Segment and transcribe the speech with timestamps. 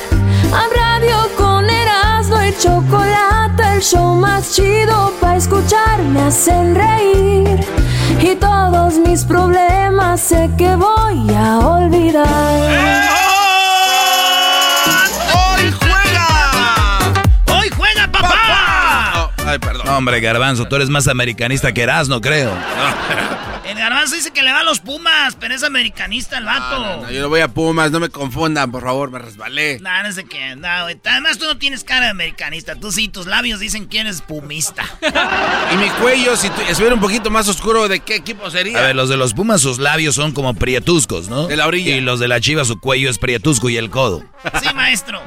[2.61, 7.59] Chocolate, el show más chido para escuchar me hacen reír.
[8.21, 13.20] Y todos mis problemas sé que voy a olvidar.
[19.51, 19.85] Ay, perdón.
[19.85, 22.51] No, hombre, Garbanzo, tú eres más americanista que Erasmo, creo.
[23.63, 26.79] El garbanzo dice que le va a los Pumas, pero es americanista el vato.
[26.79, 29.79] No, no, no, yo no voy a Pumas, no me confundan, por favor, me resbalé.
[29.79, 30.55] No, no sé qué.
[30.57, 30.99] No, güey.
[31.05, 32.75] Además, tú no tienes cara de americanista.
[32.75, 34.83] Tú sí, tus labios dicen que eres pumista.
[35.73, 38.77] Y mi cuello, si tu- estuviera un poquito más oscuro, ¿de qué equipo sería?
[38.77, 41.47] A ver, los de los Pumas, sus labios son como prietuscos, ¿no?
[41.47, 41.95] De la orilla.
[41.95, 44.21] Y los de la Chiva, su cuello es prietusco y el codo.
[44.61, 45.21] Sí, maestro.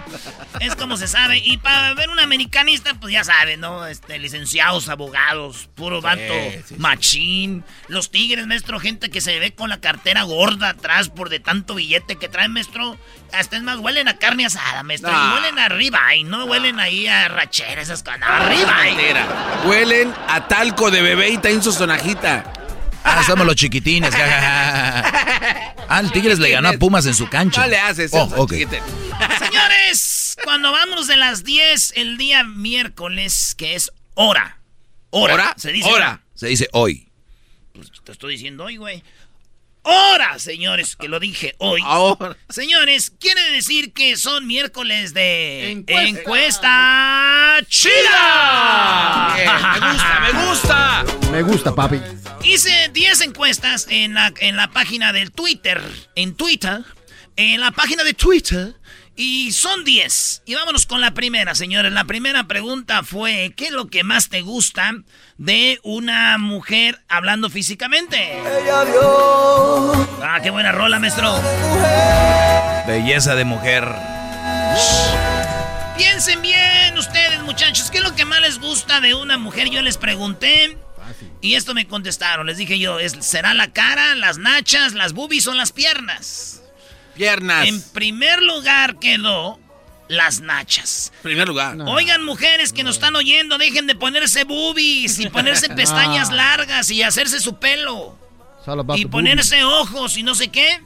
[0.61, 1.39] Es como se sabe.
[1.39, 3.87] Y para ver un americanista, pues ya sabe, ¿no?
[3.87, 6.21] Este, licenciados, abogados, puro vato,
[6.51, 6.75] sí, sí.
[6.79, 7.65] machín.
[7.89, 11.75] Los tigres, maestro, gente que se ve con la cartera gorda atrás por de tanto
[11.75, 12.99] billete que traen, maestro.
[13.33, 15.11] Hasta es más, huelen a carne asada, maestro.
[15.13, 15.31] No.
[15.31, 18.21] Y huelen arriba, y no huelen ahí a rachera, esas cosas.
[18.21, 18.77] No, arriba.
[19.67, 22.53] Huelen a talco de bebé y traen su sonajita.
[23.07, 24.15] Ah, somos los chiquitines.
[24.17, 27.61] Ah, el Tigres le ganó a Pumas en su cancha.
[27.63, 28.51] No le haces Oh, eso, ok.
[28.53, 28.81] chiquite.
[29.39, 34.59] Señores, cuando vamos de las 10 el día miércoles, que es hora.
[35.11, 35.35] Hora.
[35.35, 35.55] ¿Hora?
[35.57, 36.23] Se dice Hora.
[36.35, 37.09] Se dice hoy.
[37.73, 39.03] Pues te estoy diciendo hoy, güey.
[39.87, 41.83] Hora, señores, que lo dije hoy.
[41.85, 42.37] Ahora.
[42.49, 46.09] Señores, quiere decir que son miércoles de Encuesta.
[46.09, 49.35] encuesta chida.
[49.35, 51.05] Bien, me gusta, me gusta.
[51.31, 52.01] Me gusta, papi.
[52.43, 55.83] Hice 10 encuestas en la, en la página del Twitter.
[56.15, 56.83] En Twitter.
[57.37, 58.75] En la página de Twitter.
[59.17, 60.43] Y son 10.
[60.45, 61.93] Y vámonos con la primera, señores.
[61.93, 64.93] La primera pregunta fue, ¿qué es lo que más te gusta
[65.39, 68.33] de una mujer hablando físicamente?
[70.21, 71.41] Ah, qué buena rola, maestro.
[72.89, 73.89] Belleza de mujer.
[75.97, 79.71] Piensen bien ustedes, muchachos, ¿qué es lo que más les gusta de una mujer?
[79.71, 80.77] Yo les pregunté.
[81.41, 82.47] Y esto me contestaron.
[82.47, 86.64] Les dije yo, ¿es, ¿será la cara, las nachas, las boobies o las piernas?
[87.15, 87.69] Piernas.
[87.69, 89.59] En primer lugar quedó
[90.09, 91.13] las nachas.
[91.23, 91.77] primer lugar.
[91.87, 97.03] Oigan, mujeres que nos están oyendo, dejen de ponerse boobies y ponerse pestañas largas y
[97.03, 98.19] hacerse su pelo.
[98.97, 100.81] Y ponerse ojos y no sé qué.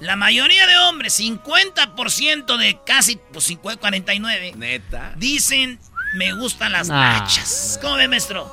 [0.00, 5.12] La mayoría de hombres, 50% de casi, pues 50, 49, Neta.
[5.16, 5.78] dicen,
[6.14, 7.78] me gustan las nachas.
[7.82, 8.50] ¿Cómo ve, maestro?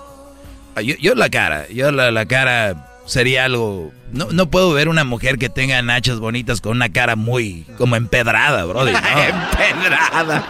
[0.75, 3.91] Ah, Yo, yo la cara, yo la, la cara sería algo...
[4.11, 7.95] No, no puedo ver una mujer que tenga nachas bonitas con una cara muy como
[7.95, 8.93] empedrada, brother.
[8.93, 8.99] No,
[9.63, 10.45] Empedrada.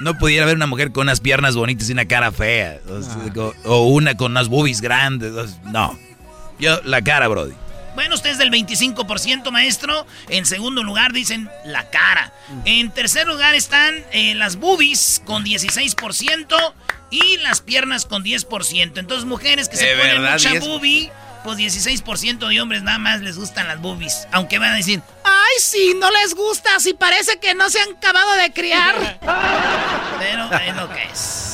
[0.00, 2.78] no pudiera ver una mujer con unas piernas bonitas y una cara fea.
[3.36, 5.32] O, o una con unas boobies grandes.
[5.32, 5.98] o No.
[6.58, 7.54] Yo, la cara, brody.
[7.94, 10.06] Bueno, usted es del 25%, maestro.
[10.28, 12.32] En segundo lugar dicen la cara.
[12.64, 16.74] En tercer lugar están eh, las boobies con 16%
[17.10, 18.98] y las piernas con 10%.
[18.98, 20.60] Entonces, mujeres que se ¿De ponen verdad, mucha 10?
[20.66, 21.12] boobie
[21.44, 24.26] pues 16% de hombres nada más les gustan las boobies.
[24.32, 27.90] Aunque van a decir, ay, sí, no les gusta, si parece que no se han
[27.96, 29.18] acabado de criar.
[30.18, 31.53] Pero es lo que es.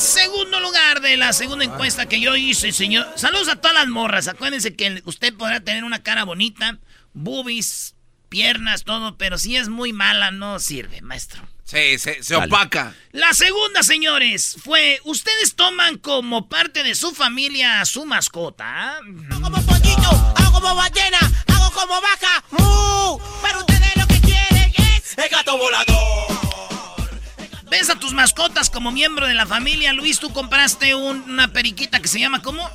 [0.00, 3.06] Segundo lugar de la segunda encuesta que yo hice, señor.
[3.16, 4.28] Saludos a todas las morras.
[4.28, 6.78] Acuérdense que usted podrá tener una cara bonita,
[7.12, 7.94] boobies,
[8.30, 11.46] piernas, todo, pero si es muy mala, no sirve, maestro.
[11.64, 12.94] Sí, se, opaca.
[13.12, 18.96] La segunda, señores, fue, ustedes toman como parte de su familia a su mascota.
[18.96, 22.42] Hago como pollito, hago como ballena, hago como vaca,
[23.42, 26.29] Pero ustedes lo que quieren es el gato volador.
[27.70, 29.92] ¿Ves a tus mascotas como miembro de la familia?
[29.92, 32.68] Luis, tú compraste una periquita que se llama ¿cómo?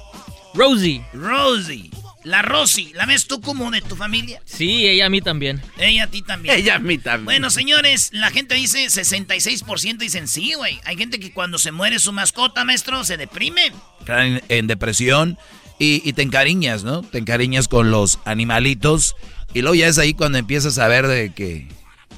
[0.54, 1.06] Rosie.
[1.14, 1.92] Rosie.
[2.24, 4.42] La Rosy, ¿la ves tú como de tu familia?
[4.46, 5.62] Sí, ella a mí también.
[5.78, 6.56] Ella a ti también.
[6.56, 7.26] Ella a mí también.
[7.26, 10.80] Bueno, señores, la gente dice 66% dicen sí, güey.
[10.86, 13.72] Hay gente que cuando se muere su mascota, maestro, se deprime.
[14.08, 15.38] En, en depresión
[15.78, 17.02] y, te encariñas, ¿no?
[17.02, 19.16] Te encariñas con los animalitos
[19.54, 21.68] y luego ya es ahí cuando empiezas a ver de que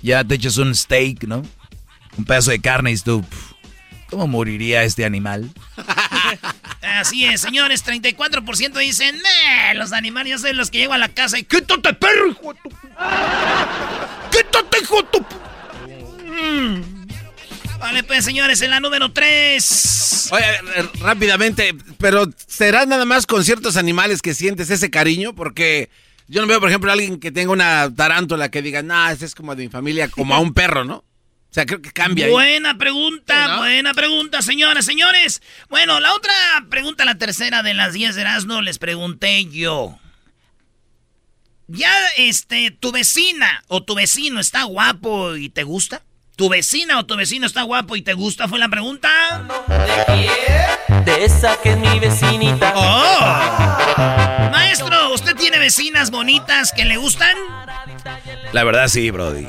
[0.01, 1.43] ya te echas un steak, ¿no?
[2.17, 3.23] Un pedazo de carne y tú,
[4.09, 5.51] ¿cómo moriría este animal?
[6.81, 9.21] Así es, señores, 34% dicen,
[9.75, 12.59] los animales, yo soy los que llego a la casa y quítate, perro, hijo de
[12.61, 12.69] tu...
[14.31, 15.25] Quítate, hijo de tu...
[16.25, 16.97] Mm.
[17.79, 20.29] Vale, pues, señores, en la número 3.
[20.31, 20.45] Oye,
[20.99, 25.35] rápidamente, pero ¿será nada más con ciertos animales que sientes ese cariño?
[25.35, 25.89] Porque
[26.27, 29.25] yo no veo, por ejemplo, a alguien que tenga una tarántula que diga, nah, ese
[29.25, 31.03] es como de mi familia, como a un perro, ¿no?
[31.57, 32.29] O sea, creo que cambia.
[32.29, 35.41] Buena pregunta, buena pregunta, señores, señores.
[35.69, 36.31] Bueno, la otra
[36.69, 39.97] pregunta, la tercera de las 10 de Erasmo, les pregunté yo.
[41.65, 46.03] ¿Ya, este, tu vecina o tu vecino está guapo y te gusta?
[46.35, 48.47] ¿Tu vecina o tu vecino está guapo y te gusta?
[48.47, 49.09] Fue la pregunta.
[49.67, 51.05] ¿De quién?
[51.05, 52.71] De esa que es mi vecinita.
[52.75, 54.51] Oh.
[54.51, 57.35] Maestro, ¿usted tiene vecinas bonitas que le gustan?
[58.51, 59.47] La verdad sí, Brody.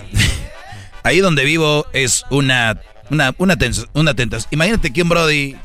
[1.02, 2.80] Ahí donde vivo es una,
[3.10, 3.56] una, una,
[3.94, 4.48] una tentación.
[4.50, 5.56] Imagínate que un Brody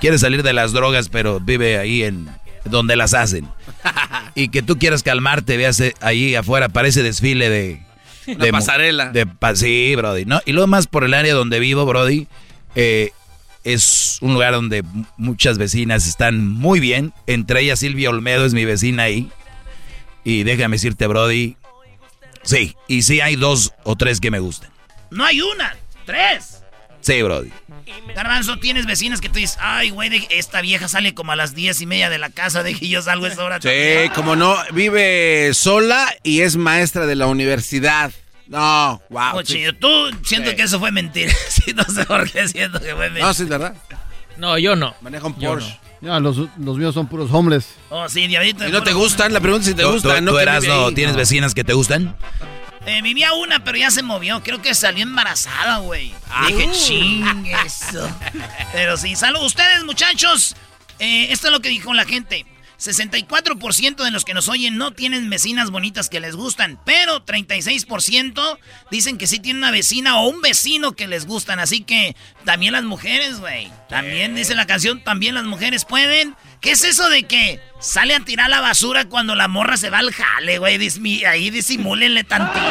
[0.00, 2.28] quiere salir de las drogas, pero vive ahí en
[2.64, 3.48] donde las hacen.
[4.34, 7.82] y que tú quieras calmarte, veas ahí afuera, parece desfile de...
[8.26, 9.10] De pasarela.
[9.10, 10.24] De, sí, Brody.
[10.24, 10.40] ¿no?
[10.46, 12.26] Y luego más por el área donde vivo, Brody,
[12.74, 13.10] eh,
[13.64, 14.82] es un lugar donde
[15.18, 17.12] muchas vecinas están muy bien.
[17.26, 19.30] Entre ellas Silvia Olmedo es mi vecina ahí.
[20.24, 21.56] Y déjame decirte, Brody,
[22.44, 24.70] Sí, y sí hay dos o tres que me gustan.
[25.10, 26.62] No hay una, tres.
[27.00, 27.50] Sí, Brody.
[28.14, 31.80] Garbanzo, tienes vecinas que tú dices, ay, güey, esta vieja sale como a las diez
[31.82, 33.60] y media de la casa, de que yo salgo a esa hora.
[33.60, 38.10] Sí, como no, vive sola y es maestra de la universidad.
[38.46, 39.36] No, wow.
[39.36, 39.88] Oye, tú
[40.22, 41.32] siento que eso fue mentira.
[41.48, 43.26] sí, no sé por qué siento que fue mentira.
[43.26, 43.74] No, sí, ¿verdad?
[44.36, 44.94] No, yo no.
[45.00, 45.78] Maneja un Porsche.
[46.04, 47.66] Ya, los, los, míos son puros homeless.
[47.88, 48.68] Oh, sí, diablito.
[48.68, 49.32] ¿Y no te gustan?
[49.32, 50.26] La pregunta es si te gustan.
[50.26, 52.14] ¿Tú, eras, no, tienes vecinas que te gustan?
[52.84, 54.42] Eh, vivía una, pero ya se movió.
[54.42, 56.12] Creo que salió embarazada, güey.
[56.30, 56.46] Ah.
[56.46, 58.06] Dije, ching, eso.
[58.72, 59.42] pero sí, salud.
[59.44, 60.56] Ustedes, muchachos,
[60.98, 62.44] eh, esto es lo que dijo la gente.
[62.78, 68.58] 64% de los que nos oyen no tienen vecinas bonitas que les gustan, pero 36%
[68.90, 71.60] dicen que sí tienen una vecina o un vecino que les gustan.
[71.60, 73.70] Así que también las mujeres, güey.
[73.88, 76.34] También dice la canción, también las mujeres pueden.
[76.60, 79.98] ¿Qué es eso de que sale a tirar la basura cuando la morra se va
[79.98, 80.78] al jale, güey?
[81.26, 82.64] Ahí disimúlenle tantito.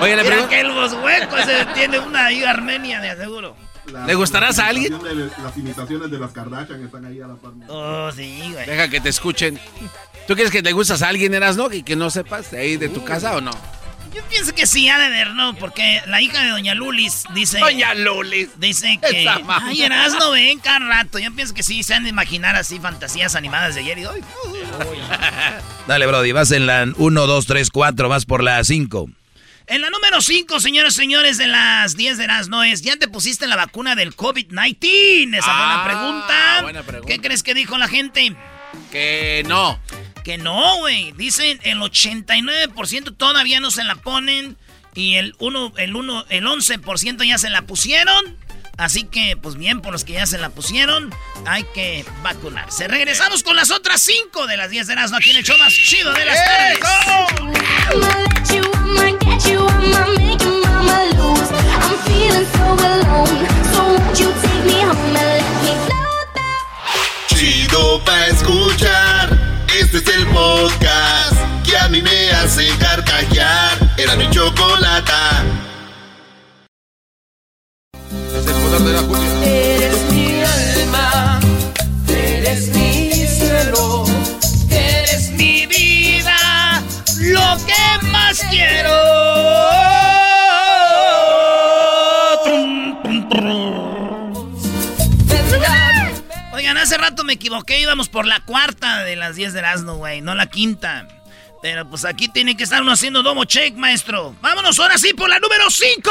[0.00, 0.48] Oye, le pregunto.
[0.50, 4.06] que los huecos se tiene una ahí Armenia, de aseguro.
[4.06, 4.92] ¿Le gustarás a alguien?
[5.42, 7.52] las imitaciones de las Kardashian están ahí a la par.
[7.68, 8.66] Oh, sí, güey.
[8.66, 9.58] Deja que te escuchen.
[10.26, 11.72] ¿Tú quieres que te gustas a alguien, eras, no?
[11.72, 13.50] Y que no sepas de ahí de tu casa o no?
[14.14, 15.54] Yo pienso que sí, ha de ver, ¿no?
[15.56, 17.58] Porque la hija de Doña Lulis dice...
[17.58, 18.50] Doña Lulis.
[18.58, 19.26] Dice que...
[19.26, 21.18] Ay, no ven cada rato.
[21.18, 24.20] Yo pienso que sí, se han de imaginar así fantasías animadas de ayer y hoy.
[25.86, 29.08] Dale, Brody, vas en la 1, 2, 3, 4, vas por la 5.
[29.66, 33.08] En la número 5, señores, señores, de las 10 de las no es, ¿ya te
[33.08, 35.38] pusiste la vacuna del COVID-19?
[35.38, 36.62] Esa ah, pregunta.
[36.62, 37.12] buena pregunta.
[37.12, 38.34] ¿Qué crees que dijo la gente?
[38.90, 39.80] Que no.
[40.24, 41.12] Que no, güey.
[41.12, 44.56] Dicen el 89% todavía no se la ponen
[44.94, 48.36] y el 1, el 1, el 11% ya se la pusieron.
[48.78, 51.14] Así que, pues bien, por los que ya se la pusieron,
[51.46, 52.88] hay que vacunarse.
[52.88, 55.58] Regresamos con las otras 5 de las 10 de las no aquí en el show
[55.58, 56.78] más chido de las tardes.
[67.28, 69.38] Chido pa' escuchar.
[69.80, 73.94] Este es el podcast que a mí me hace carcajear.
[73.96, 75.44] Era mi chocolata.
[78.36, 81.40] Es el poder de la Eres mi alma,
[82.08, 84.04] eres mi cielo.
[88.40, 88.92] quiero.
[96.52, 100.20] Oigan, hace rato me equivoqué, íbamos por la cuarta de las 10 de Erasmo, güey,
[100.20, 101.08] no la quinta.
[101.60, 104.34] Pero pues aquí tiene que estar uno haciendo domo check, maestro.
[104.40, 106.10] Vámonos ahora sí por la número 5.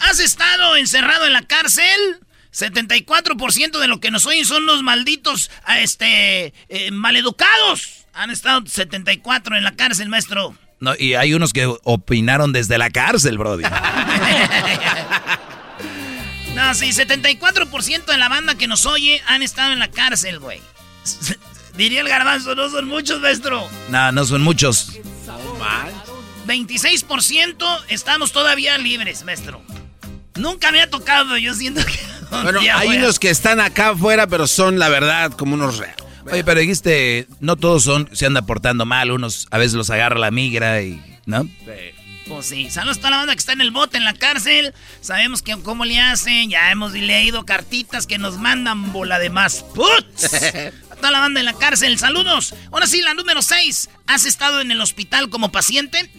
[0.00, 2.20] ¿Has estado encerrado en la cárcel?
[2.52, 7.91] 74% de lo que nos oyen son los malditos este, eh, maleducados.
[8.14, 10.54] Han estado 74 en la cárcel, maestro.
[10.80, 13.64] No, y hay unos que opinaron desde la cárcel, Brody.
[16.54, 20.60] No, sí, 74% de la banda que nos oye han estado en la cárcel, güey.
[21.76, 23.66] Diría el garbanzo, no son muchos, maestro.
[23.88, 24.92] no, no son muchos.
[26.46, 29.62] 26% estamos todavía libres, maestro.
[30.34, 31.98] Nunca me ha tocado, yo siento que...
[32.42, 36.01] Bueno, hay unos que están acá afuera, pero son la verdad como unos reales.
[36.30, 40.18] Oye, pero dijiste, no todos son, se andan portando mal, unos a veces los agarra
[40.18, 41.48] la migra y, ¿no?
[42.28, 44.72] Pues sí, saludos a toda la banda que está en el bote, en la cárcel.
[45.00, 49.64] Sabemos que cómo le hacen, ya hemos leído cartitas que nos mandan bola de más
[49.74, 50.32] puts.
[50.90, 52.54] A toda la banda en la cárcel, saludos.
[52.70, 53.90] Ahora sí, la número 6.
[54.06, 56.10] ¿Has estado en el hospital como paciente?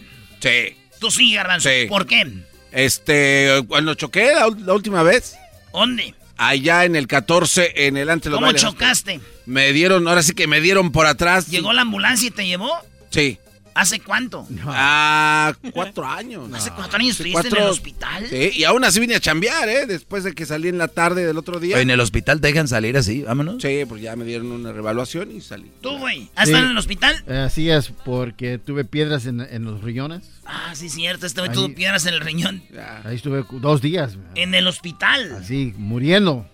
[0.41, 0.75] Sí.
[0.99, 1.69] Tú sí, Garbanzo.
[1.69, 1.85] Sí.
[1.87, 2.31] ¿Por qué?
[2.73, 5.35] Este, cuando choqué la, la última vez,
[5.71, 6.13] ¿Dónde?
[6.37, 9.21] allá en el 14, en el antes de los ¿Cómo bailes, chocaste?
[9.45, 11.47] Me dieron, ahora sí que me dieron por atrás.
[11.47, 12.71] ¿Llegó la ambulancia y te llevó?
[13.09, 13.37] Sí.
[13.75, 14.47] ¿Hace cuánto?
[14.67, 16.47] Ah, cuatro años.
[16.53, 18.27] ¿Hace cuatro años Sí, estuviste en cuatro- el hospital?
[18.29, 19.87] Sí, y aún así vine a chambear, ¿eh?
[19.87, 21.75] Después de que salí en la tarde del otro día.
[21.77, 23.63] Oye, en el hospital te dejan salir así, vámonos.
[23.63, 25.71] Sí, pues ya me dieron una revaluación y salí.
[25.81, 26.29] ¿Tú, güey?
[26.35, 26.51] ¿Has Sí.
[26.51, 27.23] estado en el hospital?
[27.27, 30.21] Eh, Así es, porque tuve piedras en, en los riñones.
[30.45, 31.25] Ah, sí, cierto.
[31.25, 32.61] Este güey Ahí- tuvo piedras en el riñón.
[33.03, 35.31] Ahí estuve dos días, En el hospital.
[35.41, 36.47] así, muriendo.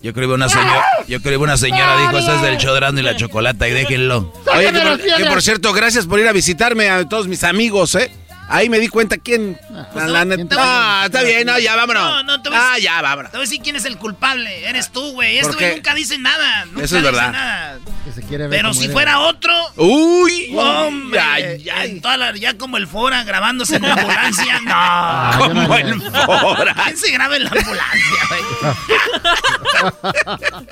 [0.00, 2.70] Yo creo que una señora, yo creo que una señora dijo, este es del show
[2.72, 4.32] de Erasmo y la chocolata y déjenlo.
[4.54, 7.94] Oye, que por, que por cierto, gracias por ir a visitarme a todos mis amigos,
[7.96, 8.10] ¿eh?
[8.50, 9.58] Ahí me di cuenta quién.
[9.94, 12.02] La, neta- Ah, está bien, no, ya vámonos.
[12.02, 13.30] No, no, te voy a- ah, ya, vámonos.
[13.32, 14.66] Te voy a decir quién es el culpable.
[14.68, 15.36] Eres tú, güey.
[15.38, 16.64] Este ¿Por güey nunca dice nada.
[16.66, 17.32] Nunca Eso es dice verdad.
[17.32, 17.78] nada.
[18.08, 19.52] Que se quiere ver Pero si fuera otro.
[19.76, 21.90] Uy, Hombre, ay, ay.
[21.90, 24.60] en toda la- ya como el Fora grabándose en la ambulancia.
[24.64, 24.70] No.
[24.72, 26.00] Ah, no Como el.
[26.00, 26.74] Fora.
[26.84, 28.42] ¿Quién se graba en la ambulancia, güey?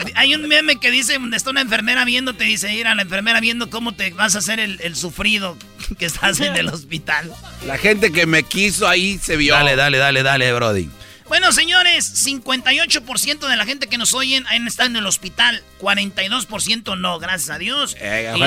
[0.14, 3.02] Hay un meme que dice, donde está una enfermera viendo, te dice, ir a la
[3.02, 5.58] enfermera viendo cómo te vas a hacer el, el sufrido
[5.98, 7.30] que estás en el hospital.
[7.66, 9.52] La gente que me quiso ahí se vio.
[9.54, 10.88] Dale, dale, dale, dale, Brody.
[11.28, 17.18] Bueno, señores, 58% de la gente que nos oyen estado en el hospital, 42% no,
[17.18, 17.96] gracias a Dios.
[18.00, 18.38] Eh, Y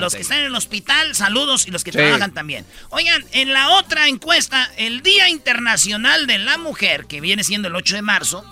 [0.00, 1.98] los, se que están en el hospital, saludos, y los que Sí.
[1.98, 2.66] trabajan también.
[2.90, 7.76] Oigan, en la otra encuesta, el Día Internacional de la Mujer, que viene siendo el
[7.76, 8.44] 8 de marzo,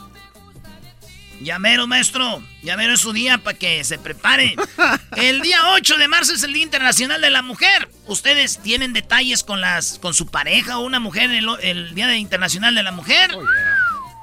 [1.41, 2.41] Llamero, maestro.
[2.63, 4.55] Llamero es su día para que se prepare.
[5.17, 7.89] El día 8 de marzo es el Día Internacional de la Mujer.
[8.07, 12.77] ¿Ustedes tienen detalles con las con su pareja o una mujer el, el Día Internacional
[12.77, 13.33] de la Mujer?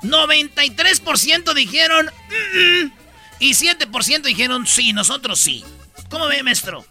[0.03, 2.91] 93% dijeron "Mm, mm",
[3.39, 5.63] y 7% dijeron sí, nosotros sí.
[6.09, 6.85] ¿Cómo ve, maestro?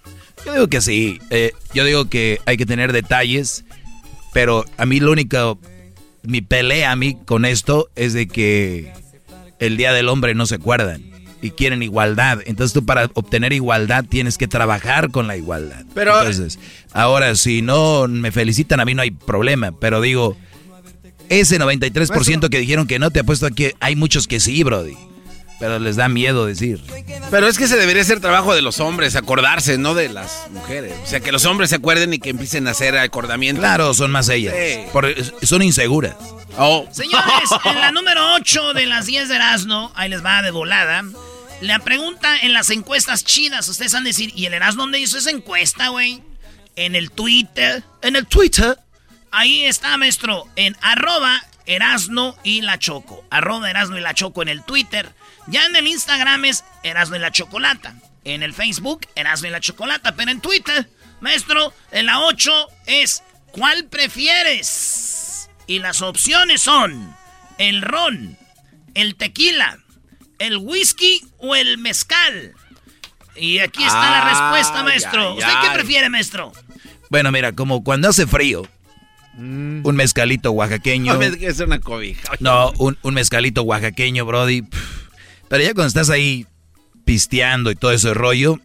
[0.46, 1.18] Yo digo que sí.
[1.30, 3.64] Eh, yo digo que hay que tener detalles,
[4.32, 5.58] pero a mí lo único,
[6.22, 8.92] mi pelea a mí con esto es de que
[9.58, 11.02] el Día del Hombre no se acuerdan
[11.42, 12.38] y quieren igualdad.
[12.46, 15.84] Entonces tú para obtener igualdad tienes que trabajar con la igualdad.
[15.94, 16.58] Pero- Entonces,
[16.92, 20.36] ahora si no me felicitan a mí no hay problema, pero digo,
[21.28, 24.96] ese 93% que dijeron que no, te apuesto a que hay muchos que sí, Brody.
[25.58, 26.80] Pero les da miedo decir.
[27.30, 30.94] Pero es que ese debería ser trabajo de los hombres, acordarse, no de las mujeres.
[31.02, 33.60] O sea, que los hombres se acuerden y que empiecen a hacer acordamiento.
[33.60, 34.54] Claro, son más ellas.
[34.56, 34.82] Sí.
[34.92, 36.14] Por- son inseguras.
[36.56, 36.86] Oh.
[36.92, 41.02] Señores, en la número 8 de las 10 de Erasmo, ahí les va de volada.
[41.60, 45.18] La pregunta en las encuestas chidas, ustedes han de decir, ¿y el Erasmo dónde hizo
[45.18, 46.22] esa encuesta, güey?
[46.76, 47.82] En el Twitter.
[48.02, 48.78] En el Twitter.
[49.30, 53.24] Ahí está, maestro, en arroba Erasno y la Choco.
[53.30, 55.12] Arroba Erasno y la Choco en el Twitter.
[55.46, 57.94] Ya en el Instagram es Erasno y la Chocolata.
[58.24, 60.14] En el Facebook, Erasno y la Chocolata.
[60.16, 60.88] Pero en Twitter,
[61.20, 65.50] maestro, en la 8 es ¿Cuál prefieres?
[65.66, 67.14] Y las opciones son
[67.58, 68.38] el ron,
[68.94, 69.78] el tequila,
[70.38, 72.54] el whisky o el mezcal.
[73.36, 75.34] Y aquí está la respuesta, maestro.
[75.34, 76.52] ¿Usted qué prefiere, maestro?
[77.10, 78.68] Bueno, mira, como cuando hace frío,
[79.38, 79.86] Mm.
[79.86, 81.14] un mezcalito oaxaqueño.
[81.18, 82.32] No, es una cobija.
[82.40, 84.64] No, un, un mezcalito oaxaqueño, Brody.
[85.48, 86.46] Pero ya cuando estás ahí
[87.04, 88.58] pisteando y todo ese rollo,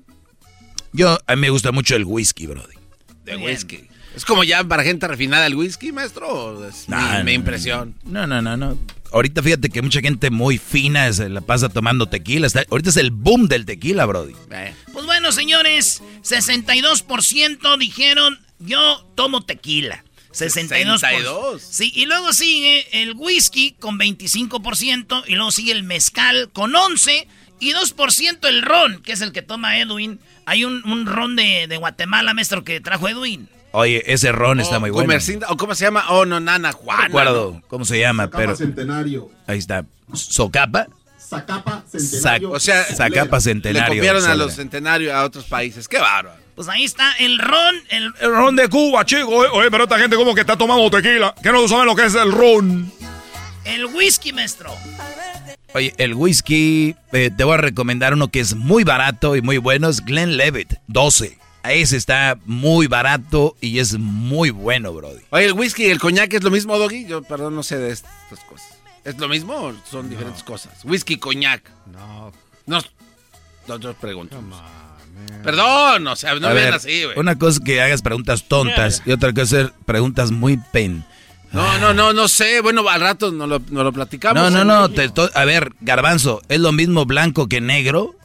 [0.91, 2.75] yo, a mí me gusta mucho el whisky, Brody.
[3.23, 3.87] De whisky.
[4.15, 6.27] Es como ya para gente refinada el whisky, maestro.
[6.29, 7.31] ¿O Es No, mi, no, mi no.
[7.31, 7.95] impresión.
[8.03, 8.77] No, no, no, no.
[9.11, 12.45] Ahorita fíjate que mucha gente muy fina se la pasa tomando tequila.
[12.47, 14.33] Está- ahorita es el boom del tequila, Brody.
[14.51, 14.73] Eh.
[14.91, 20.03] Pues bueno, señores, 62% dijeron yo tomo tequila.
[20.33, 20.97] 62%.
[20.97, 21.61] 62.
[21.61, 27.27] Sí, y luego sigue el whisky con 25% y luego sigue el mezcal con 11
[27.59, 30.19] Y 2% el ron, que es el que toma Edwin.
[30.45, 33.47] Hay un, un ron de, de Guatemala, maestro, que trajo Edwin.
[33.71, 35.05] Oye, ese ron está O muy bueno.
[35.07, 36.03] Comercinda- ¿O cómo se llama?
[36.09, 37.05] Oh, no, Nana, No Juana.
[37.05, 39.31] recuerdo cómo se llama, pero Centenario.
[39.47, 39.85] ahí está.
[40.13, 40.87] ¿Socapa?
[41.17, 43.95] Zacapa Sac- O sea, Zacapa Le Centenario.
[43.95, 45.87] copiaron a los centenarios a otros países.
[45.87, 46.42] ¡Qué bárbaro!
[46.55, 49.27] Pues ahí está el ron, el, El ron de Cuba, chico.
[49.27, 51.33] Oye, oye, pero esta gente como que está tomando tequila.
[51.41, 52.91] Que no saben lo que es el ron.
[53.65, 54.71] el whisky, maestro.
[55.73, 59.57] Oye, el whisky, eh, te voy a recomendar uno que es muy barato y muy
[59.57, 61.39] bueno, es Glenlivet, 12.
[61.63, 65.21] Ese está muy barato y es muy bueno, Brody.
[65.31, 67.05] Oye, ¿el whisky y el coñac es lo mismo, Doggy?
[67.07, 68.67] Yo, perdón, no sé de estas cosas.
[69.03, 70.83] ¿Es lo mismo o son diferentes cosas?
[70.83, 71.63] Whisky, coñac.
[71.87, 72.31] No,
[72.67, 72.79] No,
[73.67, 74.37] no, yo pregunto.
[75.43, 77.19] Perdón, o sea, no A vean así, güey.
[77.19, 81.03] una cosa es que hagas preguntas tontas y otra cosa es hacer preguntas muy pen.
[81.51, 82.61] No, no, no, no sé.
[82.61, 84.41] Bueno, al rato nos lo, platicamos.
[84.41, 84.65] No, no, ¿eh?
[84.65, 88.15] no, te a ver, Garbanzo, ¿es lo mismo blanco que negro?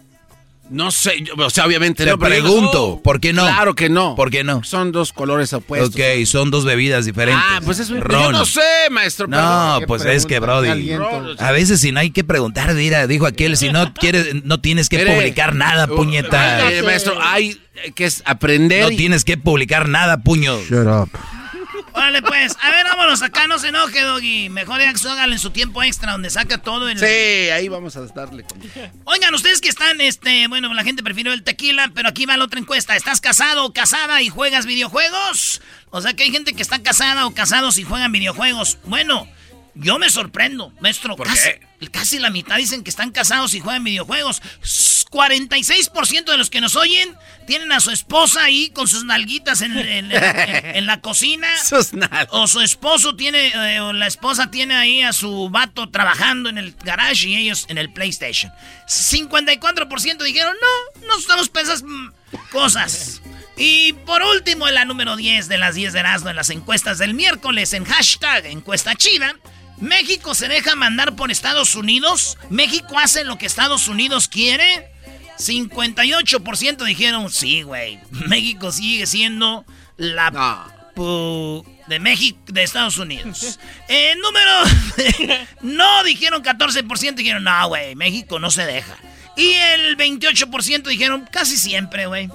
[0.71, 2.17] No sé, yo- o sea, obviamente Te no.
[2.17, 3.43] yo- pregunto, ¿por qué no?
[3.43, 4.15] Claro que no.
[4.15, 4.63] ¿Por qué no?
[4.65, 5.95] Son dos colores opuestos.
[5.95, 7.43] ok, son dos bebidas diferentes.
[7.47, 8.33] Ah, pues eso yo Ron.
[8.33, 8.61] no sé,
[8.91, 9.27] maestro.
[9.27, 10.69] No, pues es que, Brody.
[10.69, 11.35] aliento.
[11.39, 14.89] A veces si no hay que preguntar, mira, dijo aquel, si no quieres, no tienes
[14.89, 16.71] que Mire, publicar nada, uh, puñeta.
[16.71, 17.59] eh, maestro, hay
[17.95, 18.83] que es aprender.
[18.83, 20.59] No y- tienes que publicar nada, puño.
[20.69, 21.09] shut up.
[21.99, 22.57] Órale, pues.
[22.63, 24.49] A ver, vámonos acá, no se enoje, Doggy.
[24.49, 26.99] Mejor háganlo en su tiempo extra, donde saca todo el...
[26.99, 28.45] Sí, ahí vamos a darle.
[29.05, 32.45] Oigan, ustedes que están, este, bueno, la gente prefirió el tequila, pero aquí va la
[32.45, 32.95] otra encuesta.
[32.95, 35.61] ¿Estás casado o casada y juegas videojuegos?
[35.91, 38.79] O sea que hay gente que está casada o casados y juegan videojuegos.
[38.85, 39.29] Bueno,
[39.75, 41.17] yo me sorprendo, maestro.
[41.17, 41.49] ¿Por casi,
[41.81, 41.91] qué?
[41.91, 44.41] casi la mitad dicen que están casados y juegan videojuegos.
[45.11, 47.15] S- 46% de los que nos oyen
[47.47, 51.47] tienen a su esposa ahí con sus nalguitas en, en- en- en la cocina.
[51.65, 51.91] Sus.
[52.31, 56.59] O su esposo tiene, eh, o la esposa tiene ahí a su vato trabajando en
[56.59, 58.53] el garage y ellos en el PlayStation.
[58.87, 62.13] 54% dijeron, no, no estamos pensando mm,
[62.51, 63.21] cosas.
[63.61, 66.99] Y por último, en la número 10 de las 10 de Erasmo en las encuestas
[66.99, 69.35] del miércoles en hashtag encuesta chida.
[69.79, 72.39] México se deja mandar por Estados Unidos.
[72.51, 74.93] México hace lo que Estados Unidos quiere.
[75.39, 77.99] 58% dijeron, sí, güey.
[78.11, 79.65] México sigue siendo
[79.97, 80.67] la No.
[80.95, 83.59] pu- de México, de Estados Unidos.
[83.89, 85.31] Eh, número.
[85.63, 88.97] no dijeron 14%, dijeron, no, güey, México no se deja.
[89.37, 92.29] Y el 28% dijeron, casi siempre, güey.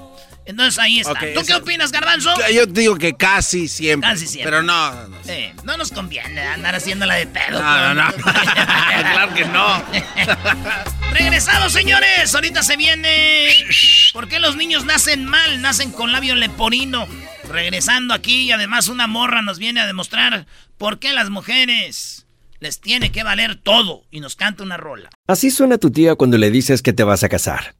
[0.46, 1.20] Entonces ahí está.
[1.34, 2.34] ¿Tú qué opinas, Garbanzo?
[2.54, 4.10] Yo digo que casi siempre.
[4.10, 4.52] Casi siempre.
[4.52, 5.18] Pero no, no, no.
[5.28, 7.62] Eh, no nos conviene andar haciéndola de pedo.
[7.62, 8.14] No, no, no.
[8.24, 9.84] claro que no.
[11.14, 12.34] Regresamos, señores.
[12.36, 13.50] Ahorita se viene.
[14.12, 15.62] ¿Por qué los niños nacen mal?
[15.62, 17.08] Nacen con labio leporino.
[17.50, 20.46] Regresando aquí y además una morra nos viene a demostrar
[20.78, 22.26] por qué las mujeres
[22.60, 25.10] les tiene que valer todo y nos canta una rola.
[25.28, 27.76] Así suena tu tía cuando le dices que te vas a casar.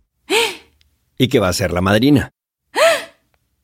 [1.18, 2.32] Y que va a ser la madrina.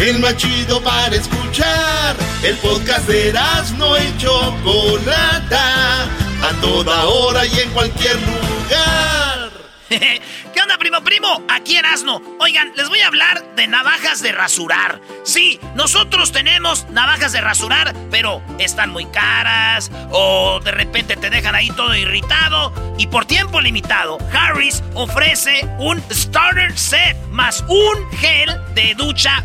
[0.00, 2.16] El más chido para escuchar.
[2.42, 9.50] El podcast de Erasmo y Chocolata, a toda hora y en cualquier lugar.
[9.90, 11.42] ¿Qué onda, primo, primo?
[11.48, 12.22] Aquí Erasno.
[12.38, 15.00] Oigan, les voy a hablar de navajas de rasurar.
[15.24, 21.54] Sí, nosotros tenemos navajas de rasurar, pero están muy caras o de repente te dejan
[21.54, 22.72] ahí todo irritado.
[22.96, 29.44] Y por tiempo limitado, Harris ofrece un starter set más un gel de ducha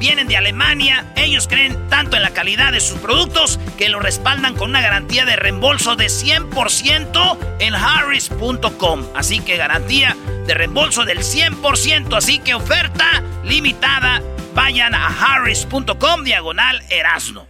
[0.00, 4.56] vienen de Alemania, ellos creen tanto en la calidad de sus productos que lo respaldan
[4.56, 9.04] con una garantía de reembolso de 100% en harris.com.
[9.14, 14.22] Así que garantía de reembolso del 100%, así que oferta limitada.
[14.54, 17.49] Vayan a harris.com diagonal erasno.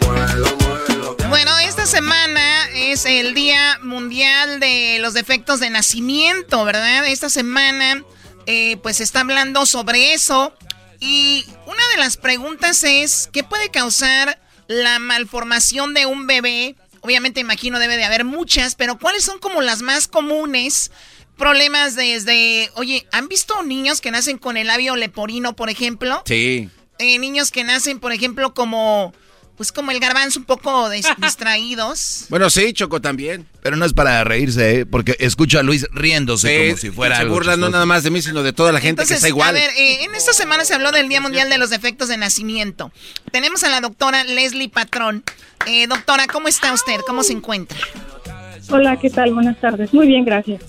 [1.81, 7.07] Esta semana es el Día Mundial de los Defectos de Nacimiento, ¿verdad?
[7.07, 8.03] Esta semana,
[8.45, 10.53] eh, pues se está hablando sobre eso.
[10.99, 16.75] Y una de las preguntas es, ¿qué puede causar la malformación de un bebé?
[17.01, 20.91] Obviamente imagino debe de haber muchas, pero ¿cuáles son como las más comunes?
[21.35, 26.21] Problemas desde, oye, ¿han visto niños que nacen con el labio leporino, por ejemplo?
[26.27, 26.69] Sí.
[26.99, 29.15] Eh, niños que nacen, por ejemplo, como
[29.61, 32.25] pues como el garbanzo un poco dis- distraídos.
[32.29, 33.45] Bueno, sí, Choco también.
[33.61, 34.85] Pero no es para reírse, ¿eh?
[34.87, 37.71] porque escucho a Luis riéndose Sí, como si fuera se algo burlan no chistoso.
[37.73, 39.49] nada más de mí, sino de toda la gente Entonces, que está igual.
[39.49, 42.17] a ver, eh, en esta semana se habló del Día Mundial de los Defectos de
[42.17, 42.91] Nacimiento.
[43.31, 45.23] Tenemos a la doctora Leslie Patrón.
[45.67, 46.99] Eh, doctora, ¿cómo está usted?
[47.05, 47.77] ¿Cómo se encuentra?
[48.69, 49.31] Hola, ¿qué tal?
[49.35, 49.93] Buenas tardes.
[49.93, 50.63] Muy bien, gracias.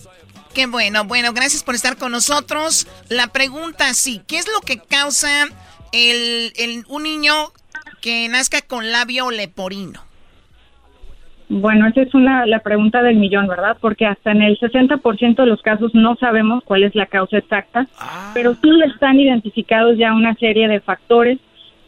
[0.52, 2.86] Qué bueno, bueno, gracias por estar con nosotros.
[3.08, 5.48] La pregunta, sí, ¿qué es lo que causa
[5.92, 7.52] el, el- un niño
[8.02, 10.00] que nazca con labio leporino?
[11.48, 13.76] Bueno, esa es una, la pregunta del millón, ¿verdad?
[13.80, 17.86] Porque hasta en el 60% de los casos no sabemos cuál es la causa exacta,
[18.34, 21.38] pero sí están identificados ya una serie de factores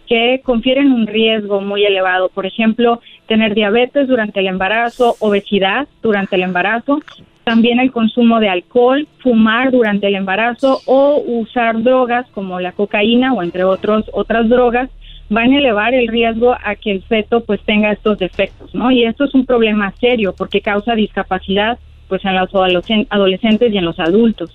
[0.06, 2.28] que confieren un riesgo muy elevado.
[2.28, 7.00] Por ejemplo, tener diabetes durante el embarazo, obesidad durante el embarazo,
[7.44, 13.32] también el consumo de alcohol, fumar durante el embarazo o usar drogas como la cocaína
[13.32, 14.90] o entre otros otras drogas
[15.28, 18.90] van a elevar el riesgo a que el feto pues tenga estos defectos, ¿no?
[18.90, 23.78] Y esto es un problema serio porque causa discapacidad pues en los adolescen- adolescentes y
[23.78, 24.50] en los adultos.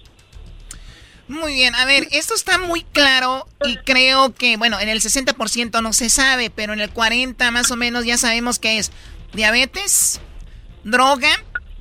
[1.27, 5.81] Muy bien, a ver, esto está muy claro y creo que, bueno, en el 60%
[5.81, 8.91] no se sabe, pero en el 40% más o menos ya sabemos que es
[9.33, 10.21] diabetes,
[10.83, 11.29] droga,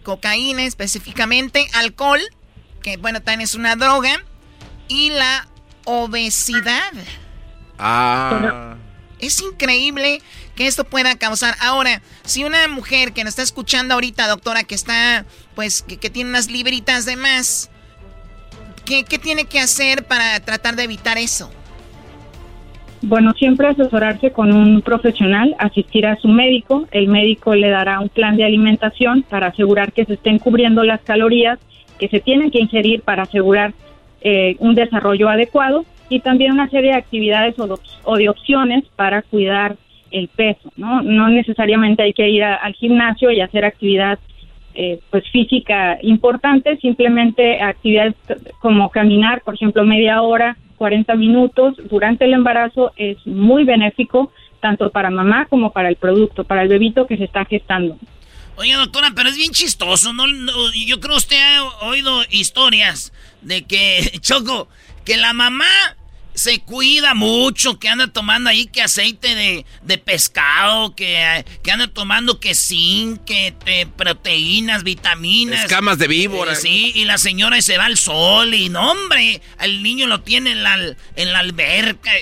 [0.02, 2.20] cocaína específicamente, alcohol,
[2.82, 4.22] que bueno, también es una droga,
[4.88, 5.48] y la
[5.84, 6.92] obesidad.
[7.78, 8.76] Ah.
[9.20, 10.20] Es increíble
[10.54, 11.54] que esto pueda causar.
[11.60, 16.10] Ahora, si una mujer que nos está escuchando ahorita, doctora, que está, pues, que, que
[16.10, 17.70] tiene unas libritas de más,
[18.84, 21.50] ¿qué, ¿qué tiene que hacer para tratar de evitar eso?
[23.02, 26.88] Bueno, siempre asesorarse con un profesional, asistir a su médico.
[26.90, 31.00] El médico le dará un plan de alimentación para asegurar que se estén cubriendo las
[31.02, 31.58] calorías
[31.98, 33.72] que se tienen que ingerir para asegurar
[34.20, 39.22] eh, un desarrollo adecuado y también una serie de actividades o, o de opciones para
[39.22, 39.76] cuidar
[40.10, 40.72] el peso.
[40.76, 44.18] No, no necesariamente hay que ir al gimnasio y hacer actividad
[44.74, 48.14] eh, pues física importante, simplemente actividades
[48.60, 54.90] como caminar, por ejemplo, media hora, 40 minutos durante el embarazo es muy benéfico tanto
[54.90, 57.98] para mamá como para el producto, para el bebito que se está gestando.
[58.56, 60.24] Oye, doctora, pero es bien chistoso, ¿no?
[60.86, 64.68] Yo creo usted ha oído historias de que, Choco,
[65.04, 65.66] que la mamá
[66.38, 71.88] se cuida mucho, que anda tomando ahí que aceite de, de pescado, que, que anda
[71.88, 75.64] tomando que zinc, que proteínas, vitaminas.
[75.64, 76.52] Escamas de víbora.
[76.52, 80.20] Eh, sí, y la señora se va al sol y no, hombre, al niño lo
[80.20, 80.76] tiene en la,
[81.16, 82.12] en la alberca.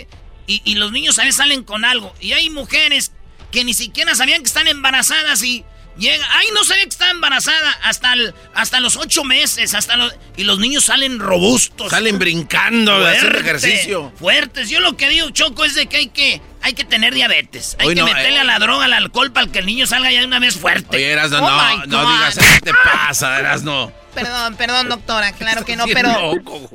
[0.46, 2.14] Y, y los niños a veces salen con algo.
[2.20, 3.12] Y hay mujeres
[3.50, 5.64] que ni siquiera sabían que están embarazadas y
[5.99, 10.15] Llega, ay, no sabía que estaba embarazada hasta, el- hasta los ocho meses, hasta los,
[10.37, 11.91] y los niños salen robustos.
[11.91, 14.13] Salen brincando, haciendo ejercicio.
[14.19, 14.69] Fuertes.
[14.69, 17.77] Yo lo que digo, Choco, es de que hay que, hay que tener diabetes.
[17.81, 18.41] Hay que no, meterle eh.
[18.41, 20.97] a la droga, al alcohol, para que el niño salga ya de una vez fuerte.
[20.97, 23.91] Oye, Erasno, Oh no, my no digas ¿qué te pasa, Erasno?
[24.15, 26.35] Perdón, perdón, doctora, claro que no, pero...
[26.35, 26.71] loco,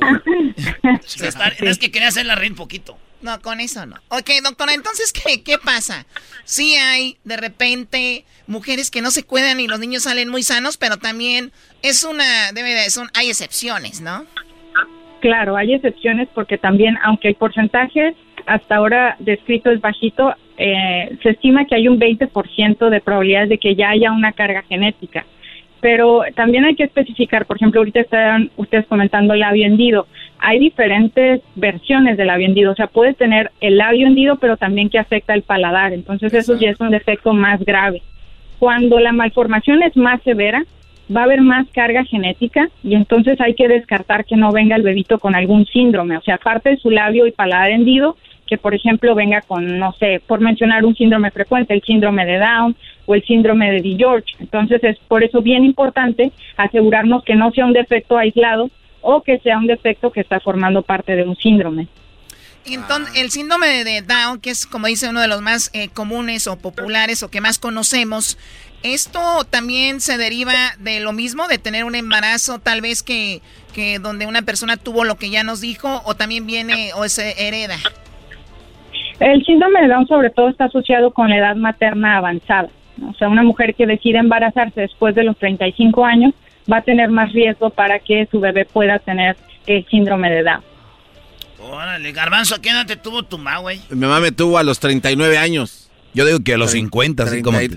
[1.22, 2.98] está- Es que quería hacerla reír un poquito.
[3.22, 3.98] No, con eso no.
[4.10, 6.08] Ok, doctora, entonces, ¿qué, qué pasa?
[6.44, 10.78] Sí hay, de repente, mujeres que no se cuidan y los niños salen muy sanos,
[10.78, 14.26] pero también es una, debe de, son, hay excepciones, ¿no?
[15.22, 21.30] Claro, hay excepciones porque también, aunque el porcentaje hasta ahora descrito es bajito, eh, se
[21.30, 25.26] estima que hay un 20% de probabilidades de que ya haya una carga genética.
[25.80, 30.08] Pero también hay que especificar, por ejemplo, ahorita están ustedes comentando el labio hendido.
[30.38, 34.90] Hay diferentes versiones del labio hendido, o sea, puede tener el labio hendido, pero también
[34.90, 35.94] que afecta el paladar.
[35.94, 38.04] Entonces, eso ya es un defecto más grave.
[38.62, 40.64] Cuando la malformación es más severa,
[41.12, 44.84] va a haber más carga genética y entonces hay que descartar que no venga el
[44.84, 48.76] bebito con algún síndrome, o sea, aparte de su labio y paladar hendido, que por
[48.76, 52.76] ejemplo venga con, no sé, por mencionar un síndrome frecuente, el síndrome de Down
[53.08, 54.36] o el síndrome de George.
[54.40, 58.70] Entonces es por eso bien importante asegurarnos que no sea un defecto aislado
[59.02, 61.88] o que sea un defecto que está formando parte de un síndrome.
[62.66, 66.48] Entonces, el síndrome de Down, que es como dice uno de los más eh, comunes
[66.48, 68.38] o populares o que más conocemos,
[68.84, 69.20] ¿esto
[69.50, 73.42] también se deriva de lo mismo, de tener un embarazo tal vez que,
[73.74, 77.48] que donde una persona tuvo lo que ya nos dijo o también viene o se
[77.48, 77.78] hereda?
[79.20, 82.70] El síndrome de Down sobre todo está asociado con la edad materna avanzada.
[83.08, 86.34] O sea, una mujer que decide embarazarse después de los 35 años
[86.72, 89.36] va a tener más riesgo para que su bebé pueda tener
[89.68, 90.71] el síndrome de Down.
[91.62, 93.82] Órale, Garbanzo, ¿a qué edad te tuvo tu ma, güey?
[93.90, 95.90] Mi mamá me tuvo a los 39 años.
[96.14, 97.60] Yo digo que a los 50, así como...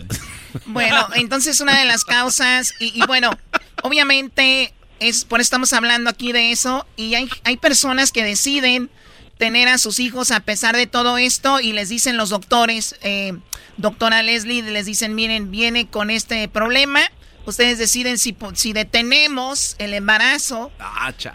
[0.66, 3.36] Bueno, entonces una de las causas, y, y bueno,
[3.82, 8.88] obviamente es por eso estamos hablando aquí de eso, y hay, hay personas que deciden
[9.36, 13.34] tener a sus hijos a pesar de todo esto y les dicen los doctores, eh,
[13.76, 17.00] doctora Leslie, les dicen, miren, viene con este problema,
[17.46, 20.70] ustedes deciden si, po- si detenemos el embarazo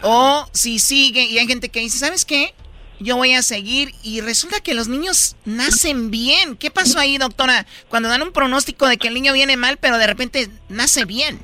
[0.02, 2.54] o si sigue, y hay gente que dice, ¿sabes qué?
[3.02, 6.56] Yo voy a seguir y resulta que los niños nacen bien.
[6.56, 7.64] ¿Qué pasó ahí, doctora?
[7.88, 11.40] Cuando dan un pronóstico de que el niño viene mal, pero de repente nace bien.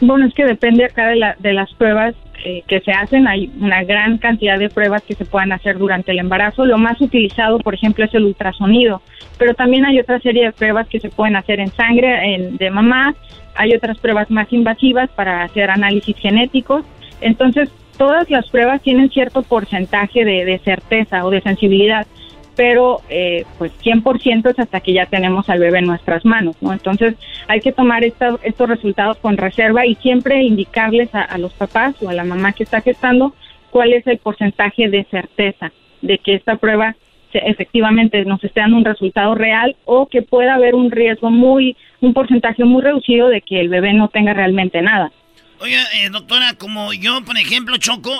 [0.00, 3.26] Bueno, es que depende acá de, la, de las pruebas eh, que se hacen.
[3.26, 6.64] Hay una gran cantidad de pruebas que se puedan hacer durante el embarazo.
[6.64, 9.02] Lo más utilizado, por ejemplo, es el ultrasonido.
[9.38, 13.14] Pero también hay otra serie de pruebas que se pueden hacer en sangre de mamá.
[13.54, 16.84] Hay otras pruebas más invasivas para hacer análisis genéticos.
[17.20, 22.06] Entonces, todas las pruebas tienen cierto porcentaje de certeza o de sensibilidad
[22.56, 26.72] pero eh, pues 100% es hasta que ya tenemos al bebé en nuestras manos, ¿no?
[26.72, 27.14] Entonces
[27.48, 31.94] hay que tomar esta- estos resultados con reserva y siempre indicarles a, a los papás
[32.02, 33.34] o a la mamá que está gestando
[33.70, 36.96] cuál es el porcentaje de certeza de que esta prueba
[37.32, 42.14] efectivamente nos esté dando un resultado real o que pueda haber un riesgo muy, un
[42.14, 45.12] porcentaje muy reducido de que el bebé no tenga realmente nada.
[45.60, 48.10] Oiga, eh, doctora, como yo, por ejemplo, Choco,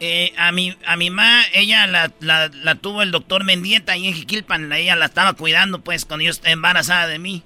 [0.00, 4.06] eh, a mi a mi mamá, ella la, la, la tuvo el doctor Mendieta ahí
[4.06, 7.42] en Jiquilpan, ella la estaba cuidando, pues, cuando yo estaba embarazada de mí.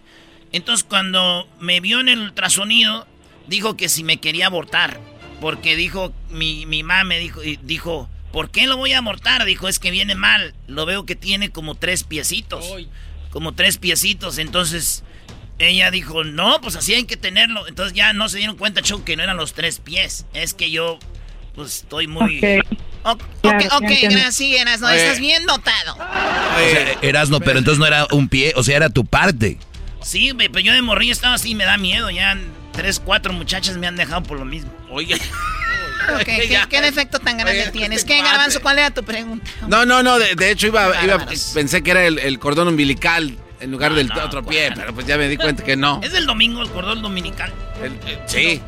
[0.53, 3.07] Entonces, cuando me vio en el ultrasonido,
[3.47, 5.01] dijo que si me quería abortar,
[5.41, 9.45] porque dijo, mi, mi mamá me dijo, y dijo, ¿por qué lo voy a abortar?
[9.45, 12.65] Dijo, es que viene mal, lo veo que tiene como tres piecitos,
[13.31, 15.05] como tres piecitos, entonces...
[15.59, 17.69] Ella dijo, no, pues así hay que tenerlo.
[17.69, 20.27] Entonces ya no se dieron cuenta, Choco, que no eran los tres pies.
[20.35, 20.99] Es que yo,
[21.55, 22.39] pues estoy muy...
[22.39, 22.67] Ok.
[23.05, 24.19] Ok, Claro, ok, sí ok, entiendo.
[24.21, 24.97] gracias, no, Oye.
[25.03, 25.95] estás bien notado.
[25.95, 29.59] O sea, Erasno, pero entonces no era un pie, o sea, era tu parte.
[30.03, 32.11] Sí, güey, pero yo de morrillo estaba así, me da miedo.
[32.11, 32.39] Ya
[32.73, 34.71] tres, cuatro muchachas me han dejado por lo mismo.
[34.89, 35.17] Oye.
[36.15, 38.05] Ok, ¿qué, qué defecto tan grande tienes?
[38.05, 38.61] ¿Qué, Garbanzo?
[38.63, 39.51] ¿Cuál era tu pregunta?
[39.67, 43.37] No, no, no, de, de hecho iba, iba- pensé que era el, el cordón umbilical
[43.61, 46.01] en lugar del otro pie, pero pues ya me di cuenta que no.
[46.05, 47.53] Es el domingo, el cordón dominical.
[47.83, 48.61] El- eh, sí.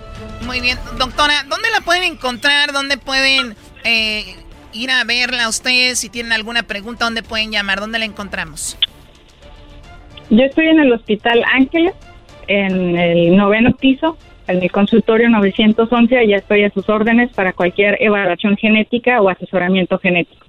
[0.46, 2.72] Muy bien, doctora, ¿dónde la pueden encontrar?
[2.72, 3.54] ¿Dónde pueden
[3.84, 4.34] eh,
[4.72, 5.98] ir a verla ustedes?
[5.98, 7.80] Si tienen alguna pregunta, ¿dónde pueden llamar?
[7.80, 8.76] ¿Dónde la encontramos?
[10.30, 11.94] Yo estoy en el Hospital Ángeles,
[12.48, 17.52] en el noveno piso, en mi consultorio 911, y ya estoy a sus órdenes para
[17.52, 20.44] cualquier evaluación genética o asesoramiento genético.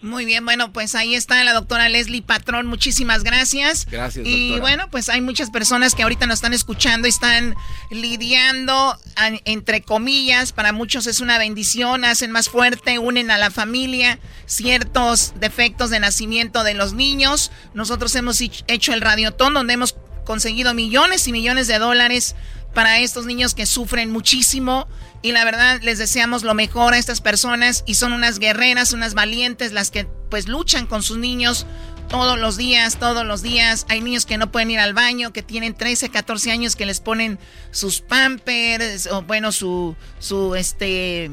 [0.00, 3.84] Muy bien, bueno, pues ahí está la doctora Leslie Patrón, muchísimas gracias.
[3.90, 4.60] Gracias, Y doctora.
[4.60, 7.56] bueno, pues hay muchas personas que ahorita nos están escuchando y están
[7.90, 8.96] lidiando,
[9.44, 15.32] entre comillas, para muchos es una bendición, hacen más fuerte, unen a la familia, ciertos
[15.40, 17.50] defectos de nacimiento de los niños.
[17.74, 22.36] Nosotros hemos hech- hecho el radiotón donde hemos conseguido millones y millones de dólares
[22.74, 24.86] para estos niños que sufren muchísimo.
[25.20, 29.14] Y la verdad, les deseamos lo mejor a estas personas y son unas guerreras, unas
[29.14, 31.66] valientes, las que pues luchan con sus niños
[32.08, 33.86] todos los días, todos los días.
[33.88, 37.00] Hay niños que no pueden ir al baño, que tienen 13, 14 años, que les
[37.00, 37.38] ponen
[37.70, 41.30] sus pampers, o bueno, su, su, este,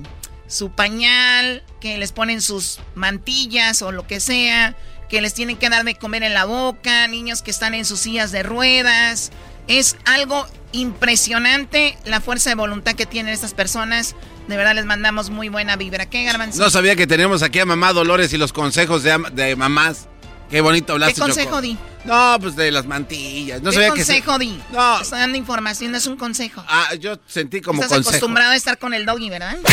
[0.48, 4.76] su pañal, que les ponen sus mantillas o lo que sea,
[5.10, 8.00] que les tienen que dar de comer en la boca, niños que están en sus
[8.00, 9.32] sillas de ruedas.
[9.68, 14.16] Es algo impresionante la fuerza de voluntad que tienen estas personas.
[14.48, 16.06] De verdad les mandamos muy buena vibra.
[16.08, 16.60] ¿Qué, Garbanzo?
[16.62, 20.08] No sabía que teníamos aquí a mamá Dolores y los consejos de, am- de mamás.
[20.50, 21.62] Qué bonito hablaste, ¿Qué consejo Choco.
[21.62, 21.76] di?
[22.06, 23.64] No, pues de las mantillas.
[23.64, 24.62] No ¿Qué sabía que se- consejo di?
[24.72, 25.02] No.
[25.02, 26.64] Estoy dando información, no es un consejo.
[26.68, 28.10] Ah, yo sentí como Estás consejo.
[28.18, 29.58] acostumbrado a estar con el doggy, ¿verdad?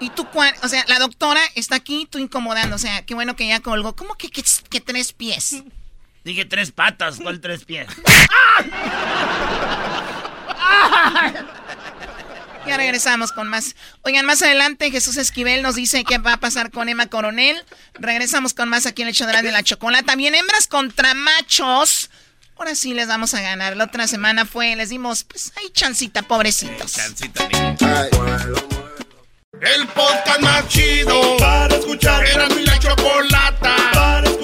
[0.00, 3.34] y tú, cuál- o sea, la doctora está aquí, tú incomodando, o sea, qué bueno
[3.34, 3.96] que ya colgó.
[3.96, 5.64] ¿Cómo que, que, que tres pies?
[6.28, 7.86] Dije tres patas, ¿cuál tres pies?
[12.66, 13.74] Ya regresamos con más.
[14.02, 17.56] Oigan, más adelante Jesús Esquivel nos dice qué va a pasar con Emma Coronel.
[17.94, 20.04] Regresamos con más aquí en el hecho de la, de la chocolate.
[20.04, 22.10] También hembras contra machos.
[22.58, 23.74] Ahora sí les vamos a ganar.
[23.74, 26.98] La otra semana fue, les dimos, pues, ahí chancita, pobrecitos.
[29.62, 32.22] El podcast más chido para escuchar.
[32.26, 33.97] Era mi la chocolata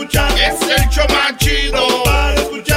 [0.05, 0.33] escuchar.
[0.39, 2.74] Es el show más chido para escuchar.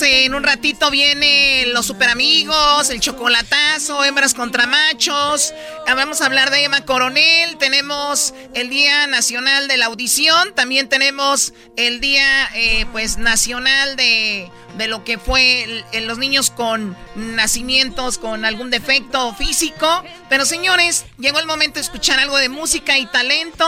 [0.00, 5.52] En un ratito vienen los super amigos, el chocolatazo, hembras contra machos.
[5.86, 7.58] Ah, Vamos a hablar de Emma Coronel.
[7.58, 10.54] Tenemos el Día Nacional de la Audición.
[10.54, 16.96] También tenemos el Día, eh, pues, Nacional de, de lo que fue los niños con
[17.14, 20.02] nacimientos con algún defecto físico.
[20.30, 23.66] Pero señores, llegó el momento de escuchar algo de música y talento.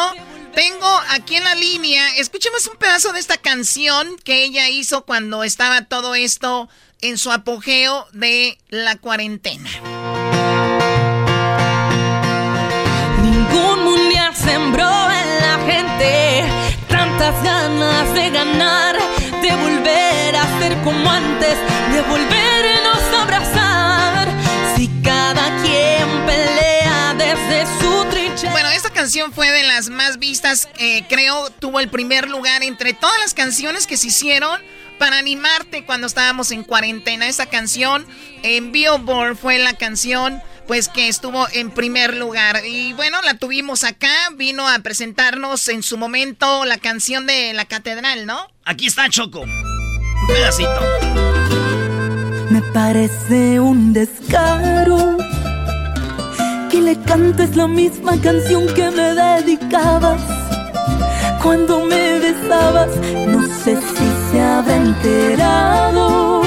[0.54, 5.42] Tengo aquí en la línea, escuchemos un pedazo de esta canción que ella hizo cuando
[5.42, 6.68] estaba todo esto
[7.00, 9.68] en su apogeo de la cuarentena.
[13.20, 16.44] Ningún mundial sembró en la gente
[16.88, 18.96] tantas ganas de ganar,
[19.42, 21.56] de volver a ser como antes,
[21.92, 24.28] de volvernos a abrazar.
[24.76, 27.93] Si cada quien pelea desde su
[28.84, 33.18] esta canción fue de las más vistas, eh, creo, tuvo el primer lugar entre todas
[33.18, 34.60] las canciones que se hicieron
[34.98, 37.26] para animarte cuando estábamos en cuarentena.
[37.26, 38.06] Esta canción
[38.42, 42.60] en Billboard fue la canción pues que estuvo en primer lugar.
[42.66, 47.64] Y bueno, la tuvimos acá, vino a presentarnos en su momento la canción de la
[47.64, 48.48] catedral, ¿no?
[48.66, 49.40] Aquí está Choco.
[49.40, 50.80] Un pedacito.
[52.50, 55.16] Me parece un descaro
[56.74, 60.20] que le cantes la misma canción que me dedicabas
[61.40, 62.90] cuando me besabas.
[63.28, 66.42] No sé si se habrá enterado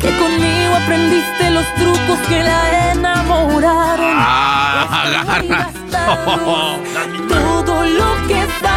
[0.00, 4.14] que conmigo aprendiste los trucos que la enamoraron.
[4.18, 5.70] Ah, agarra.
[7.28, 8.75] Todo lo que sabes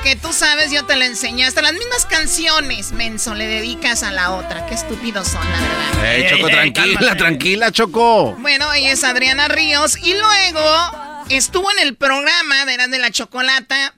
[0.00, 1.44] lo que tú sabes yo te lo enseñé.
[1.44, 4.66] Hasta las mismas canciones, menso, le dedicas a la otra.
[4.66, 6.14] Qué estúpidos son, la verdad.
[6.14, 7.16] Ey, Choco, tranquila, cálmate.
[7.16, 8.32] tranquila, Choco.
[8.38, 9.98] Bueno, ella es Adriana Ríos.
[10.02, 13.94] Y luego estuvo en el programa de de la Chocolata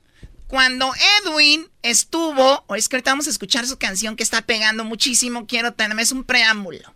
[0.49, 0.93] cuando
[1.25, 2.65] Edwin estuvo.
[2.67, 5.47] O es que ahorita vamos a escuchar su canción que está pegando muchísimo.
[5.47, 6.95] Quiero tenerme, es un preámbulo.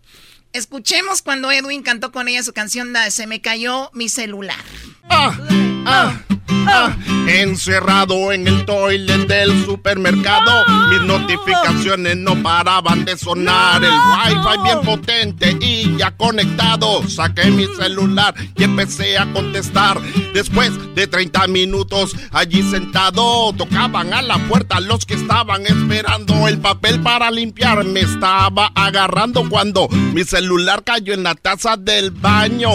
[0.53, 4.63] Escuchemos cuando Edwin cantó con ella su canción de Se me cayó mi celular.
[5.09, 5.37] Ah,
[5.85, 6.95] ah, ah.
[7.27, 13.83] Encerrado en el toilet del supermercado, mis notificaciones no paraban de sonar.
[13.83, 17.07] El wifi bien potente y ya conectado.
[17.07, 19.99] Saqué mi celular y empecé a contestar.
[20.33, 26.47] Después de 30 minutos allí sentado, tocaban a la puerta los que estaban esperando.
[26.47, 32.11] El papel para limpiar me estaba agarrando cuando mi celular cayó en la taza del
[32.11, 32.69] baño.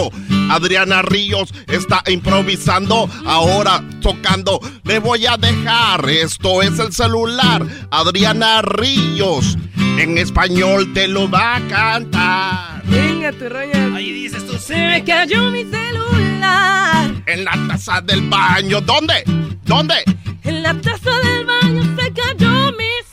[0.49, 4.59] Adriana Ríos está improvisando, ahora tocando.
[4.83, 7.65] Le voy a dejar, esto es el celular.
[7.91, 9.57] Adriana Ríos,
[9.97, 12.83] en español te lo va a cantar.
[12.85, 13.95] Venga, tu rollo.
[13.95, 14.57] Ahí dices tú.
[14.57, 17.11] Se me cayó mi celular.
[17.25, 19.23] En la taza del baño, ¿dónde?
[19.63, 19.95] ¿Dónde?
[20.43, 23.12] En la taza del baño se cayó mi celular.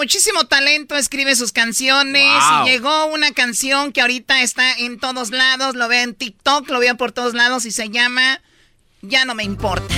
[0.00, 2.32] muchísimo talento, escribe sus canciones.
[2.64, 6.80] Y llegó una canción que ahorita está en todos lados, lo veo en TikTok, lo
[6.80, 8.40] veo por todos lados y se llama
[9.02, 9.94] Ya no me importa.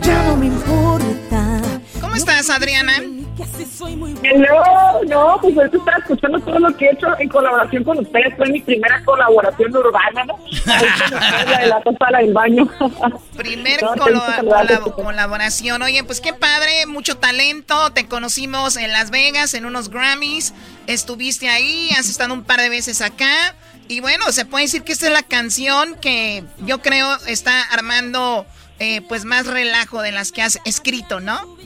[0.00, 1.60] Ya no me importa.
[2.00, 2.94] ¿Cómo estás, Adriana?
[4.34, 8.36] No, no, pues ahorita estaba escuchando todo lo que he hecho en colaboración con ustedes.
[8.36, 10.38] Fue mi primera colaboración urbana, ¿no?
[10.66, 12.68] la de la taza del baño.
[13.36, 15.82] Primer No, colo- colab- colaboración.
[15.82, 17.90] Oye, pues qué padre, mucho talento.
[17.92, 20.52] Te conocimos en Las Vegas, en unos Grammys.
[20.86, 23.54] Estuviste ahí, has estado un par de veces acá.
[23.88, 28.46] Y bueno, se puede decir que esta es la canción que yo creo está armando
[28.78, 31.56] eh, pues más relajo de las que has escrito, ¿no?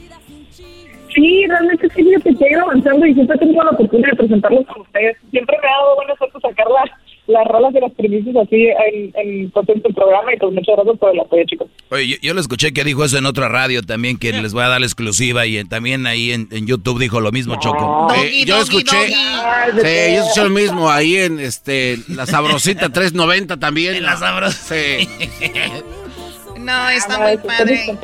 [1.17, 4.67] Sí, realmente sí, que he ido avanzando y siempre he tenido la oportunidad de presentarlos
[4.67, 5.17] con ustedes.
[5.31, 6.91] Siempre me ha dado buena suerte sacar las,
[7.27, 10.99] las rolas de las premisas así en, en contento del programa y pues muchas gracias
[10.99, 11.69] por el apoyo, chicos.
[11.91, 14.63] Oye, yo, yo lo escuché que dijo eso en otra radio también, que les voy
[14.65, 18.09] a dar la exclusiva y en- también ahí en, en YouTube dijo lo mismo, Choco.
[18.15, 19.15] Eh, yo escuché, sí,
[19.73, 19.81] yo
[20.23, 24.03] escuché lo mismo ahí en este la sabrosita 390 también.
[24.03, 24.75] la sabrosita.
[24.75, 25.09] Sí.
[26.67, 27.97] No, está muy padre.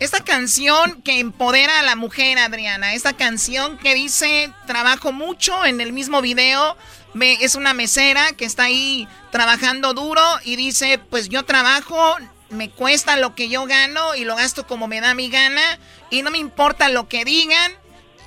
[0.00, 2.94] Esta canción que empodera a la mujer, Adriana.
[2.94, 6.78] Esta canción que dice, trabajo mucho en el mismo video.
[7.12, 12.16] Me, es una mesera que está ahí trabajando duro y dice, pues yo trabajo,
[12.48, 15.78] me cuesta lo que yo gano y lo gasto como me da mi gana
[16.10, 17.72] y no me importa lo que digan.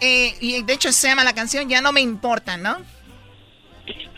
[0.02, 2.78] Eh, y de hecho se llama la canción Ya no me importa, ¿no?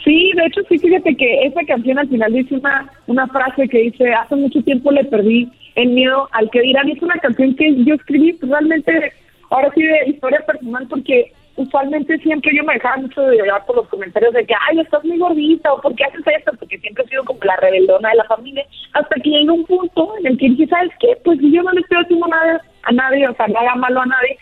[0.04, 3.78] Sí, de hecho sí, fíjate que esa canción al final dice una, una frase que
[3.78, 6.90] dice, hace mucho tiempo le perdí el miedo al que dirán.
[6.90, 9.14] Es una canción que yo escribí pues, realmente,
[9.50, 13.76] ahora sí de historia personal, porque usualmente siempre yo me dejaba mucho de llevar por
[13.76, 16.52] los comentarios de que, ay, estás muy gordita, o ¿por qué haces esto?
[16.58, 20.14] Porque siempre he sido como la rebeldona de la familia, hasta que llegó un punto
[20.20, 21.18] en el que dije, ¿sabes qué?
[21.24, 24.38] Pues yo no le estoy haciendo nada a nadie, o sea, nada malo a nadie,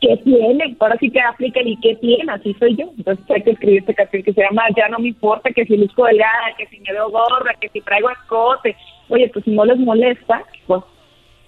[0.00, 0.76] ¿qué tiene?
[0.78, 2.32] Ahora sí que aplica y ¿qué tiene?
[2.32, 2.90] Así soy yo.
[2.96, 5.76] Entonces hay que escribir esta canción que se llama Ya no me importa que si
[5.76, 8.76] luzco delgada, que si me veo gorda, que si traigo escote.
[9.10, 10.82] Oye, pues no les molesta, pues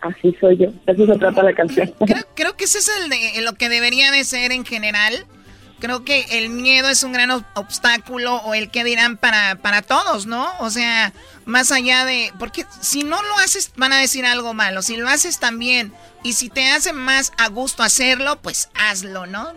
[0.00, 0.66] así soy yo.
[0.86, 1.92] Eso se trata la canción.
[2.34, 5.26] Creo que ese es el de, lo que debería de ser en general.
[5.78, 9.82] Creo que el miedo es un gran ob- obstáculo o el que dirán para, para
[9.82, 10.48] todos, ¿no?
[10.60, 11.12] O sea,
[11.44, 12.32] más allá de...
[12.38, 14.82] Porque si no lo haces, van a decir algo malo.
[14.82, 15.92] Si lo haces también
[16.22, 19.54] y si te hace más a gusto hacerlo, pues hazlo, ¿no?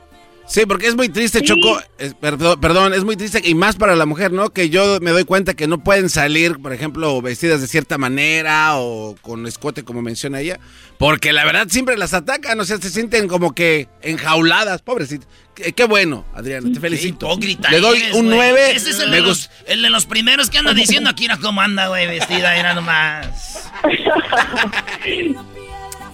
[0.48, 1.46] Sí, porque es muy triste, Sí.
[1.46, 1.82] Choco.
[1.98, 4.52] es- perdón, perdón, es muy triste y más para la mujer, ¿no?
[4.52, 8.78] Que yo me doy cuenta que no pueden salir, por ejemplo, vestidas de cierta manera
[8.78, 10.60] o con escote, como menciona ella,
[11.00, 15.28] porque la verdad siempre las atacan, o sea, se sienten como que enjauladas, pobrecitas.
[15.56, 17.26] Qué, qué bueno, Adriana, te felicito.
[17.28, 18.38] Hipócrita Le doy eres, un güey.
[18.38, 18.72] 9.
[18.76, 21.38] Ese es el me de, los, el de los primeros que anda diciendo aquí, mira
[21.38, 23.72] cómo anda, güey, vestida, era nomás.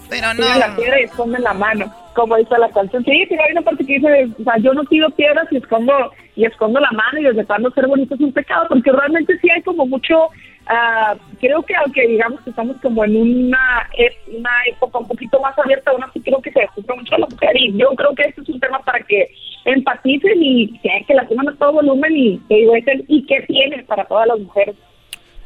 [0.09, 0.57] Pero no.
[0.57, 3.03] la piedra y esconden la mano, como dice la canción.
[3.03, 6.11] Sí, pero hay una parte que dice, o sea, yo no tiro piedras y escondo
[6.35, 9.49] y escondo la mano y desde cuando ser bonito es un pecado, porque realmente sí
[9.49, 10.29] hay como mucho,
[10.67, 13.89] ah, creo que aunque digamos que estamos como en una,
[14.27, 17.27] una época un poquito más abierta, aún así creo que se discute mucho a la
[17.27, 19.29] mujer y yo creo que este es un tema para que
[19.65, 22.65] empaticen y que, que la pongan a todo volumen y que
[23.07, 24.75] y qué tiene para todas las mujeres.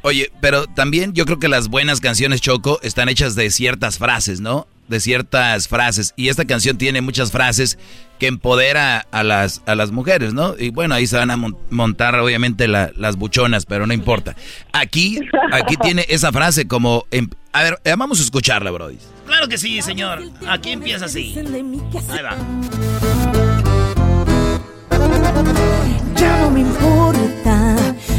[0.06, 4.40] Oye, pero también yo creo que las buenas canciones Choco están hechas de ciertas frases,
[4.40, 4.68] ¿no?
[4.88, 6.14] De ciertas frases.
[6.16, 7.80] Y esta canción tiene muchas frases
[8.20, 10.54] que empodera a las, a las mujeres, ¿no?
[10.60, 14.36] Y bueno, ahí se van a mon- montar obviamente la- las buchonas, pero no importa.
[14.74, 15.20] Aquí,
[15.52, 17.06] aquí tiene esa frase como...
[17.10, 18.98] em- a ver, eh, vamos a escucharla, Brody.
[19.26, 20.22] Claro que sí, señor.
[20.48, 21.34] Aquí empieza así.
[21.36, 22.38] Ahí va.
[26.16, 27.05] Ya no me importa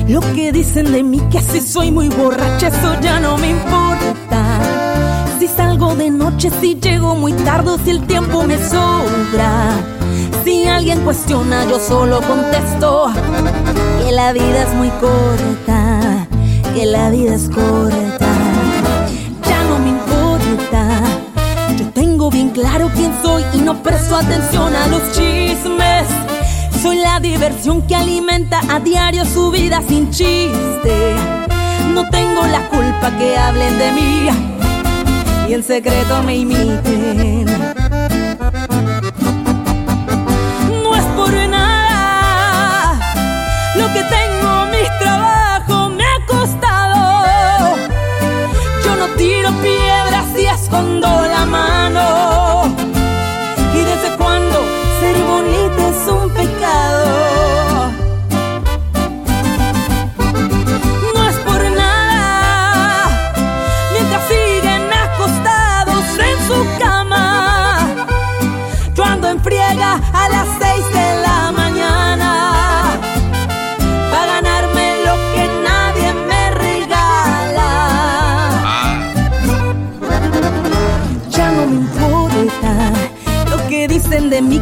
[0.08, 4.60] lo que dicen de mí, que si soy muy borracha, eso ya no me importa.
[5.38, 9.72] Si salgo de noche, si llego muy tarde, si el tiempo me sobra.
[10.44, 13.10] Si alguien cuestiona, yo solo contesto
[14.04, 16.28] que la vida es muy corta,
[16.74, 18.28] que la vida es corta.
[19.48, 21.00] Ya no me importa.
[21.76, 26.35] Yo tengo bien claro quién soy y no presto atención a los chismes.
[26.86, 31.16] Soy la diversión que alimenta a diario su vida sin chiste.
[31.92, 34.28] No tengo la culpa que hablen de mí
[35.48, 37.46] y en secreto me imiten.
[40.84, 43.00] No es por nada
[43.74, 47.74] lo que tengo, mi trabajo me ha costado.
[48.84, 51.45] Yo no tiro piedras y escondo la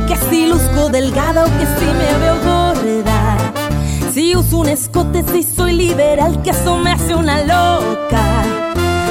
[0.07, 3.37] que si luzco delgada o que si me veo gorda.
[4.13, 8.45] Si uso un escote, si soy liberal, que eso me hace una loca.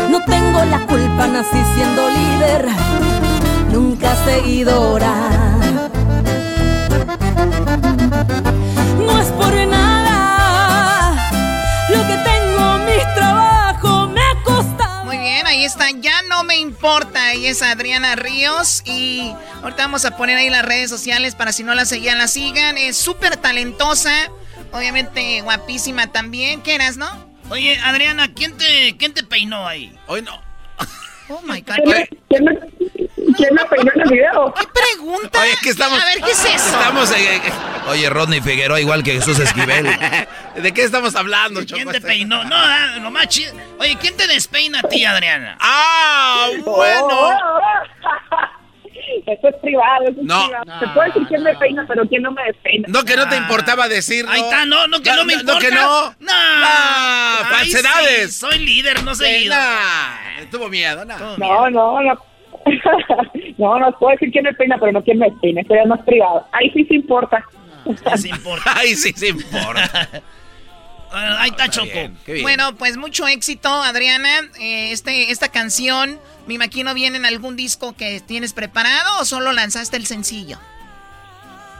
[0.09, 2.67] No tengo la culpa, nací siendo líder,
[3.71, 5.13] nunca seguidora.
[9.05, 11.15] No es por nada
[11.89, 15.05] lo que tengo, mi trabajo me ha costado.
[15.05, 17.25] Muy bien, ahí está, ya no me importa.
[17.25, 18.83] Ahí es Adriana Ríos.
[18.85, 19.33] Y
[19.63, 22.77] ahorita vamos a poner ahí las redes sociales para si no la seguían, la sigan.
[22.77, 24.29] Es súper talentosa.
[24.71, 26.61] Obviamente guapísima también.
[26.61, 27.31] ¿Qué eras, no?
[27.49, 29.97] Oye, Adriana, ¿quién te, quién te peinó ahí?
[30.07, 30.41] Hoy no.
[31.29, 31.75] Oh my God.
[31.75, 32.59] ¿Quién me, quién me-
[33.37, 34.53] quién me peinó en el video?
[34.53, 35.41] ¿Qué pregunta?
[35.41, 36.01] Oye, ¿qué estamos?
[36.01, 36.77] A ver, ¿qué es eso?
[36.77, 37.41] Estamos, eh,
[37.87, 39.85] Oye, Rodney Figueroa igual que Jesús Esquivel.
[40.55, 41.81] ¿De qué estamos hablando, Choco?
[41.81, 42.43] ¿Quién te peinó?
[42.43, 43.53] No, ah, lo más chido.
[43.79, 45.57] Oye, ¿quién te despeina a ti, Adriana?
[45.59, 46.47] ¡Ah!
[46.65, 47.37] Bueno.
[49.25, 50.45] Eso es privado, eso es No.
[50.47, 50.79] privado.
[50.79, 52.87] Se puede decir quién me peina, pero quién no me despeina.
[52.89, 54.31] No, que no te importaba decirlo.
[54.31, 55.53] Ahí está, no, no, que no, me importa.
[55.53, 56.09] No, que no.
[56.19, 56.31] No.
[56.31, 58.33] Ah, Ay, falsedades.
[58.33, 59.55] sí, soy líder, no Sí, seguido.
[60.51, 61.37] tuvo miedo, no.
[61.37, 62.17] No, no, no.
[63.57, 65.61] no, no puedo decir quién me peina, pero no quién me peina.
[65.61, 66.47] Eso ya es más privado.
[66.51, 67.43] Ahí sí se importa.
[68.17, 68.73] Sí importa.
[68.75, 70.09] Ay, sí, sí importa.
[71.13, 71.87] Ah, ahí está Choco.
[72.25, 72.43] Qué bien.
[72.43, 74.29] Bueno, pues mucho éxito, Adriana.
[74.59, 79.53] Eh, este, esta canción, me imagino, viene en algún disco que tienes preparado o solo
[79.53, 80.57] lanzaste el sencillo.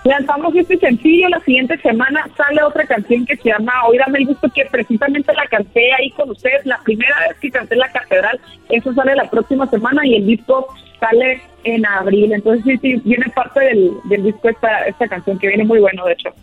[0.03, 4.25] Lanzamos este sencillo, la siguiente semana sale otra canción que se llama Hoy dame el
[4.27, 7.89] gusto, que precisamente la canté ahí con ustedes, la primera vez que canté en la
[7.89, 10.67] catedral, eso sale la próxima semana y el disco
[10.99, 15.47] sale en abril, entonces sí, sí, viene parte del, del disco esta, esta canción que
[15.47, 16.33] viene muy bueno, de hecho.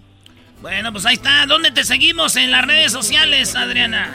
[0.61, 1.47] Bueno, pues ahí está.
[1.47, 4.15] ¿Dónde te seguimos en las redes sociales, Adriana?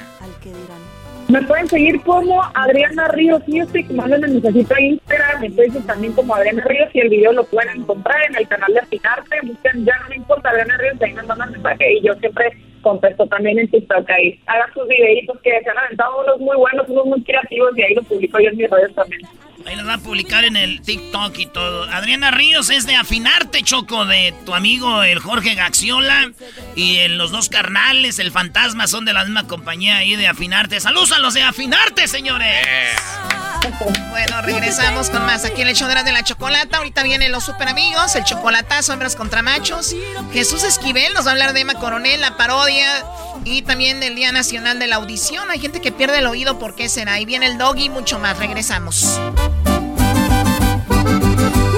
[1.27, 6.13] Me pueden seguir como Adriana Ríos Music, manden el mensajito a Instagram, me Facebook también
[6.13, 9.85] como Adriana Ríos y el video lo pueden encontrar en el canal de Afinarte, busquen
[9.85, 13.57] ya no me importa Adriana Ríos, ahí me mandan mensaje y yo siempre contesto también
[13.57, 14.39] en TikTok ahí.
[14.45, 17.95] Hagan sus videitos que se han aventado unos muy buenos, unos muy creativos y ahí
[17.95, 19.21] lo publico yo en mis redes también.
[19.65, 21.83] Ahí los va a publicar en el TikTok y todo.
[21.91, 26.31] Adriana Ríos es de Afinarte, Choco, de tu amigo el Jorge Gaxiola.
[26.75, 30.79] Y en los dos carnales, el fantasma, son de la misma compañía ahí de Afinarte.
[30.79, 32.65] ¡Saludos a los de Afinarte, señores!
[34.09, 36.77] Bueno, regresamos con más aquí en el show de la, de la chocolata.
[36.77, 39.95] Ahorita vienen los super amigos, el chocolatazo, hembras contra machos.
[40.31, 43.03] Jesús Esquivel nos va a hablar de Emma Coronel, la parodia.
[43.43, 45.49] Y también del Día Nacional de la Audición.
[45.51, 47.13] Hay gente que pierde el oído, ¿por qué será?
[47.13, 48.37] Ahí viene el dog y mucho más.
[48.39, 49.19] Regresamos.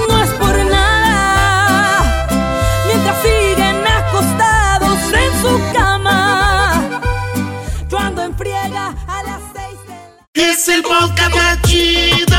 [0.08, 2.26] No es por nada,
[2.86, 7.00] mientras siguen acostados en su cama.
[7.90, 9.78] Yo ando en friega a las seis
[10.34, 12.38] de Es el podcast más chido.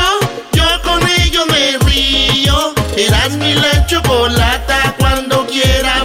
[0.52, 2.74] Yo con ello me río.
[2.96, 4.94] Eras mi la chocolata.
[4.98, 6.04] Cuando quiera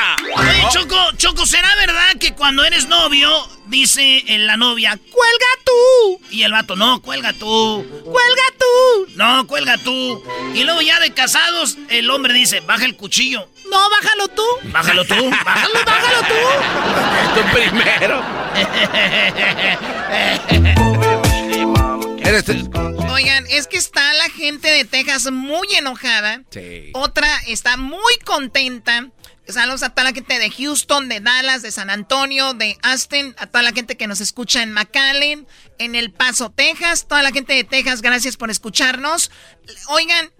[0.71, 3.29] Choco, Choco, ¿será verdad que cuando eres novio,
[3.65, 6.21] dice eh, la novia, cuelga tú?
[6.29, 7.85] Y el vato, no, cuelga tú.
[8.05, 9.07] Cuelga tú.
[9.15, 10.23] No, cuelga tú.
[10.55, 13.49] Y luego ya de casados, el hombre dice, baja el cuchillo.
[13.69, 14.45] No, bájalo tú.
[14.63, 15.29] Bájalo tú.
[15.43, 16.35] Bájalo, bájalo tú.
[17.35, 18.23] Tú primero.
[22.23, 22.45] Eres
[23.11, 26.43] Oigan, es que está la gente de Texas muy enojada.
[26.49, 26.91] Sí.
[26.93, 29.09] Otra está muy contenta.
[29.47, 33.47] Saludos a toda la gente de Houston, de Dallas, de San Antonio, de Austin, a
[33.47, 37.07] toda la gente que nos escucha en McAllen, en El Paso, Texas.
[37.07, 39.31] Toda la gente de Texas, gracias por escucharnos.
[39.87, 40.31] Oigan,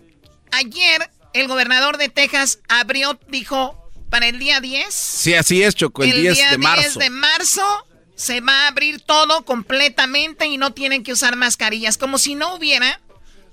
[0.51, 4.93] ayer el gobernador de Texas abrió, dijo, para el día 10.
[4.93, 6.81] Sí, así es, Choco, el, 10 día de marzo.
[6.81, 11.97] 10 de marzo se va a abrir todo completamente y no tienen que usar mascarillas,
[11.97, 13.01] como si no hubiera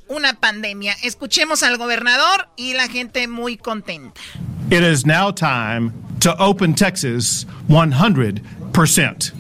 [0.09, 0.97] una pandemia.
[1.03, 4.21] Escuchemos al gobernador y la gente muy contenta.
[4.71, 9.33] It is now time to open Texas 100%.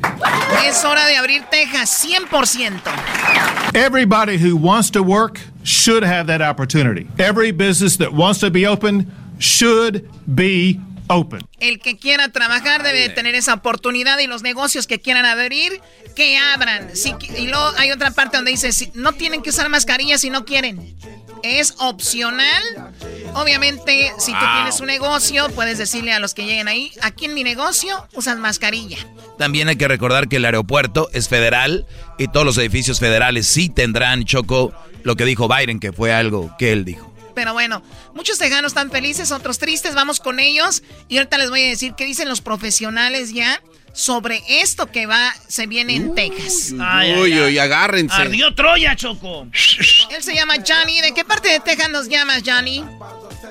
[0.65, 3.75] Es hora de abrir Texas 100%.
[3.75, 7.07] Everybody who wants to work should have that opportunity.
[7.19, 11.41] Every business that wants to be open should be open.
[11.61, 15.81] El que quiera trabajar debe de tener esa oportunidad y los negocios que quieran abrir,
[16.15, 16.95] que abran.
[16.97, 20.31] Si y luego hay otra parte donde dice, si, no tienen que usar mascarilla si
[20.31, 20.97] no quieren.
[21.43, 22.63] Es opcional.
[23.35, 24.55] Obviamente, si tú Wow.
[24.57, 28.41] tienes un negocio, puedes decirle a los que lleguen ahí, aquí en mi negocio usan
[28.41, 28.99] mascarilla.
[29.39, 31.87] También hay que recordar que el aeropuerto es federal
[32.19, 34.73] y todos los edificios federales sí tendrán, Choco,
[35.05, 37.15] lo que dijo Biden, que fue algo que él dijo.
[37.39, 37.85] Pero bueno,
[38.15, 40.83] muchos tejanos están felices, otros tristes, vamos con ellos.
[41.09, 43.63] Y ahorita les voy a decir qué dicen los profesionales ya
[43.93, 46.73] sobre esto que va, se viene en Texas.
[46.73, 48.17] Uy, uy, agárrense.
[48.17, 49.47] Ardió Troya, Choco.
[50.11, 51.01] Él se llama Johnny.
[51.01, 52.85] ¿De qué parte de Texas nos llamas, Johnny?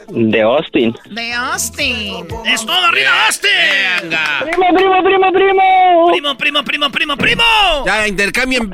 [0.09, 0.95] De Austin.
[1.09, 2.27] De Austin.
[2.45, 3.49] ¡Es todo arriba, Austin!
[4.43, 6.07] ¡Primo, primo, primo, primo!
[6.11, 7.43] ¡Primo, primo, primo, primo, primo!
[7.85, 8.69] Ya, intercambien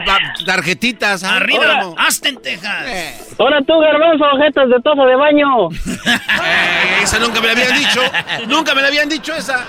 [0.46, 1.24] tarjetitas.
[1.24, 1.38] ¿ah?
[1.38, 1.94] Arriba.
[1.98, 3.36] Austin, Texas.
[3.40, 5.70] Ahora tú, garbanzo, ojetas de taza de baño.
[5.72, 8.02] Eh, esa nunca me la habían dicho.
[8.48, 9.66] nunca me la habían dicho esa.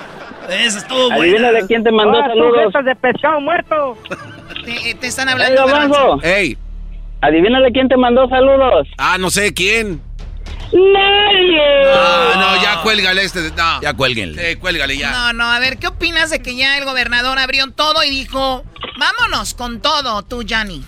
[0.49, 2.65] Esa estuvo Adivina de quién te mandó Ahora tú, saludos.
[2.67, 3.99] jetas de pescado muerto.
[4.65, 5.67] Te, te están ¡Ey, hablando.
[5.67, 6.21] garbanzo!
[6.23, 6.59] Ey.
[7.23, 8.87] Adivina de quién te mandó saludos.
[8.99, 10.03] Ah, no sé quién.
[10.73, 11.93] ¡Nadie!
[11.95, 13.51] Ah, no, ya cuélgale este.
[13.51, 13.81] No.
[13.81, 14.53] Ya cuélguenle.
[14.53, 15.11] Eh, cuélgale ya.
[15.11, 18.65] No, no, a ver, ¿qué opinas de que ya el gobernador abrió todo y dijo,
[18.99, 20.83] vámonos con todo, tú, Johnny?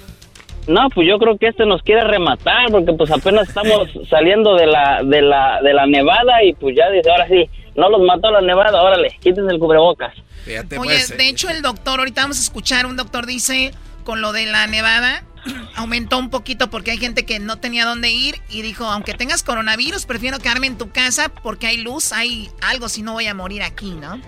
[0.67, 4.67] No, pues yo creo que este nos quiere rematar porque pues apenas estamos saliendo de
[4.67, 8.31] la de la de la nevada y pues ya dice, ahora sí, no los mató
[8.31, 10.15] la nevada, órale, quítense el cubrebocas.
[10.45, 13.73] Fíjate, Oye, pues, de hecho el doctor, ahorita vamos a escuchar, un doctor dice,
[14.05, 15.23] con lo de la nevada,
[15.77, 19.43] aumentó un poquito porque hay gente que no tenía dónde ir y dijo, aunque tengas
[19.43, 23.35] coronavirus, prefiero quedarme en tu casa porque hay luz, hay algo, si no voy a
[23.35, 24.21] morir aquí, ¿no?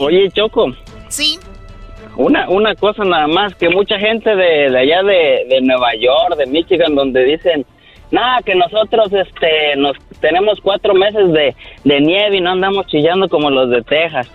[0.00, 0.74] Oye, Choco,
[1.08, 1.38] Sí,
[2.16, 6.36] una una cosa nada más, que mucha gente de, de allá de, de Nueva York,
[6.36, 7.64] de Michigan, donde dicen,
[8.10, 11.54] nada, que nosotros este nos tenemos cuatro meses de,
[11.84, 14.28] de nieve y no andamos chillando como los de Texas.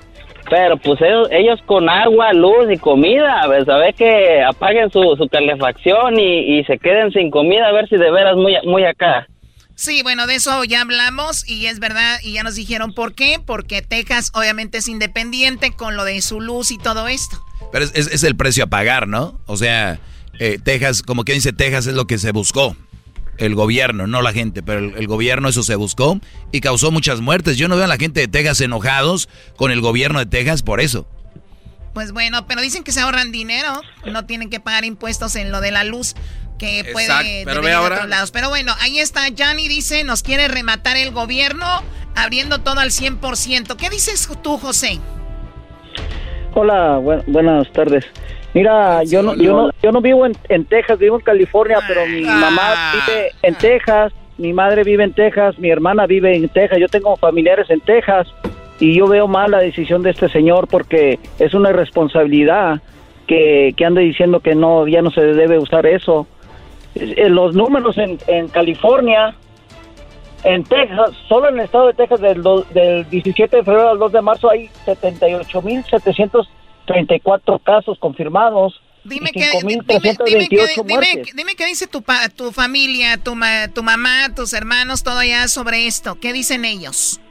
[0.50, 5.02] Pero pues ellos, ellos con agua, luz y comida, a ver, ¿sabes que apaguen su,
[5.18, 8.84] su calefacción y, y se queden sin comida, a ver si de veras muy, muy
[8.86, 9.28] acá.
[9.74, 13.40] sí, bueno, de eso ya hablamos y es verdad, y ya nos dijeron por qué,
[13.46, 17.38] porque Texas obviamente es independiente con lo de su luz y todo esto.
[17.72, 19.40] Pero es, es- es el precio a pagar, ¿no?
[19.48, 20.00] O sea,
[20.40, 22.76] eh, Texas, como que dice Texas, es lo que se buscó.
[23.38, 26.20] El gobierno, no la gente, pero el, el gobierno eso se buscó
[26.52, 27.58] y causó muchas muertes.
[27.58, 29.28] Yo no veo a la gente de Texas enojados
[29.58, 31.06] con el gobierno de Texas por eso.
[31.94, 35.62] Pues bueno, pero dicen que se ahorran dinero, no tienen que pagar impuestos en lo
[35.62, 36.14] de la luz
[36.60, 37.96] que puede Exacto, pero venir ve de ahora.
[37.96, 38.32] otros lados.
[38.32, 41.66] Pero bueno, ahí está, Johnny dice, nos quiere rematar el gobierno
[42.16, 43.76] abriendo todo al 100%.
[43.76, 45.00] ¿Qué dices tú, José?
[46.54, 48.06] Hola, bu- buenas tardes.
[48.56, 52.08] Mira, yo no, yo no, yo no vivo en, en Texas, vivo en California, pero
[52.08, 52.74] mi mamá
[53.06, 57.16] vive en Texas, mi madre vive en Texas, mi hermana vive en Texas, yo tengo
[57.18, 58.28] familiares en Texas
[58.80, 62.82] y yo veo mal la decisión de este señor porque es una irresponsabilidad
[63.28, 66.26] que, que ande diciendo que no, ya no se debe usar eso.
[66.96, 69.36] Eh, Los números en, en California
[70.46, 74.00] en Texas, solo en el estado de Texas del, do- del 17 de febrero al
[74.00, 74.70] 2 de marzo hay
[76.86, 82.28] 78.734 casos confirmados Dime qué, dime, dime, 5.328 qué, dime, dime qué dice tu, pa-
[82.36, 86.16] tu familia, tu, ma- tu mamá, tus hermanos, todo allá sobre esto.
[86.20, 87.22] ¿Qué dicen ellos?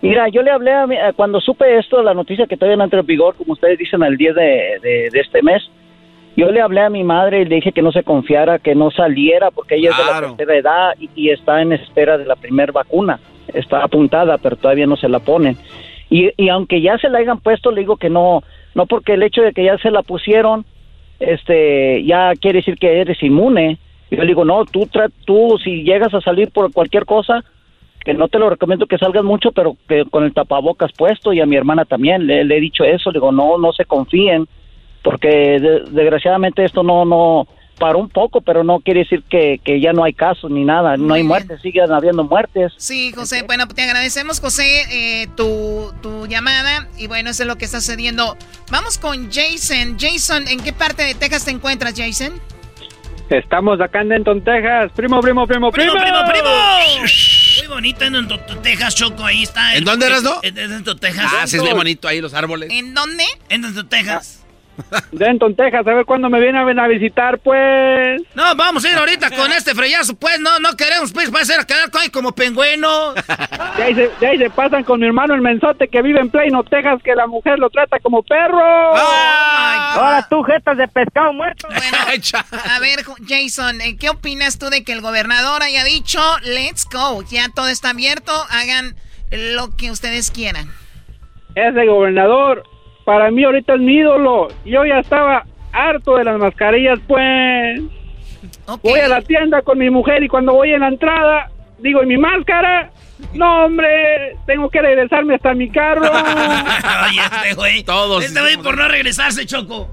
[0.00, 2.84] Mira, yo le hablé a mi- a- cuando supe esto, la noticia que todavía no
[2.84, 4.42] entra en vigor, como ustedes dicen, el 10 de,
[4.80, 5.60] de- de este mes,
[6.36, 8.92] yo le hablé a mi madre y le dije que no se confiara, que no
[8.92, 12.36] saliera, porque ella es de la tercera edad y, y está en espera de la
[12.36, 13.18] primer vacuna.
[13.52, 15.56] Está apuntada, pero todavía no se la ponen.
[16.10, 18.42] Y, y aunque ya se la hayan puesto, le digo que no,
[18.74, 20.64] no porque el hecho de que ya se la pusieron,
[21.20, 23.78] este, ya quiere decir que eres inmune.
[24.10, 27.44] Yo le digo, no, tú, tra- tú si llegas a salir por cualquier cosa,
[28.04, 31.40] que no te lo recomiendo que salgas mucho, pero que con el tapabocas puesto y
[31.40, 34.46] a mi hermana también le, he dicho eso, le digo, no, no se confíen,
[35.02, 35.28] porque
[35.60, 37.46] de- desgraciadamente esto no, no,
[37.78, 40.96] paró un poco, pero no quiere decir que, que ya no hay casos ni nada,
[40.96, 42.72] no hay muertes, siguen habiendo muertes.
[42.76, 46.88] Sí, José, bueno, te agradecemos, José, eh, tu, tu llamada.
[46.98, 48.36] Y bueno, eso es lo que está sucediendo.
[48.70, 49.96] Vamos con Jason.
[49.98, 52.32] Jason, ¿en qué parte de Texas te encuentras, Jason?
[53.30, 54.92] Estamos acá en Denton, Texas.
[54.94, 56.48] Primo, primo, primo, ¡Primo, primo, primo!
[57.58, 59.24] Muy bonito en Denton, Texas, Choco.
[59.24, 59.74] Ahí está.
[59.76, 60.40] ¿En dónde eras, no?
[60.42, 61.32] En Denton, Texas.
[61.34, 62.70] Ah, sí, es bien bonito ahí los árboles.
[62.70, 63.24] ¿En dónde?
[63.48, 64.43] En Denton, Texas.
[65.12, 68.20] Denton, Texas, a ver cuándo me vienen a visitar, pues.
[68.34, 70.40] No, vamos a ir ahorita con este freyazo, pues.
[70.40, 73.14] No, no queremos, pues, va a ser a quedar con- ahí como pingüino.
[73.14, 76.30] De ahí, se, de ahí se pasan con mi hermano el mensote que vive en
[76.30, 78.60] Plano, Texas, que la mujer lo trata como perro.
[78.64, 81.68] Ahora tú, jetas de pescado muerto.
[82.70, 87.22] A ver, Jason, eh, ¿qué opinas tú de que el gobernador haya dicho, let's go,
[87.22, 88.96] ya todo está abierto, hagan
[89.30, 90.70] lo que ustedes quieran?
[91.54, 92.64] ese gobernador,
[93.04, 94.48] para mí ahorita es mi ídolo.
[94.64, 97.80] Yo ya estaba harto de las mascarillas, pues.
[98.82, 102.06] Voy a la tienda con mi mujer y cuando voy en la entrada, digo, ¿y
[102.06, 102.90] mi máscara?
[103.32, 106.02] No, hombre, tengo que regresarme hasta mi carro.
[107.08, 107.82] Oye, este güey.
[107.84, 108.24] Todos.
[108.24, 109.88] Este güey por no regresarse, Choco.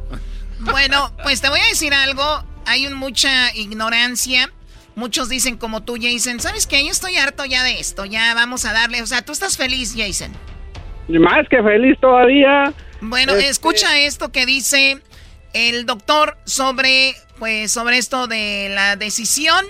[0.60, 2.24] Bueno, pues te voy a decir algo.
[2.66, 4.50] Hay un- mucha ignorancia.
[4.96, 6.40] Muchos dicen como tú, Jason.
[6.40, 6.84] ¿Sabes qué?
[6.84, 8.06] Yo estoy harto ya de esto.
[8.06, 9.02] Ya vamos a darle.
[9.02, 10.32] O sea, tú estás feliz, Jason.
[11.08, 12.74] Más que feliz todavía.
[13.02, 15.02] Bueno, Este- escucha esto que dice
[15.54, 19.66] el doctor sobre, pues, sobre esto de la decisión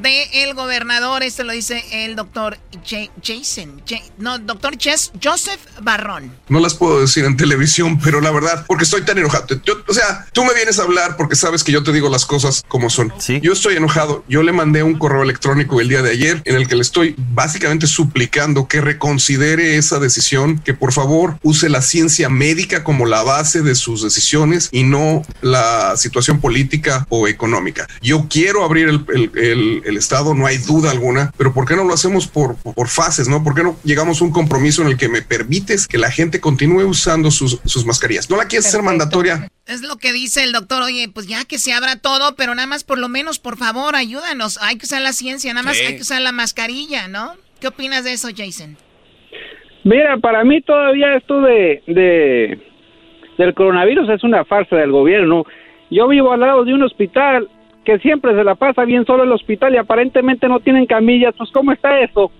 [0.00, 1.22] de el gobernador.
[1.22, 3.82] Este lo dice el doctor Ja- Jason.
[3.88, 6.32] Ja- no, doctor Ches- Joseph Barrón.
[6.48, 9.60] No las puedo decir en televisión, pero la verdad, porque estoy tan enojado.
[9.64, 12.26] Yo- o sea, tú me vienes a hablar porque sabes que yo te digo las
[12.26, 13.12] cosas como son.
[13.42, 14.24] Yo estoy enojado.
[14.28, 17.14] Yo le mandé un correo electrónico el día de ayer en el que le estoy
[17.16, 23.22] básicamente suplicando que reconsidere esa decisión, que por favor use la ciencia médica como la
[23.22, 27.86] base de sus decisiones y no la situación política o económica.
[28.02, 31.76] Yo quiero abrir el, el- el- el Estado, no hay duda alguna, pero ¿por qué
[31.76, 33.28] no lo hacemos por, por fases?
[33.28, 33.42] ¿no?
[33.42, 36.40] ¿Por qué no llegamos a un compromiso en el que me permites que la gente
[36.40, 38.30] continúe usando sus, sus mascarillas?
[38.30, 39.48] No la quieres hacer mandatoria.
[39.66, 40.82] Es lo que dice el doctor.
[40.82, 43.96] Oye, pues ya que se abra todo, pero nada más por lo menos, por favor,
[43.96, 44.58] ayúdanos.
[44.62, 45.84] Hay que usar la ciencia, nada más Sí.
[45.84, 47.32] hay que usar la mascarilla, ¿no?
[47.60, 48.76] ¿Qué opinas de eso, Jason?
[49.84, 52.60] Mira, para mí todavía esto de, de
[53.38, 55.44] del coronavirus es una farsa del gobierno.
[55.90, 57.48] Yo vivo al lado de un hospital
[57.88, 61.34] que siempre se la pasa bien solo el hospital y aparentemente no tienen camillas.
[61.38, 62.30] Pues ¿cómo está eso?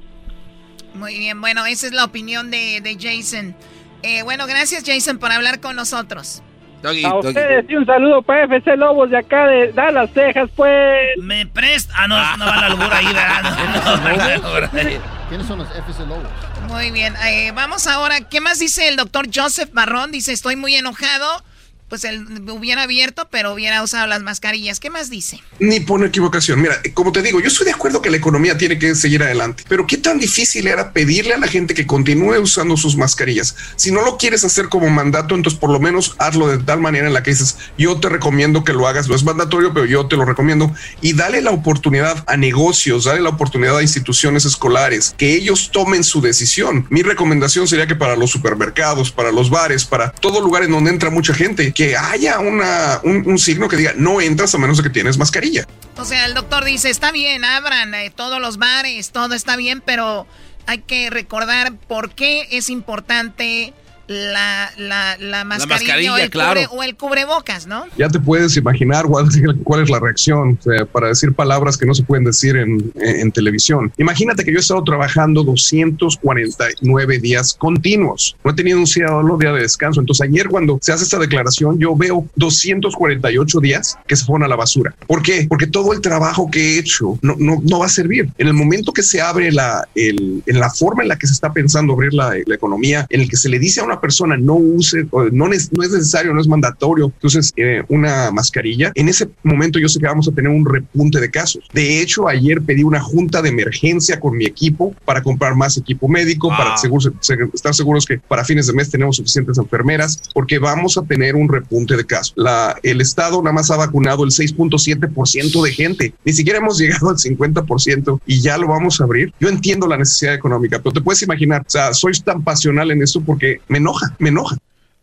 [0.93, 3.57] Muy bien, bueno, esa es la opinión de, de Jason.
[4.03, 6.43] Eh, bueno, gracias, Jason, por hablar con nosotros.
[6.85, 11.17] a ustedes y un saludo para FC Lobos de acá de Dallas, Texas, pues.
[11.17, 11.95] Me presta.
[11.97, 14.43] Ah, no, no va la albura ahí, ¿verdad?
[14.43, 15.01] No, no.
[15.31, 16.29] ¿Quiénes son los FC Lobos?
[16.69, 18.21] Muy bien, eh, vamos ahora.
[18.21, 20.13] ¿Qué más dice el doctor Joseph Barrón?
[20.13, 21.43] Dice, estoy muy enojado.
[21.89, 24.81] Pues él hubiera abierto, pero hubiera usado las mascarillas.
[24.81, 25.43] ¿Qué más dice?
[25.59, 26.61] Ni por equivocación.
[26.61, 29.65] Mira, como te digo, yo estoy de acuerdo que la economía tiene que seguir adelante,
[29.69, 33.57] pero qué tan difícil era pedirle a la gente que continúe usando sus mascarillas.
[33.77, 37.07] Si no lo quieres hacer como mandato, entonces por lo menos hazlo de tal manera
[37.07, 40.07] en la que dices, yo te recomiendo que lo hagas, no es mandatorio, pero yo
[40.07, 45.15] te lo recomiendo y dale la oportunidad a negocios, dale la oportunidad a instituciones escolares,
[45.17, 46.87] que ellos tomen su decisión.
[46.91, 50.91] Mi recomendación sería que para los supermercados, para los bares, para todo lugar en donde
[50.91, 54.79] entra mucha gente, que haya una, un, un signo que diga, no entras a menos
[54.79, 55.65] de que tienes mascarilla.
[55.97, 59.81] O sea, el doctor dice, está bien, abran eh, todos los bares, todo está bien,
[59.87, 60.27] pero
[60.67, 63.75] hay que recordar por qué es importante
[64.09, 66.61] la, la, la mascarilla, mascarilla, o, el claro.
[66.61, 67.85] cubre- o el cubrebocas, ¿no?
[67.97, 69.27] Ya te puedes imaginar cuál,
[69.65, 72.93] cuál es la reacción o sea, para decir palabras que no se pueden decir en,
[72.97, 73.93] en- en televisión.
[73.99, 78.37] Imagínate que yo he estado trabajando 249 días continuos.
[78.45, 80.01] No he tenido un solo día de descanso.
[80.01, 84.49] Entonces ayer cuando se hace esta declaración yo veo 248 días que se fueron a
[84.49, 84.95] la basura.
[85.07, 85.47] ¿Por qué?
[85.49, 88.29] Porque todo el trabajo que he hecho no, no, no va a servir.
[88.39, 91.33] En el momento que se abre la, el, en la forma en la que se
[91.33, 94.37] está pensando abrir la, la economía, en el que se le dice a una persona
[94.37, 99.09] no use, no, es, no es necesario, no es mandatorio, entonces eh, una mascarilla, en
[99.09, 101.65] ese momento yo sé que vamos a tener un repunte de casos.
[101.73, 106.09] De hecho, ayer pedí una junta de emergencia con mi equipo para comprar más equipo
[106.09, 110.59] médico, para seguro- se- estar seguros que para fines de mes tenemos suficientes enfermeras, porque
[110.59, 112.35] vamos a tener un repunte de casos.
[112.37, 117.11] La, el Estado nada más ha vacunado el 6.7% de gente, ni siquiera hemos llegado
[117.11, 119.33] al 50% y ya lo vamos a abrir.
[119.41, 123.03] Yo entiendo la necesidad económica, pero te puedes imaginar, o sea, soy tan pasional en
[123.03, 124.57] esto porque me enoja, me enoja.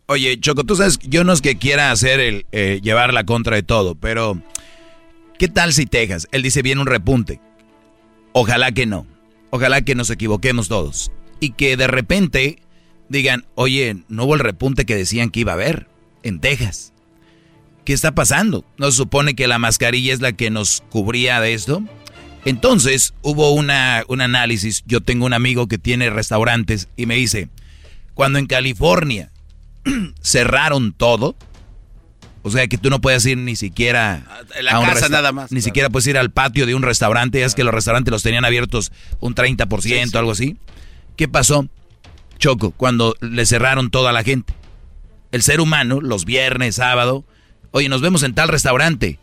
[0.06, 3.56] Oye, Choco, tú sabes, yo no es que quiera hacer el eh, llevar la contra
[3.56, 4.40] de todo, pero
[5.38, 6.28] ¿qué tal si Texas?
[6.30, 7.40] Él dice viene un repunte.
[8.32, 9.06] Ojalá que no.
[9.50, 11.10] Ojalá que nos equivoquemos todos.
[11.40, 12.62] Y que de repente
[13.08, 15.88] digan, oye, no hubo el repunte que decían que iba a haber
[16.22, 16.92] en Texas.
[17.84, 18.64] ¿Qué está pasando?
[18.78, 21.82] ¿No se supone que la mascarilla es la que nos cubría de esto?
[22.44, 24.84] Entonces hubo una, un análisis.
[24.86, 27.48] Yo tengo un amigo que tiene restaurantes y me dice,
[28.16, 29.30] cuando en California
[30.22, 31.36] cerraron todo,
[32.40, 34.24] o sea que tú no puedes ir ni siquiera
[34.62, 37.40] la a un casa nada más, Ni siquiera puedes ir al patio de un restaurante,
[37.40, 38.90] ya es que los restaurantes los tenían abiertos
[39.20, 40.56] un 30%, algo así.
[41.16, 41.68] ¿Qué pasó?
[42.38, 44.54] Choco, cuando le cerraron toda la gente.
[45.30, 47.26] El ser humano, los viernes, sábado,
[47.70, 49.18] oye, nos vemos en tal restaurante,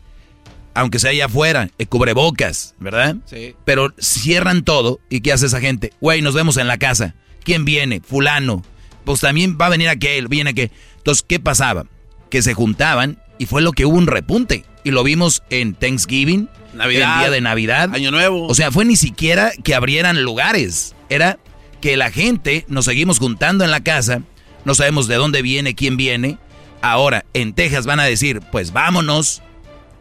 [0.72, 3.16] aunque sea allá afuera, eh, cubrebocas, ¿verdad?
[3.24, 3.56] Sí.
[3.64, 5.92] Pero cierran todo, ¿y qué hace esa gente?
[6.00, 7.16] Güey, nos vemos en la casa.
[7.42, 8.00] ¿Quién viene?
[8.00, 8.62] Fulano.
[9.04, 10.70] Pues también va a venir aquel, viene aquel.
[10.96, 11.84] Entonces, ¿qué pasaba?
[12.30, 14.64] Que se juntaban y fue lo que hubo un repunte.
[14.84, 17.90] Y lo vimos en Thanksgiving, Navidad, el día de Navidad.
[17.94, 18.46] Año Nuevo.
[18.46, 20.94] O sea, fue ni siquiera que abrieran lugares.
[21.08, 21.38] Era
[21.80, 24.22] que la gente nos seguimos juntando en la casa.
[24.64, 26.38] no sabemos de dónde viene, quién viene.
[26.80, 29.42] Ahora, en Texas van a decir, pues vámonos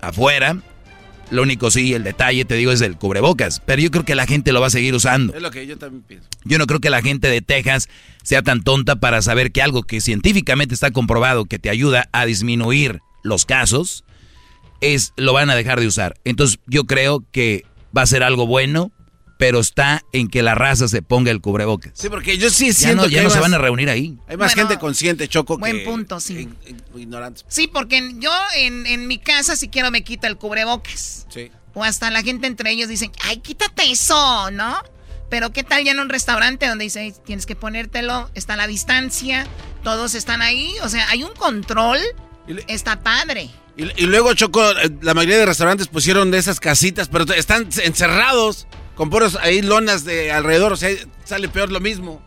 [0.02, 0.58] afuera.
[1.34, 3.60] Lo único sí, el detalle, te digo, es el cubrebocas.
[3.66, 5.34] Pero yo creo que la gente lo va a seguir usando.
[5.34, 6.30] Es lo que yo también pienso.
[6.46, 7.90] Yo no creo que la gente de Texas
[8.22, 12.28] sea tan tonta para saber que algo que científicamente está comprobado que te ayuda a
[12.28, 14.04] disminuir los casos,
[14.80, 16.14] es lo van a dejar de usar.
[16.24, 17.66] Entonces yo creo que
[17.98, 18.92] va a ser algo bueno,
[19.38, 21.92] pero está en que la raza se ponga el cubrebocas.
[21.96, 24.18] Sí, porque yo sí Ya siento no, que ya no se van a reunir ahí.
[24.28, 26.48] Hay más Bueno, gente consciente, Choco, Buen que punto, sí.
[26.96, 27.46] ignorantes.
[27.48, 31.26] Sí, porque yo en, en mi casa si quiero me quito el cubrebocas.
[31.30, 31.52] Sí.
[31.74, 34.78] O hasta la gente entre ellos dicen, ay, quítate eso, ¿no?
[35.30, 38.68] Pero ¿qué tal ya en un restaurante donde dice, "Ay, tienes que ponértelo, está la
[38.68, 39.48] distancia,
[39.84, 41.98] todos están ahí, o sea, hay un control,
[42.68, 43.50] está padre.
[43.76, 47.68] Y, y luego, Choco, eh, la mayoría de restaurantes pusieron de esas casitas, pero están
[47.84, 50.90] encerrados con puros ahí lonas de alrededor, o sea,
[51.26, 52.22] sale peor lo mismo.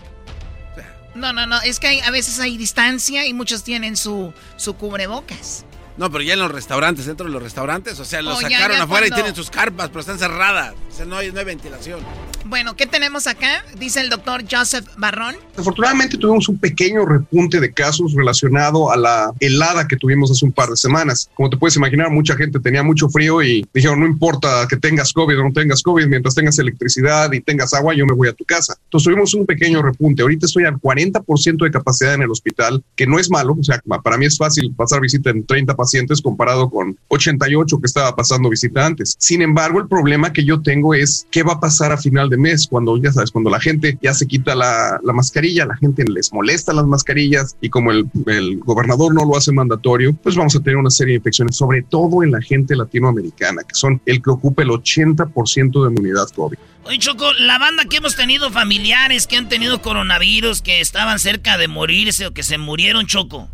[1.15, 4.75] No, no, no, es que hay- a veces hay distancia y muchos tienen su, su
[4.77, 5.65] cubrebocas.
[5.97, 8.77] No, pero ya en los restaurantes, dentro de los restaurantes, o sea, los Oh, sacaron
[8.77, 10.75] ya afuera y tienen sus carpas, pero están cerradas.
[10.93, 12.01] O sea, no hay, no hay ventilación.
[12.49, 13.65] Bueno, ¿qué tenemos acá?
[13.77, 15.35] Dice el doctor Joseph Barrón.
[15.57, 20.53] Afortunadamente tuvimos un pequeño repunte de casos relacionado a la helada que tuvimos hace un
[20.53, 21.29] par de semanas.
[21.35, 25.13] Como te puedes imaginar, mucha gente tenía mucho frío y dijeron, no importa que tengas
[25.13, 28.33] COVID o no tengas COVID, mientras tengas electricidad y tengas agua, yo me voy a
[28.33, 28.77] tu casa.
[28.85, 30.23] Entonces tuvimos un pequeño repunte.
[30.23, 33.57] Ahorita estoy al 40% de capacidad en el hospital, que no es malo.
[33.59, 37.87] O sea, para mí es fácil pasar visita en 30 pacientes comparado con 88 que
[37.87, 39.17] estaba pasando visita antes.
[39.19, 42.67] Sin embargo, el problema que yo tengo es qué va a pasar a final mes
[42.69, 46.33] cuando, ya sabes, cuando la gente ya se quita la, la mascarilla, la gente les
[46.33, 50.61] molesta las mascarillas y como el, el gobernador no lo hace mandatorio, pues vamos a
[50.61, 54.31] tener una serie de infecciones, sobre todo en la gente latinoamericana, que son el que
[54.31, 56.59] ocupa el 80% de inmunidad COVID.
[56.85, 61.59] Oye, Choco, la banda que hemos tenido familiares que han tenido coronavirus, que estaban cerca
[61.59, 63.49] de morirse o que se murieron, Choco.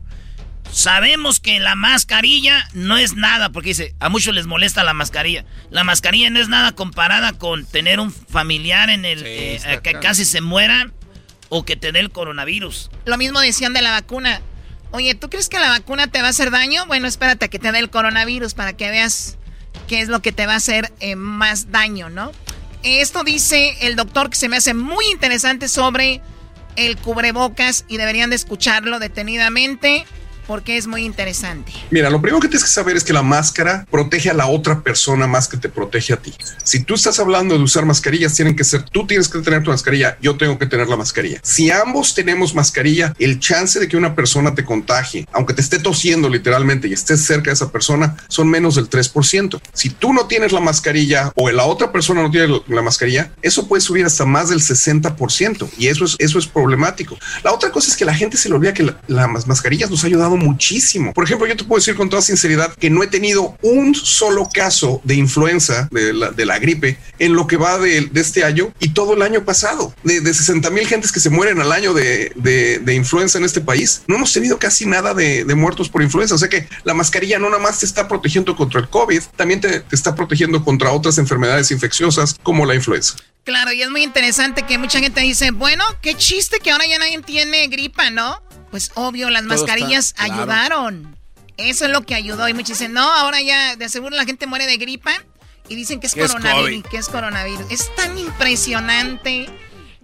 [0.73, 5.45] Sabemos que la mascarilla no es nada, porque dice, a muchos les molesta la mascarilla.
[5.71, 9.91] La mascarilla no es nada comparada con tener un familiar en el eh, está que
[9.91, 10.01] acá.
[10.01, 10.91] casi se muera
[11.51, 12.91] o que te dé el coronavirus.
[13.05, 14.41] Lo mismo decían de la vacuna.
[14.93, 16.87] Oye, ¿tú crees que la vacuna te va a hacer daño?
[16.87, 19.37] Bueno, espérate a que te dé el coronavirus para que veas
[19.89, 22.33] qué es lo que te va a hacer eh, más daño, ¿no?
[22.83, 26.23] Esto dice el doctor que se me hace muy interesante sobre
[26.77, 30.07] el cubrebocas y deberían de escucharlo detenidamente
[30.53, 31.73] porque es muy interesante.
[31.91, 34.83] Mira, lo primero que tienes que saber es que la máscara protege a la otra
[34.83, 36.35] persona más que te protege a ti.
[36.63, 39.71] Si tú estás hablando de usar mascarillas, tienen que ser tú tienes que tener tu
[39.71, 41.41] mascarilla, yo tengo que tener la mascarilla.
[41.43, 45.79] Si ambos tenemos mascarilla, el chance de que una persona te contagie, aunque te esté
[45.79, 49.59] tosiendo literalmente y estés cerca de esa persona, son menos del 3%.
[49.73, 53.67] Si tú no tienes la mascarilla o la otra persona no tiene la mascarilla, eso
[53.69, 57.17] puede subir hasta más del 60% y eso es, eso es problemático.
[57.43, 60.05] La otra cosa es que la gente se le olvida que la- las mascarillas nos
[60.05, 61.13] ha ayudado muchísimo.
[61.13, 64.49] Por ejemplo, yo te puedo decir con toda sinceridad que no he tenido un solo
[64.53, 66.13] caso de influenza, de
[66.47, 69.95] la, gripe, en lo que va de, este año y todo el año pasado.
[70.05, 74.03] De, de 60 mil gentes que se mueren al año de, influenza en este país,
[74.07, 76.35] no hemos tenido casi nada de, de muertos por influenza.
[76.35, 79.61] O sea que la mascarilla no nada más te está protegiendo contra el COVID, también
[79.61, 83.15] te, te está protegiendo contra otras enfermedades infecciosas como la influenza.
[83.45, 86.99] Claro, y es muy interesante que mucha gente dice, bueno, qué chiste que ahora ya
[86.99, 88.41] nadie tiene gripa, ¿no?
[88.73, 90.35] Pues obvio, las Todo está mascarillas claro.
[90.35, 91.17] ayudaron.
[91.59, 92.49] Eso es lo que ayudó.
[92.49, 95.13] Y muchos dicen, no, ahora ya de seguro la gente muere de gripa
[95.69, 96.71] y dicen que es Que es coronavirus.
[96.83, 96.91] COVID.
[96.91, 97.67] que es coronavirus.
[97.71, 99.49] Es tan impresionante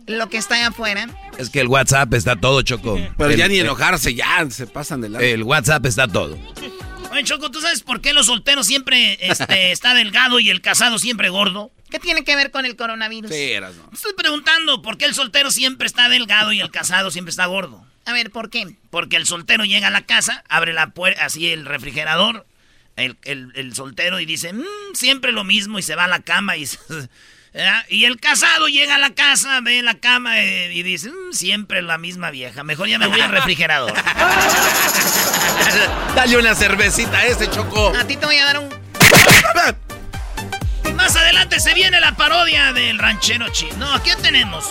[0.07, 1.09] lo que está allá afuera.
[1.39, 2.99] Es que el WhatsApp está todo, Choco.
[3.16, 5.25] Pero El- ya ni enojarse, ya se pasan de lado.
[5.25, 6.39] El WhatsApp está todo.
[7.11, 10.99] Oye, Choco, ¿tú sabes por qué los solteros siempre este, está delgado y el casado
[10.99, 11.71] siempre gordo?
[11.91, 13.31] ¿Qué tiene que ver con el coronavirus?
[13.31, 13.89] Sí, eras, ¿no?
[13.93, 17.83] Estoy preguntando por qué el soltero siempre está delgado y el casado siempre está gordo.
[18.09, 18.75] A ver, ¿por qué?
[18.89, 22.47] Porque el soltero llega a la casa, abre la puerta, así el refrigerador,
[22.97, 26.21] el, el- el soltero y dice, "Mm, siempre lo mismo y se va a la
[26.21, 26.67] cama y...
[27.89, 31.83] Y el casado llega a la casa, ve la cama eh, y dice, "Mm, siempre
[31.83, 33.93] la misma vieja, mejor ya me voy al refrigerador.
[36.15, 37.93] Dale una cervecita a ese, Choco.
[37.97, 38.69] A ti te voy a dar un...
[40.97, 43.77] Más adelante se viene la parodia del ranchero chino.
[43.77, 44.65] No, ¿qué tenemos?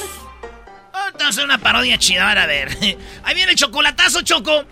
[1.06, 2.70] Vamos a hacer una parodia chida, a ver.
[3.24, 4.66] Ahí viene el chocolatazo, Choco.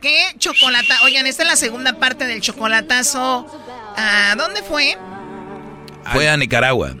[0.00, 1.02] ¿Qué chocolata?
[1.04, 3.46] Oigan, esta es la segunda parte del chocolatazo.
[3.96, 4.96] ¿A dónde fue?
[6.12, 6.96] Fue a Nicaragua.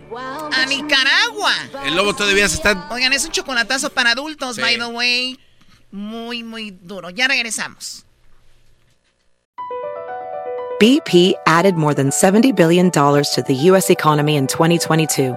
[0.52, 1.52] A Nicaragua.
[1.84, 2.86] El lobo todavía se está...
[2.90, 4.62] Oigan, es un chocolatazo para adultos, Sí.
[4.62, 5.40] by the way.
[5.90, 7.10] Muy, muy duro.
[7.10, 8.04] Ya regresamos.
[10.78, 13.90] BP added more than $70 billion to the U.S.
[13.90, 15.36] economy in 2022.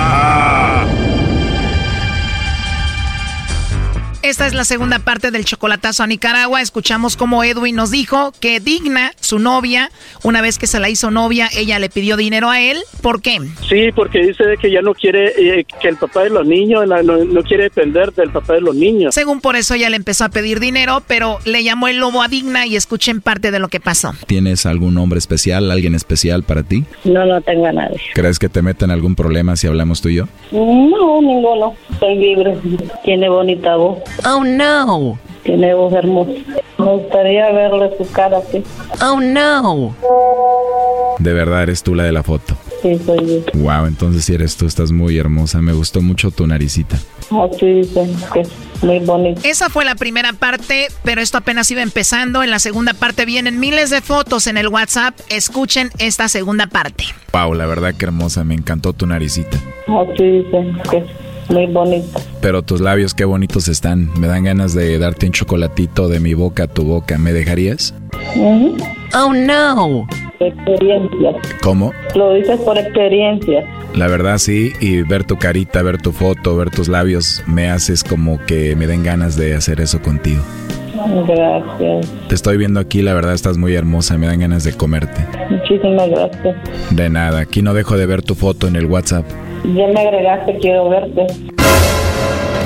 [4.23, 6.61] Esta es la segunda parte del chocolatazo a Nicaragua.
[6.61, 9.89] Escuchamos cómo Edwin nos dijo que Digna, su novia,
[10.23, 12.77] una vez que se la hizo novia, ella le pidió dinero a él.
[13.01, 13.39] ¿Por qué?
[13.67, 17.01] Sí, porque dice que ya no quiere eh, que el papá de los niños, no,
[17.01, 19.15] no, quiere depender del papá de los niños.
[19.15, 22.27] Según por eso ella le empezó a pedir dinero, pero le llamó el lobo a
[22.27, 24.13] Digna y escuchen parte de lo que pasó.
[24.27, 26.85] ¿Tienes algún nombre especial, alguien especial para ti?
[27.05, 27.99] No, no tengo a nadie.
[28.13, 30.27] ¿Crees que te meten algún problema si hablamos tú y yo?
[30.51, 31.73] No, ninguno.
[31.99, 32.55] Soy libre.
[33.03, 34.10] Tiene bonita voz.
[34.25, 35.19] Oh no.
[35.43, 36.31] Tiene voz hermosa.
[36.77, 38.63] Me gustaría verle su cara así.
[39.01, 39.95] Oh no.
[41.19, 42.55] De verdad eres tú la de la foto.
[42.81, 43.59] Sí, soy yo.
[43.59, 45.61] Wow, entonces si eres tú, estás muy hermosa.
[45.61, 46.97] Me gustó mucho tu naricita.
[47.29, 48.49] Así dicen que es
[48.81, 49.41] muy bonito.
[49.43, 52.43] Esa fue la primera parte, pero esto apenas iba empezando.
[52.43, 55.19] En la segunda parte vienen miles de fotos en el WhatsApp.
[55.29, 57.05] Escuchen esta segunda parte.
[57.33, 58.43] Wow, la verdad que hermosa.
[58.43, 59.57] Me encantó tu naricita.
[59.87, 61.05] Así dicen que
[61.49, 62.19] muy bonito.
[62.41, 64.09] Pero tus labios qué bonitos están.
[64.19, 67.17] Me dan ganas de darte un chocolatito de mi boca a tu boca.
[67.17, 67.93] ¿Me dejarías?
[69.13, 70.07] Oh no.
[70.39, 71.33] Experiencia.
[71.61, 71.91] ¿Cómo?
[72.15, 73.63] Lo dices por experiencia.
[73.95, 78.03] La verdad sí, y ver tu carita, ver tu foto, ver tus labios, me haces
[78.03, 80.41] como que me den ganas de hacer eso contigo.
[81.27, 82.07] Gracias.
[82.29, 85.25] Te estoy viendo aquí, la verdad estás muy hermosa, me dan ganas de comerte.
[85.49, 86.55] Muchísimas gracias.
[86.91, 89.25] De nada, aquí no dejo de ver tu foto en el WhatsApp.
[89.63, 91.27] Ya me agregaste, quiero verte.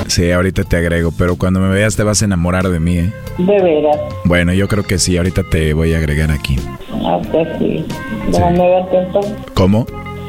[0.06, 3.12] Sí, ahorita te agrego, pero cuando me veas te vas a enamorar de mí, ¿eh?
[3.38, 3.98] De veras.
[4.24, 6.56] Bueno, yo creo que sí, ahorita te voy a agregar aquí.
[7.04, 7.84] Ah, pues sí.
[8.30, 9.34] Déjame verte entonces.
[9.54, 9.86] ¿Cómo?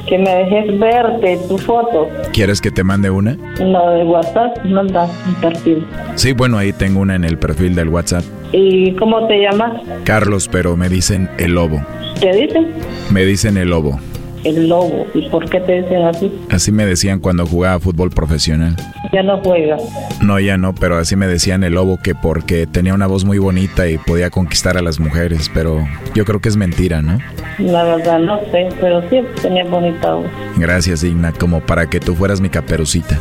[0.08, 2.10] Que me dejes verte tu foto.
[2.34, 3.38] ¿Quieres que te mande una?
[3.62, 5.86] No, de WhatsApp, manda un perfil.
[6.16, 8.24] Sí, bueno, ahí tengo una en el perfil del WhatsApp.
[8.52, 9.82] ¿Y cómo te llamas?
[10.06, 11.82] Carlos, pero me dicen el lobo.
[12.20, 12.68] ¿Qué dicen?
[13.12, 14.00] Me dicen el lobo.
[14.44, 15.08] El lobo.
[15.14, 16.32] ¿Y por qué te dicen así?
[16.50, 18.76] Así me decían cuando jugaba fútbol profesional.
[19.12, 19.82] Ya no juegas.
[20.22, 23.40] No, ya no, pero así me decían el lobo que porque tenía una voz muy
[23.40, 27.18] bonita y podía conquistar a las mujeres, pero yo creo que es mentira, ¿no?
[27.60, 30.28] La verdad no sé, pero sí tenía bonita voz.
[30.58, 33.20] Gracias, Digna, como para que tú fueras mi caperucita.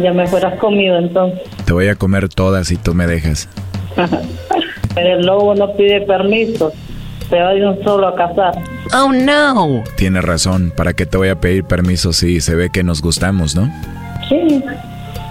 [0.00, 1.40] Ya me fueras comido entonces.
[1.64, 3.48] Te voy a comer todas si tú me dejas.
[4.94, 6.72] Pero el lobo no pide permiso.
[7.30, 8.52] Se va de un solo a cazar.
[8.92, 9.84] Oh no.
[9.96, 13.54] Tienes razón, ¿para qué te voy a pedir permiso si se ve que nos gustamos,
[13.54, 13.72] no?
[14.28, 14.62] Sí,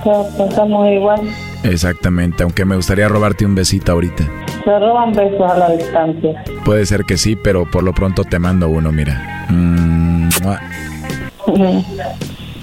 [0.04, 1.22] todos pensamos igual.
[1.64, 4.24] Exactamente, aunque me gustaría robarte un besito ahorita.
[4.64, 6.43] Se roban besos a la distancia.
[6.64, 9.45] Puede ser que sí, pero por lo pronto te mando uno, mira.
[9.50, 10.30] Mm.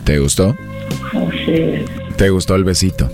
[0.04, 0.56] ¿Te gustó?
[1.44, 1.84] Sí.
[2.16, 3.10] ¿Te gustó el besito?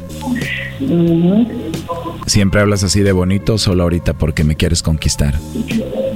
[2.27, 5.35] ¿Siempre hablas así de bonito o solo ahorita porque me quieres conquistar?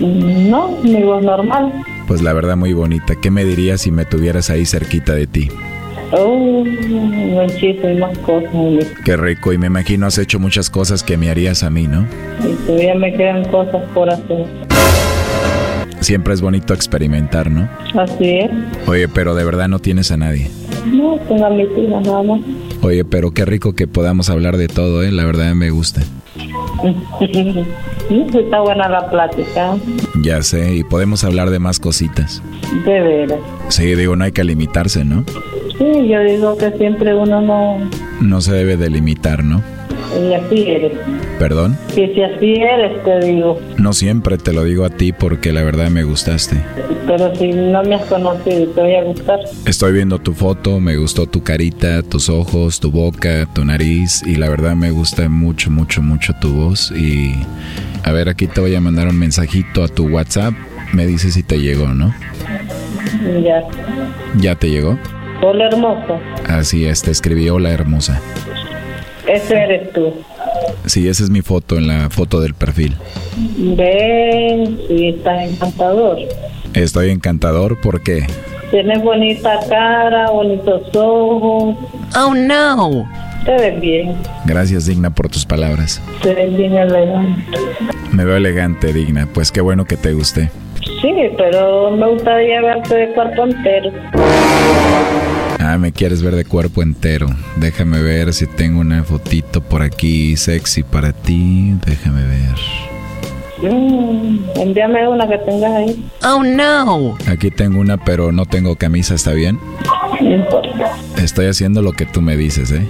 [0.01, 1.73] No, mi voz normal.
[2.07, 3.15] Pues la verdad muy bonita.
[3.21, 5.49] ¿Qué me dirías si me tuvieras ahí cerquita de ti?
[6.13, 8.87] Oh, muchísimas cosas.
[9.05, 12.07] Qué rico, y me imagino has hecho muchas cosas que me harías a mí, ¿no?
[12.45, 14.47] Y todavía me quedan cosas por hacer.
[16.01, 17.69] Siempre es bonito experimentar, ¿no?
[17.99, 18.51] Así es.
[18.87, 20.49] Oye, pero de verdad no tienes a nadie.
[20.87, 22.41] No, tengo a mis hijas nada más.
[22.83, 25.11] Oye, pero qué rico que podamos hablar de todo, ¿eh?
[25.11, 26.03] La verdad me gusta.
[28.11, 29.77] Está buena la plática.
[30.23, 32.43] Ya sé, y podemos hablar de más cositas.
[32.85, 33.41] De veras.
[33.69, 35.25] Sí, digo, no hay que limitarse, ¿no?
[35.79, 37.79] Sí, yo digo que siempre uno no...
[38.21, 39.63] No se debe de limitar, ¿no?
[40.21, 40.93] Y así eres.
[41.39, 41.77] ¿Perdón?
[41.95, 43.61] Que si así eres, te digo.
[43.77, 46.63] No siempre te lo digo a ti porque la verdad me gustaste.
[47.07, 49.41] Pero si no me has conocido, te voy a gustar.
[49.67, 54.37] Estoy viendo tu foto, me gustó tu carita, tus ojos, tu boca, tu nariz y
[54.37, 57.35] la verdad me gusta mucho, mucho, mucho tu voz y...
[58.05, 60.55] A ver, aquí te voy a mandar un mensajito a tu WhatsApp.
[60.93, 62.15] Me dices si te llegó, ¿no?
[63.43, 63.65] Ya.
[64.39, 64.97] ¿Ya te llegó?
[65.43, 66.21] Hola, hermosa.
[66.49, 68.23] Así es, te escribí hola hermosa.
[69.27, 70.13] Ese eres tú.
[70.87, 72.97] Sí, esa es mi foto en la foto del perfil.
[73.57, 76.19] Ven, sí, estás encantador.
[76.75, 78.27] Estoy encantador, ¿por qué?
[78.71, 81.77] Tienes bonita cara, bonitos ojos.
[82.17, 83.09] Oh no.
[83.45, 84.17] Te ves bien.
[84.45, 86.03] Gracias, Digna, por tus palabras.
[86.23, 87.59] Te ves bien elegante.
[88.13, 89.29] Me veo elegante, Digna.
[89.33, 90.51] Pues qué bueno que te guste.
[91.01, 93.93] Sí, pero me gustaría verte de cuerpo entero.
[95.69, 97.27] Ah, me quieres ver de cuerpo entero.
[97.57, 101.75] Déjame ver si tengo una fotito por aquí sexy para ti.
[101.85, 103.73] Déjame ver.
[103.73, 106.09] Mm, envíame una que tengas ahí.
[106.23, 107.19] Oh no.
[107.29, 109.59] Aquí tengo una, pero no tengo camisa, ¿está bien?
[110.21, 110.93] No importa.
[111.17, 112.87] Estoy haciendo lo que tú me dices, ¿eh?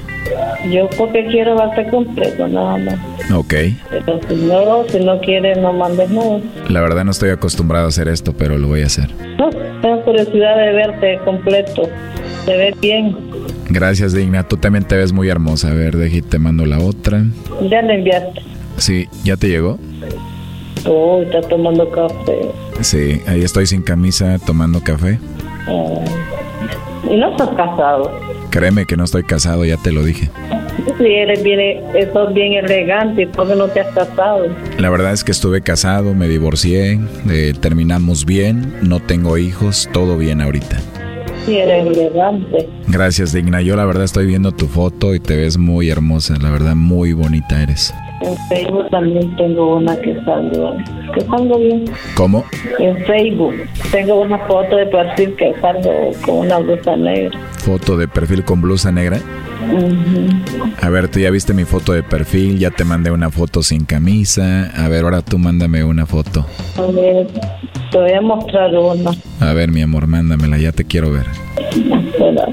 [0.71, 2.97] Yo porque quiero verte completo, nada más.
[3.35, 3.55] Ok.
[3.89, 6.41] Pero si no, si no quieres, no mandes nada.
[6.69, 9.09] La verdad no estoy acostumbrado a hacer esto, pero lo voy a hacer.
[9.39, 9.49] No,
[9.81, 11.89] tengo curiosidad de verte completo.
[12.47, 13.15] Te ves bien.
[13.69, 14.45] Gracias, Digna.
[14.45, 15.71] Tú también te ves muy hermosa.
[15.71, 17.25] A ver, deje, te mando la otra.
[17.69, 18.41] Ya le enviaste.
[18.79, 19.79] Sí, ¿ya te llegó?
[20.87, 22.53] Oh, está tomando café.
[22.81, 25.19] Sí, ahí estoy sin camisa tomando café.
[25.67, 26.05] Ah,
[27.11, 28.11] y no estás casado.
[28.51, 30.31] Créeme que no estoy casado, ya te lo dije.
[30.99, 31.83] Si eres bien,
[32.13, 34.47] sos bien elegante, ¿por qué no te has casado?
[34.79, 40.17] La verdad es que estuve casado, me divorcié, eh, terminamos bien, no tengo hijos, todo
[40.17, 40.79] bien ahorita.
[42.89, 43.61] Gracias, Digna.
[43.63, 47.13] Yo la verdad estoy viendo tu foto y te ves muy hermosa, la verdad muy
[47.13, 47.95] bonita eres.
[48.21, 50.77] En Facebook también tengo una que salgo,
[51.15, 51.85] que salgo bien.
[52.15, 52.45] ¿Cómo?
[52.79, 53.55] En Facebook
[53.93, 57.39] tengo una foto de perfil que salgo con una blusa negra.
[57.59, 59.19] ¿Foto de perfil con blusa negra?
[59.71, 60.29] Ujú.
[60.81, 63.85] A ver, tú ya viste mi foto de perfil, ya te mandé una foto sin
[63.85, 64.71] camisa.
[64.77, 66.47] A ver, ahora tú mándame una foto.
[66.79, 67.27] A ver,
[67.91, 69.11] te voy a mostrar una.
[69.41, 71.27] A ver, mi amor, mándamela, ya te quiero ver.
[71.59, 72.47] Espera.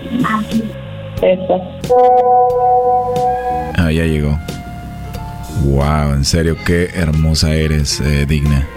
[1.21, 1.55] Esa.
[3.77, 4.37] Ah, ya llegó.
[5.65, 8.67] Wow, en serio, qué hermosa eres, eh, digna.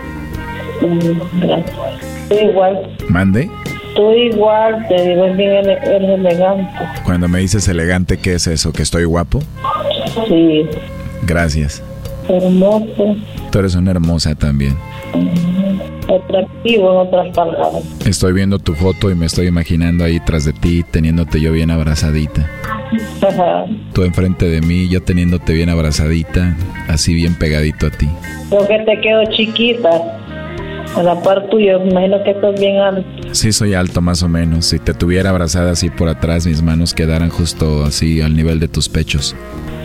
[1.41, 1.71] Gracias.
[2.29, 2.97] Tú igual.
[3.09, 3.51] Mande.
[3.95, 6.69] Tú igual, te digo, es bien ele- eres elegante.
[7.05, 8.73] Cuando me dices elegante, ¿qué es eso?
[8.73, 9.41] ¿Que estoy guapo?
[10.29, 10.67] Sí,
[11.27, 11.83] Gracias.
[12.29, 13.17] hermoso,
[13.51, 14.77] Tú eres una hermosa también.
[16.09, 17.83] atractivo en otras palabras.
[18.05, 21.71] Estoy viendo tu foto y me estoy imaginando ahí tras de ti, teniéndote yo bien
[21.71, 22.49] abrazadita.
[23.93, 26.57] Tú enfrente de mí, yo teniéndote bien abrazadita,
[26.89, 28.09] así bien pegadito a ti.
[28.49, 29.91] Creo que te quedo chiquita.
[30.97, 33.05] A la par tuya, me imagino que estás bien alto.
[33.33, 34.67] Sí, soy alto más o menos.
[34.67, 38.69] Si te tuviera abrazada así por atrás, mis manos quedaran justo así al nivel de
[38.69, 39.35] tus pechos.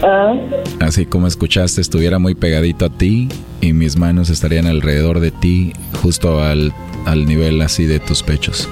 [0.04, 0.34] Ah,
[0.80, 3.28] Así como escuchaste, estuviera muy pegadito a ti
[3.60, 6.72] y mis manos estarían alrededor de ti, justo al,
[7.06, 8.70] al nivel así de tus pechos.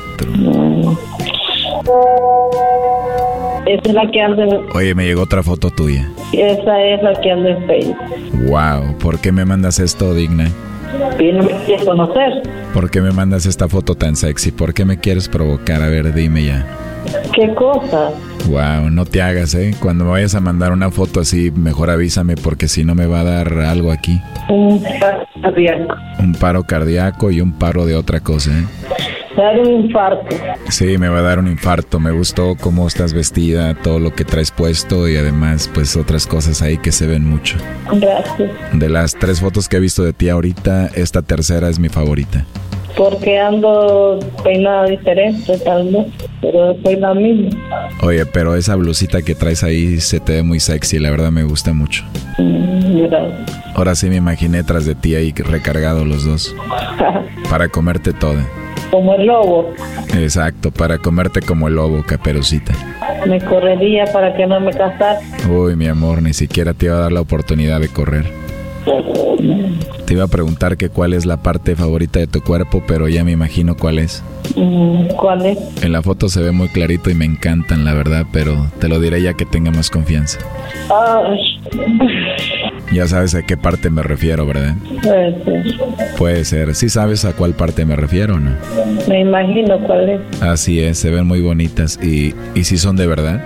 [3.65, 6.09] Esa es la que anda en, Oye, me llegó otra foto tuya.
[6.33, 7.97] esa es la que anda en Facebook.
[8.47, 10.49] Wow, ¿por qué me mandas esto, Digna?
[11.19, 12.41] Y no me quieres conocer.
[12.73, 14.51] ¿Por qué me mandas esta foto tan sexy?
[14.51, 15.81] ¿Por qué me quieres provocar?
[15.83, 16.65] A ver, dime ya.
[17.33, 18.09] ¿Qué cosa?
[18.47, 19.75] Wow, no te hagas, ¿eh?
[19.79, 23.21] Cuando me vayas a mandar una foto así, mejor avísame porque si no me va
[23.21, 24.19] a dar algo aquí.
[24.49, 24.83] Un
[25.41, 25.95] cardíaco.
[26.19, 28.63] Un paro cardíaco y un paro de otra cosa, ¿eh?
[29.39, 30.35] Dar un infarto.
[30.67, 31.97] Sí, me va a dar un infarto.
[31.97, 36.61] Me gustó cómo estás vestida, todo lo que traes puesto y además, pues otras cosas
[36.61, 37.57] ahí que se ven mucho.
[37.89, 38.51] Gracias.
[38.73, 42.45] De las tres fotos que he visto de ti ahorita, esta tercera es mi favorita.
[42.97, 46.07] Porque ando peinada diferente, tal vez.
[46.41, 47.57] Pero soy la misma.
[48.01, 51.43] Oye, pero esa blusita que traes ahí se te ve muy sexy, la verdad me
[51.43, 52.03] gusta mucho.
[52.37, 53.63] Mm, Gracias.
[53.73, 56.53] Ahora sí me imaginé tras de ti ahí recargado los dos
[57.49, 58.45] para comerte toda.
[58.91, 59.73] Como el lobo.
[60.15, 62.73] Exacto, para comerte como el lobo, caperucita.
[63.27, 65.19] Me correría para que no me casara.
[65.49, 68.38] Uy, mi amor, ni siquiera te iba a dar la oportunidad de correr.
[70.05, 73.23] Te iba a preguntar que cuál es la parte favorita de tu cuerpo, pero ya
[73.23, 74.23] me imagino cuál es.
[74.55, 75.57] Mm, ¿Cuál es?
[75.83, 78.99] En la foto se ve muy clarito y me encantan, la verdad, pero te lo
[78.99, 80.39] diré ya que tenga más confianza.
[80.89, 81.39] Ay,
[82.91, 84.73] Ya sabes a qué parte me refiero, ¿verdad?
[85.03, 86.15] puede ser.
[86.17, 86.75] Puede ser.
[86.75, 88.51] ¿Sí sabes a cuál parte me refiero no?
[89.07, 90.41] Me imagino cuál es.
[90.41, 91.99] Así es, se ven muy bonitas.
[92.01, 93.43] ¿Y, y si son de verdad?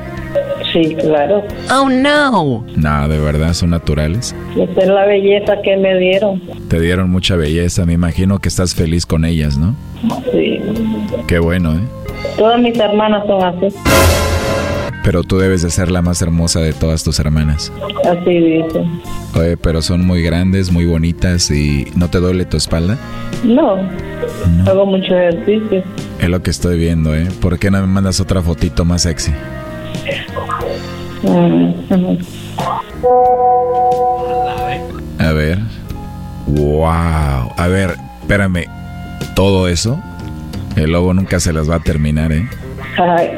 [0.74, 1.44] Sí, claro.
[1.72, 2.66] Oh no.
[2.76, 4.36] No, de verdad, son naturales.
[4.58, 6.42] Esa es la belleza que me dieron.
[6.68, 9.76] Te dieron mucha belleza, me imagino que estás feliz con ellas, ¿no?
[10.32, 10.60] Sí.
[11.28, 11.82] Qué bueno, ¿eh?
[12.38, 13.76] Todas mis hermanas son así.
[15.04, 17.72] Pero tú debes de ser la más hermosa de todas tus hermanas.
[18.10, 19.02] Así dicen.
[19.36, 22.98] Oye, pero son muy grandes, muy bonitas y ¿no te duele tu espalda?
[23.44, 23.78] No.
[24.66, 25.84] Hago mucho ejercicio.
[26.20, 27.28] Es lo que estoy viendo, ¿eh?
[27.42, 29.34] ¿Por qué no me mandas otra fotito más sexy?
[35.20, 35.60] A ver.
[36.48, 37.52] Wow.
[37.58, 38.66] A ver, espérame.
[39.36, 40.00] ¿Todo eso?
[40.76, 42.48] El lobo nunca se las va a terminar, ¿eh?
[42.98, 43.30] Ay,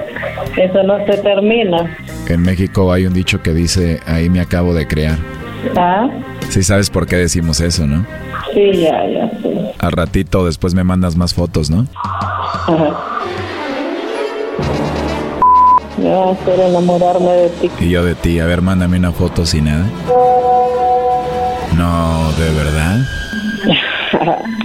[0.57, 1.95] eso no se termina.
[2.27, 5.17] En México hay un dicho que dice, ahí me acabo de crear.
[5.75, 6.07] ¿Ah?
[6.49, 8.05] Sí sabes por qué decimos eso, ¿no?
[8.53, 9.49] Sí, ya, ya, sí.
[9.79, 11.85] Al ratito después me mandas más fotos, ¿no?
[12.03, 13.15] Ajá.
[15.97, 17.71] A hacer enamorarme de ti.
[17.79, 19.85] Y yo de ti, a ver, mándame una foto sin nada.
[21.75, 22.99] No, ¿de verdad?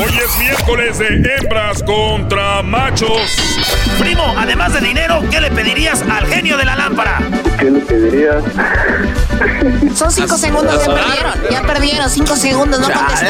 [0.00, 3.36] Hoy es miércoles de hembras contra machos.
[3.98, 7.18] Primo, además de dinero, ¿qué le pedirías al genio de la lámpara?
[7.58, 8.42] ¿Qué le pedirías?
[9.94, 11.34] Son cinco segundos, ya perdieron.
[11.50, 13.26] Ya perdieron, cinco segundos, no contestó.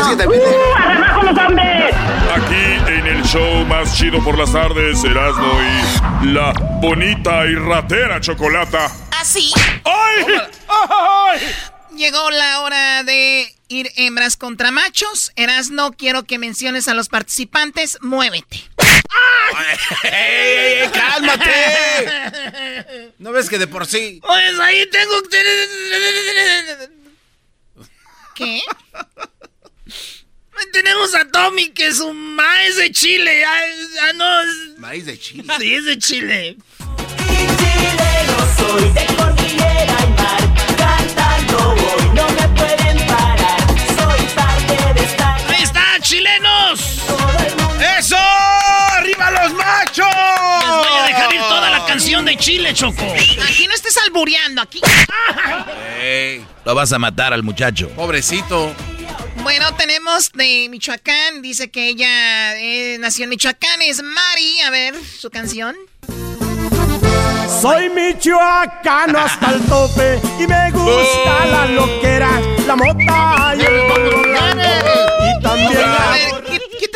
[0.76, 1.92] ¡Abajo los hombres!
[2.36, 5.52] Aquí en el show más chido por las tardes, Erasmo
[6.22, 8.86] y la bonita y ratera chocolata.
[9.20, 9.52] ¿Así?
[9.84, 10.24] ¡Ay!
[10.68, 11.40] ¡Ay!
[12.00, 15.32] Llegó la hora de ir hembras contra machos.
[15.36, 17.98] Erasno, quiero que menciones a los participantes.
[18.00, 18.56] Muévete.
[20.04, 21.52] ¡Ey, ey, ey, cálmate!
[23.18, 24.18] ¿No ves que de por sí?
[24.26, 25.12] Pues ahí tengo.
[28.34, 28.62] ¿Qué?
[30.72, 33.44] Tenemos a Tommy, que es un maíz de Chile.
[33.44, 33.60] Ah,
[34.08, 34.40] ah, no.
[34.40, 35.44] es- Maíz de Chile.
[35.58, 36.56] Sí, es de Chile.
[38.56, 40.06] soy de cordillera
[52.40, 53.04] Chile, Choco.
[53.48, 54.80] Aquí no estés albureando, aquí.
[56.00, 57.88] Ey, Lo vas a matar al muchacho.
[57.90, 58.74] pobrecito.
[59.42, 61.42] Bueno, tenemos de Michoacán.
[61.42, 63.82] Dice que ella eh, nació en Michoacán.
[63.82, 64.60] Es Mari.
[64.62, 65.76] A ver, su canción.
[67.60, 73.80] Soy michoacano hasta el tope y me gusta la loquera, la mota y el
[74.22, 74.62] blanco
[75.20, 76.29] y también A la...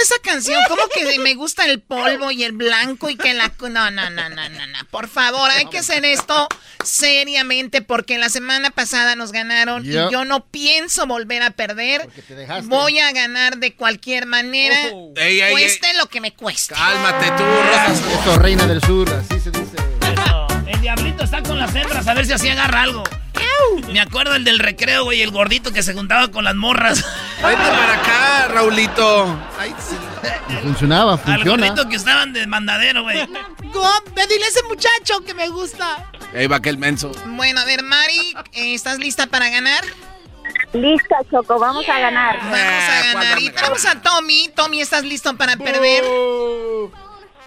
[0.04, 0.60] esa canción.
[0.68, 3.52] ¿Cómo que me gusta el polvo y el blanco y que la...
[3.60, 4.78] No, no, no, no, no, no.
[4.90, 6.48] Por favor, hay que hacer esto
[6.84, 12.08] seriamente porque la semana pasada nos ganaron y yo no pienso volver a perder.
[12.64, 14.76] Voy a ganar de cualquier manera.
[15.16, 16.74] Ey, ey, cueste lo que me cueste.
[16.74, 18.02] Cálmate tú, Rosas.
[18.12, 19.76] Esto, reina del sur, así se dice.
[20.12, 23.04] Eso, El diablito está con las hembras a ver si así agarra algo.
[23.92, 27.04] Me acuerdo el del recreo, güey, el gordito que se juntaba con las morras.
[27.42, 29.38] Vete para acá, Raulito.
[29.58, 29.96] Ay, sí.
[30.62, 31.66] Funcionaba, Al funciona.
[31.68, 33.18] gordito que estaban de mandadero, güey.
[33.18, 36.10] Ve, dile a ese muchacho que me gusta.
[36.34, 37.12] Ahí va aquel menso.
[37.26, 39.84] Bueno, a ver, Mari, eh, ¿estás lista para ganar?
[40.72, 42.38] Lista, Choco, vamos a ganar.
[42.38, 43.38] Vamos a ganar.
[43.40, 44.50] Y tenemos a Tommy.
[44.54, 46.02] Tommy, ¿estás listo para perder?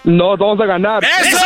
[0.08, 1.04] No, vamos a ganar.
[1.04, 1.46] ¡Eso!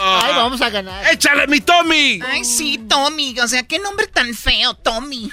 [0.00, 1.06] Ay, vamos a ganar.
[1.06, 2.18] ¡Échale, mi Tommy!
[2.20, 3.38] Ay, sí, Tommy.
[3.38, 5.30] O sea, qué nombre tan feo, Tommy.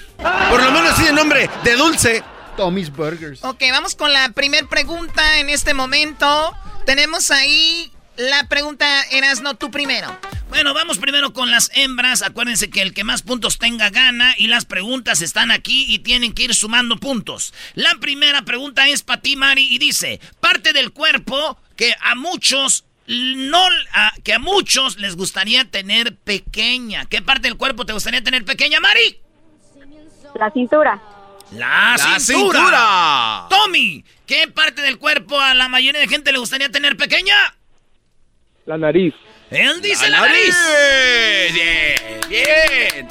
[0.51, 2.23] Por lo menos tiene nombre de dulce.
[2.55, 3.43] Tommy's Burgers.
[3.43, 6.55] Ok, vamos con la primer pregunta en este momento.
[6.85, 10.15] Tenemos ahí la pregunta, eras no tú primero.
[10.49, 12.23] Bueno, vamos primero con las hembras.
[12.23, 16.33] Acuérdense que el que más puntos tenga gana y las preguntas están aquí y tienen
[16.33, 17.53] que ir sumando puntos.
[17.75, 22.85] La primera pregunta es para ti, Mari, y dice, parte del cuerpo que a muchos
[23.07, 23.61] no
[24.23, 27.05] que a muchos les gustaría tener pequeña.
[27.05, 29.19] ¿Qué parte del cuerpo te gustaría tener pequeña, Mari?
[30.35, 31.01] La cintura.
[31.51, 33.47] La, cintura.
[33.49, 37.35] Tommy, ¿qué parte del cuerpo a la mayoría de gente le gustaría tener pequeña?
[38.65, 39.15] La nariz.
[39.51, 40.55] Él dice la, nariz.
[41.53, 43.07] Bien, bien.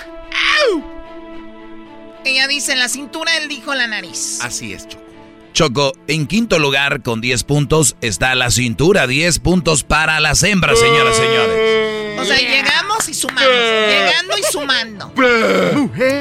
[2.24, 4.39] Ella dice la cintura, él dijo la nariz.
[4.43, 5.09] Así es, Choco.
[5.52, 9.09] Choco, en quinto lugar con 10 puntos está la cintura.
[9.09, 12.20] 10 puntos para las hembras, señoras y señores.
[12.20, 13.43] O sea, llegamos y sumamos.
[13.43, 15.12] Llegando y sumando.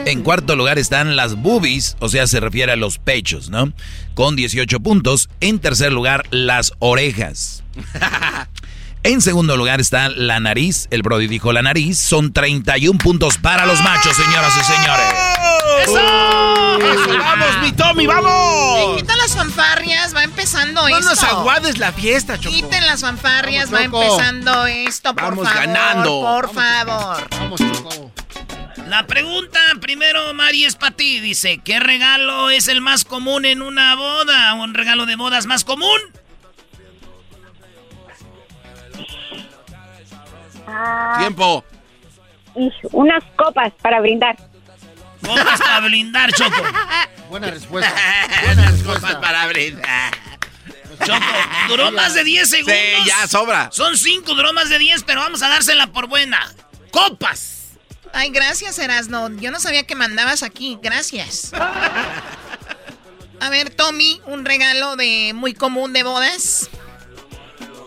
[0.06, 3.72] En cuarto lugar están las boobies, o sea, se refiere a los pechos, ¿no?
[4.16, 5.30] Con 18 puntos.
[5.42, 7.64] En tercer lugar, las orejas.
[9.08, 10.90] En segundo lugar está la nariz.
[10.92, 11.98] El Brody dijo la nariz.
[11.98, 15.14] Son 31 puntos para los machos, señoras y señores.
[15.84, 17.18] ¡Eso!
[17.18, 18.98] ¡Vamos, mi Tommy, vamos!
[18.98, 21.00] Quiten las fanfarrias, va empezando no esto.
[21.00, 22.54] No nos aguades la fiesta, Choco.
[22.54, 25.66] Quiten las fanfarrias, va empezando esto, por vamos favor.
[25.66, 26.22] ganando.
[26.22, 27.28] Por favor.
[27.32, 28.12] Vamos, Choco.
[28.90, 31.22] La pregunta primero, Mari, es para ti.
[31.22, 34.54] Dice, ¿qué regalo es el más común en una boda?
[34.56, 35.98] ¿Un regalo de bodas más común?
[40.68, 41.64] Ah, Tiempo.
[42.56, 44.36] y unas copas para brindar.
[45.26, 46.62] Copas para brindar, Choco.
[47.30, 47.94] Buena respuesta.
[48.46, 50.14] Buenas cosas para brindar.
[51.04, 51.26] Choco,
[51.70, 52.76] duró más de 10 segundos.
[52.76, 53.70] Sí, ya sobra.
[53.72, 56.40] Son 5, duró más de 10, pero vamos a dársela por buena.
[56.92, 57.74] ¡Copas!
[58.14, 59.30] Ay, gracias, Erasno.
[59.38, 60.80] Yo no sabía que mandabas aquí.
[60.82, 61.52] Gracias.
[63.40, 66.70] A ver, Tommy, un regalo de muy común de bodas.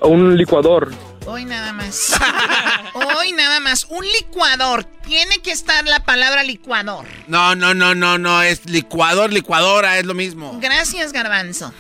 [0.01, 0.93] Un licuador.
[1.27, 2.13] Hoy nada más.
[2.95, 3.87] Hoy nada más.
[3.91, 4.85] Un licuador.
[5.07, 7.05] Tiene que estar la palabra licuador.
[7.27, 8.43] No, no, no, no, no.
[8.43, 10.59] Es licuador, licuadora, es lo mismo.
[10.61, 11.73] Gracias, Garbanzo.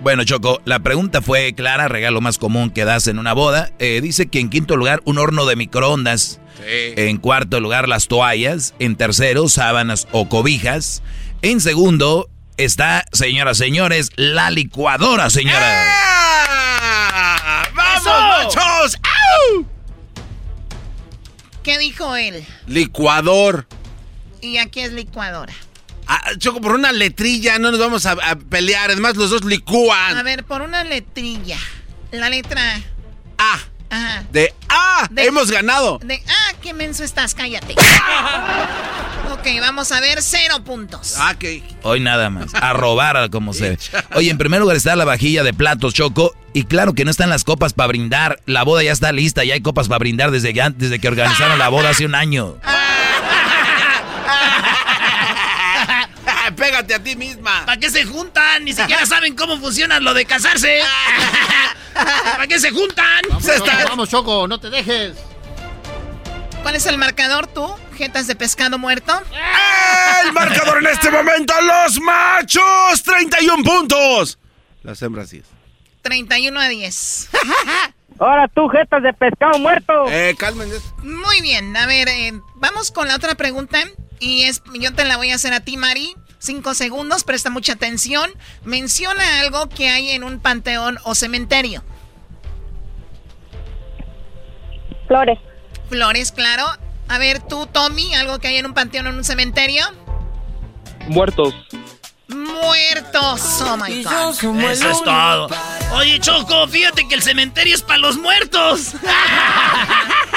[0.00, 3.70] Bueno, Choco, la pregunta fue clara, regalo más común que das en una boda.
[3.78, 6.40] Eh, dice que en quinto lugar, un horno de microondas.
[6.58, 6.94] Sí.
[6.96, 8.74] En cuarto lugar, las toallas.
[8.78, 11.02] En tercero, sábanas o cobijas.
[11.42, 15.84] En segundo, está, señoras, señores, la licuadora, señora.
[15.86, 16.23] ¡Ah!
[18.44, 18.66] ¡Vamos, ¡Eso!
[18.66, 18.96] machos!
[19.02, 19.66] ¡Au!
[21.62, 22.44] ¿Qué dijo él?
[22.66, 23.66] Licuador.
[24.40, 25.54] Y aquí es licuadora.
[26.06, 28.90] Ah, Choco, por una letrilla no nos vamos a, a pelear.
[28.90, 30.16] Además, los dos licúan.
[30.16, 31.58] A ver, por una letrilla.
[32.10, 32.80] La letra
[33.38, 33.58] A.
[33.90, 34.24] Ajá.
[34.32, 35.06] De A.
[35.10, 35.98] De- Hemos ganado.
[36.02, 37.74] De, ah, qué menso estás, cállate.
[39.32, 41.14] ok, vamos a ver, cero puntos.
[41.18, 41.62] Ah, que.
[41.82, 42.54] Hoy nada más.
[42.54, 43.78] A robar, como se.
[44.14, 46.34] Oye, en primer lugar está la vajilla de platos, Choco.
[46.52, 48.40] Y claro que no están las copas para brindar.
[48.46, 51.58] La boda ya está lista, ya hay copas para brindar desde que, desde que organizaron
[51.58, 52.56] la boda hace un año.
[56.56, 57.64] Pégate a ti misma.
[57.66, 58.64] ¿Para qué se juntan?
[58.64, 60.80] Ni siquiera saben cómo funciona lo de casarse.
[61.94, 63.22] ¿Para qué se juntan?
[63.28, 65.14] Vamos, Se Choco, está- vamos, Choco, no te dejes.
[66.62, 67.74] ¿Cuál es el marcador tú?
[67.96, 69.12] ¿Jetas de pescado muerto?
[70.24, 74.38] El marcador en este momento, los machos, 31 puntos.
[74.82, 75.44] Las hembras 10.
[76.02, 77.28] 31 a 10.
[78.18, 79.92] Ahora tú, jetas de pescado muerto.
[80.08, 80.80] Eh, cálmense.
[81.02, 83.78] Muy bien, a ver, eh, vamos con la otra pregunta.
[84.20, 86.14] Y es, yo te la voy a hacer a ti, Mari.
[86.44, 88.30] Cinco segundos, presta mucha atención.
[88.64, 91.82] Menciona algo que hay en un panteón o cementerio.
[95.08, 95.38] Flores.
[95.88, 96.66] Flores, claro.
[97.08, 99.86] A ver, tú, Tommy, algo que hay en un panteón o en un cementerio.
[101.08, 101.54] Muertos.
[102.28, 103.62] Muertos.
[103.62, 104.70] Oh my God.
[104.70, 105.48] Eso es todo.
[105.94, 108.92] Oye, Choco, fíjate que el cementerio es para los muertos.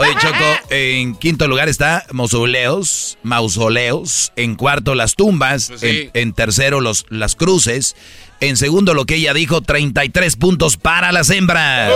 [0.00, 4.32] Oye, Choco, en quinto lugar está mausoleos, mausoleos.
[4.36, 5.68] En cuarto, las tumbas.
[5.68, 6.10] Pues sí.
[6.14, 7.96] en, en tercero, los, las cruces.
[8.40, 11.92] En segundo, lo que ella dijo, 33 puntos para las hembras.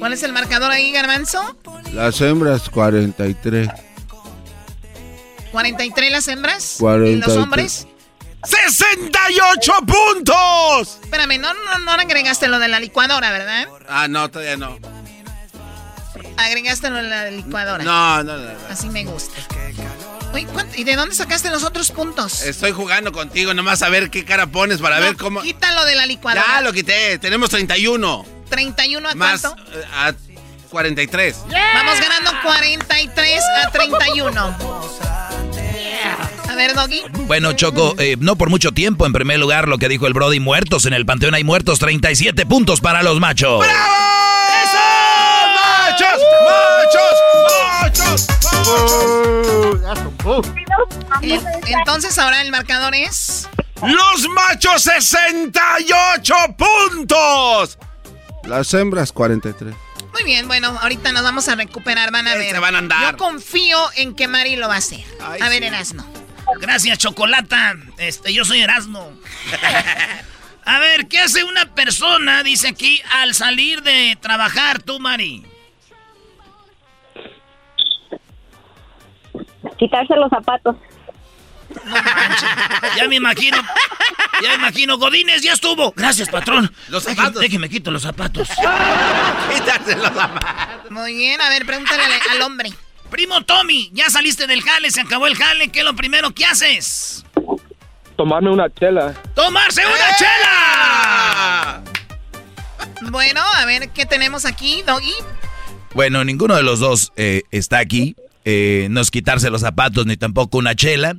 [0.00, 1.56] ¿Cuál es el marcador ahí, Garbanzo?
[1.92, 3.68] Las hembras 43.
[5.52, 6.76] 43 las hembras.
[6.76, 7.26] ¿Y 43.
[7.26, 7.86] los hombres?
[8.44, 10.98] 68 puntos.
[11.02, 13.66] Espérame, no, no, no agregaste lo de la licuadora, ¿verdad?
[13.88, 14.78] Ah, no, todavía no.
[16.36, 17.82] Agregaste lo de la licuadora.
[17.84, 18.44] No, no, no.
[18.52, 18.58] no.
[18.70, 19.36] Así me gusta.
[20.32, 22.42] Oye, ¿cuánto- ¿y de dónde sacaste los otros puntos?
[22.42, 25.42] Estoy jugando contigo, nomás a ver qué cara pones para No, ver cómo.
[25.42, 26.44] Quítalo de la licuadora.
[26.46, 28.24] Ya lo quité, tenemos 31.
[28.50, 29.62] 31 a Más cuánto?
[29.72, 30.12] eh, a
[30.70, 31.36] 43.
[31.74, 34.56] Vamos ganando 43 a 31.
[36.58, 37.02] A ver, Doggy.
[37.28, 39.06] Bueno, Choco, eh, no por mucho tiempo.
[39.06, 40.86] En primer lugar, lo que dijo el Brody, muertos.
[40.86, 43.60] En el panteón hay muertos, 37 puntos para los machos.
[43.60, 43.94] ¡Bravo!
[44.64, 44.78] ¡Eso!
[45.86, 46.18] ¡Machos!
[47.80, 48.26] ¡Machos!
[49.84, 50.46] ¡Machos!
[51.22, 53.48] Eh, Entonces ahora el marcador es...
[53.80, 57.78] Los machos 68 puntos.
[58.48, 59.76] Las hembras 43.
[60.12, 62.50] Muy bien, bueno, ahorita nos vamos a recuperar, van a ver.
[62.50, 63.12] se van a andar.
[63.12, 65.04] Yo confío en que Mari lo va a hacer.
[65.20, 66.04] a ver, Erasno.
[66.60, 67.76] Gracias, Chocolata.
[67.98, 69.12] Este, yo soy Erasmo.
[70.64, 75.44] A ver, ¿qué hace una persona, dice aquí, al salir de trabajar, tú, Mari?
[79.78, 80.76] Quitarse los zapatos.
[82.96, 83.56] Ya me imagino.
[84.42, 84.98] Ya me imagino.
[84.98, 85.92] Godínez, ya estuvo.
[85.92, 86.72] Gracias, patrón.
[86.88, 87.40] Los zapatos.
[87.40, 88.48] Déjeme quito los zapatos.
[89.54, 90.90] Quítate los zapatos.
[90.90, 92.70] Muy bien, a ver, pregúntale al, al hombre.
[93.10, 95.68] Primo Tommy, ya saliste del jale, se acabó el jale.
[95.68, 97.24] ¿Qué es lo primero que haces?
[98.16, 99.14] Tomarme una chela.
[99.34, 101.82] ¡Tomarse una chela!
[103.10, 105.14] Bueno, a ver, ¿qué tenemos aquí, Doggy?
[105.94, 108.16] Bueno, ninguno de los dos eh, está aquí.
[108.44, 111.14] Eh, no es quitarse los zapatos ni tampoco una chela.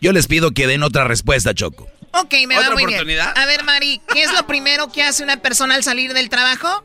[0.00, 1.86] Yo les pido que den otra respuesta, Choco.
[2.12, 3.34] Ok, me va ¿Otra muy oportunidad?
[3.34, 3.38] bien.
[3.38, 6.84] A ver, Mari, ¿qué es lo primero que hace una persona al salir del trabajo?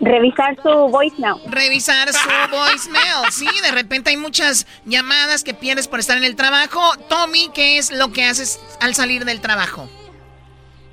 [0.00, 1.36] Revisar su voicemail.
[1.46, 3.30] Revisar su voicemail.
[3.30, 6.80] Sí, de repente hay muchas llamadas que pierdes por estar en el trabajo.
[7.08, 9.88] Tommy, ¿qué es lo que haces al salir del trabajo?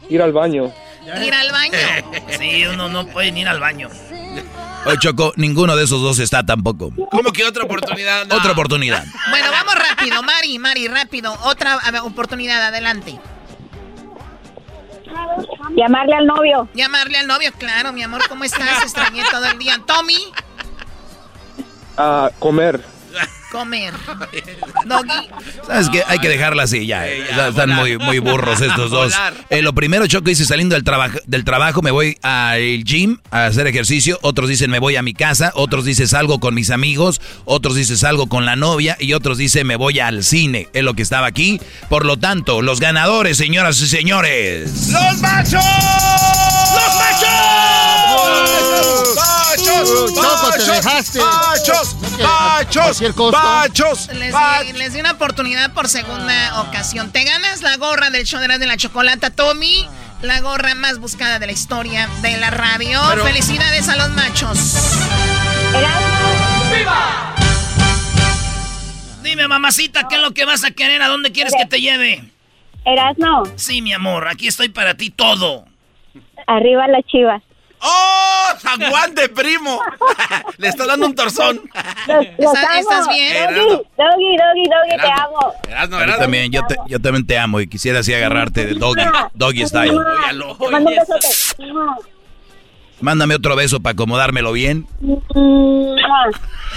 [0.09, 0.71] Ir al baño.
[1.23, 1.77] Ir al baño.
[2.37, 3.89] Sí, uno no puede ni ir al baño.
[4.85, 6.91] Oye, Choco, ninguno de esos dos está tampoco.
[7.11, 8.25] ¿Cómo que otra oportunidad?
[8.27, 8.35] No.
[8.35, 9.05] Otra oportunidad.
[9.29, 11.35] Bueno, vamos rápido, Mari, Mari, rápido.
[11.43, 13.19] Otra oportunidad, adelante.
[15.75, 16.67] Llamarle al novio.
[16.73, 18.83] Llamarle al novio, claro, mi amor, ¿cómo estás?
[18.83, 19.79] Extrañé todo el día.
[19.85, 20.31] Tommy,
[21.97, 22.83] A comer.
[23.51, 23.93] Comer.
[24.85, 25.29] Doggy,
[25.65, 26.03] ¿Sabes qué?
[26.07, 27.05] Hay que dejarla así, ya.
[27.35, 29.13] ya están muy, muy burros estos dos.
[29.49, 33.45] Eh, lo primero, Choco, dice saliendo del, trabajo del trabajo, me voy al gym a
[33.45, 34.19] hacer ejercicio.
[34.21, 35.51] Otros dicen me voy a mi casa.
[35.55, 37.21] Otros dicen salgo con mis amigos.
[37.45, 38.97] Otros dicen salgo con la novia.
[38.99, 40.67] Y otros dicen me voy al cine.
[40.73, 41.59] Es lo que estaba aquí.
[41.89, 44.89] Por lo tanto, los ganadores, señoras y señores.
[44.89, 45.63] ¡Los machos!
[46.73, 47.98] ¡Los machos!
[49.15, 50.13] ¡Machos!
[50.13, 51.19] Choco, te dejaste.
[53.15, 53.31] Costo.
[53.41, 54.09] ¡Machos!
[54.13, 57.11] les di, una oportunidad por segunda ocasión.
[57.11, 59.87] Te ganas la gorra del show de la, de la chocolata, Tommy.
[60.21, 62.99] La gorra más buscada de la historia de la radio.
[63.09, 64.57] Pero- Felicidades a los machos.
[69.23, 71.01] Dime, mamacita, ¿qué es lo que vas a querer?
[71.01, 72.23] ¿A dónde quieres que te lleve?
[72.85, 75.65] Erasno, Sí, mi amor, aquí estoy para ti todo.
[76.47, 77.41] arriba las chivas.
[77.81, 78.49] ¡Oh!
[78.63, 79.79] ¡Aguante, primo!
[80.57, 81.61] Le está dando un torzón.
[82.07, 83.45] Los, los ¿Estás- bien?
[83.55, 85.53] Doggy, Doggy, Doggy, Doggy, te amo.
[85.67, 86.21] Erasno, Yo Erasno.
[86.21, 89.03] también, yo, te- yo también te amo y quisiera así agarrarte del doggy,
[89.33, 89.97] doggy style.
[89.97, 90.57] Óyalo.
[93.01, 94.85] Mándame otro beso para acomodármelo bien.
[94.99, 96.25] Mua.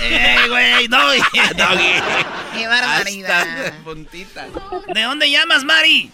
[0.02, 0.86] ¡Eh, güey!
[0.86, 1.18] ¡Doggy!
[1.56, 1.92] ¡Doggy!
[2.56, 3.46] Qué Hasta barbaridad.
[3.64, 4.46] de puntita.
[4.94, 6.10] ¿De dónde llamas, Mari?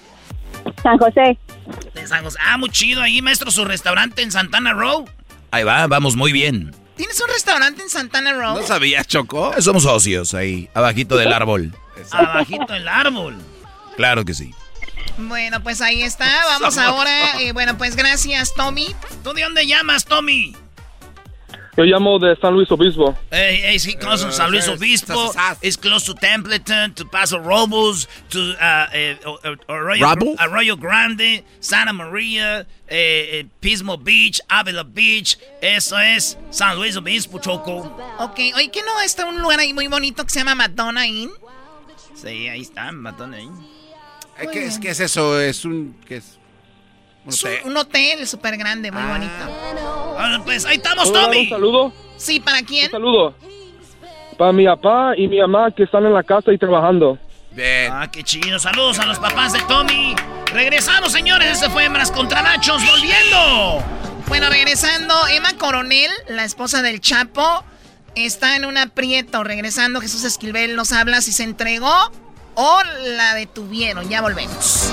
[0.82, 1.36] San José.
[1.94, 2.38] De San José.
[2.40, 3.02] Ah, muy chido.
[3.02, 5.08] Ahí, maestro, su restaurante en Santana Row.
[5.50, 6.74] Ahí va, vamos muy bien.
[6.96, 8.56] ¿Tienes un restaurante en Santana Row?
[8.60, 9.54] ¿No sabías, Choco?
[9.56, 11.72] Eh, Somos socios ahí, abajito del árbol.
[12.10, 13.36] Abajito el árbol.
[13.96, 14.52] Claro que sí.
[15.16, 16.26] Bueno, pues ahí está.
[16.46, 17.40] Vamos Somos- ahora.
[17.40, 18.94] eh, bueno, pues gracias, Tommy.
[19.24, 20.54] ¿Tú de dónde llamas, Tommy?
[21.78, 23.16] Yo llamo de San Luis Obispo.
[23.30, 25.32] Hey, hey, sí, close to San Luis Obispo.
[25.62, 29.38] It's close to Templeton, to Paso Robles, to uh, eh, o-
[29.68, 30.34] Arroyo?
[30.40, 35.38] Arroyo Grande, Santa María, eh, eh, Pismo Beach, Avila Beach.
[35.62, 37.96] Eso es San Luis Obispo, Choco.
[38.18, 41.30] Ok, oye, ¿que no está un lugar ahí muy bonito que se llama Madonna Inn?
[42.16, 43.48] Sí, ahí está, ahí.
[44.40, 45.40] Eh, ¿Qué es, ¿Qué es eso?
[45.40, 45.96] Es un...
[46.04, 46.37] ¿Qué es?
[47.28, 47.60] Un hotel.
[47.66, 49.32] un hotel súper grande, muy bonito.
[50.18, 51.42] Ah, pues ahí estamos, ¿Puedo dar Tommy.
[51.44, 51.92] un saludo?
[52.16, 52.86] Sí, ¿para quién?
[52.86, 53.34] Un saludo.
[54.38, 57.18] Para mi papá y mi mamá que están en la casa y trabajando.
[57.50, 57.92] Bien.
[57.92, 58.58] Ah, qué chido.
[58.58, 60.14] Saludos a los papás de Tommy.
[60.52, 61.52] Regresamos, señores.
[61.52, 62.82] Este fue Hembras contra Nachos.
[62.88, 63.82] Volviendo.
[64.28, 67.64] Bueno, regresando, Emma Coronel, la esposa del Chapo,
[68.14, 69.42] está en un aprieto.
[69.44, 71.92] Regresando, Jesús Esquivel nos habla si se entregó
[72.54, 72.80] o
[73.16, 74.08] la detuvieron.
[74.08, 74.92] Ya volvemos.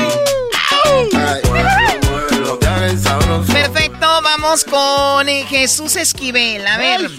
[4.51, 6.67] Vamos con eh, Jesús Esquivel.
[6.67, 7.09] A ver,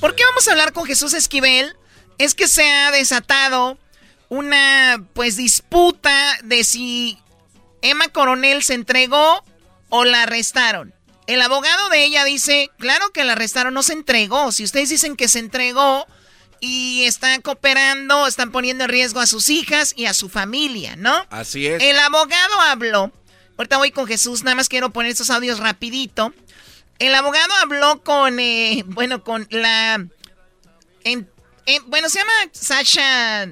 [0.00, 1.76] ¿por qué vamos a hablar con Jesús Esquivel?
[2.16, 3.76] Es que se ha desatado
[4.30, 7.18] una pues disputa de si
[7.82, 9.44] Emma Coronel se entregó
[9.90, 10.94] o la arrestaron.
[11.26, 14.50] El abogado de ella dice, claro que la arrestaron, no se entregó.
[14.50, 16.06] Si ustedes dicen que se entregó
[16.60, 21.26] y están cooperando, están poniendo en riesgo a sus hijas y a su familia, ¿no?
[21.28, 21.82] Así es.
[21.82, 23.12] El abogado habló.
[23.58, 26.32] Ahorita voy con Jesús, nada más quiero poner estos audios rapidito.
[27.00, 30.06] El abogado habló con, eh, bueno, con la...
[31.86, 33.48] bueno, se llama Sasha...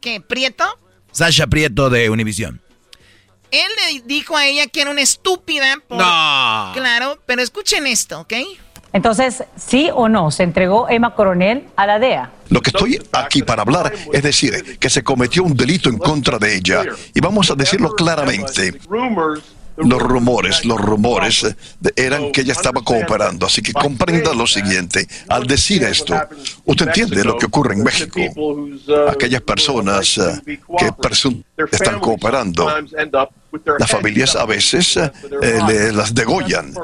[0.00, 0.20] ¿Qué?
[0.20, 0.64] ¿Prieto?
[1.12, 2.60] Sasha Prieto de Univisión.
[3.52, 5.76] Él le dijo a ella que era una estúpida.
[5.88, 6.72] No.
[6.74, 8.34] Claro, pero escuchen esto, ¿ok?
[8.92, 12.32] Entonces, ¿sí o no se entregó Emma Coronel a la DEA?
[12.48, 16.38] Lo que estoy aquí para hablar es decir que se cometió un delito en contra
[16.38, 16.84] de ella.
[17.14, 18.80] Y vamos a decirlo claramente.
[19.76, 21.54] Los rumores, los rumores eh,
[21.96, 23.46] eran que ella estaba cooperando.
[23.46, 25.06] Así que comprenda lo siguiente.
[25.28, 26.14] Al decir esto,
[26.64, 28.20] usted entiende lo que ocurre en México.
[29.08, 30.92] Aquellas personas eh, que
[31.56, 32.68] están cooperando,
[33.78, 35.12] las familias a veces eh,
[35.66, 36.74] le, las degollan,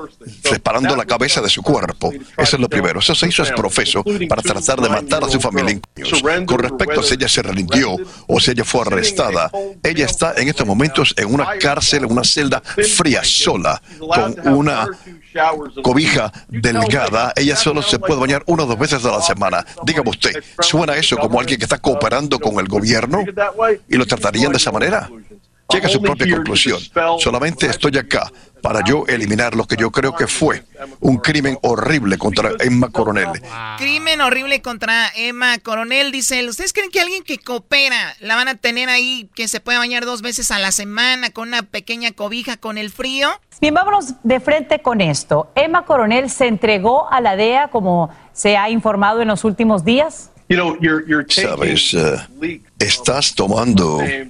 [0.44, 2.12] separando la cabeza de su cuerpo.
[2.36, 3.00] Eso es lo primero.
[3.00, 5.80] Eso se hizo es profeso para tratar de matar a su familia.
[6.46, 9.50] Con respecto a si ella se rindió o si ella fue arrestada,
[9.82, 14.86] ella está en estos momentos en una cárcel, en una celda fría, sola, con una
[15.82, 17.32] cobija delgada.
[17.36, 19.64] Ella solo se puede bañar una o dos veces a la semana.
[19.84, 23.24] Dígame usted, ¿suena eso como alguien que está cooperando con el gobierno?
[23.88, 25.08] ¿Y lo tratarían de esa manera?
[25.72, 26.80] Llega a su propia conclusión.
[27.18, 28.30] Solamente estoy acá
[28.60, 30.64] para yo eliminar lo que yo creo que fue
[31.00, 33.28] un crimen horrible contra Emma Coronel.
[33.78, 36.48] Crimen horrible contra Emma Coronel, dice él.
[36.48, 40.04] ¿Ustedes creen que alguien que coopera la van a tener ahí que se puede bañar
[40.04, 43.28] dos veces a la semana con una pequeña cobija con el frío?
[43.60, 45.50] Bien, vámonos de frente con esto.
[45.54, 50.30] ¿Emma Coronel se entregó a la DEA como se ha informado en los últimos días?
[51.28, 54.28] Sabes, eh, estás tomando eh,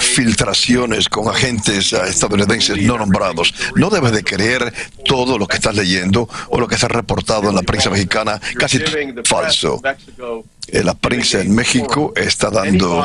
[0.00, 3.54] filtraciones con agentes eh, estadounidenses no nombrados.
[3.76, 4.74] No debes de creer
[5.04, 8.80] todo lo que estás leyendo o lo que ha reportado en la prensa mexicana, casi
[9.24, 9.80] falso.
[10.72, 13.04] La prensa en México está dando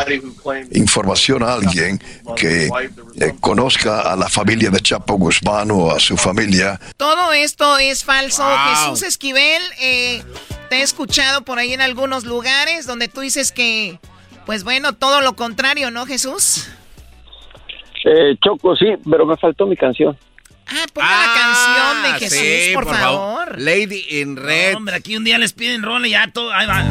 [0.72, 2.02] información a alguien
[2.36, 2.70] que
[3.40, 6.80] conozca a la familia de Chapo Guzmán o a su familia.
[6.98, 8.44] Todo esto es falso.
[8.70, 14.00] Jesús Esquivel, te he escuchado por ahí en algunos lugares donde tú dices que,
[14.46, 16.70] pues bueno, todo lo contrario, ¿no, Jesús?
[18.06, 20.18] Eh, Choco, sí, pero me faltó mi canción.
[20.72, 23.60] Ah, ponga la canción de Jesús, por, favor.
[23.60, 24.76] Lady in Red.
[24.76, 26.54] hombre, aquí un día les piden rol y ya todo.
[26.54, 26.84] Ahí va.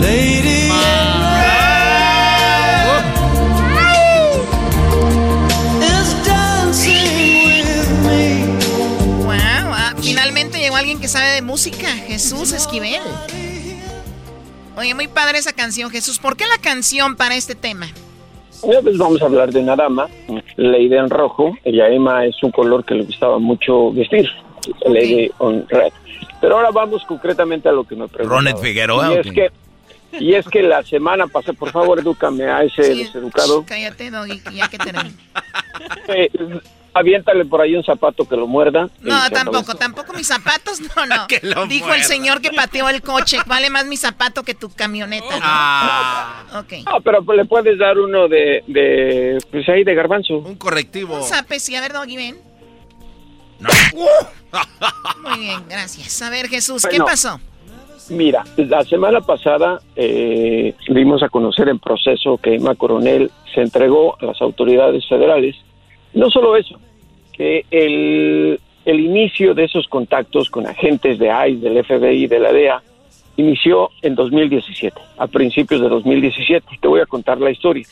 [0.00, 0.70] Lady
[10.02, 13.00] Finalmente llegó alguien que sabe de música, Jesús Esquivel.
[14.76, 16.18] Oye, muy padre esa canción, Jesús.
[16.18, 17.88] ¿Por qué la canción para este tema?
[18.62, 20.08] Pues vamos a hablar de Narama,
[20.56, 21.56] Lady en rojo.
[21.64, 24.28] Ella, Emma, es un color que le gustaba mucho vestir.
[24.86, 25.92] Lady on red.
[26.40, 28.36] Pero ahora vamos concretamente a lo que me preguntó.
[28.36, 29.14] Ronet Figueroa.
[29.14, 29.50] Y es que
[30.20, 33.64] y es que la semana pasada, por favor, edúcame a ese deseducado.
[33.66, 35.14] Cállate, Doggy, ya que termine.
[36.08, 36.30] Eh,
[36.94, 38.88] aviéntale por ahí un zapato que lo muerda.
[39.00, 41.26] No, tampoco, tampoco mis zapatos, no, no.
[41.68, 45.38] Dijo el señor que pateó el coche, vale más mi zapato que tu camioneta.
[45.42, 46.44] Ah.
[46.60, 46.84] Ok.
[46.86, 50.38] No, pero pues le puedes dar uno de, de pues ahí de garbanzo.
[50.38, 51.16] Un correctivo.
[51.16, 52.52] Un zape, sí, a ver, Doggy, ven.
[55.22, 56.20] Muy bien, gracias.
[56.22, 57.40] A ver, Jesús, ¿qué pasó?
[58.08, 64.16] Mira, la semana pasada eh, dimos a conocer en proceso que Emma Coronel se entregó
[64.20, 65.56] a las autoridades federales.
[66.14, 66.78] No solo eso,
[67.32, 72.52] que el, el inicio de esos contactos con agentes de ICE, del FBI, de la
[72.52, 72.82] DEA,
[73.36, 76.66] inició en 2017, a principios de 2017.
[76.80, 77.86] Te voy a contar la historia.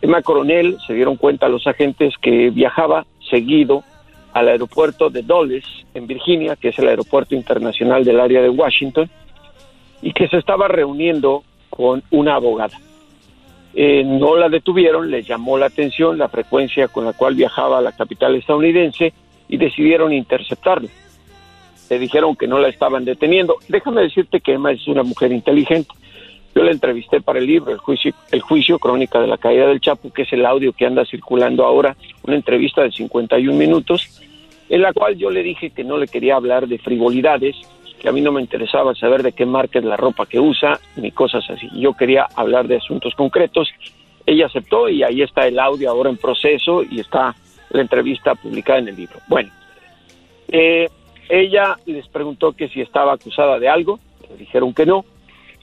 [0.00, 3.82] Emma Coronel se dieron cuenta los agentes que viajaba seguido
[4.32, 5.64] al aeropuerto de Dulles,
[5.94, 9.08] en Virginia, que es el aeropuerto internacional del área de Washington,
[10.02, 12.78] y que se estaba reuniendo con una abogada.
[13.78, 17.82] Eh, no la detuvieron, les llamó la atención la frecuencia con la cual viajaba a
[17.82, 19.12] la capital estadounidense
[19.48, 20.88] y decidieron interceptarla.
[21.90, 23.56] Le dijeron que no la estaban deteniendo.
[23.68, 25.90] Déjame decirte que Emma es una mujer inteligente.
[26.54, 29.82] Yo la entrevisté para el libro, el juicio, el juicio Crónica de la Caída del
[29.82, 34.22] Chapo, que es el audio que anda circulando ahora, una entrevista de 51 minutos,
[34.70, 37.56] en la cual yo le dije que no le quería hablar de frivolidades,
[38.00, 40.78] que a mí no me interesaba saber de qué marca es la ropa que usa,
[40.96, 41.68] ni cosas así.
[41.74, 43.68] Yo quería hablar de asuntos concretos.
[44.24, 47.34] Ella aceptó y ahí está el audio ahora en proceso y está
[47.70, 49.18] la entrevista publicada en el libro.
[49.28, 49.50] Bueno,
[50.48, 50.88] eh,
[51.28, 53.98] ella les preguntó que si estaba acusada de algo,
[54.28, 55.04] le dijeron que no,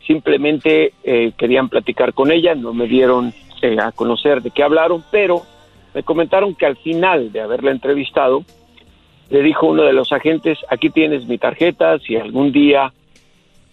[0.06, 5.04] simplemente eh, querían platicar con ella, no me dieron eh, a conocer de qué hablaron,
[5.12, 5.44] pero
[5.94, 8.44] me comentaron que al final de haberla entrevistado,
[9.30, 12.92] le dijo uno de los agentes, aquí tienes mi tarjeta, si algún día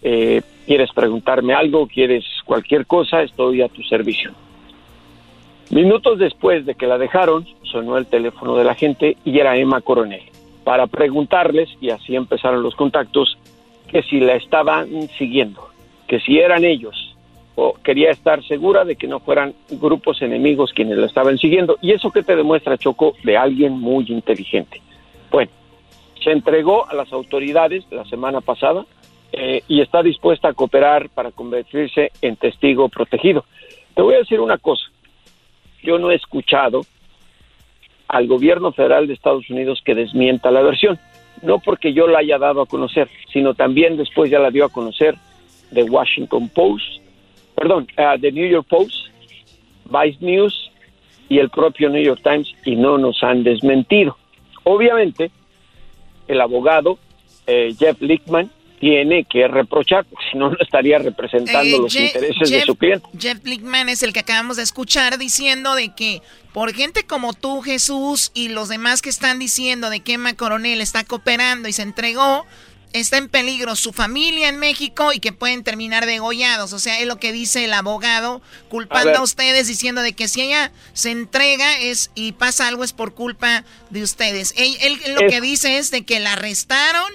[0.01, 4.31] eh, quieres preguntarme algo, quieres cualquier cosa, estoy a tu servicio.
[5.69, 9.81] Minutos después de que la dejaron, sonó el teléfono de la gente y era Emma
[9.81, 10.23] Coronel,
[10.63, 13.37] para preguntarles, y así empezaron los contactos,
[13.87, 15.69] que si la estaban siguiendo,
[16.07, 17.15] que si eran ellos,
[17.55, 21.77] o quería estar segura de que no fueran grupos enemigos quienes la estaban siguiendo.
[21.81, 24.81] ¿Y eso que te demuestra, Choco, de alguien muy inteligente?
[25.31, 25.49] Bueno,
[26.21, 28.85] se entregó a las autoridades la semana pasada
[29.31, 33.45] eh, y está dispuesta a cooperar para convertirse en testigo protegido.
[33.95, 34.83] Te voy a decir una cosa,
[35.81, 36.81] yo no he escuchado
[38.09, 40.99] al gobierno federal de Estados Unidos que desmienta la versión,
[41.41, 44.69] no porque yo la haya dado a conocer, sino también después ya la dio a
[44.69, 45.15] conocer
[45.73, 46.85] The Washington Post,
[47.55, 49.07] perdón, uh, The New York Post,
[49.85, 50.71] Vice News
[51.29, 54.17] y el propio New York Times y no nos han desmentido.
[54.63, 55.31] Obviamente,
[56.27, 56.99] el abogado
[57.47, 62.05] eh, Jeff Lickman tiene que reprochar, porque si no, no estaría representando Eh, los Je-
[62.05, 63.07] intereses de su cliente.
[63.19, 66.21] Jeff Blickman es el que acabamos de escuchar diciendo de que
[66.51, 70.81] por gente como tú, Jesús, y los demás que están diciendo de que Emma Coronel
[70.81, 72.45] está cooperando y se entregó,
[72.93, 76.73] está en peligro su familia en México y que pueden terminar degollados.
[76.73, 80.41] O sea, es lo que dice el abogado, culpando A ustedes, diciendo de que si
[80.41, 84.53] ella se entrega es y pasa algo es por culpa de ustedes.
[84.57, 87.11] Él, él lo Es- que dice es de que la arrestaron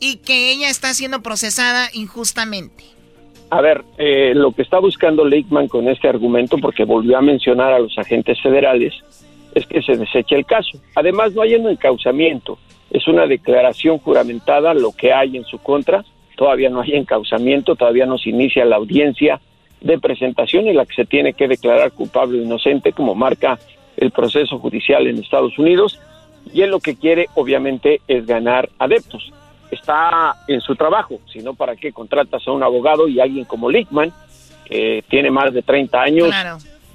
[0.00, 2.84] y que ella está siendo procesada injustamente.
[3.50, 7.72] A ver, eh, lo que está buscando Lickman con este argumento, porque volvió a mencionar
[7.72, 8.92] a los agentes federales,
[9.54, 10.78] es que se deseche el caso.
[10.94, 12.58] Además, no hay un encausamiento,
[12.90, 16.04] es una declaración juramentada lo que hay en su contra.
[16.36, 19.40] Todavía no hay encausamiento, todavía no se inicia la audiencia
[19.80, 23.58] de presentación en la que se tiene que declarar culpable o inocente, como marca
[23.96, 26.00] el proceso judicial en Estados Unidos.
[26.52, 29.32] Y él lo que quiere, obviamente, es ganar adeptos
[29.70, 34.12] está en su trabajo, sino para qué contratas a un abogado y alguien como Lickman,
[34.64, 36.34] que tiene más de 30 años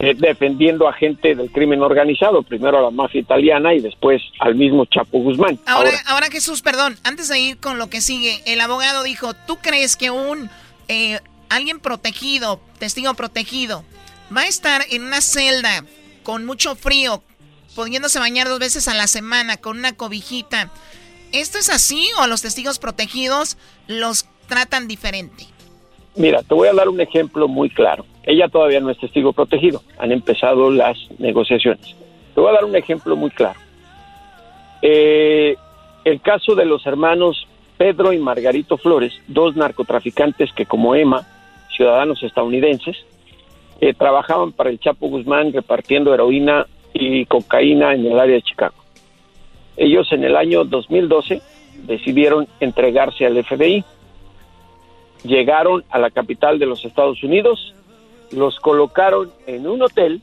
[0.03, 4.55] eh, defendiendo a gente del crimen organizado, primero a la mafia italiana y después al
[4.55, 5.59] mismo Chapo Guzmán.
[5.65, 9.33] Ahora, Ahora, ahora Jesús, perdón, antes de ir con lo que sigue, el abogado dijo,
[9.47, 10.49] ¿tú crees que un
[10.87, 11.19] eh,
[11.49, 13.83] alguien protegido, testigo protegido,
[14.35, 15.85] va a estar en una celda
[16.23, 17.23] con mucho frío,
[17.75, 20.71] pudiéndose bañar dos veces a la semana con una cobijita?
[21.31, 23.57] ¿Esto es así o a los testigos protegidos
[23.87, 25.47] los tratan diferente?
[26.15, 28.05] mira, te voy a dar un ejemplo muy claro.
[28.25, 31.95] Ella todavía no es testigo protegido, han empezado las negociaciones.
[32.33, 33.59] Te voy a dar un ejemplo muy claro.
[34.81, 35.55] Eh,
[36.05, 37.47] el caso de los hermanos
[37.77, 41.25] Pedro y Margarito Flores, dos narcotraficantes que como Emma,
[41.75, 42.97] ciudadanos estadounidenses,
[43.81, 48.75] eh, trabajaban para el Chapo Guzmán repartiendo heroína y cocaína en el área de Chicago.
[49.75, 51.41] Ellos en el año 2012
[51.85, 53.83] decidieron entregarse al FBI.
[55.23, 57.73] Llegaron a la capital de los Estados Unidos,
[58.35, 60.21] los colocaron en un hotel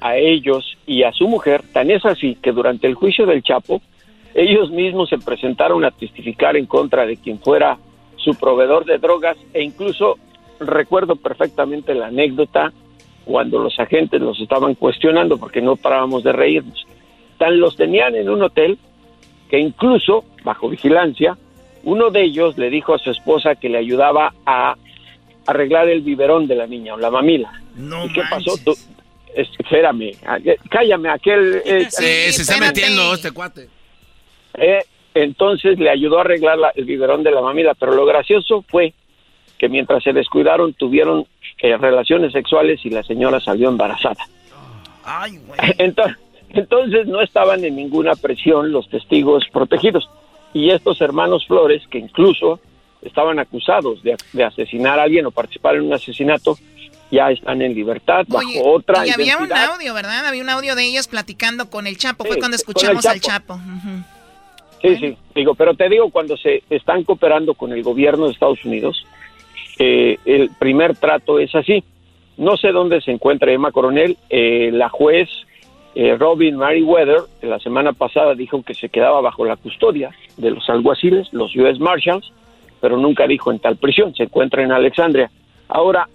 [0.00, 3.80] a ellos y a su mujer, tan es así que durante el juicio del Chapo,
[4.34, 7.78] ellos mismos se presentaron a testificar en contra de quien fuera
[8.16, 10.18] su proveedor de drogas e incluso
[10.60, 12.72] recuerdo perfectamente la anécdota
[13.24, 16.86] cuando los agentes los estaban cuestionando porque no parábamos de reírnos.
[17.38, 18.78] Tan los tenían en un hotel
[19.48, 21.36] que incluso, bajo vigilancia,
[21.84, 24.76] uno de ellos le dijo a su esposa que le ayudaba a
[25.46, 27.52] arreglar el biberón de la niña o la mamila.
[27.76, 28.56] No ¿Y qué pasó?
[28.64, 28.76] Tú-
[29.34, 30.38] es- espérame, a-
[30.70, 31.60] cállame, aquel...
[31.64, 33.68] eh, Sí, se está metiendo este cuate.
[34.54, 34.80] eh,
[35.14, 38.92] entonces le ayudó a arreglar la- el biberón de la mamila, pero lo gracioso fue
[39.58, 41.26] que mientras se descuidaron tuvieron
[41.58, 44.24] eh, relaciones sexuales y la señora salió embarazada.
[45.78, 46.16] Entonces,
[46.50, 50.08] entonces no estaban en ninguna presión los testigos protegidos.
[50.52, 52.60] Y estos hermanos Flores, que incluso
[53.04, 56.58] estaban acusados de, de asesinar a alguien o participar en un asesinato,
[57.10, 60.26] ya están en libertad bajo Oye, otra y había un audio, ¿verdad?
[60.26, 62.24] Había un audio de ellos platicando con el Chapo.
[62.24, 63.58] Fue cuando escuchamos al Chapo.
[64.82, 68.64] Sí, sí, digo, pero te digo, cuando se están cooperando con el gobierno de Estados
[68.64, 69.06] Unidos,
[69.78, 71.82] eh, el primer trato es así.
[72.36, 74.18] No sé dónde se encuentra Emma Coronel.
[74.28, 75.28] Eh, la juez
[75.94, 80.68] eh, Robin Weather la semana pasada dijo que se quedaba bajo la custodia de los
[80.68, 82.32] alguaciles, los US Marshals,
[82.80, 84.14] pero nunca dijo en tal prisión.
[84.14, 85.30] Se encuentra en Alexandria.
[85.68, 86.08] Ahora,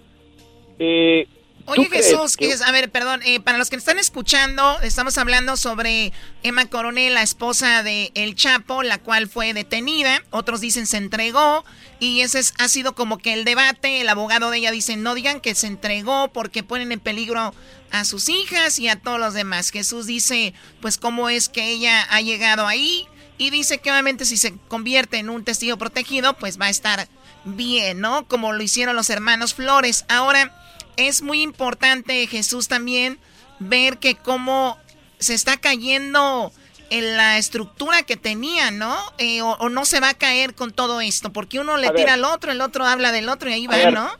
[0.78, 1.26] eh,
[1.66, 6.12] Oye Jesús, a ver, perdón, eh, para los que están escuchando, estamos hablando sobre
[6.42, 11.64] Emma Coronel, la esposa de El Chapo, la cual fue detenida, otros dicen se entregó,
[12.00, 15.40] y ese ha sido como que el debate, el abogado de ella dice, no digan
[15.40, 17.54] que se entregó porque ponen en peligro
[17.92, 19.70] a sus hijas y a todos los demás.
[19.70, 23.06] Jesús dice, pues cómo es que ella ha llegado ahí,
[23.40, 27.08] y dice que obviamente si se convierte en un testigo protegido, pues va a estar
[27.46, 28.28] bien, ¿no?
[28.28, 30.04] Como lo hicieron los hermanos Flores.
[30.08, 30.54] Ahora
[30.98, 33.18] es muy importante, Jesús, también
[33.58, 34.76] ver que cómo
[35.20, 36.52] se está cayendo
[36.90, 38.94] en la estructura que tenía, ¿no?
[39.16, 42.26] Eh, o, no se va a caer con todo esto, porque uno le tira al
[42.26, 44.10] otro, el otro habla del otro y ahí va, ¿no?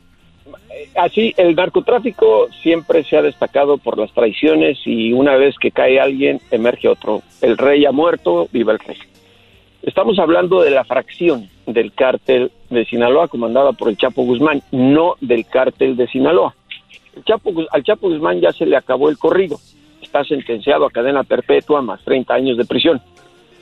[0.46, 5.70] Eh, así, el narcotráfico siempre se ha destacado por las traiciones y una vez que
[5.70, 7.22] cae alguien, emerge otro.
[7.40, 8.98] El rey ha muerto, viva el rey.
[9.82, 15.14] Estamos hablando de la fracción del cártel de Sinaloa comandada por el Chapo Guzmán, no
[15.20, 16.54] del cártel de Sinaloa.
[17.24, 19.58] Chapo, al Chapo Guzmán ya se le acabó el corrido.
[20.02, 23.00] Está sentenciado a cadena perpetua más 30 años de prisión.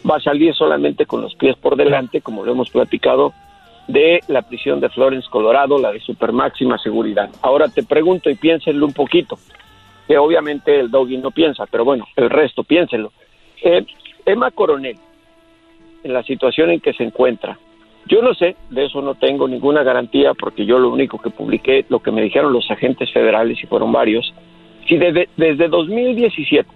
[0.08, 3.32] Va a salir solamente con los pies por delante, como lo hemos platicado,
[3.88, 7.30] de la prisión de Florence, Colorado, la de super máxima seguridad.
[7.42, 9.38] Ahora te pregunto y piénsenlo un poquito,
[10.06, 13.12] que obviamente el doggy no piensa, pero bueno, el resto piénsenlo.
[13.62, 13.84] Eh,
[14.26, 14.98] Emma Coronel,
[16.04, 17.58] en la situación en que se encuentra,
[18.06, 21.84] yo no sé, de eso no tengo ninguna garantía porque yo lo único que publiqué,
[21.88, 24.32] lo que me dijeron los agentes federales, y fueron varios,
[24.86, 26.68] si desde, desde 2017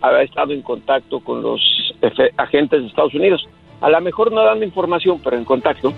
[0.00, 1.60] había estado en contacto con los
[2.36, 3.48] agentes de Estados Unidos,
[3.82, 5.92] a lo mejor no dando información, pero en contacto,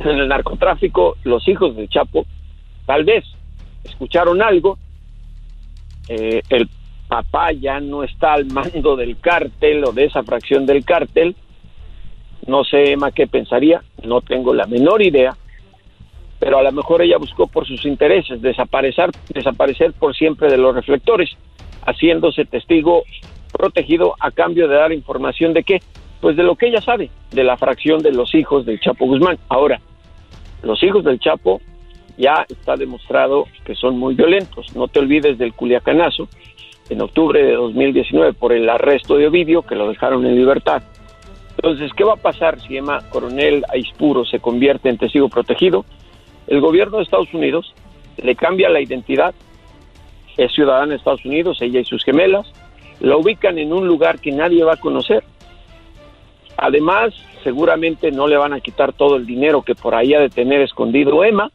[0.00, 2.26] en el narcotráfico, los hijos de Chapo,
[2.84, 3.24] tal vez
[3.82, 4.78] escucharon algo,
[6.08, 6.68] eh, el
[7.08, 11.34] papá ya no está al mando del cártel o de esa fracción del cártel,
[12.46, 15.34] no sé, Emma, qué pensaría, no tengo la menor idea,
[16.38, 20.74] pero a lo mejor ella buscó por sus intereses desaparecer, desaparecer por siempre de los
[20.74, 21.30] reflectores,
[21.86, 23.04] haciéndose testigo
[23.50, 25.80] protegido a cambio de dar información de qué?
[26.22, 29.36] Pues de lo que ella sabe, de la fracción de los hijos del Chapo Guzmán.
[29.50, 29.78] Ahora,
[30.62, 31.60] los hijos del Chapo
[32.16, 34.74] ya está demostrado que son muy violentos.
[34.74, 36.28] No te olvides del Culiacanazo
[36.88, 40.82] en octubre de 2019 por el arresto de Ovidio, que lo dejaron en libertad
[41.56, 45.84] entonces, ¿qué va a pasar si Emma Coronel Aispuro se convierte en testigo protegido?
[46.46, 47.74] El gobierno de Estados Unidos
[48.16, 49.34] le cambia la identidad,
[50.36, 52.52] es ciudadana de Estados Unidos, ella y sus gemelas,
[53.00, 55.22] la ubican en un lugar que nadie va a conocer.
[56.62, 57.12] Además,
[57.42, 60.60] seguramente no le van a quitar todo el dinero que por ahí ha de tener
[60.60, 61.50] escondido Emma,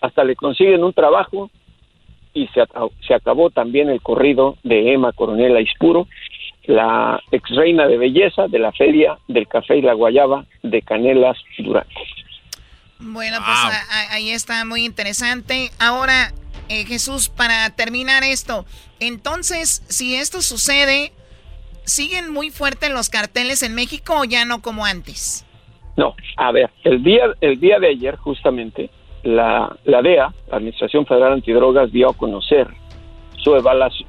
[0.00, 1.50] hasta le consiguen un trabajo
[2.32, 2.62] y se,
[3.06, 6.06] se acabó también el corrido de Emma Coronel Aispuro
[6.66, 11.36] la ex reina de belleza de la feria del café y la guayaba de Canelas
[11.58, 11.88] Durango.
[13.00, 13.58] Bueno, pues
[14.10, 15.70] ahí está muy interesante.
[15.78, 16.32] Ahora,
[16.68, 18.66] eh, Jesús, para terminar esto,
[19.00, 21.12] entonces, si esto sucede,
[21.84, 25.46] ¿siguen muy fuertes los carteles en México o ya no como antes?
[25.96, 28.90] No, a ver, el día, el día de ayer justamente,
[29.22, 32.68] la, la DEA, la Administración Federal Antidrogas, dio a conocer
[33.36, 33.54] su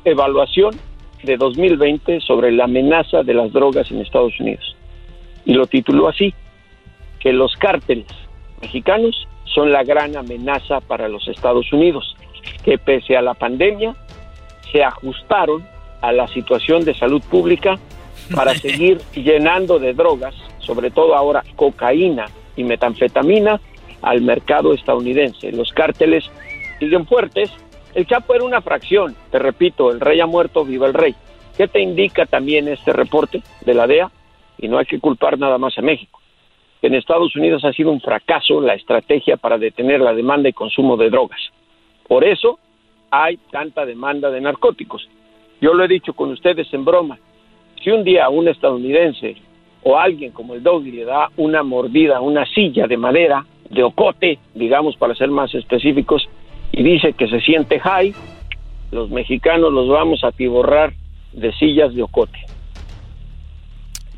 [0.06, 0.76] evaluación
[1.23, 4.76] de 2020 sobre la amenaza de las drogas en Estados Unidos.
[5.45, 6.34] Y lo tituló así,
[7.19, 8.07] que los cárteles
[8.61, 12.15] mexicanos son la gran amenaza para los Estados Unidos,
[12.64, 13.95] que pese a la pandemia
[14.72, 15.65] se ajustaron
[16.02, 17.80] a la situación de salud pública
[18.36, 22.26] para seguir llenando de drogas, sobre todo ahora cocaína
[22.56, 23.60] y metanfetamina,
[24.02, 25.52] al mercado estadounidense.
[25.52, 26.23] Los cárteles
[26.80, 27.52] siguen fuertes
[27.94, 31.14] el Chapo era una fracción, te repito, el rey ha muerto, viva el rey.
[31.57, 34.10] ¿Qué te indica también este reporte de la DEA?
[34.60, 36.22] Y no hay que culpar nada más a México.
[36.82, 40.95] En Estados Unidos ha sido un fracaso la estrategia para detener la demanda y consumo
[40.95, 41.40] de drogas.
[42.07, 42.60] Por eso
[43.11, 45.07] hay tanta demanda de narcóticos.
[45.61, 47.19] Yo lo he dicho con ustedes en broma.
[47.83, 49.35] Si un día un estadounidense
[49.83, 53.83] o alguien como el Doggy le da una mordida a una silla de madera, de
[53.83, 56.27] ocote, digamos para ser más específicos,
[56.71, 58.13] y dice que se siente high,
[58.91, 60.93] los mexicanos los vamos a tiborrar
[61.33, 62.39] de sillas de ocote.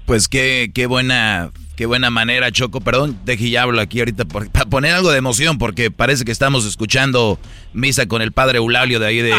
[0.06, 2.82] Pues qué, qué buena qué buena manera, Choco.
[2.82, 6.66] Perdón, deje ya hablo aquí ahorita para poner algo de emoción, porque parece que estamos
[6.66, 7.38] escuchando
[7.74, 9.32] misa con el padre Eulalio de ahí de,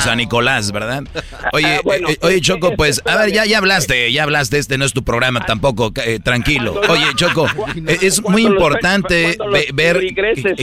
[0.00, 1.04] San, Nicolás, ¿verdad?
[1.52, 4.84] Oye, ah, eh, oye Choco, pues, a ver, ya, ya hablaste, ya hablaste, este no
[4.84, 6.80] es tu programa tampoco, eh, tranquilo.
[6.88, 7.46] Oye, Choco,
[7.86, 9.36] eh, es muy importante
[9.72, 10.00] ver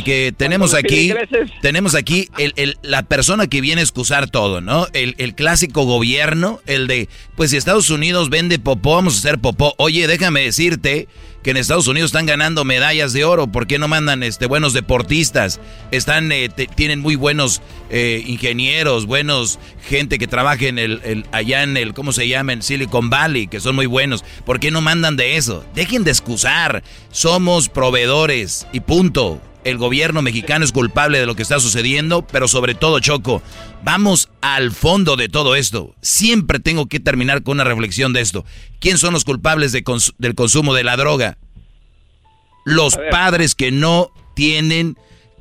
[0.04, 1.14] que, tenemos aquí,
[1.62, 4.88] tenemos aquí el, la persona que viene a excusar todo, ¿no?
[4.94, 9.40] El, el clásico gobierno, el de, pues si Estados Unidos vende popó, vamos a hacer
[9.40, 9.74] popó.
[9.78, 11.08] Oye, déjame decirte
[11.44, 13.48] que en Estados Unidos están ganando medallas de oro.
[13.48, 15.60] ¿Por qué no mandan este, buenos deportistas?
[15.92, 21.78] Están, eh, tienen muy buenos eh, ingenieros, buenos gente que trabaja en el, allá en
[21.78, 22.54] el, ¿cómo se llama?
[22.54, 24.24] En Silicon Valley, que son muy buenos.
[24.46, 25.66] ¿Por qué no mandan de eso?
[25.74, 26.84] Dejen de excusar.
[27.12, 29.42] Somos proveedores y punto.
[29.64, 33.42] El gobierno mexicano es culpable de lo que está sucediendo, pero sobre todo, Choco,
[33.84, 35.96] vamos al fondo de todo esto.
[36.02, 38.46] Siempre tengo que terminar con una reflexión de esto.
[38.80, 41.38] ¿Quién son los culpables del consumo de la droga?
[42.64, 44.98] Los padres que no tienen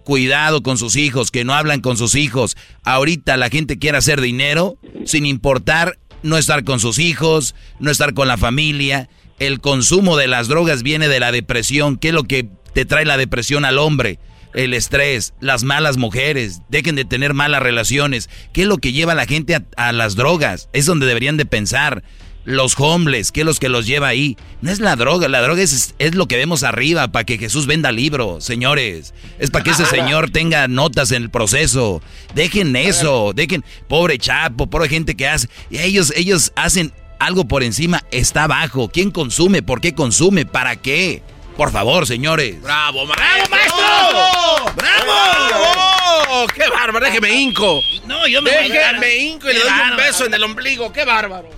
[0.09, 2.57] cuidado con sus hijos, que no hablan con sus hijos.
[2.83, 8.15] Ahorita la gente quiere hacer dinero sin importar no estar con sus hijos, no estar
[8.15, 9.09] con la familia.
[9.39, 13.05] El consumo de las drogas viene de la depresión, que es lo que te trae
[13.05, 14.19] la depresión al hombre,
[14.55, 18.29] el estrés, las malas mujeres, dejen de tener malas relaciones.
[18.53, 20.69] ¿Qué es lo que lleva a la gente a, las drogas?
[20.73, 22.03] Es donde deberían de pensar.
[22.45, 24.39] Los homeless, ¿qué es lo que los lleva ahí?
[24.63, 27.67] No es la droga, la droga es, es lo que vemos arriba para que Jesús
[27.67, 29.13] venda libros, señores.
[29.39, 32.01] Es para que ese señor tenga notas en el proceso.
[32.35, 35.49] Dejen eso, dejen, pobre Chapo, pobre gente que hace.
[35.71, 38.89] Ellos, ellos hacen algo por encima, está abajo.
[38.91, 39.63] ¿Quién consume?
[39.63, 40.47] ¿Por qué consume?
[40.47, 41.23] ¿Para qué?
[41.59, 42.63] Por favor, señores.
[42.63, 43.59] ¡Bravo, maestro!
[43.59, 45.11] ¡Bravo, maestro!
[45.11, 46.47] ¡Bravo!
[46.55, 47.05] ¡Qué bárbaro!
[47.05, 47.81] Déjeme hinco.
[48.07, 50.93] No, yo me Déjeme hinco y le doy un beso en el ombligo.
[50.93, 51.49] ¡Qué bárbaro!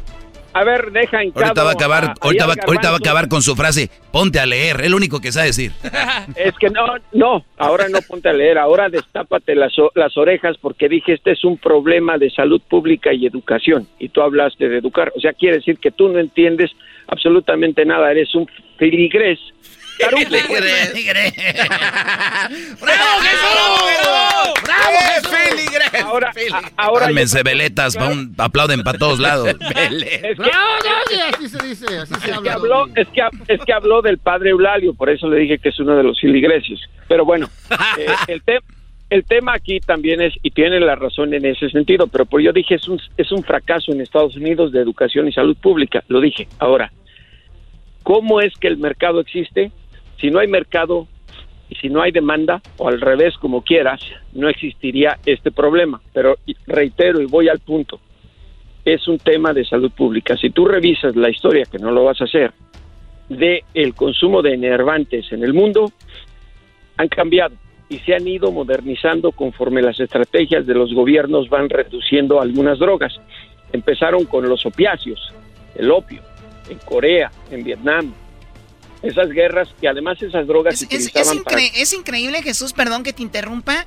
[0.55, 3.43] A ver, deja hincado Ahorita va a acabar, ahorita, va, ahorita va a acabar con
[3.43, 5.71] su frase, ponte a leer, es lo único que sabe decir.
[6.35, 10.89] Es que no, no, ahora no ponte a leer, ahora destápate las, las orejas porque
[10.89, 15.13] dije, este es un problema de salud pública y educación, y tú hablaste de educar,
[15.15, 16.73] o sea, quiere decir que tú no entiendes
[17.07, 19.39] absolutamente nada, eres un filigrés
[22.81, 24.99] ¡Bravo, ¡Bravo, ¡Bravo,
[26.05, 26.33] Ahora,
[26.77, 27.97] ahora Cálmense, veletas,
[28.39, 29.49] aplauden para todos lados.
[29.77, 32.43] es que, así se dice, así se habla.
[32.43, 35.71] Que habló, es, que, es que habló del padre Eulalio, por eso le dije que
[35.71, 36.81] es uno de los filigreses.
[37.09, 37.49] Pero bueno,
[37.99, 38.61] eh, el tema
[39.11, 42.53] el tema aquí también es, y tiene la razón en ese sentido, pero por yo
[42.53, 46.21] dije, es un, es un fracaso en Estados Unidos de educación y salud pública, lo
[46.21, 46.47] dije.
[46.61, 46.93] Ahora,
[48.05, 49.73] ¿cómo es que el mercado existe?
[50.21, 51.07] Si no hay mercado
[51.69, 54.01] y si no hay demanda, o al revés, como quieras,
[54.33, 56.01] no existiría este problema.
[56.13, 56.37] Pero
[56.67, 58.01] reitero y voy al punto,
[58.85, 60.37] es un tema de salud pública.
[60.37, 62.53] Si tú revisas la historia, que no lo vas a hacer,
[63.29, 65.93] de el consumo de enervantes en el mundo,
[66.97, 67.55] han cambiado
[67.89, 73.21] y se han ido modernizando conforme las estrategias de los gobiernos van reduciendo algunas drogas.
[73.73, 75.33] Empezaron con los opiáceos,
[75.77, 76.21] el opio,
[76.69, 78.13] en Corea, en Vietnam,
[79.03, 83.87] esas guerras y además esas drogas es, es, increíble Jesús, perdón que te interrumpa,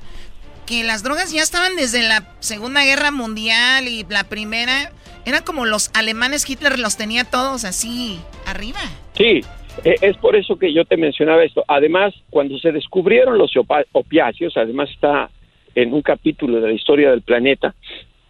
[0.66, 4.90] que las drogas ya estaban desde la Segunda Guerra Mundial y la Primera,
[5.24, 8.80] era como los alemanes Hitler los tenía todos así arriba.
[9.16, 9.40] Sí,
[9.84, 11.64] e, es por eso que yo te mencionaba esto.
[11.68, 13.52] Además, cuando se descubrieron los
[13.92, 15.30] opiáceos, además está
[15.74, 17.74] en un capítulo de la historia del planeta,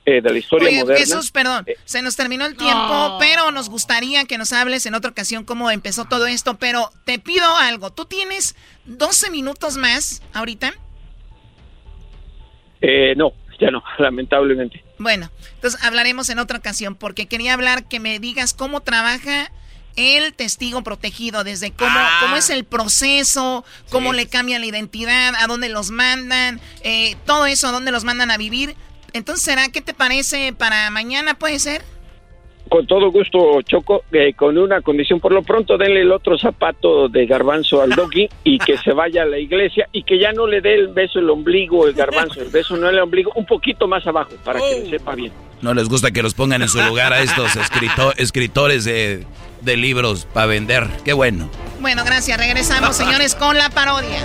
[0.07, 1.01] eh, de la historia Oye, moderna.
[1.01, 4.95] Jesús, perdón, eh, se nos terminó el tiempo, pero nos gustaría que nos hables en
[4.95, 8.55] otra ocasión cómo empezó todo esto, pero te pido algo, ¿tú tienes
[8.85, 10.75] 12 minutos más ahorita?
[12.83, 14.85] Eh, no, ya no, lamentablemente.
[14.99, 19.51] Bueno, entonces hablaremos en otra ocasión, porque quería hablar que me digas cómo trabaja
[19.97, 22.19] el testigo protegido, desde cómo, ah.
[22.21, 26.61] cómo es el proceso, cómo le cambian la identidad, a dónde los mandan,
[27.25, 28.77] todo eso, a dónde los mandan a vivir.
[29.15, 31.35] Entonces, ¿será qué te parece para mañana?
[31.35, 31.83] ¿Puede ser?
[32.69, 35.21] Con todo gusto, Choco, eh, con una condición.
[35.21, 39.23] Por lo pronto, denle el otro zapato de garbanzo al doggy y que se vaya
[39.23, 42.41] a la iglesia y que ya no le dé el beso el ombligo, el garbanzo,
[42.41, 45.33] el beso no el ombligo, un poquito más abajo para que le sepa bien.
[45.63, 47.53] No les gusta que los pongan en su lugar a estos
[48.17, 49.25] escritores de,
[49.61, 50.89] de libros para vender.
[51.05, 51.49] Qué bueno.
[51.79, 52.37] Bueno, gracias.
[52.37, 54.25] Regresamos, señores, con la parodia.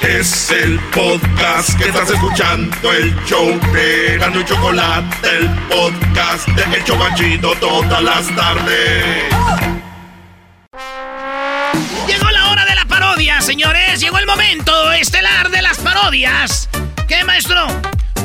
[0.00, 7.54] Es el podcast que estás escuchando, el show de Chocolate, el podcast de El Chobachito
[7.54, 9.24] todas las tardes.
[12.06, 14.00] Llegó la hora de la parodia, señores.
[14.00, 16.68] Llegó el momento estelar de las parodias.
[17.08, 17.66] ¿Qué, maestro?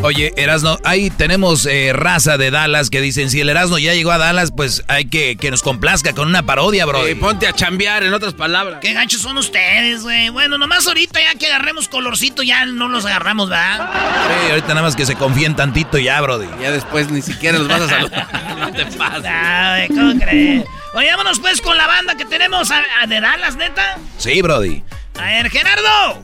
[0.02, 4.12] Oye, Erasno, ahí tenemos eh, raza de Dallas que dicen, si el Erasno ya llegó
[4.12, 7.06] a Dallas, pues hay que que nos complazca con una parodia, bro.
[7.06, 8.80] Eh, ponte a chambear, en otras palabras.
[8.82, 10.30] Qué ganchos son ustedes, güey.
[10.30, 13.90] Bueno, nomás ahorita ya que agarremos colorcito, ya no los agarramos, ¿verdad?
[14.28, 16.48] Sí, ahorita nada más que se confíen tantito ya, brody.
[16.62, 18.28] Ya después ni siquiera los vas a saludar.
[18.60, 19.26] no te pases.
[19.26, 20.64] Ay, ¿cómo crees?
[20.94, 23.98] Oye, vámonos pues con la banda que tenemos a, a de Dallas, neta.
[24.18, 24.82] Sí, brody.
[25.20, 26.24] A ver, Gerardo.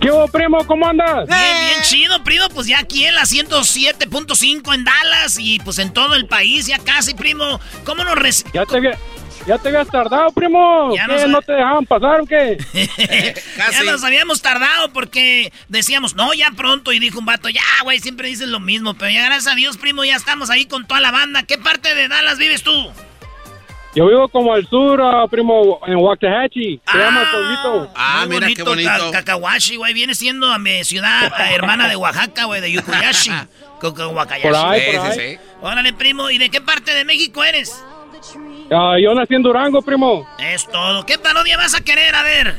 [0.00, 0.66] ¿Qué hubo, primo?
[0.66, 1.26] ¿Cómo andas?
[1.28, 2.48] Bien, bien chido, primo.
[2.54, 6.78] Pues ya aquí en la 107.5 en Dallas y pues en todo el país, ya
[6.78, 7.60] casi, primo.
[7.84, 8.98] ¿Cómo nos reci- Ya te, había-
[9.46, 10.94] ya te habías tardado, primo.
[10.96, 11.28] Ya ¿Qué, no sé.
[11.28, 12.56] ¿No te dejaban pasar o qué?
[13.72, 16.92] Ya nos habíamos tardado porque decíamos, no, ya pronto.
[16.92, 18.94] Y dijo un vato, ya, güey, siempre dices lo mismo.
[18.94, 21.42] Pero ya gracias a Dios, primo, ya estamos ahí con toda la banda.
[21.44, 22.90] ¿Qué parte de Dallas vives tú?
[23.94, 26.80] Yo vivo como al sur, ah, primo, en Waxahachie.
[26.90, 27.92] Se llama el pueblito.
[27.96, 28.88] Ah, mira qué bonito.
[28.88, 29.92] Ca- Cacahuashi, güey.
[29.94, 33.30] Viene siendo a mi ciudad a hermana de Oaxaca, güey, de Yucuyashi.
[33.80, 34.46] Cacahuacayashi.
[34.48, 35.12] Por ahí, por Sí, ahí.
[35.12, 35.38] sí, sí.
[35.62, 36.30] Órale, primo.
[36.30, 37.84] ¿Y de qué parte de México eres?
[38.70, 40.24] Ah, yo nací en Durango, primo.
[40.38, 41.04] Es todo.
[41.04, 42.14] ¿Qué parodia vas a querer?
[42.14, 42.54] A ver.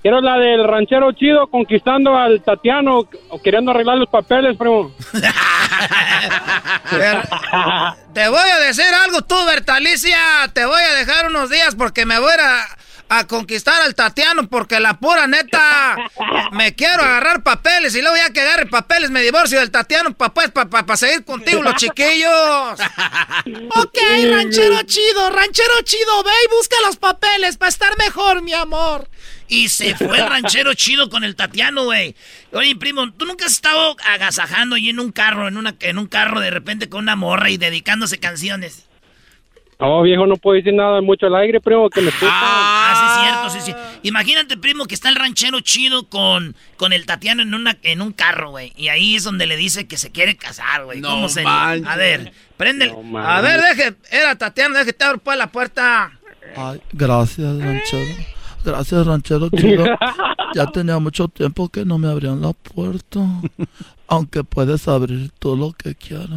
[0.00, 4.92] Quiero la del ranchero chido conquistando al Tatiano, o queriendo arreglar los papeles, primo.
[8.14, 10.18] Te voy a decir algo tú, Bertalicia.
[10.52, 12.66] Te voy a dejar unos días porque me voy a,
[13.08, 15.96] a, conquistar al Tatiano porque la pura neta
[16.52, 20.34] me quiero agarrar papeles y luego ya que agarre papeles me divorcio del Tatiano para
[20.34, 22.80] pues, pa, seguir contigo los chiquillos.
[23.76, 23.98] ok,
[24.30, 29.08] ranchero chido, ranchero chido, ve y busca los papeles para estar mejor, mi amor.
[29.52, 32.14] Y se fue el ranchero chido con el Tatiano, güey.
[32.52, 36.06] Oye, primo, ¿tú nunca has estado agasajando ahí en un carro, en, una, en un
[36.06, 38.86] carro de repente con una morra y dedicándose canciones?
[39.78, 42.30] No, viejo, no puedo decir nada mucho al aire, primo, que me escuchan.
[42.32, 43.98] Ah, sí, cierto, sí, sí.
[44.08, 48.12] Imagínate, primo, que está el ranchero chido con, con el Tatiano en, una, en un
[48.12, 48.72] carro, güey.
[48.76, 51.00] Y ahí es donde le dice que se quiere casar, güey.
[51.00, 51.42] No ¿Cómo se.
[51.44, 52.84] A ver, prende.
[52.86, 53.94] el- No a ver, deje.
[54.12, 56.12] Era Tatiano, deje te abro pues la puerta.
[56.56, 58.14] Ay, gracias, ranchero.
[58.64, 59.84] Gracias, ranchero chido.
[60.54, 63.20] Ya tenía mucho tiempo que no me abrían la puerta.
[64.06, 66.28] Aunque puedes abrir tú lo que quieras.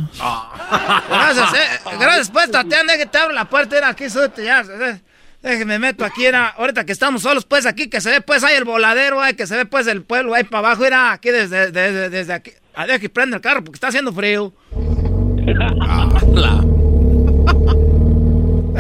[1.10, 1.80] Gracias, eh.
[2.00, 3.78] Gracias, pues, Tatiana, deje te abro la puerta.
[3.78, 4.62] Era aquí, súbete ya.
[4.62, 5.02] eh.
[5.44, 6.48] Déjeme meto aquí, era.
[6.48, 9.48] Ahorita que estamos solos, pues, aquí, que se ve, pues, ahí el voladero, ahí, que
[9.48, 12.52] se ve, pues, el pueblo, ahí para abajo, era aquí desde, desde, desde aquí.
[12.74, 14.54] Ah, deja que prende el carro porque está haciendo frío.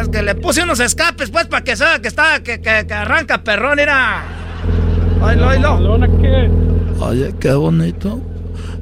[0.05, 2.85] Es que le puse unos escapes, pues, para que se vea que está, que, que,
[2.85, 4.23] que arranca perrón, era.
[5.19, 6.47] ¿Lona qué?
[6.99, 8.21] Oye, qué bonito.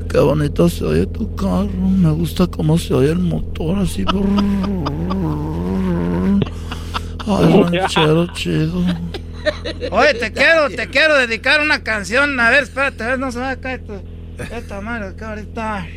[0.09, 1.69] Qué bonito se oye tu carro.
[1.69, 4.03] Me gusta cómo se oye el motor así.
[7.25, 8.83] Ay, ranchero chido.
[9.91, 12.37] Oye, te quiero, te quiero dedicar una canción.
[12.37, 14.03] A ver, espérate, a ver, no se va a caer esto.
[14.53, 15.87] Esta madre acá ahorita.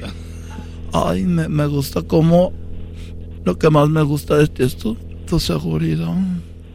[0.92, 2.52] Ay, me, me gusta cómo...
[3.44, 4.96] Lo que más me gusta de ti es tu,
[5.26, 6.14] tu seguridad.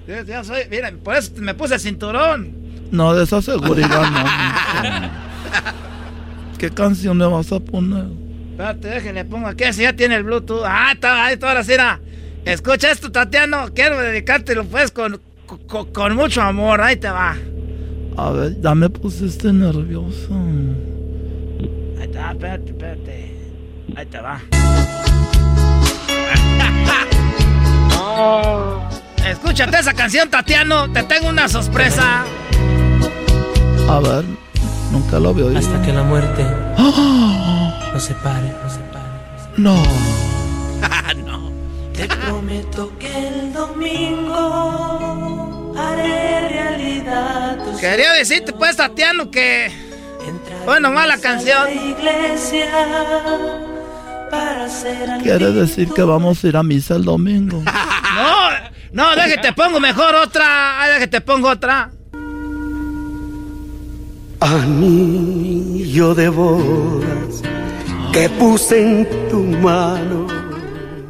[0.07, 2.53] Ya, ya soy, miren, por eso me puse el cinturón.
[2.91, 5.09] No, de esa seguridad no.
[6.57, 8.05] ¿Qué canción le vas a poner?
[8.51, 10.63] Espérate, déjenle pongo aquí, así ya tiene el Bluetooth.
[10.65, 11.73] Ah, está, ahí está, ahora sí.
[12.45, 13.67] Escucha esto, Tatiano.
[13.73, 15.19] Quiero dedicártelo, pues, con,
[15.67, 16.81] con, con mucho amor.
[16.81, 17.35] Ahí te va.
[18.17, 20.35] A ver, ya me pusiste nervioso.
[21.99, 23.35] Ahí te va, espérate, espérate.
[23.95, 24.41] Ahí te va.
[29.25, 30.91] Escúchate esa canción, Tatiano.
[30.91, 32.23] Te tengo una sorpresa.
[33.89, 34.25] A ver,
[34.91, 35.57] nunca lo veo.
[35.57, 36.45] Hasta que la muerte
[36.77, 37.91] ¡Ah!
[37.93, 39.05] nos separe, nos separe.
[39.57, 39.75] No.
[41.25, 41.51] no.
[41.93, 44.41] Te prometo que el domingo
[45.77, 49.71] haré realidad Quería decirte, pues, Tatiano, que.
[50.65, 51.67] Bueno, mala canción.
[51.71, 53.80] iglesia para ser
[55.21, 57.63] Quiere decir que vamos a ir a misa el domingo.
[58.13, 58.49] No,
[58.91, 60.81] no, déjate, pongo mejor otra.
[60.81, 61.89] Ay, déjate, pongo otra.
[64.41, 67.41] Anillo de bodas
[68.11, 70.27] que puse en tu mano.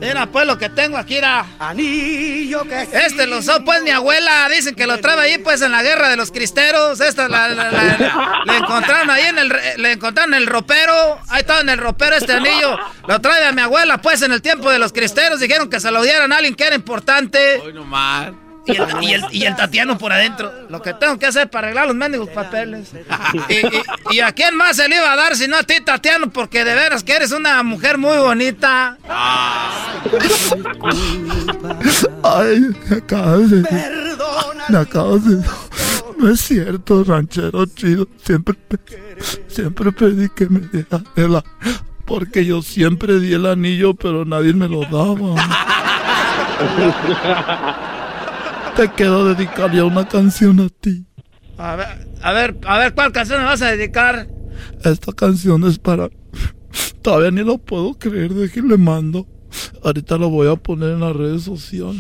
[0.02, 1.46] Mira, pues lo que tengo aquí era.
[1.60, 2.88] Anillo que.
[2.92, 4.50] Este lo usó, pues, mi abuela.
[4.50, 7.00] Dicen que lo trae ahí, pues, en la guerra de los cristeros.
[7.00, 9.50] Esta la, la- la- le encontraron ahí en el.
[9.52, 11.20] re- Le encontraron en el ropero.
[11.30, 12.78] Ahí estaba en el ropero este anillo.
[13.08, 15.40] Lo trae a mi abuela, pues, en el tiempo de los cristeros.
[15.40, 17.62] Dijeron que se lo dieran a alguien que era importante.
[17.64, 18.32] Hoy nomás.
[18.66, 20.52] Y el, y, el, y el Tatiano por adentro.
[20.70, 22.92] Lo que tengo que hacer para arreglar los mendigos papeles.
[23.50, 25.76] Y, y- y a quién más se le iba a dar si no a ti,
[25.84, 26.30] Tatiano?
[26.32, 28.98] Porque de veras que eres una mujer muy bonita.
[32.24, 33.64] Ay, me acabas de.
[34.70, 35.44] Me acabas de.
[36.18, 38.08] No es cierto, ranchero chido.
[38.24, 38.56] Siempre,
[39.48, 41.42] siempre pedí que me diera el.
[42.06, 45.36] Porque yo siempre di el anillo, pero nadie me lo daba.
[48.76, 51.06] Te quiero dedicar ya una canción a ti.
[51.58, 54.28] A ver, a ver, a ver, ¿cuál canción me vas a dedicar?
[54.84, 56.10] Esta canción es para.
[57.02, 59.28] Todavía ni lo puedo creer, de que le mando.
[59.84, 62.00] Ahorita lo voy a poner en las redes sociales.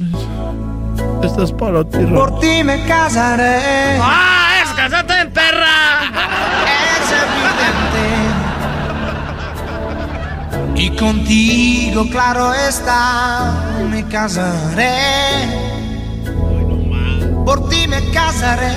[1.23, 3.99] Esta es para ti, Por ti me casaré.
[3.99, 4.61] ¡Ah!
[4.63, 6.11] ¡Esa canción está en perra!
[6.65, 7.11] Es
[10.75, 10.81] evidente.
[10.81, 15.70] Y contigo, claro está, me casaré.
[17.45, 18.71] Por ti me casaré.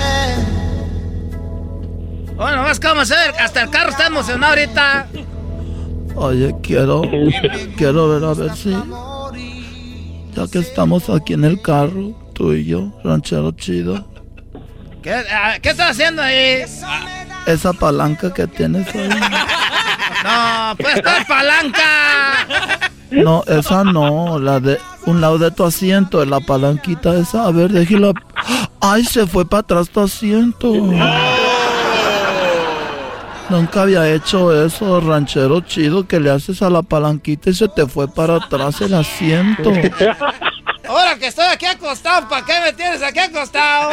[2.35, 3.33] Bueno, vas cómo hacer.
[3.39, 5.07] Hasta el carro está emocionado ahorita.
[6.15, 7.01] Oye, quiero,
[7.77, 8.71] quiero ver a ver si,
[10.33, 14.07] ya que estamos aquí en el carro, tú y yo, ranchero chido,
[15.03, 16.63] ¿Qué, ah, ¿qué estás haciendo ahí?
[17.45, 19.09] esa palanca que tienes ahí,
[20.23, 22.47] No, pues está palanca.
[23.11, 27.73] no, esa no, la de un lado de tu asiento, la palanquita esa, a ver,
[27.73, 28.13] déjela,
[28.91, 30.71] ay, se fue para atrás tu asiento.
[33.49, 37.85] Nunca había hecho eso, ranchero chido, que le haces a la palanquita y se te
[37.85, 39.69] fue para atrás el asiento.
[40.87, 43.91] Ahora que estoy aquí acostado, ¿para qué me tienes aquí acostado?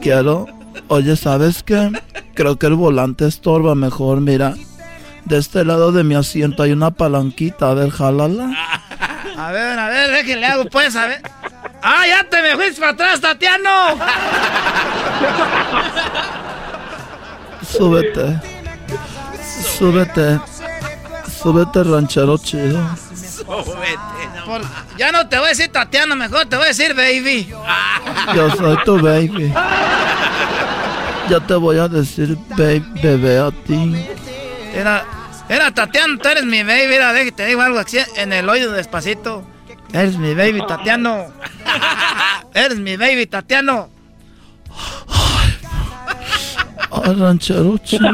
[0.00, 0.46] Quiero.
[0.88, 1.90] Oye, ¿sabes qué?
[2.34, 4.20] Creo que el volante estorba mejor.
[4.20, 4.54] Mira,
[5.24, 7.70] de este lado de mi asiento hay una palanquita.
[7.70, 8.50] A ver, jálala.
[9.36, 11.22] A ver, a ver, déjenle hago pues, a ver.
[11.82, 13.98] ¡Ah, ya te me fuiste para atrás, Tatiano!
[17.62, 18.40] Súbete.
[19.78, 20.40] Súbete.
[21.42, 22.78] Súbete, ranchero chido.
[24.44, 24.62] Por-
[24.98, 27.50] ya no te voy a decir Tatiano, mejor te voy a decir baby.
[28.34, 29.52] Yo soy tu baby.
[31.28, 34.06] Ya te voy a decir baby, bebé a ti.
[34.74, 35.04] Era,
[35.48, 36.88] era Tatiano, tú eres mi baby.
[36.88, 39.44] Mira, déjate, te digo algo así en el oído despacito.
[39.92, 41.26] Eres mi baby, Tatiano.
[42.54, 43.88] Eres mi baby, Tatiano.
[46.90, 48.08] Ay, ranchero chido.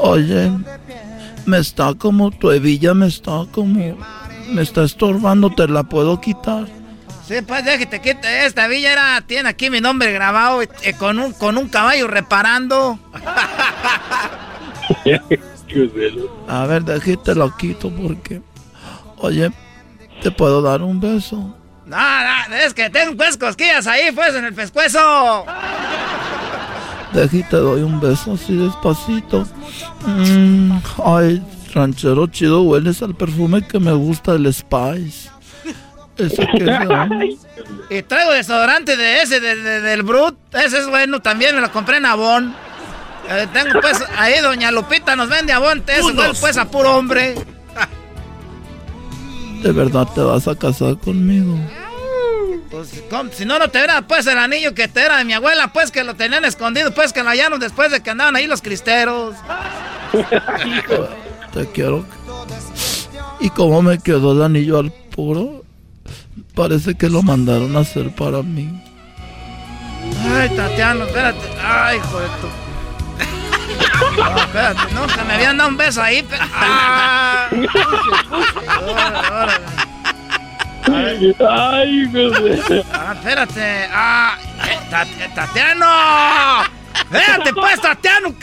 [0.00, 0.50] Oye,
[1.46, 3.96] me está como tu hebilla, me está como.
[4.48, 6.66] Me está estorbando, te la puedo quitar.
[7.26, 8.44] Sí, pues déjate quite.
[8.44, 12.98] Esta villa era, tiene aquí mi nombre grabado eh, con, un, con un caballo reparando.
[16.48, 18.42] A ver, déjate lo quito porque.
[19.18, 19.50] Oye,
[20.22, 21.56] ¿te puedo dar un beso?
[21.86, 21.96] No,
[22.48, 25.44] no, es que tengo pues cosquillas ahí, pues, en el pescuezo.
[27.12, 29.46] Déjate, doy un beso así despacito.
[30.06, 31.42] Mm, ay,
[31.74, 35.30] ranchero chido, hueles al perfume que me gusta, el Spice.
[36.16, 37.36] Ese que es de-
[37.98, 40.36] Y traigo desodorante de ese, de- de- del Brut.
[40.54, 42.54] Ese es bueno, también me lo compré en Avon.
[43.28, 45.82] Eh, tengo pues, ahí doña Lupita nos vende Avon.
[45.86, 46.08] Eso
[46.40, 47.34] pues a puro hombre.
[49.62, 51.56] ¿De verdad te vas a casar conmigo?
[52.70, 53.30] Pues, ¿cómo?
[53.32, 55.90] si no, no te era pues el anillo que te era de mi abuela, pues
[55.90, 59.36] que lo tenían escondido, pues que lo hallaron después de que andaban ahí los cristeros.
[61.52, 62.04] Te quiero.
[63.40, 65.64] ¿Y cómo me quedó el anillo al puro?
[66.54, 68.82] Parece que lo mandaron a hacer para mí.
[70.34, 71.40] Ay, Tatiano, espérate.
[71.60, 72.61] Ay, hijo de tu.
[74.16, 76.22] No, espérate, nunca me habían dado un beso ahí.
[76.22, 77.48] pe- Ah.
[80.84, 81.34] Ay,
[82.92, 83.88] Ah, espérate.
[83.92, 84.36] Ah,
[85.34, 86.64] ¡Tatiano!
[87.10, 88.34] ¡Véate pues, Tatiano!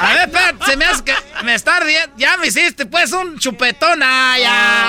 [0.00, 2.12] A ver, espérate, se me hace que me está ardiendo.
[2.16, 4.00] Ya me hiciste pues un chupetón.
[4.02, 4.86] ¡Ah, ya!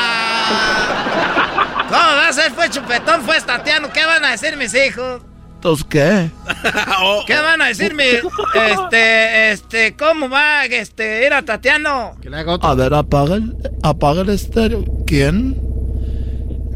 [1.88, 3.92] ¿Cómo va a ser pues chupetón pues, Tatiano?
[3.94, 5.22] ¿Qué van a decir mis hijos?
[5.56, 6.30] ¿Entonces qué?
[7.28, 8.22] ¿Qué van a decir mis...
[8.54, 10.66] Este, este, ¿cómo va?
[10.66, 12.16] Este, era Tatiano.
[12.62, 14.86] A ver, apaga el, apaga el estéreo.
[15.08, 15.60] ¿Quién?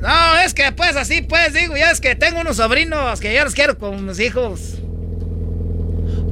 [0.02, 3.44] No, es que pues así pues digo, ya es que tengo unos sobrinos que yo
[3.44, 4.76] los quiero con mis hijos.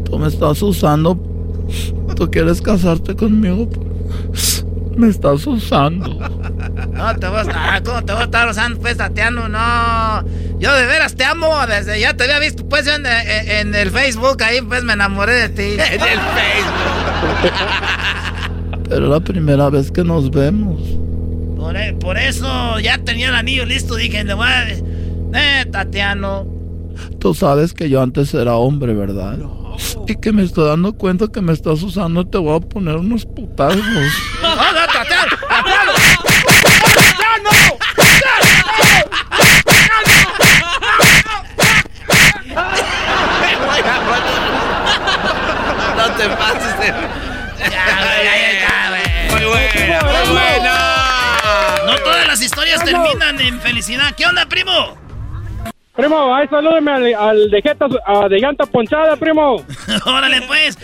[0.06, 1.16] Tú me estás usando.
[2.16, 3.70] Tú quieres casarte conmigo.
[4.98, 6.10] Me estás usando.
[6.92, 9.48] No, te voy a, ah, ¿cómo te voy a estar usando pues Tatiano?
[9.48, 10.24] No,
[10.60, 14.42] yo de veras te amo, desde ya te había visto pues en, en, el Facebook,
[14.42, 15.62] ahí pues me enamoré de ti.
[15.80, 17.54] en el Facebook.
[18.90, 20.82] Pero la primera vez que nos vemos.
[21.58, 24.68] Por, e, por, eso ya tenía el anillo listo, dije, le voy a...
[24.70, 26.48] Eh, Tatiano.
[27.20, 29.38] Tú sabes que yo antes era hombre, ¿verdad?
[30.08, 33.26] Y que me estoy dando cuenta que me estás usando, te voy a poner unos
[33.26, 33.84] putazos.
[45.96, 46.88] ¡No, te pases de...
[47.58, 47.88] Ya,
[48.24, 50.76] ya, ya, Muy buena, muy buena.
[51.86, 54.14] No todas las historias terminan en felicidad.
[54.16, 55.07] ¿Qué onda, primo?
[55.98, 59.56] Primo, ahí salúdeme al, al de, jeta, de llanta ponchada, primo.
[60.06, 60.78] Órale, pues.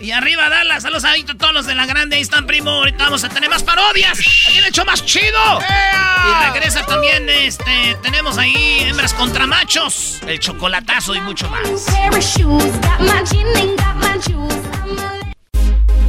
[0.00, 0.84] Y arriba, Dallas.
[0.84, 2.14] Saludos a todos los de la grande.
[2.14, 2.70] Ahí están, primo.
[2.70, 4.16] Ahorita vamos a tener más parodias.
[4.20, 5.58] Aquí el hecho más chido.
[5.58, 11.68] Y regresa también, este, tenemos ahí hembras contra machos, el chocolatazo y mucho más.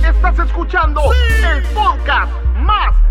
[0.04, 1.02] Estás escuchando
[1.56, 3.11] el podcast más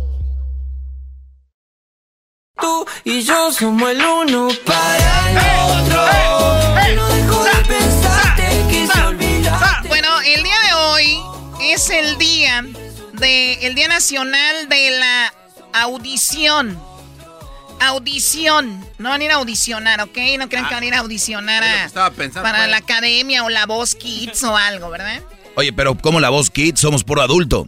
[2.61, 5.37] Tú y yo somos el uno para el
[5.71, 6.05] otro.
[6.95, 9.87] no dejo de pensarte, quise olvidarte.
[9.87, 11.19] Bueno, el día de hoy
[11.63, 12.63] es el día
[13.13, 15.33] de el Día Nacional de la
[15.73, 16.79] Audición.
[17.79, 18.85] Audición.
[18.99, 20.17] No van a ir a audicionar, ¿ok?
[20.37, 22.11] No crean que van a ir a audicionar a,
[22.43, 25.21] para la academia o la voz kids o algo, ¿verdad?
[25.55, 27.67] Oye, pero como la voz kids somos por adulto.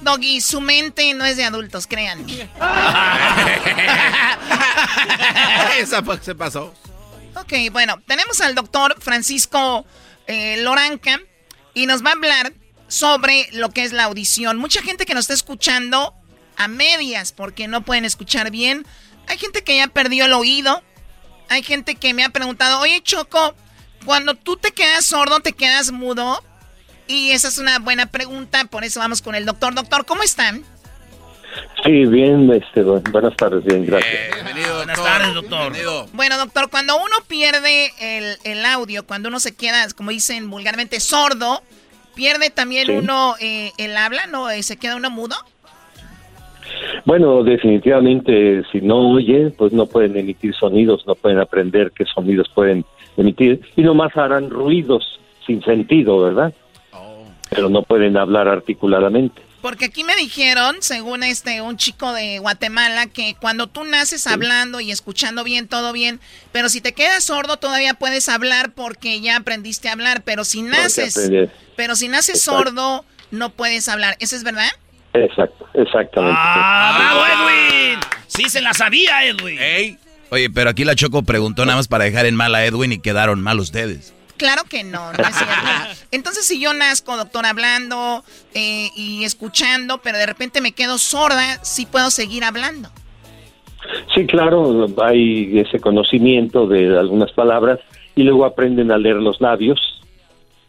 [0.00, 2.24] Doggy, su mente no es de adultos, créanme.
[5.78, 6.74] Esa se pasó.
[7.36, 9.86] Ok, bueno, tenemos al doctor Francisco
[10.26, 11.20] eh, Loranca
[11.74, 12.52] y nos va a hablar
[12.88, 14.58] sobre lo que es la audición.
[14.58, 16.14] Mucha gente que nos está escuchando
[16.56, 18.84] a medias porque no pueden escuchar bien.
[19.28, 20.82] Hay gente que ya perdió el oído.
[21.48, 23.54] Hay gente que me ha preguntado, oye Choco,
[24.04, 26.44] cuando tú te quedas sordo, ¿te quedas mudo?
[27.06, 29.74] Y esa es una buena pregunta, por eso vamos con el doctor.
[29.74, 30.64] Doctor, ¿cómo están?
[31.84, 34.34] Sí, bien, este, buenas tardes, bien, gracias.
[34.34, 35.72] bienvenido, buenas tardes, doctor.
[36.12, 37.90] Bueno, doctor, cuando uno pierde
[38.44, 41.62] el, audio, cuando uno se queda, como dicen vulgarmente, sordo,
[42.14, 44.50] ¿pierde también uno eh, el habla, no?
[44.50, 45.36] Eh, ¿Se queda uno mudo?
[47.04, 52.48] Bueno, definitivamente, si no oye, pues no pueden emitir sonidos, no pueden aprender qué sonidos
[52.54, 52.84] pueden
[53.16, 56.52] emitir, y nomás harán ruidos sin sentido, ¿verdad?
[57.50, 59.42] pero no pueden hablar articuladamente.
[59.60, 64.80] Porque aquí me dijeron, según este un chico de Guatemala, que cuando tú naces hablando
[64.80, 66.20] y escuchando bien, todo bien,
[66.52, 70.62] pero si te quedas sordo todavía puedes hablar porque ya aprendiste a hablar, pero si
[70.62, 71.30] naces,
[71.76, 74.16] pero si naces sordo no puedes hablar.
[74.20, 74.70] ¿Eso es verdad?
[75.12, 76.38] Exacto, exactamente.
[76.38, 78.00] ¡Ah, bravo Edwin!
[78.28, 79.98] Sí se la sabía Edwin.
[80.30, 83.00] Oye, pero aquí la Choco preguntó nada más para dejar en mal a Edwin y
[83.00, 84.14] quedaron mal ustedes.
[84.40, 86.06] Claro que no, no es cierto.
[86.12, 91.62] Entonces, si yo nazco, doctor, hablando eh, y escuchando, pero de repente me quedo sorda,
[91.62, 92.88] sí puedo seguir hablando.
[94.14, 97.80] Sí, claro, hay ese conocimiento de algunas palabras
[98.16, 99.78] y luego aprenden a leer los labios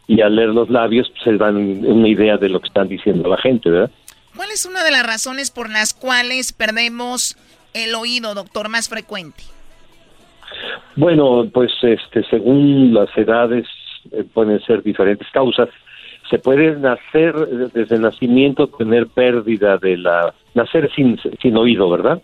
[0.05, 3.29] y al leer los labios pues, se dan una idea de lo que están diciendo
[3.29, 3.91] la gente, ¿verdad?
[4.35, 7.37] ¿Cuál es una de las razones por las cuales perdemos
[7.73, 9.43] el oído, doctor, más frecuente?
[10.95, 13.65] Bueno, pues este, según las edades
[14.11, 15.69] eh, pueden ser diferentes causas.
[16.29, 17.35] Se puede nacer
[17.73, 20.33] desde el nacimiento, tener pérdida de la...
[20.53, 22.21] nacer sin, sin oído, ¿verdad?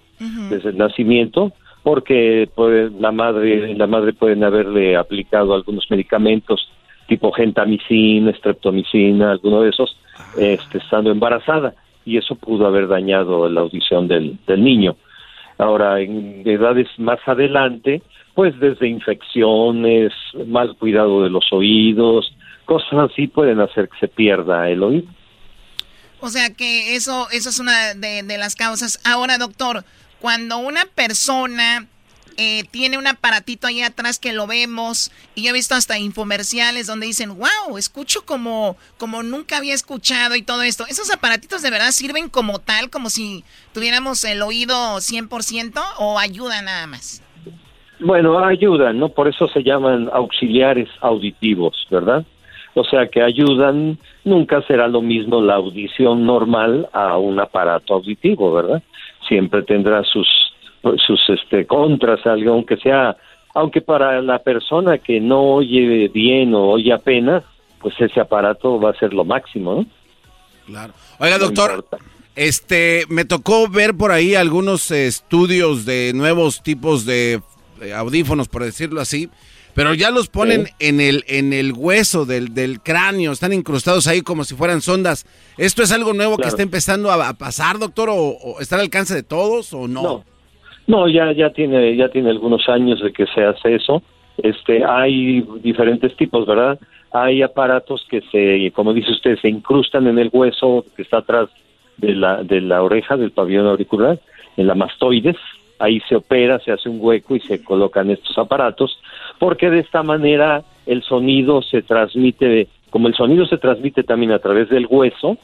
[0.49, 1.51] Desde el nacimiento,
[1.83, 6.71] porque pues, la madre la madre pueden haberle aplicado algunos medicamentos
[7.07, 9.97] tipo gentamicina, streptomicina, alguno de esos,
[10.37, 11.73] este, estando embarazada,
[12.05, 14.95] y eso pudo haber dañado la audición del, del niño.
[15.57, 18.01] Ahora, en edades más adelante,
[18.37, 20.13] pues desde infecciones,
[20.45, 22.31] mal cuidado de los oídos,
[22.65, 25.07] cosas así pueden hacer que se pierda el oído.
[26.19, 28.99] O sea que eso, eso es una de, las causas.
[29.03, 29.83] Ahora, doctor,
[30.21, 31.87] cuando una persona
[32.37, 36.85] eh, tiene un aparatito ahí atrás que lo vemos y yo he visto hasta infomerciales
[36.85, 40.85] donde dicen, wow, escucho como, como nunca había escuchado y todo esto.
[40.85, 43.43] ¿Esos aparatitos de verdad sirven como tal, como si
[43.73, 47.23] tuviéramos el oído 100% o ayudan nada más?
[47.99, 49.09] Bueno, ayudan, ¿no?
[49.09, 52.25] Por eso se llaman auxiliares auditivos, ¿verdad?
[52.75, 58.53] O sea que ayudan, nunca será lo mismo la audición normal a un aparato auditivo,
[58.53, 58.83] ¿verdad?
[59.27, 60.27] Siempre tendrá sus
[61.05, 63.17] sus este contras, algo aunque sea,
[63.53, 67.43] aunque para la persona que no oye bien o oye apenas,
[67.81, 69.85] pues ese aparato va a ser lo máximo, ¿no?
[70.67, 70.93] Claro.
[71.19, 71.85] Oiga, doctor,
[72.35, 77.41] este, me tocó ver por ahí algunos estudios de nuevos tipos de
[77.95, 79.29] audífonos, por decirlo así,
[79.77, 84.21] pero ya los ponen en el en el hueso del, del, cráneo, están incrustados ahí
[84.21, 85.25] como si fueran sondas.
[85.57, 89.13] ¿Esto es algo nuevo que está empezando a, pasar, doctor, o, o, está al alcance
[89.13, 90.23] de todos o no?
[90.87, 94.01] No, ya ya tiene ya tiene algunos años de que se hace eso.
[94.37, 96.79] Este, hay diferentes tipos, ¿verdad?
[97.11, 101.49] Hay aparatos que se, como dice usted, se incrustan en el hueso que está atrás
[101.97, 104.19] de la de la oreja del pabellón auricular,
[104.55, 105.37] en la mastoides.
[105.79, 108.99] Ahí se opera, se hace un hueco y se colocan estos aparatos,
[109.39, 114.39] porque de esta manera el sonido se transmite, como el sonido se transmite también a
[114.39, 115.37] través del hueso,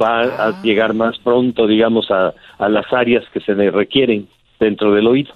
[0.00, 0.60] va a Ah.
[0.62, 4.28] llegar más pronto, digamos, a, a las áreas que se le requieren
[4.60, 5.32] dentro del oído,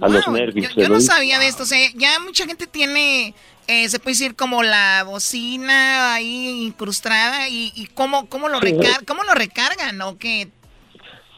[0.00, 1.06] a los nervios Yo del no oído.
[1.06, 3.34] sabía de esto, o sea, ya mucha gente tiene,
[3.68, 9.04] eh, se puede decir como la bocina ahí incrustada y, y cómo, cómo, lo recar
[9.06, 10.48] cómo lo recargan o qué.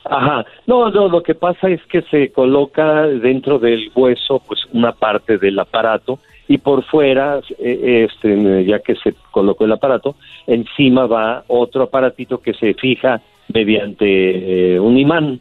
[0.09, 4.93] Ajá, no, no, lo que pasa es que se coloca dentro del hueso pues una
[4.93, 6.19] parte del aparato
[6.49, 10.15] y por fuera, eh, este, ya que se colocó el aparato,
[10.47, 13.20] encima va otro aparatito que se fija
[13.53, 15.41] mediante eh, un imán,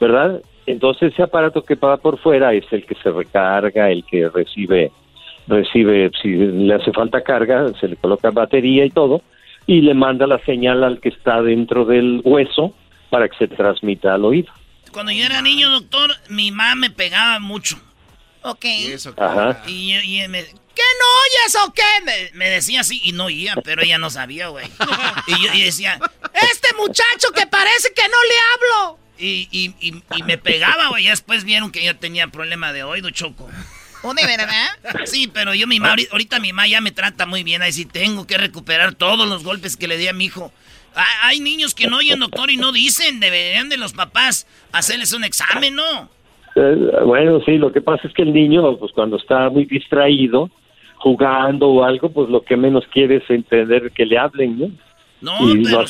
[0.00, 0.42] ¿verdad?
[0.66, 4.90] Entonces ese aparato que va por fuera es el que se recarga, el que recibe,
[5.46, 9.22] recibe, si le hace falta carga, se le coloca batería y todo,
[9.68, 12.74] y le manda la señal al que está dentro del hueso
[13.12, 14.50] para que se transmita al oído.
[14.90, 17.78] Cuando yo era niño, doctor, mi mamá me pegaba mucho.
[18.40, 18.64] Ok.
[19.18, 19.62] Ajá.
[19.66, 20.52] Y, y- y me, ¿qué
[20.98, 21.82] no oyes o qué?
[22.04, 24.66] Me, me decía así y no oía, pero ella no sabía, güey.
[25.26, 26.00] Y yo y decía,
[26.52, 28.34] este muchacho que parece que no le
[28.80, 28.98] hablo.
[29.18, 31.04] Y, y, y, y me pegaba, güey.
[31.04, 33.48] Ya después vieron que yo tenía problema de oído, choco.
[34.02, 34.68] ¿O de verdad?
[35.04, 37.60] Sí, pero yo mi mamá, ahorita- ahorita mi mamá ya me trata muy bien.
[37.62, 40.52] Ahí sí tengo que recuperar todos los golpes que le di a mi hijo.
[41.22, 43.20] Hay niños que no oyen, doctor, y no dicen.
[43.20, 46.08] Deberían de los papás hacerles un examen, ¿no?
[46.54, 50.50] Eh, bueno, sí, lo que pasa es que el niño, pues cuando está muy distraído,
[50.96, 54.70] jugando o algo, pues lo que menos quiere es entender que le hablen, ¿no?
[55.22, 55.82] No, y pero,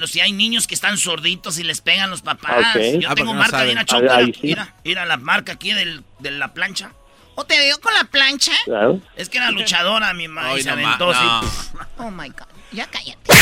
[0.00, 2.64] no si hay niños que están sorditos y les pegan los papás.
[2.74, 2.78] Ah.
[2.78, 4.16] Yo Ah, tengo porque no marca de una choca.
[4.16, 4.40] ahí sí.
[4.44, 6.92] Mira, mira la marca aquí del, de la plancha.
[7.34, 8.52] ¿O te dio con la plancha?
[8.64, 9.00] Claro.
[9.16, 11.40] Es que era luchadora mi mamá y Ay, se no no.
[11.98, 12.46] Oh my God.
[12.72, 13.32] Ya cállate.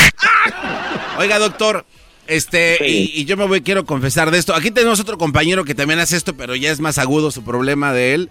[1.18, 1.84] Oiga, doctor,
[2.26, 4.54] este, y, y yo me voy, quiero confesar de esto.
[4.54, 7.92] Aquí tenemos otro compañero que también hace esto, pero ya es más agudo su problema
[7.92, 8.30] de él.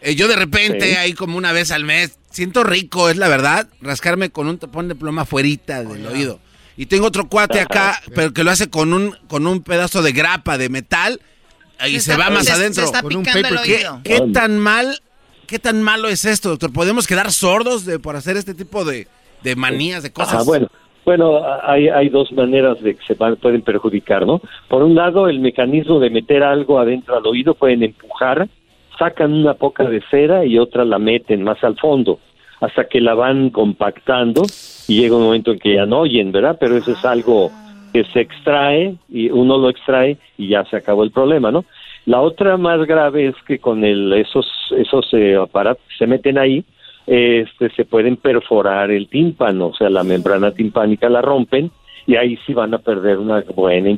[0.00, 0.96] Eh, yo de repente, Sí.
[0.96, 4.88] ahí como una vez al mes, siento rico, es la verdad, rascarme con un tapón
[4.88, 6.40] de pluma fuerita del oído.
[6.76, 10.12] Y tengo otro cuate acá, pero que lo hace con un, con un pedazo de
[10.12, 11.20] grapa de metal
[11.86, 12.84] y se, está- va más se- se adentro.
[12.84, 14.00] está Con un picando el ¿Qué, oído.
[14.02, 15.02] qué tan mal,
[15.46, 16.72] qué tan malo es esto, doctor?
[16.72, 19.06] ¿Podemos quedar sordos de, por hacer este tipo de,
[19.42, 20.34] de manías, de cosas?
[20.34, 20.68] Ajá, bueno,
[21.04, 24.40] bueno, hay, hay dos maneras de que se van- pueden perjudicar, ¿no?
[24.68, 28.48] Por un lado, el mecanismo de meter algo adentro al oído, pueden empujar,
[28.98, 32.20] sacan una poca de cera y otra la meten más al fondo,
[32.60, 34.42] hasta que la van compactando
[34.86, 36.56] y llega un momento en que ya no oyen, ¿verdad?
[36.60, 37.50] Pero eso es algo
[37.92, 41.64] que se extrae y uno lo extrae y ya se acabó el problema, ¿no?
[42.06, 44.46] La otra más grave es que con el, esos,
[44.76, 46.64] esos eh, aparatos se meten ahí,
[47.06, 51.70] este, se pueden perforar el tímpano, o sea, la membrana timpánica la rompen
[52.06, 53.90] y ahí sí van a perder una buena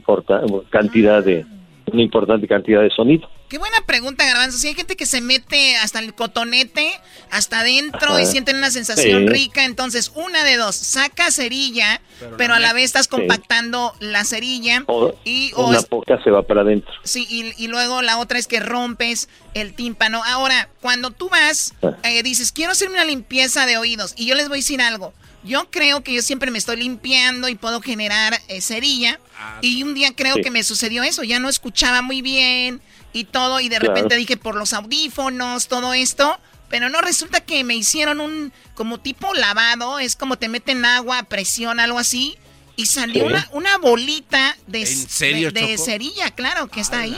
[0.70, 1.44] cantidad de,
[1.92, 3.28] una importante cantidad de sonido.
[3.48, 4.58] Qué buena pregunta, Garbanzo.
[4.58, 6.90] Si hay gente que se mete hasta el cotonete,
[7.30, 9.28] hasta adentro y sienten una sensación Sí.
[9.28, 12.00] rica, entonces una de dos, saca cerilla,
[12.38, 16.30] pero, a la vez estás compactando la cerilla O y o una es- poca se
[16.30, 16.90] va para adentro.
[17.04, 20.22] Sí, y, y luego la otra es que rompes el tímpano.
[20.24, 24.14] Ahora, cuando tú vas, eh, dices, quiero hacerme una limpieza de oídos.
[24.16, 25.12] Y yo les voy a decir algo.
[25.44, 29.20] Yo creo que yo siempre me estoy limpiando y puedo generar eh, cerilla.
[29.60, 30.42] Y un día creo Sí.
[30.42, 31.22] que me sucedió eso.
[31.22, 32.80] Ya no escuchaba muy bien
[33.12, 33.60] y todo.
[33.60, 33.94] Y de Claro.
[33.94, 36.38] repente dije, por los audífonos, todo esto.
[36.70, 39.98] Pero no, resulta que me hicieron un como tipo lavado.
[39.98, 42.36] Es como te meten agua, a presión, algo así.
[42.76, 43.26] Y salió Sí.
[43.28, 47.16] una, una bolita de, ¿En serio, de, cerilla, claro, que está ahí.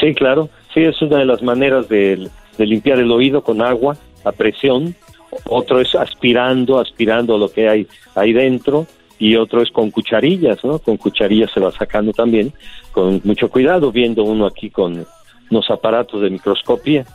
[0.00, 0.50] Sí, claro.
[0.74, 2.28] Sí, es una de las maneras de,
[2.58, 4.96] de limpiar el oído con agua a presión.
[5.44, 8.86] Otro es aspirando, aspirando lo que hay ahí dentro.
[9.18, 10.78] Y otro es con cucharillas, ¿no?
[10.80, 12.52] Con cucharillas se va sacando también,
[12.92, 15.06] con mucho cuidado, viendo uno aquí con
[15.50, 17.06] unos aparatos de microscopía.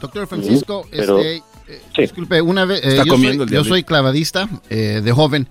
[0.00, 3.68] Doctor Francisco, pero- este, eh, disculpe, una vez, eh, Está yo, comiendo soy, el yo
[3.68, 5.48] soy clavadista eh, de joven,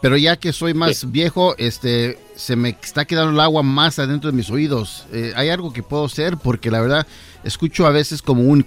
[0.00, 4.30] pero ya que soy más viejo, este, se me está quedando el agua más adentro
[4.30, 5.06] de mis oídos.
[5.12, 6.36] Eh, ¿Hay algo que puedo hacer?
[6.36, 7.06] Porque la verdad,
[7.42, 8.64] escucho a veces como un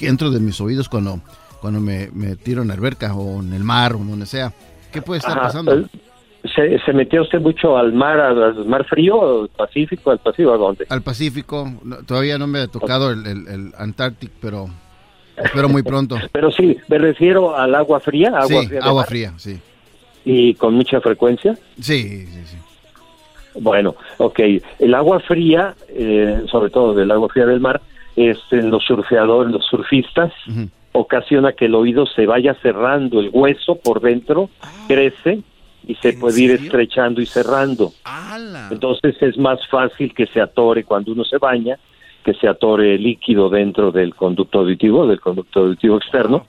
[0.00, 1.20] dentro de mis oídos cuando,
[1.62, 4.52] cuando me, me tiro en la alberca o en el mar o donde sea.
[4.92, 5.88] ¿Qué puede estar Ajá, pasando?
[6.54, 10.56] ¿Se, ¿Se metió usted mucho al mar, al, mar frío, al Pacífico, al Pacífico, a
[10.56, 10.86] dónde?
[10.88, 14.68] Al Pacífico, no, todavía no me ha tocado el, el, el Antártico, pero
[15.36, 16.18] espero muy pronto.
[16.32, 18.80] Pero sí, me refiero al agua fría, agua sí, fría.
[18.82, 19.60] agua mar, fría, sí.
[20.24, 21.54] Y con mucha frecuencia.
[21.80, 22.56] Sí, sí, sí.
[23.60, 24.40] Bueno, ok.
[24.80, 27.80] El agua fría, eh, sobre todo del agua fría del mar,
[28.16, 30.32] es en los surfeadores, los surfistas,
[30.92, 34.50] ocasiona que el oído se vaya cerrando, el hueso por dentro
[34.86, 35.40] crece
[35.86, 37.92] y se puede ir estrechando y cerrando.
[38.70, 41.78] Entonces es más fácil que se atore cuando uno se baña,
[42.24, 46.46] que se atore líquido dentro del conducto auditivo, del conducto auditivo externo,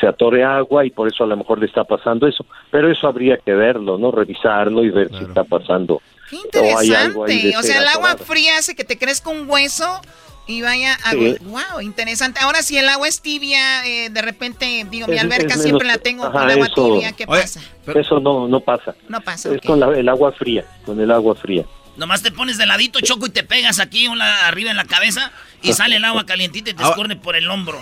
[0.00, 2.44] se atore agua y por eso a lo mejor le está pasando eso.
[2.70, 4.12] Pero eso habría que verlo, ¿no?
[4.12, 5.94] Revisarlo y ver si está pasando.
[5.94, 7.58] O hay algo ahí de Interesante.
[7.58, 10.00] O sea, el agua fría hace que te crezca un hueso
[10.46, 11.10] y vaya a...
[11.12, 11.36] Sí.
[11.42, 12.40] Wow, interesante.
[12.40, 15.96] Ahora, si el agua es tibia, eh, de repente, digo, mi alberca es siempre menos-
[15.98, 17.12] la tengo ajá, con agua eso- tibia.
[17.12, 17.60] ¿Qué Oye, pasa?
[17.94, 18.94] Eso no, no pasa.
[19.08, 21.64] No pasa, Es con la- el agua fría, con el agua fría.
[21.96, 25.32] Nomás te pones de ladito, Choco, y te pegas aquí una arriba en la cabeza
[25.62, 26.88] y sale el agua calientita y te Ah.
[26.90, 27.80] escurre por el hombro.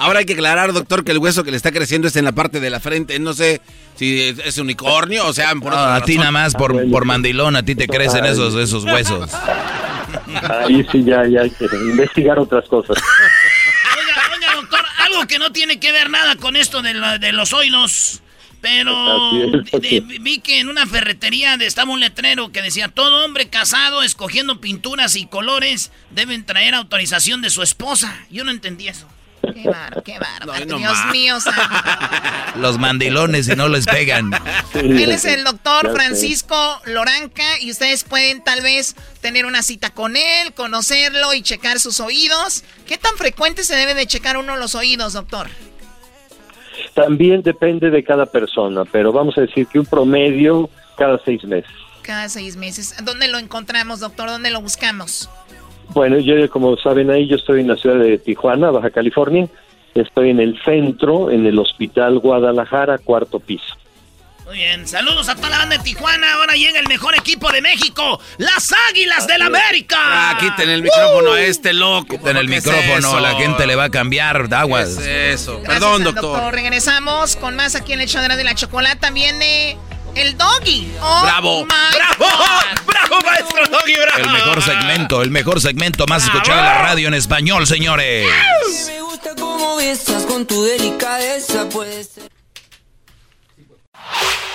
[0.00, 2.32] Ahora hay que aclarar, doctor, que el hueso que le está creciendo es en la
[2.32, 3.18] parte de la frente.
[3.20, 3.60] No sé
[3.98, 7.04] si es, es unicornio o sea, por No, otra a ti nada más por, por
[7.04, 9.30] mandilón, a ti te crecen esos, esos huesos.
[10.64, 12.96] Ahí sí ya, ya hay que investigar otras cosas.
[12.96, 17.52] Oiga, doctor, algo que no tiene que ver nada con esto de, la- de los
[17.52, 18.22] oídos.
[18.60, 18.92] Pero
[19.80, 24.60] de- vi que en una ferretería estaba un letrero que decía, todo hombre casado escogiendo
[24.60, 28.16] pinturas y colores deben traer autorización de su esposa.
[28.30, 29.06] Yo no entendí eso.
[29.40, 30.66] Qué bárbaro, qué bárbaro.
[30.66, 31.12] no Dios más.
[31.12, 31.38] mío.
[32.56, 34.30] Los mandilones y no les pegan.
[34.74, 35.92] Él es el doctor.
[35.92, 41.78] Francisco Loranca y ustedes pueden tal vez tener una cita con él, conocerlo y checar
[41.80, 42.64] sus oídos.
[42.86, 45.48] ¿Qué tan frecuente se debe de checar uno los oídos, doctor?
[46.94, 51.70] También depende de cada persona, pero vamos a decir que un promedio cada seis meses.
[52.02, 52.94] Cada seis meses.
[53.02, 54.28] ¿Dónde lo encontramos, doctor?
[54.30, 55.28] ¿Dónde lo buscamos?
[55.94, 59.48] Bueno, yo como saben ahí, yo estoy en la ciudad de Tijuana, Baja California.
[59.94, 63.74] Estoy en el centro, en el Hospital Guadalajara, cuarto piso.
[64.48, 66.34] Muy bien, saludos a toda la banda de Tijuana.
[66.34, 69.98] Ahora llega el mejor equipo de México, las Águilas del América.
[70.00, 72.16] Ah, quiten el micrófono a este loco.
[72.16, 74.96] Quiten el ¿Qué es micrófono, la gente le va a cambiar de aguas.
[74.96, 75.60] ¿Qué es eso?
[75.60, 76.54] Gracias Perdón, al doctor.
[76.54, 79.10] Regresamos con más aquí en el show de la, de la chocolata.
[79.10, 79.76] Viene
[80.20, 80.92] el doggy.
[81.00, 81.66] Oh, Bravo.
[81.66, 82.14] ¡Bravo!
[82.18, 82.86] God.
[82.86, 84.18] ¡Bravo, maestro Doggy, bravo!
[84.18, 88.26] El mejor segmento, el mejor segmento más escuchado en la radio en español, señores.
[88.86, 92.28] Me gusta cómo besas con tu delicadeza, puedes ser.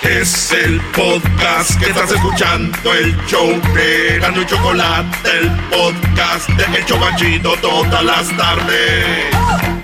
[0.02, 6.78] Es el podcast que estás escuchando, el show de Gano y Chocolate, el podcast de
[6.78, 9.83] El Chobachito todas las tardes.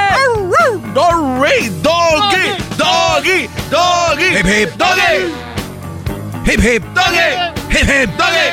[1.81, 4.69] doggy, doggy, Hip, hip.
[4.77, 5.31] doggy.
[6.45, 6.83] Hip hip.
[6.93, 7.29] Doggy.
[7.69, 8.09] Hip hip.
[8.17, 8.49] Doggy.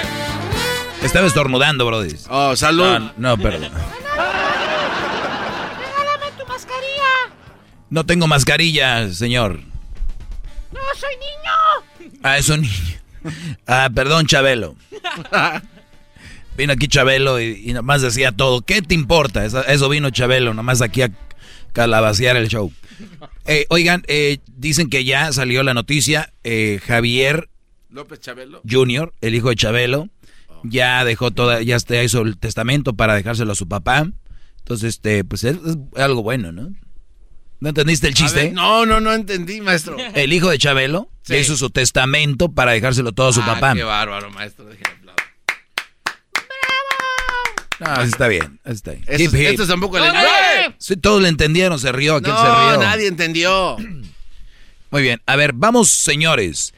[1.02, 2.14] Estaba estornudando, brody.
[2.28, 2.98] Oh, salud.
[2.98, 3.70] No, no, perdón.
[5.78, 7.32] Regálame tu mascarilla.
[7.90, 9.60] No tengo mascarilla, señor.
[10.72, 12.12] No, soy niño.
[12.22, 12.98] Ah, es un niño.
[13.66, 14.74] Ah, perdón, Chabelo.
[16.56, 18.60] Vino aquí Chabelo y, y nomás decía todo.
[18.62, 19.44] ¿Qué te importa?
[19.44, 21.10] Eso, eso vino Chabelo, nomás aquí a
[21.72, 22.72] calabacear el show.
[23.46, 26.32] Eh, oigan, eh, dicen que ya salió la noticia.
[26.44, 27.48] eh, Javier
[27.90, 28.60] López Chabelo.
[28.68, 30.08] Jr., el hijo de Chabelo,
[30.64, 34.10] ya dejó toda, ya hizo el testamento para dejárselo a su papá.
[34.58, 36.70] Entonces, este, pues es, es algo bueno, ¿no?
[37.60, 38.44] ¿No entendiste el chiste?
[38.44, 39.96] ver, no, no, no entendí, maestro.
[40.14, 41.36] El hijo de Chabelo Sí.
[41.36, 43.74] hizo su testamento para dejárselo todo a su Ah, papá.
[43.74, 44.66] Qué bárbaro, maestro.
[47.80, 49.04] No, así está bien, así está bien.
[49.06, 49.46] Estos- Hip, hip.
[49.50, 50.06] estos tampoco le-
[50.78, 52.82] Sí, todos le entendieron, se rió, aquel No, se rió.
[52.82, 53.76] nadie entendió.
[54.90, 56.74] Muy bien, a ver, vamos señores,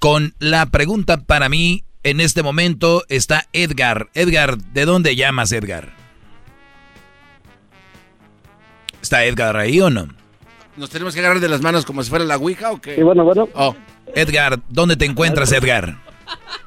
[0.00, 4.08] con la pregunta para mí, en este momento está Edgar.
[4.14, 5.92] Edgar, ¿de dónde llamas Edgar?
[9.02, 10.08] ¿Está Edgar ahí o no?
[10.76, 12.96] ¿Nos tenemos que agarrar de las manos como si fuera la Ouija o qué?
[12.96, 13.48] Sí, bueno, bueno.
[13.54, 13.74] Oh.
[14.14, 15.96] Edgar, ¿dónde te encuentras Edgar?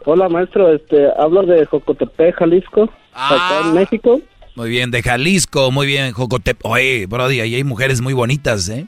[0.06, 0.74] Hola, maestro.
[0.74, 3.62] Este, hablo de Jocotepec, Jalisco, acá Ah.
[3.66, 4.22] en México.
[4.56, 6.60] Muy bien, de Jalisco, muy bien, Jocotep.
[6.64, 8.86] Oye, Brody, ahí hay mujeres muy bonitas, ¿eh?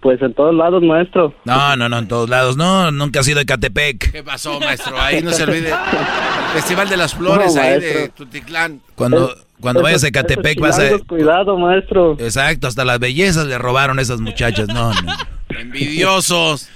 [0.00, 1.34] Pues en todos lados, maestro.
[1.44, 2.56] No, no, no, en todos lados.
[2.58, 4.12] No, nunca has ido a Catepec.
[4.12, 5.00] ¿Qué pasó, maestro?
[5.00, 5.72] Ahí no se olvide.
[6.52, 8.82] Festival de las Flores No, ahí de Tutitlán.
[8.96, 10.98] Cuando, cuando vayas a Catepec vas a...
[11.08, 12.16] Cuidado, maestro.
[12.20, 14.68] Exacto, hasta las bellezas le robaron a esas muchachas.
[14.68, 15.12] No, no.
[15.58, 16.68] Envidiosos.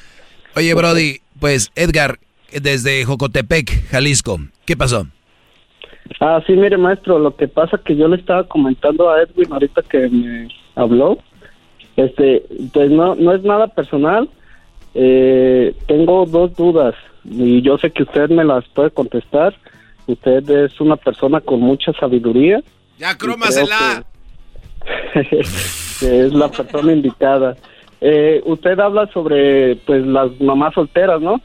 [0.56, 2.19] Oye, Brody, pues Edgar,
[2.51, 5.06] desde Jocotepec, Jalisco, ¿qué pasó?
[6.20, 9.82] Ah, sí, mire, maestro, lo que pasa que yo le estaba comentando a Edwin ahorita
[9.82, 11.18] que me habló.
[11.97, 14.28] Este, pues no, no es nada personal.
[14.94, 16.94] Eh, tengo dos dudas
[17.24, 19.55] y yo sé que usted me las puede contestar.
[20.06, 22.62] Usted es una persona con mucha sabiduría.
[22.98, 24.05] Ya crómasela.
[25.12, 27.56] que es la persona indicada.
[28.01, 31.40] Eh, usted habla sobre pues las mamás solteras, ¿no?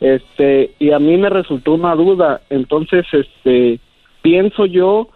[0.00, 2.40] Este, y a mí me resultó una duda.
[2.48, 3.80] Entonces, este,
[4.22, 5.08] pienso yo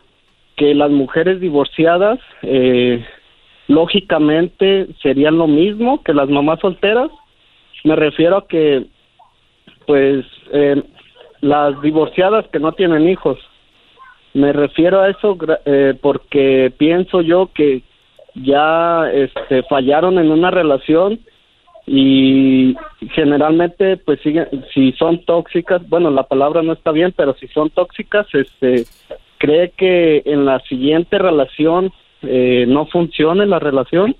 [0.57, 3.05] que las mujeres divorciadas eh,
[3.69, 7.11] lógicamente serían lo mismo que las mamás solteras.
[7.83, 8.87] Me refiero a que
[9.87, 10.83] pues eh,
[11.41, 13.39] las divorciadas que no tienen hijos.
[14.33, 17.83] Me refiero a eso eh, porque pienso yo que
[18.35, 21.21] ya este, fallaron en una relación
[21.87, 22.75] y
[23.15, 27.71] generalmente pues siguen, si son tóxicas, bueno la palabra no está bien, pero si son
[27.71, 28.87] tóxicas, este,
[29.39, 31.93] cree que en la siguiente relación
[32.23, 34.17] eh, no funcione la relación.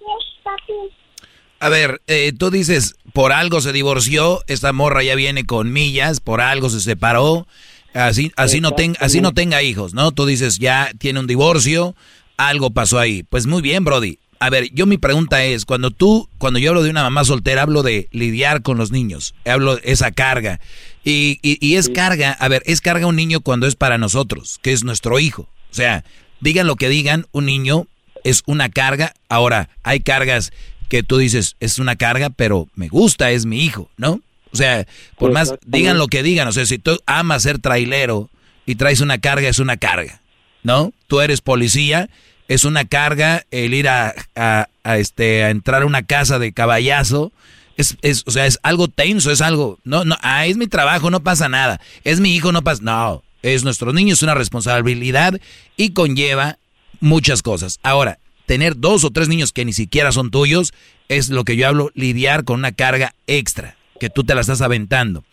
[1.61, 6.21] A ver, eh, tú dices, por algo se divorció, esta morra ya viene con millas,
[6.21, 7.47] por algo se separó,
[7.95, 10.11] así, así, no, ten- así no tenga hijos, ¿no?
[10.13, 11.95] Tú dices, ya tiene un divorcio,
[12.37, 13.23] algo pasó ahí.
[13.23, 14.19] Pues muy bien, Brody.
[14.39, 17.63] A ver, yo mi pregunta es, cuando tú, cuando yo hablo de una mamá soltera,
[17.63, 20.61] hablo de lidiar con los niños, hablo de esa carga.
[21.05, 24.59] Y, y, y es carga, a ver, es carga un niño cuando es para nosotros,
[24.63, 25.49] que es nuestro hijo.
[25.71, 26.05] O sea,
[26.41, 27.87] digan lo que digan, un niño
[28.25, 29.15] es una carga.
[29.29, 30.53] Ahora, hay cargas
[30.89, 34.21] que tú dices, es una carga, pero me gusta, es mi hijo, ¿no?
[34.53, 34.87] O sea,
[35.19, 38.31] por más, digan lo que digan, o sea, si tú amas ser trailero
[38.67, 40.21] y traes una carga, es una carga,
[40.63, 40.93] ¿no?
[41.09, 42.09] Tú eres policía,
[42.49, 47.33] es una carga el ir a, a- este, a entrar a una casa de caballazo,
[47.77, 51.11] es, es, o sea, es algo tenso, es algo, no, no, ah, es mi trabajo,
[51.11, 55.41] no pasa nada, es mi hijo, no pasa, no, es nuestro niño, es una responsabilidad
[55.77, 56.59] y conlleva
[57.01, 57.81] muchas cosas.
[57.83, 60.73] Ahora, tener dos o tres niños que ni siquiera son tuyos
[61.09, 64.61] es lo que yo hablo, lidiar con una carga extra, que tú te la estás
[64.61, 65.25] aventando.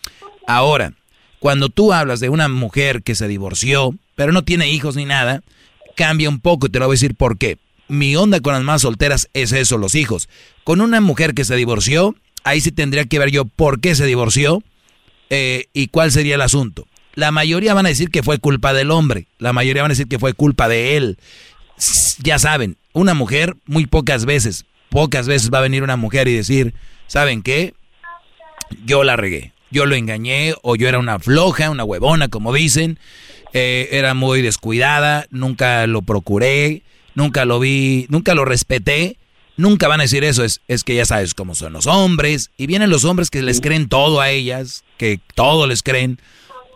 [0.48, 0.94] Ahora,
[1.40, 5.42] cuando tú hablas de una mujer que se divorció, pero no tiene hijos ni nada,
[5.96, 7.58] cambia un poco y te lo voy a decir por qué.
[7.88, 10.30] Mi onda con las más solteras es eso, los hijos.
[10.64, 14.06] Con una mujer que se divorció, ahí sí tendría que ver yo por qué se
[14.06, 14.64] divorció
[15.30, 16.88] eh, y cuál sería el asunto.
[17.14, 20.08] La mayoría van a decir que fue culpa del hombre, la mayoría van a decir
[20.08, 21.18] que fue culpa de él.
[22.20, 26.36] Ya saben, una mujer muy pocas veces, pocas veces va a venir una mujer y
[26.36, 26.74] decir,
[27.08, 27.74] ¿saben qué?
[28.86, 33.00] Yo la regué, yo lo engañé o yo era una floja, una huevona, como dicen,
[33.54, 36.84] eh, era muy descuidada, nunca lo procuré,
[37.16, 39.18] nunca lo vi, nunca lo respeté.
[39.58, 42.50] Nunca van a decir eso, es, es que ya sabes cómo son los hombres.
[42.58, 46.20] Y vienen los hombres que les creen todo a ellas, que todo les creen.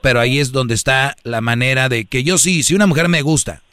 [0.04, 3.24] Pero ahí es donde está la manera de que yo sí, si una mujer me
[3.24, 3.64] gusta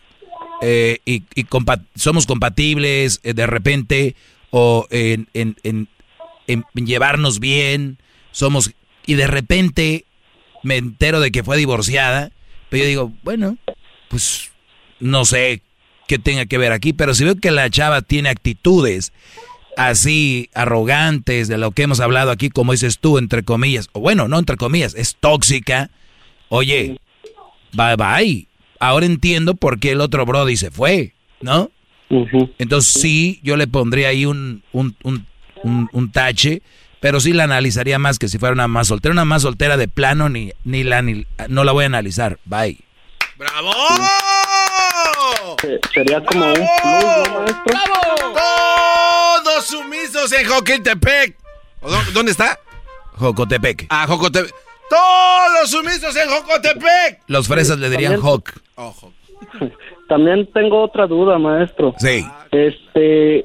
[0.63, 4.15] eh, y, y compa- somos compatibles eh, de repente
[4.51, 5.89] o en, en- en-
[6.47, 7.99] en llevarnos bien,
[8.31, 8.71] somos
[9.05, 10.07] y de repente
[10.63, 12.31] me entero de que fue divorciada,
[12.73, 13.59] pero yo digo, bueno,
[14.09, 14.51] pues
[14.99, 15.61] no sé
[16.09, 19.13] qué tenga que ver aquí, pero si veo que la chava tiene actitudes
[19.77, 24.27] así arrogantes de lo que hemos hablado aquí, como dices tú, entre comillas, o bueno,
[24.27, 25.91] no entre comillas, es tóxica,
[26.49, 26.99] oye,
[27.73, 28.49] bye bye.
[28.81, 31.13] Ahora entiendo por qué el otro Brody se fue,
[31.43, 31.71] ¿no?
[32.59, 35.27] Entonces sí, yo le pondría ahí un, un, un,
[35.63, 36.63] un, un tache,
[37.03, 39.13] pero sí la analizaría más que si fuera una más soltera.
[39.13, 42.39] Una más soltera de plano ni, ni la ni, no la voy a analizar.
[42.47, 42.79] Bye.
[43.37, 43.73] ¡Bravo!
[45.93, 47.79] Sería como un plus, ¿no, maestro?
[48.35, 51.37] Todos sumisos en Joquetepec.
[51.81, 52.59] ¿O dó- ¿Dónde está?
[53.15, 53.87] Jocotepec.
[53.91, 54.53] Ah, Jocotepec.
[54.89, 57.21] Todos sumisos en Jocotepec.
[57.27, 58.53] Los fresas le dirían También- Hawk.
[60.09, 61.95] También tengo otra duda, maestro.
[61.99, 62.27] Sí.
[62.51, 63.41] Este,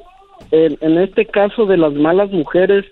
[0.51, 2.85] en, en este caso de las malas mujeres,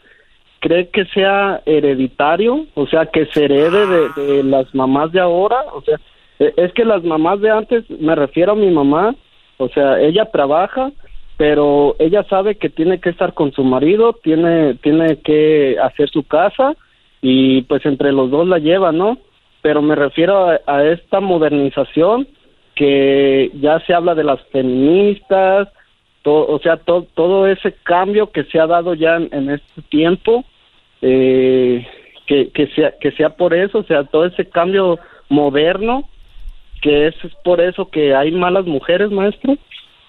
[0.65, 2.65] ¿cree que sea hereditario?
[2.73, 3.85] O sea, que se herede
[4.17, 5.57] de, las mamás de ahora.
[5.73, 5.99] O sea,
[6.39, 9.13] e- es que las mamás de antes, me refiero a mi mamá,
[9.57, 10.91] o sea, ella trabaja,
[11.37, 16.23] pero ella sabe que tiene que estar con su marido, tiene, tiene que hacer su
[16.23, 16.73] casa
[17.21, 19.19] y pues entre los dos la lleva, ¿no?
[19.61, 22.27] Pero me refiero a, a esta modernización
[22.73, 25.67] que ya se habla de las feministas,
[26.23, 30.43] o sea, to- todo ese cambio que se ha dado ya en este tiempo,
[31.07, 31.87] eh,
[32.25, 34.97] que, que, sea, que sea por eso, o sea, todo ese cambio
[35.29, 36.09] moderno,
[36.81, 39.55] que es por eso que hay malas mujeres, maestro.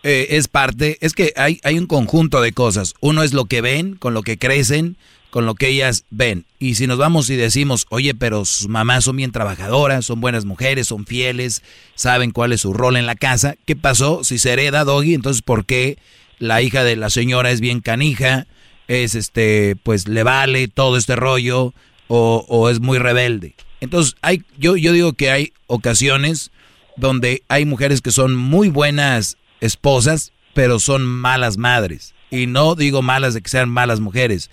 [0.02, 2.94] Eh, es parte, es que hay, hay un conjunto de cosas.
[3.00, 4.96] Uno es lo que ven, con lo que crecen,
[5.28, 6.46] con lo que ellas ven.
[6.58, 10.46] Y si nos vamos y decimos, oye, pero sus mamás son bien trabajadoras, son buenas
[10.46, 11.62] mujeres, son fieles,
[11.94, 14.24] saben cuál es su rol en la casa, ¿qué pasó?
[14.24, 15.98] Si se hereda Doggy, entonces ¿por qué
[16.38, 18.46] la hija de la señora es bien canija,
[18.88, 21.74] es este, pues le vale todo este rollo,
[22.08, 23.54] o, o es muy rebelde?
[23.80, 26.50] Entonces, hay, yo, yo digo que hay ocasiones
[26.96, 32.14] donde hay mujeres que son muy buenas esposas, pero son malas madres.
[32.30, 34.50] Y no digo malas de que sean malas mujeres.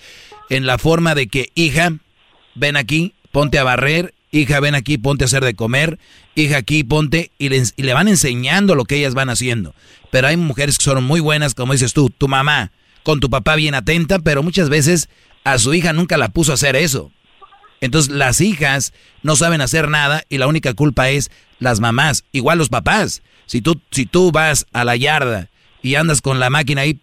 [0.50, 1.94] En la forma de que, hija,
[2.56, 6.00] ven aquí, ponte a barrer, hija, ven aquí, ponte a hacer de comer,
[6.36, 9.74] hija, aquí, ponte, y le, y le van enseñando lo que ellas van haciendo.
[10.12, 12.72] Pero hay mujeres que son muy buenas, como dices tú, tu mamá,
[13.04, 15.10] con tu papá bien atenta, pero muchas veces
[15.44, 17.12] a su hija nunca la puso a hacer eso.
[17.82, 22.58] Entonces las hijas no saben hacer nada y la única culpa es las mamás, igual
[22.58, 23.22] los papás.
[23.46, 25.50] Si tú, si tú vas a la yarda
[25.82, 26.98] y andas con la máquina ahí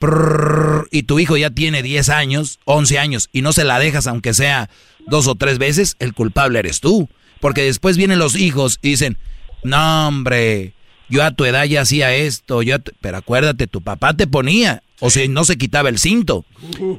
[0.91, 4.33] y tu hijo ya tiene 10 años, 11 años y no se la dejas aunque
[4.33, 4.71] sea
[5.07, 7.09] dos o tres veces, el culpable eres tú.
[7.41, 9.19] Porque después vienen los hijos y dicen,
[9.63, 10.75] no hombre,
[11.09, 12.93] yo a tu edad ya hacía esto, yo a tu-".
[13.01, 16.45] pero acuérdate, tu papá te ponía, o si no se quitaba el cinto.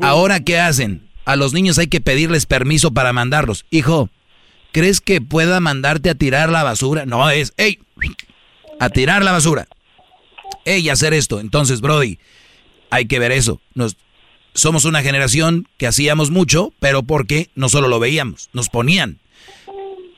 [0.01, 1.07] Ahora, ¿qué hacen?
[1.25, 3.65] A los niños hay que pedirles permiso para mandarlos.
[3.69, 4.09] Hijo,
[4.71, 7.05] ¿crees que pueda mandarte a tirar la basura?
[7.05, 7.79] No, es, hey,
[8.79, 9.67] a tirar la basura.
[10.65, 11.39] Ey, hacer esto.
[11.39, 12.19] Entonces, Brody,
[12.89, 13.61] hay que ver eso.
[13.73, 13.97] Nos,
[14.53, 19.20] somos una generación que hacíamos mucho, pero porque no solo lo veíamos, nos ponían.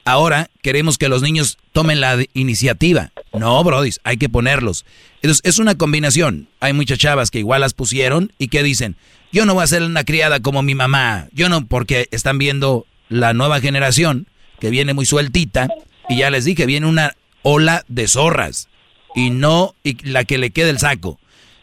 [0.06, 3.12] Ahora queremos que los niños tomen la iniciativa.
[3.34, 4.86] No, Brody, hay que ponerlos.
[5.22, 6.48] Entonces, es una combinación.
[6.60, 8.98] Hay muchas chavas que igual las pusieron y que dicen,
[9.32, 11.28] yo no voy a ser una criada como mi mamá.
[11.32, 14.28] Yo no, porque están viendo la nueva generación
[14.60, 15.70] que viene muy sueltita
[16.10, 18.68] y ya les dije, viene una ola de zorras
[19.16, 21.20] y no y la que le quede el saco.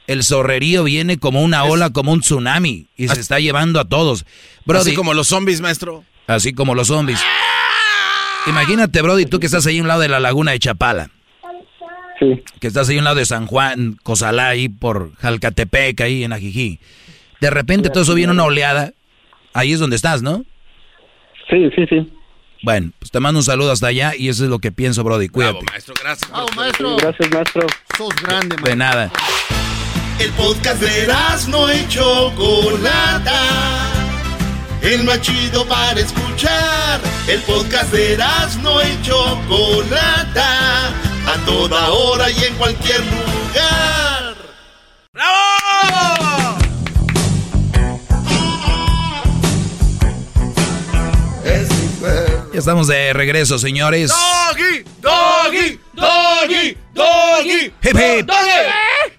[0.06, 4.24] El zorrerío viene como una ola, como un tsunami y se está llevando a todos.
[4.64, 6.04] Brody, Así como los zombies, maestro.
[6.26, 7.20] Así como los zombies.
[8.46, 11.10] Imagínate, Brody, tú que estás ahí a un lado de la laguna de Chapala.
[12.18, 12.42] Sí.
[12.60, 16.32] Que estás ahí a un lado de San Juan, Cozalá, ahí por Jalcatepec, ahí en
[16.32, 16.80] Ajijí.
[17.40, 18.92] De repente todo eso viene una oleada.
[19.54, 20.44] Ahí es donde estás, ¿no?
[21.48, 22.12] Sí, sí, sí.
[22.62, 25.28] Bueno, pues te mando un saludo hasta allá y eso es lo que pienso, Brody.
[25.28, 25.64] Cuídate.
[25.64, 26.30] maestro, gracias.
[26.54, 26.96] maestro.
[26.96, 27.66] Gracias, maestro.
[27.96, 29.10] Sos grande, De nada.
[30.18, 31.06] El podcast de
[31.48, 33.99] no y Chocolata.
[34.82, 37.00] El más chido para escuchar.
[37.28, 38.16] El podcast de
[38.62, 40.88] no y Chocolata.
[41.26, 44.34] A toda hora y en cualquier lugar.
[45.12, 46.58] ¡Bravo!
[52.52, 54.10] Ya estamos de regreso, señores.
[54.10, 57.64] Doggy, doggy, doggy, doggy.
[57.82, 58.26] Hip, hip.
[58.26, 59.18] Doggy.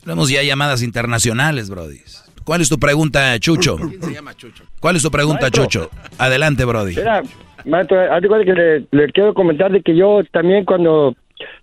[0.00, 2.00] Tenemos ya llamadas internacionales, Brody.
[2.44, 3.76] ¿Cuál es tu pregunta, Chucho?
[3.76, 4.64] ¿Quién se llama Chucho?
[4.80, 5.64] ¿Cuál es tu pregunta, Maestro.
[5.64, 5.90] Chucho?
[6.18, 6.94] Adelante, Brody.
[6.94, 7.22] Mira,
[7.64, 7.96] maestro,
[8.28, 11.14] cuenta que le, le quiero comentar de que yo también cuando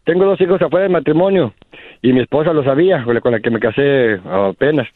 [0.04, 1.54] tengo dos hijos afuera del matrimonio
[2.02, 4.88] y mi esposa lo sabía, con la, con la que me casé apenas.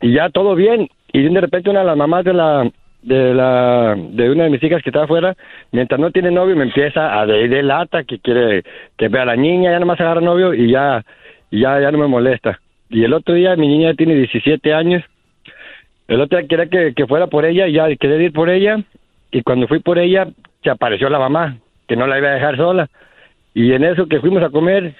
[0.00, 0.88] Y ya todo bien.
[1.12, 2.70] Y de repente una de las mamás de la,
[3.02, 5.34] de la de una de mis hijas que está afuera,
[5.72, 8.62] mientras no tiene novio me empieza a de, de lata que quiere
[8.98, 11.02] que vea a la niña, ya nomás agarra novio y ya
[11.50, 12.60] y ya ya no me molesta.
[12.88, 15.02] Y el otro día mi niña tiene 17 años.
[16.08, 18.78] El otro día quería que, fuera por ella, y ya quería ir por ella
[19.30, 20.28] y cuando fui por ella
[20.62, 21.58] se apareció la mamá,
[21.88, 22.88] que no la iba a dejar sola.
[23.54, 24.94] Y en eso que fuimos a comer,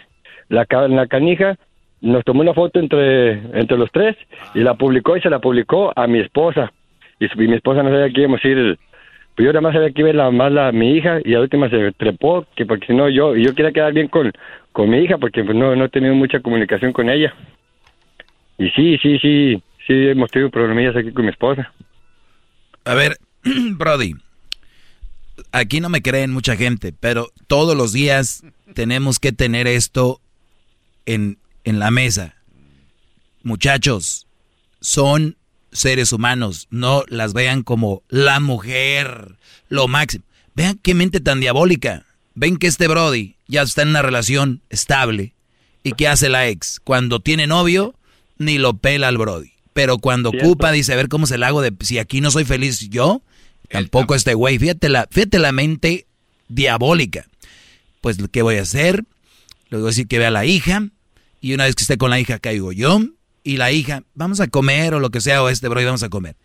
[0.49, 1.57] la, la canija
[2.01, 4.17] nos tomó una foto entre, entre los tres
[4.55, 6.73] y la publicó y se la publicó a mi esposa.
[7.19, 8.79] Y, mi esposa no sabía que íbamos a ir.
[9.35, 11.69] Pues yo nada más sabía que iba la, más la, mi hija y la última
[11.69, 14.33] se trepó, que porque si no yo, yo quería quedar bien con,
[14.73, 17.35] con mi hija porque pues, no, no he tenido mucha comunicación con ella.
[18.59, 21.73] Y sí, sí, sí, sí, hemos tenido problemillas aquí con mi esposa.
[22.85, 24.15] A ver, Brody,
[25.53, 28.45] aquí no me creen mucha gente, pero todos los días
[28.75, 30.21] tenemos que tener esto
[31.05, 32.37] en, en la mesa.
[33.43, 34.27] Muchachos,
[34.81, 35.37] son
[35.73, 39.37] seres humanos, no las vean como la mujer,
[39.69, 40.25] lo máximo.
[40.55, 42.07] Vean qué mente tan diabólica.
[42.35, 45.35] Ven que este Brody ya está en una relación estable.
[45.83, 46.81] ¿Y qué hace la ex?
[46.81, 47.95] Cuando tiene novio,
[48.39, 49.53] ni lo pela al Brody.
[49.73, 50.49] Pero cuando Cierto.
[50.49, 51.73] ocupa, dice, a ver cómo se la hago de...
[51.81, 53.23] Si aquí no soy feliz yo,
[53.69, 54.59] tampoco este güey.
[54.59, 56.07] Fíjate la, fíjate la mente
[56.49, 57.27] diabólica.
[58.01, 59.05] Pues, ¿qué voy a hacer?
[59.69, 60.89] Le voy a decir que vea a la hija.
[61.41, 63.01] Y una vez que esté con la hija, caigo yo.
[63.45, 66.09] Y la hija, vamos a comer o lo que sea, o este Brody, vamos a
[66.09, 66.37] comer.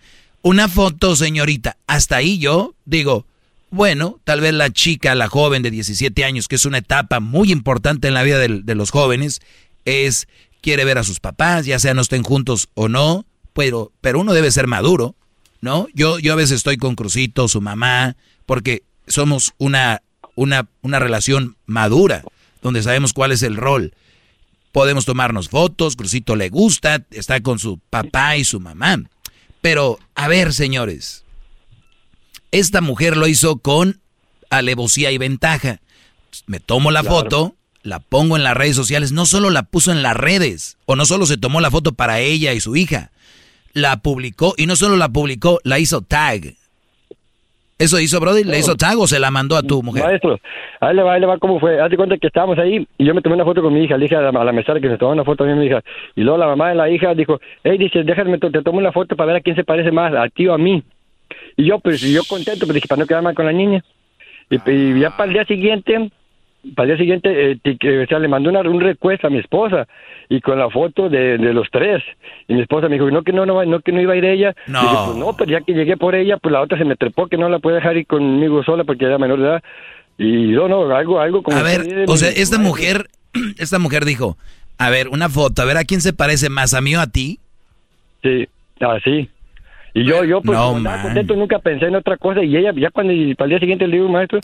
[0.42, 1.78] Una foto, señorita.
[1.88, 3.26] Hasta ahí yo digo,
[3.72, 7.52] bueno, tal vez la chica, la joven de 17 años, que es una etapa muy
[7.52, 9.42] importante en la vida de, los jóvenes,
[9.86, 10.28] es,
[10.62, 14.34] quiere ver a sus papás, ya sea no estén juntos o no, pero, pero uno
[14.34, 15.16] debe ser maduro,
[15.60, 15.88] ¿no?
[15.94, 18.16] Yo, yo a veces estoy con Crucito, su mamá,
[18.46, 20.02] porque somos una,
[20.36, 22.24] una, una relación madura,
[22.62, 23.94] donde sabemos cuál es el rol.
[24.72, 28.98] Podemos tomarnos fotos, Crucito le gusta, está con su papá y su mamá.
[29.62, 31.24] Pero, a ver, señores,
[32.52, 34.00] esta mujer lo hizo con
[34.50, 35.82] alevosía y ventaja.
[36.46, 37.16] Me tomo la Claro.
[37.16, 40.96] foto, la pongo en las redes sociales, no solo la puso en las redes, o
[40.96, 43.12] no solo se tomó la foto para ella y su hija,
[43.74, 46.54] la publicó, y no solo la publicó, la hizo tag.
[47.82, 48.44] ¿Eso hizo Brody?
[48.44, 50.04] ¿Le hizo tag o se la mandó a tu mujer?
[50.04, 50.40] Maestro,
[50.82, 51.82] ahí le va, ahí le va cómo fue.
[51.82, 53.98] Haz de cuenta que estábamos ahí y yo me tomé una foto con mi hija.
[53.98, 55.82] Le dije a la, a la mesera que se tomó una foto a mi hija.
[56.16, 59.16] Y luego la mamá de la hija dijo, hey, dice, déjame, te tomo una foto
[59.16, 60.84] para ver a quién se parece más, a ti o a mí.
[61.58, 63.84] Y yo, pues, yo contento, pero dije, para no quedar mal con la niña.
[64.52, 66.12] Y, y ya para el día siguiente,
[66.76, 69.88] para el día siguiente, eh, o sea, le mandó una, un request a mi esposa
[70.30, 72.04] y con la foto de, de los tres.
[72.48, 74.26] Y mi esposa me dijo, no, que no, no, no, que no iba a ir
[74.26, 74.56] ella.
[74.68, 74.82] No.
[74.82, 77.28] Dije, pues no, pero ya que llegué por ella, pues la otra se me trepó
[77.28, 79.64] que no la puede dejar ir conmigo sola porque era menor de edad.
[80.18, 81.58] Y no, no, algo, algo como...
[81.58, 83.08] A ver, o sea, esta mujer,
[83.58, 84.38] esta mujer dijo,
[84.78, 87.08] a ver, una foto, a ver a quién se parece más, a mí o a
[87.08, 87.40] ti.
[88.22, 88.48] Sí,
[88.80, 89.30] así.
[89.94, 92.44] Y yo, yo, pues, No, contento, nunca pensé en otra cosa.
[92.44, 94.40] Y ella, ya cuando, y para el día siguiente le digo, maestro,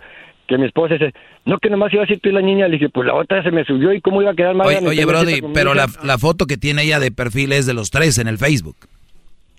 [0.47, 1.13] que mi esposa dice,
[1.45, 2.67] no, que nomás iba a decir tú y la niña.
[2.67, 4.67] Le dije, pues la otra se me subió y cómo iba a quedar mal.
[4.67, 7.91] Oye, oye, Brody, pero la, la foto que tiene ella de perfil es de los
[7.91, 8.75] tres en el Facebook.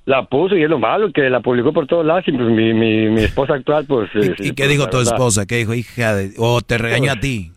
[0.06, 2.72] La puso y es lo malo, que la publicó por todos lados y pues mi,
[2.72, 4.08] mi, mi esposa actual, pues...
[4.14, 5.12] eh, ¿Y sí, qué pues, dijo tu verdad.
[5.12, 5.44] esposa?
[5.44, 6.32] ¿Qué dijo, hija de...
[6.38, 7.52] o te regañó a ti?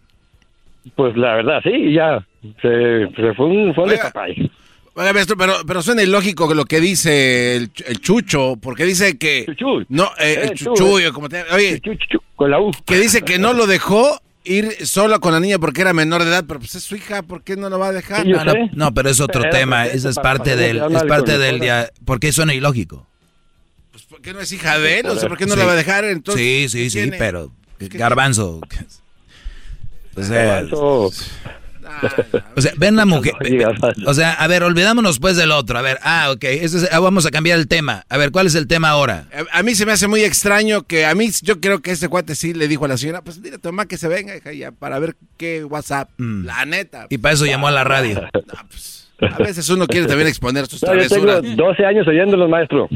[0.95, 2.25] Pues la verdad, sí, ya.
[2.61, 4.11] Se, se fue un, fue un Oiga.
[4.93, 9.17] Oiga, maestro, pero, pero suena ilógico lo que dice el, ch- el Chucho, porque dice
[9.17, 9.45] que...
[9.87, 11.43] No, eh, el Eh, Chuchuyo, como te...
[11.53, 11.81] Oye,
[12.35, 12.71] con la U.
[12.85, 16.29] que dice que no lo dejó ir sola con la niña porque era menor de
[16.29, 18.27] edad, pero pues es su hija, ¿por qué no lo va a dejar?
[18.27, 20.77] No, no, no, pero es otro Era tema, esa es parte del...
[20.93, 21.59] Es parte del...
[21.61, 23.07] dia- ¿Por qué suena ilógico?
[24.09, 25.05] ¿Por qué no es hija de él?
[25.05, 25.59] O sea, ¿por qué no Sí.
[25.59, 26.03] la va a dejar?
[26.03, 27.17] Entonces, sí, sí, ¿qué sí, tiene?
[27.17, 27.51] pero...
[27.79, 28.59] Garbanzo.
[30.13, 30.61] O sea,
[32.55, 33.33] o sea, ven la mujer.
[34.05, 35.77] O sea, a ver, olvidámonos pues del otro.
[35.77, 38.03] A ver, ah, ok, ese es- ah, vamos a cambiar el tema.
[38.09, 39.25] A ver, ¿cuál es el tema ahora?
[39.53, 42.07] A, a mí se me hace muy extraño que a mí, yo creo que este
[42.09, 44.35] cuate sí le dijo a la señora, pues dile a tu mamá que se venga,
[44.35, 46.09] hija, ya, para ver qué WhatsApp.
[46.17, 47.03] La neta.
[47.03, 47.07] Mm.
[47.13, 48.21] Y para eso llamó a la radio.
[49.21, 51.55] A veces uno quiere también exponer sus No, yo tengo travesuras.
[51.57, 52.89] 12 años oyéndolos, maestro.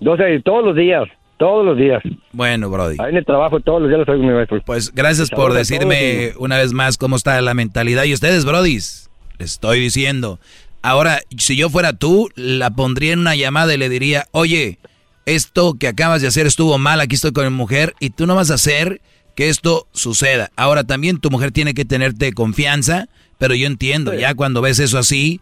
[0.00, 1.04] 12 años, todos los días,
[1.36, 2.02] todos los días.
[2.32, 2.96] Bueno, Brody.
[2.98, 4.60] Ahí en el trabajo todos los días los oigo, mi maestro.
[4.64, 8.04] Pues gracias por decirme una vez más cómo está la mentalidad.
[8.04, 10.38] Y ustedes, Brodis, les estoy diciendo.
[10.82, 14.78] Ahora, si yo fuera tú, la pondría en una llamada y le diría, oye,
[15.24, 18.36] esto que acabas de hacer estuvo mal, aquí estoy con mi mujer y tú no
[18.36, 19.00] vas a hacer
[19.34, 20.50] que esto suceda.
[20.56, 23.08] Ahora también tu mujer tiene que tenerte confianza,
[23.38, 25.40] pero yo entiendo, ya cuando ves eso así,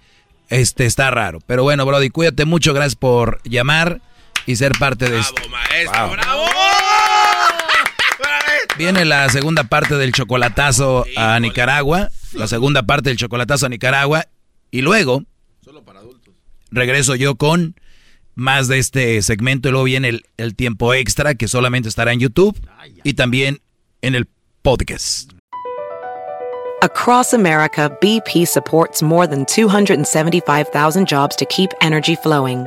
[0.48, 1.40] este está raro.
[1.46, 4.00] Pero bueno, Brody, cuídate mucho, gracias por llamar
[4.46, 5.42] y ser parte de esto.
[5.48, 6.44] Maestro, bravo.
[8.76, 14.26] Viene la segunda parte del chocolatazo a Nicaragua, la segunda parte del chocolatazo a Nicaragua
[14.70, 15.22] y luego
[16.70, 17.76] regreso yo con
[18.34, 22.18] más de este segmento y luego viene el, el tiempo extra que solamente estará en
[22.18, 22.58] YouTube
[23.04, 23.60] y también
[24.02, 24.26] en el
[24.62, 25.30] podcast.
[26.82, 32.66] Across America, BP supports more than 275,000 jobs to keep energy flowing.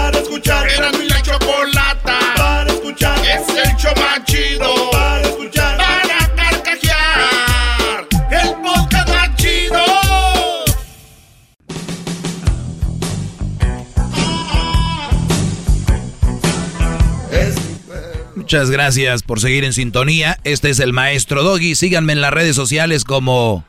[18.51, 20.37] Muchas gracias por seguir en sintonía.
[20.43, 21.73] Este es el maestro Doggy.
[21.73, 23.63] Síganme en las redes sociales como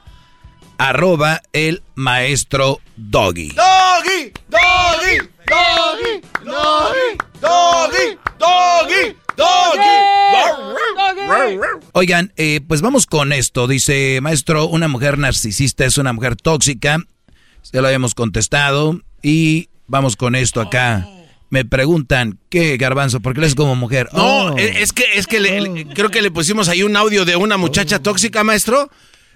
[0.77, 3.51] arroba el maestro Doggy.
[3.51, 9.83] Doggy, doggy, doggy, doggy, doggy, doggy, doggy.
[11.93, 13.69] Oigan, eh, pues vamos con esto.
[13.69, 16.99] Dice, maestro, una mujer narcisista es una mujer tóxica.
[17.73, 19.01] Ya lo habíamos contestado.
[19.23, 21.07] Y vamos con esto acá.
[21.53, 23.21] Me preguntan, ¿qué, Garbanzo?
[23.21, 24.09] ¿Por qué le es como mujer?
[24.15, 24.57] No, Oh.
[24.57, 27.37] es es que, es que le- le- creo que le pusimos ahí un audio de
[27.37, 28.91] una muchacha tóxica, maestro.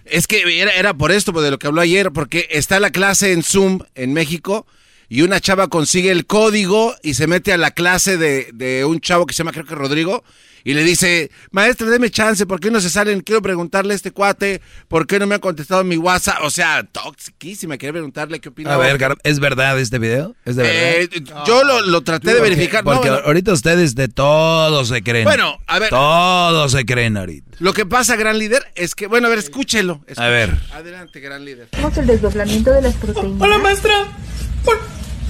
[0.07, 2.89] Es que era, era por esto, pues, de lo que habló ayer, porque está la
[2.91, 4.67] clase en Zoom en México
[5.09, 9.01] y una chava consigue el código y se mete a la clase de, de un
[9.01, 10.25] chavo que se llama, creo que Rodrigo,
[10.65, 13.20] y le dice, maestra, deme chance, ¿por qué no se salen?
[13.20, 16.39] Quiero preguntarle a este cuate, ¿por qué no me ha contestado mi WhatsApp?
[16.43, 18.75] O sea, toxiquísima, quería preguntarle qué opina.
[18.75, 20.35] A ver, Gar- ¿es verdad este video?
[20.44, 20.83] ¿Es de verdad?
[20.83, 22.85] Eh, yo lo, lo traté de verificar.
[22.85, 23.15] no, Porque no.
[23.15, 25.23] ahorita ustedes de todo se creen.
[25.23, 25.89] Bueno, a ver.
[25.91, 27.47] Todo se creen ahorita.
[27.60, 30.05] Lo que pasa, gran líder, es que, bueno, a ver, escúchelo.
[30.17, 30.52] A ver.
[30.73, 31.68] Adelante, gran líder.
[31.97, 33.41] El desdoblamiento de las proteínas.
[33.41, 33.94] Hola, maestra.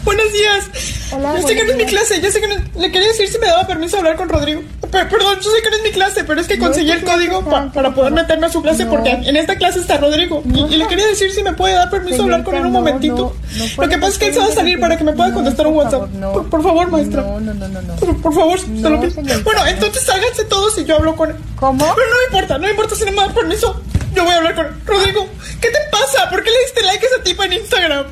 [0.07, 0.71] Buenos días.
[1.13, 3.29] Hola, yo sé que no es mi clase, yo sé que no, le quería decir
[3.29, 4.63] si me daba permiso de hablar con Rodrigo.
[4.91, 7.05] Pe- perdón, yo sé que no es mi clase, pero es que No, conseguí el
[7.05, 8.91] código no, pa- para poder meterme a su clase no.
[8.93, 10.43] porque en esta clase está Rodrigo.
[10.47, 12.79] Y- y, le quería decir si me puede dar permiso hablar con él un no,
[12.81, 13.37] momentito.
[13.57, 15.13] no, no Lo que pasa es que él se va a salir para que me
[15.13, 16.09] pueda no, contestar un WhatsApp.
[16.13, 16.33] no.
[16.33, 17.23] por, por favor, maestra.
[17.23, 17.97] No, no, no, no, no.
[17.97, 19.23] Por, por favor, te No, lo pido.
[19.45, 21.37] Bueno, entonces sálganse todos y yo hablo con él.
[21.57, 21.79] ¿Cómo?
[21.95, 23.83] Pero no me importa, no me importa si no me da permiso.
[24.15, 24.73] Yo voy a hablar con él.
[24.87, 25.29] Rodrigo,
[25.61, 26.31] ¿qué te pasa?
[26.31, 28.07] ¿Por qué le diste like a esa tipa en Instagram?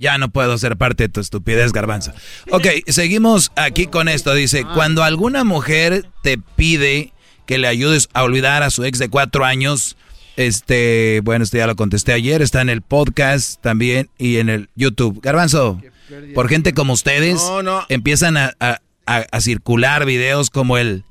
[0.00, 2.12] Ya no puedo ser parte de tu estupidez, garbanzo.
[2.50, 4.34] Ok, seguimos aquí con esto.
[4.34, 7.12] Dice, cuando alguna mujer te pide
[7.46, 9.96] que le ayudes a olvidar a su ex de cuatro años,
[10.36, 14.68] este, bueno, este ya lo contesté ayer, está en el podcast también y en el
[14.74, 15.20] YouTube.
[15.22, 15.80] Garbanzo,
[16.34, 17.86] por gente como ustedes, No, no.
[17.88, 21.04] empiezan a, a- a- a circular videos como el...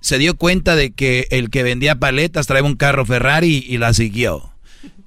[0.00, 3.94] Se dio cuenta de que el que vendía paletas traía un carro Ferrari y la
[3.94, 4.51] siguió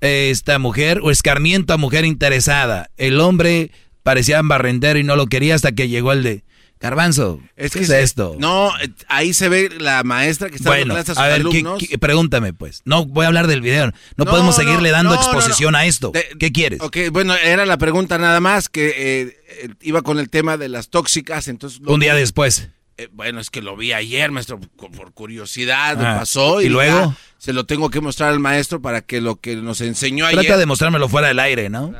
[0.06, 2.90] esta mujer o escarmiento a mujer interesada.
[2.98, 3.72] El hombre
[4.03, 6.43] parecía barrendero y no lo quería hasta que llegó el de
[6.80, 7.40] Garbanzo.
[7.56, 8.35] Es ¿qué que es se- esto?
[8.38, 8.72] No,
[9.08, 11.80] ahí se ve la maestra que está bueno, dando clases a a ver, ¿qué- alumnos.
[11.90, 12.82] qué- pregúntame pues.
[12.85, 13.88] No voy a hablar del video.
[13.88, 16.11] No, No, podemos seguirle no, dando no, exposición a esto.
[16.11, 16.82] De- ¿Qué quieres?
[16.82, 20.90] Ok, bueno, era la pregunta nada más que eh, iba con el tema de las
[20.90, 21.80] tóxicas, entonces...
[21.85, 22.69] Un día después.
[22.98, 26.61] Eh, bueno, es que lo vi ayer, maestro, por, curiosidad, Ah, pasó.
[26.61, 26.98] ¿y Y, luego?
[27.11, 30.41] ya se lo tengo que mostrar al maestro para que lo que nos enseñó ayer...
[30.45, 31.93] Trata de mostrármelo fuera del aire, ¿no?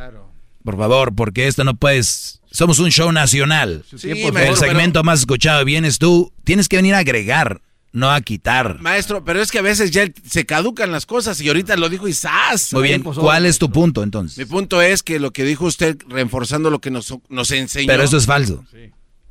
[0.64, 2.41] Por favor, porque esto no puedes...
[2.49, 3.83] Somos un show nacional.
[3.95, 6.32] Sí, el maestro, segmento más escuchado vienes tú.
[6.45, 8.80] Tienes que venir a agregar, no a quitar.
[8.80, 12.07] Maestro, pero es que a veces ya se caducan las cosas y ahorita lo dijo
[12.07, 12.72] Isás.
[12.74, 14.38] Muy bien, ¿cuál es tu punto entonces?
[14.38, 17.88] Mi punto es que lo que dijo usted, reforzando lo que nos, nos enseñó.
[17.88, 18.64] Pero eso es falso.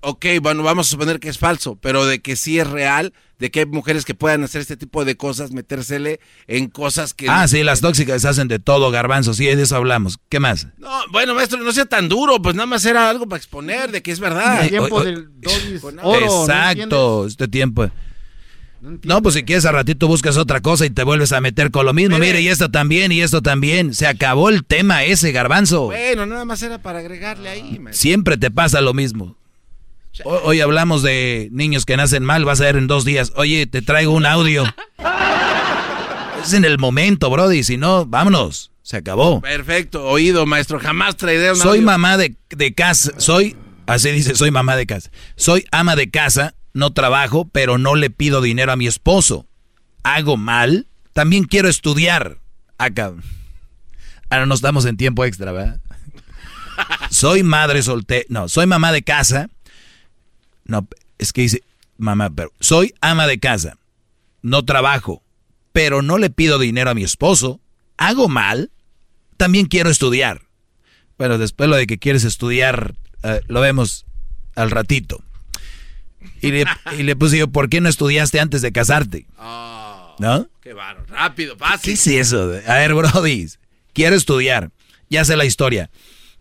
[0.06, 3.50] Ok, bueno, vamos a suponer que es falso, pero de que sí es real, de
[3.50, 7.26] que hay mujeres que puedan hacer este tipo de cosas, metérsele en cosas que...
[7.30, 9.32] Ah, sí, las tóxicas hacen de todo, garbanzo.
[9.32, 10.18] Sí, de eso hablamos.
[10.28, 10.68] ¿Qué más?
[10.76, 14.02] No, bueno, maestro, no sea tan duro, pues nada más era algo para exponer de
[14.02, 14.64] que es verdad.
[14.64, 17.90] El tiempo del Exacto, este tiempo.
[19.04, 21.86] No, pues si quieres a ratito buscas otra cosa y te vuelves a meter con
[21.86, 22.18] lo mismo.
[22.18, 23.94] Mire, y esto también, y esto también.
[23.94, 25.86] Se acabó el tema ese, garbanzo.
[25.86, 28.02] Bueno, nada más era para agregarle ahí, maestro.
[28.02, 29.38] Siempre te pasa lo mismo.
[30.24, 33.32] Ho- Hoy hablamos de niños que nacen mal, vas a ver en dos días.
[33.36, 34.64] Oye, te traigo un audio.
[36.44, 37.62] es en el momento, Brody.
[37.62, 38.70] Si no, vámonos.
[38.82, 39.40] Se acabó.
[39.40, 41.82] Perfecto, oído, maestro, jamás traeré un Soy audio.
[41.82, 45.10] mamá de, de casa, soy, así dice, soy mamá de casa.
[45.36, 49.46] Soy ama de casa, no trabajo, pero no le pido dinero a mi esposo.
[50.02, 50.86] ¿Hago mal?
[51.14, 52.40] También quiero estudiar.
[52.76, 53.14] Acá.
[54.28, 55.80] Ahora no estamos en tiempo extra, ¿verdad?
[57.10, 59.48] soy madre soltera, no, soy mamá de casa.
[60.64, 60.86] No,
[61.18, 61.62] es que dice
[61.96, 63.78] mamá, pero soy ama de casa.
[64.42, 65.22] no trabajo,
[65.72, 67.60] pero no le pido dinero a mi esposo,
[67.96, 68.70] hago mal,
[69.36, 70.42] también quiero estudiar.
[71.18, 74.04] Bueno, después lo de que quieres estudiar, eh, lo vemos
[74.54, 75.22] al ratito.
[76.40, 76.64] Y le,
[76.98, 79.26] y le puse yo, ¿por qué no estudiaste antes de casarte?
[79.38, 80.48] Oh, ¿No?
[80.62, 81.06] Qué bárbaro.
[81.08, 81.82] Rápido, fácil.
[81.84, 82.52] ¿Qué es eso?
[82.66, 83.48] A ver, Brody,
[83.92, 84.70] quiero estudiar.
[85.10, 85.90] Ya sé la historia.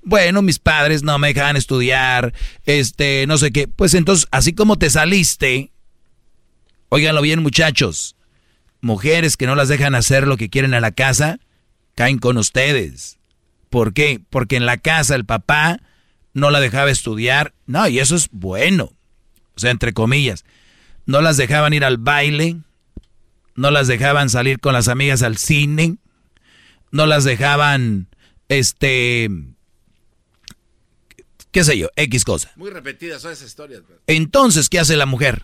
[0.06, 2.34] Bueno, mis padres no me dejaban estudiar,
[2.66, 3.68] este, no sé qué.
[3.68, 5.72] Pues entonces, así como te saliste,
[6.90, 8.16] óiganlo bien, muchachos.
[8.82, 11.40] Mujeres que no las dejan hacer lo que quieren a la casa,
[11.96, 13.18] caen con ustedes.
[13.70, 14.22] ¿Por qué?
[14.30, 15.80] Porque en la casa el papá
[16.34, 17.54] no la dejaba estudiar.
[17.66, 18.92] No, y eso es bueno.
[19.56, 20.44] O sea, entre comillas.
[21.06, 22.58] No las dejaban ir al baile.
[23.56, 25.98] No las dejaban salir con las amigas al cine.
[26.92, 28.10] No las dejaban,
[28.50, 29.30] este,
[31.54, 32.52] qué sé yo, X cosa.
[32.58, 33.82] Muy repetidas son esas historias.
[33.88, 33.96] bro.
[34.08, 35.44] Entonces, ¿qué hace la mujer?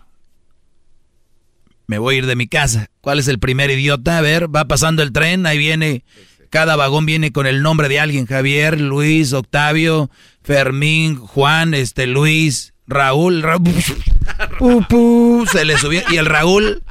[1.87, 2.89] Me voy a ir de mi casa.
[2.99, 4.17] ¿Cuál es el primer idiota?
[4.17, 6.03] A ver, va pasando el tren, ahí viene,
[6.49, 8.25] cada vagón viene con el nombre de alguien.
[8.25, 10.09] Javier, Luis, Octavio,
[10.43, 13.73] Fermín, Juan, este, Luis, Raúl, Raúl.
[14.59, 16.01] Pu, pu, se le subió.
[16.11, 16.83] Y el Raúl,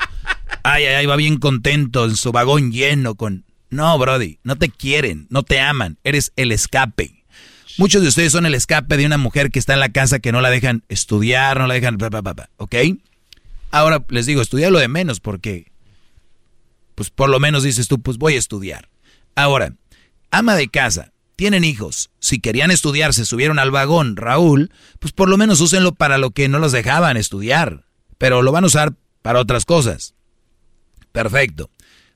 [0.63, 3.45] ay, ay, ay, va bien contento en su vagón lleno con...
[3.71, 7.18] No, Brody, no te quieren, no te aman, eres el escape.
[7.79, 10.33] Muchos de ustedes son el escape de una mujer que está en la casa que
[10.33, 11.97] no la dejan estudiar, no la dejan...
[12.57, 12.75] ¿Ok?
[13.71, 15.71] Ahora les digo, estudia lo de menos porque...
[16.97, 18.89] Pues por lo menos dices tú, pues voy a estudiar.
[19.37, 19.75] Ahora,
[20.33, 22.11] ama de casa, tienen hijos.
[22.19, 26.33] Si querían estudiar, se subieron al vagón, Raúl, pues por lo menos úsenlo para lo
[26.33, 27.85] que no los dejaban estudiar.
[28.19, 30.17] Pero lo van a usar para otras cosas.
[31.13, 31.71] Perfecto.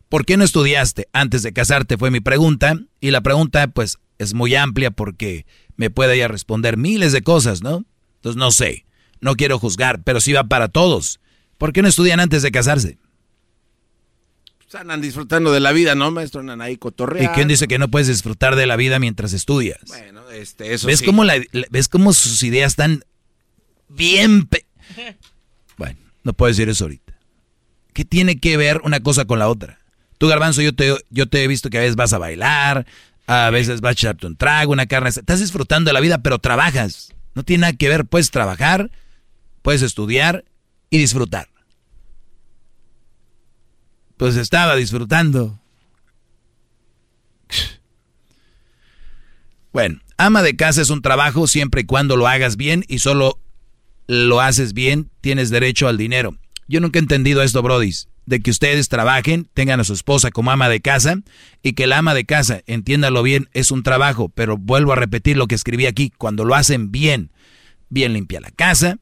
[0.09, 1.97] ¿Por qué no estudiaste antes de casarte?
[1.97, 2.81] Fue mi pregunta.
[3.01, 7.62] Y la pregunta, pues, es muy amplia porque me puede ya responder miles de cosas,
[7.62, 7.84] ¿no?
[8.17, 8.84] Entonces, no sé.
[9.20, 11.20] No quiero juzgar, pero sí va para todos.
[11.59, 12.99] ¿Por qué no estudian antes de casarse?
[14.59, 16.41] Pues andan disfrutando de la vida, ¿no, maestro?
[16.41, 17.33] Andan ahí ¿Y cotorreando.
[17.34, 19.81] quién dice que no puedes disfrutar de la vida mientras estudias?
[19.86, 21.05] Bueno, este, eso ¿Ves, sí.
[21.05, 23.05] cómo la- la- ¿Ves cómo sus ideas están
[23.89, 24.47] bien...
[24.47, 24.67] pe-
[25.76, 27.12] bueno, no puedo decir eso ahorita.
[27.92, 29.78] ¿Qué tiene que ver una cosa con la otra?
[30.18, 32.86] Tú, Garbanzo, yo te, yo te he visto que a veces vas a bailar,
[33.26, 35.09] a veces vas a echarte un trago, una carne...
[35.09, 37.15] Estás disfrutando de la vida, pero trabajas.
[37.34, 38.05] No tiene nada que ver.
[38.05, 38.91] Puedes trabajar,
[39.62, 40.44] puedes estudiar
[40.91, 41.49] y disfrutar.
[44.17, 45.59] Pues estaba disfrutando.
[49.73, 53.41] Bueno, ama de casa es un trabajo siempre y cuando lo hagas bien y solo
[54.07, 56.36] lo haces bien, tienes derecho al dinero.
[56.68, 60.51] Yo nunca he entendido esto, brodis, de que ustedes trabajen, tengan a su esposa como
[60.51, 61.17] ama de casa
[61.62, 65.36] y que la ama de casa, entiéndalo bien, es un trabajo, pero vuelvo a repetir
[65.36, 67.33] lo que escribí aquí, cuando lo hacen bien,
[67.89, 68.99] bien limpia la casa,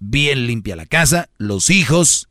[0.00, 2.28] bien limpia la casa, los hijos,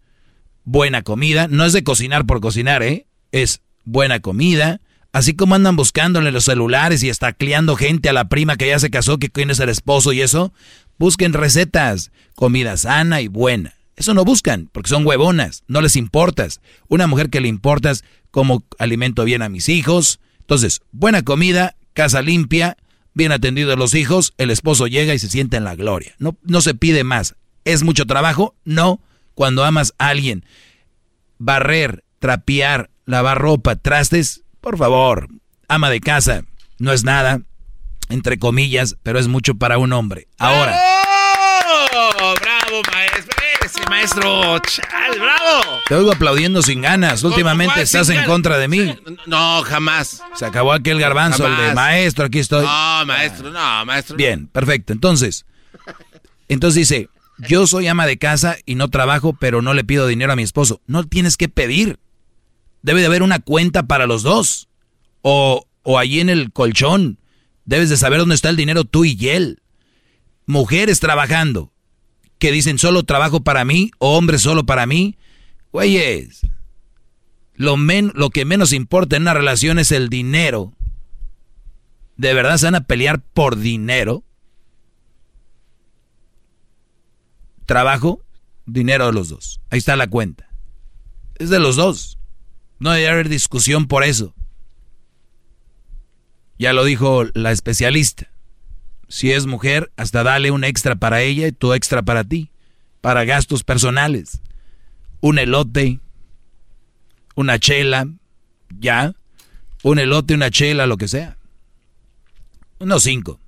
[0.63, 3.07] buena comida, no es de cocinar por cocinar, ¿eh?
[3.31, 4.81] Es buena comida,
[5.13, 8.79] así como andan buscándole los celulares y está cliando gente a la prima que ya
[8.79, 10.53] se casó, que quién es el esposo y eso,
[10.97, 13.80] busquen recetas, comida sana y buena.
[13.95, 16.61] Eso no buscan, porque son huevonas, no les importas.
[16.87, 20.19] Una mujer que le importas como alimento bien a mis hijos.
[20.39, 22.77] Entonces, buena comida, casa limpia,
[23.13, 26.15] bien atendidos los hijos, el esposo llega y se siente en la gloria.
[26.19, 27.35] No, no se pide más.
[27.65, 28.55] ¿Es mucho trabajo?
[28.63, 29.01] No.
[29.33, 30.45] Cuando amas a alguien,
[31.37, 35.29] barrer, trapear, lavar ropa, trastes, por favor,
[35.67, 36.43] ama de casa,
[36.79, 37.41] no es nada,
[38.09, 40.27] entre comillas, pero es mucho para un hombre.
[40.37, 40.79] Ahora.
[41.91, 43.30] ¡Bravo, maestro!
[43.91, 44.59] ¡Ese maestro!
[44.59, 45.79] ¡Chal, bravo!
[45.87, 47.23] te oigo aplaudiendo sin ganas.
[47.23, 48.29] Últimamente ¿Cuál estás en ganas?
[48.29, 48.95] contra de mí.
[49.25, 50.23] No, jamás.
[50.35, 52.65] Se acabó aquel garbanzo, el de maestro, aquí estoy.
[52.65, 54.15] No, maestro, no, maestro.
[54.15, 54.93] Bien, perfecto.
[54.93, 55.45] Entonces,
[56.47, 60.33] entonces dice, yo soy ama de casa y no trabajo, pero no le pido dinero
[60.33, 60.81] a mi esposo.
[60.87, 61.99] No tienes que pedir.
[62.81, 64.69] Debe de haber una cuenta para los dos.
[65.21, 67.19] O, o allí en el colchón.
[67.65, 69.61] Debes de saber dónde está el dinero tú y él.
[70.45, 71.71] Mujeres trabajando,
[72.41, 75.15] que dicen solo trabajo para mí o hombres solo para mí.
[75.71, 76.41] Güeyes,
[77.53, 80.73] lo, lo que menos importa en una relación es el dinero.
[82.17, 84.23] ¿De verdad se van a pelear por dinero?
[87.67, 88.25] Trabajo,
[88.65, 89.61] dinero de los dos.
[89.69, 90.49] Ahí está la cuenta.
[91.35, 92.17] Es de los dos.
[92.79, 94.33] No debe haber discusión por eso.
[96.57, 98.30] Ya lo dijo la especialista.
[99.11, 102.49] Si es mujer, hasta dale un extra para ella y tu extra para ti.
[103.01, 104.39] Para gastos personales.
[105.19, 105.99] Un elote,
[107.35, 108.07] una chela,
[108.79, 109.13] ya.
[109.83, 111.35] Un elote, una chela, lo que sea.
[112.79, 113.41] Unos cinco.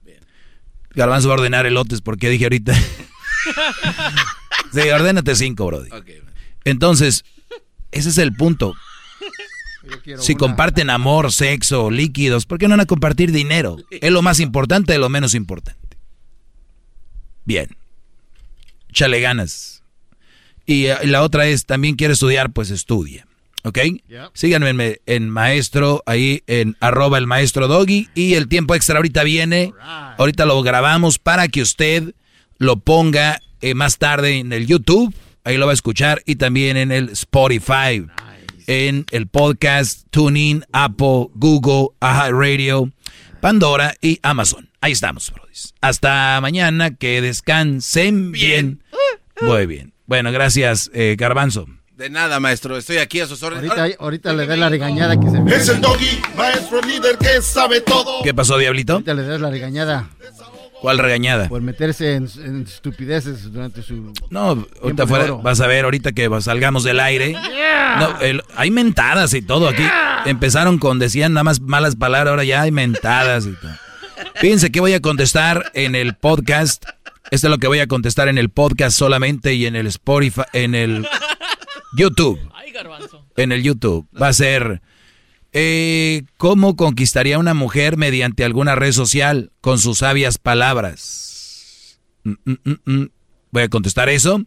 [0.96, 2.76] Garbanzo va a ordenar elotes porque dije ahorita.
[4.74, 5.90] sí, ordénate cinco, Brody.
[6.66, 7.24] Entonces,
[7.92, 8.76] ese es el punto.
[10.20, 13.78] Si comparten amor, sexo, líquidos, ¿por qué no van a compartir dinero?
[13.90, 15.98] Es lo más importante de lo menos importante.
[17.46, 17.76] Bien.
[18.92, 19.84] Chale ganas.
[20.66, 23.28] Y eh, la otra es, también quiere estudiar, pues estudia.
[23.66, 23.80] ¿Ok?
[24.34, 28.10] Síganme en, maestro, ahí en arroba el maestro doggy.
[28.14, 29.74] Y el tiempo extra ahorita viene.
[30.18, 32.14] Ahorita lo grabamos para que usted
[32.58, 35.14] lo ponga eh, más tarde en el YouTube.
[35.46, 36.22] Ahí lo va a escuchar.
[36.26, 38.06] Y también en el Spotify.
[38.68, 42.92] En el podcast, TuneIn, Apple, Google, Radio,
[43.42, 44.70] Pandora y Amazon.
[44.82, 45.74] Ahí estamos, brodis.
[45.82, 46.96] Hasta mañana.
[46.96, 48.84] Que descansen bien.
[49.42, 49.94] Muy bien.
[50.06, 51.68] Bueno, gracias, eh, Garbanzo.
[51.98, 52.76] De nada, maestro.
[52.76, 53.70] Estoy aquí a sus órdenes.
[53.72, 55.56] Ahorita, ahorita le da la regañada que se me...
[55.56, 58.24] Es el doggy, maestro líder que sabe todo.
[58.24, 58.94] ¿Qué pasó, Diablito?
[58.94, 60.10] Ahorita le das la regañada.
[60.84, 61.48] ¿Cuál regañada?
[61.48, 64.12] Por meterse en, en estupideces durante su...
[64.30, 67.38] No, ahorita fuera, vas a ver ahorita que salgamos del aire.
[68.00, 69.84] No, el- hay mentadas y todo aquí.
[70.26, 73.72] Empezaron con, decían nada más malas palabras, ahora ya hay mentadas y todo.
[74.36, 76.84] Fíjense que voy a contestar en el podcast.
[77.32, 80.42] Esto es lo que voy a contestar en el podcast solamente y en el Spotify,
[80.52, 81.08] en el
[81.96, 82.42] YouTube.
[83.38, 84.06] En el YouTube.
[84.22, 84.82] Va a ser
[85.54, 92.00] eh, ¿Cómo conquistaría una mujer mediante alguna red social con sus sabias palabras?
[92.24, 93.10] Mm, mm, mm.
[93.52, 94.44] Voy a contestar eso.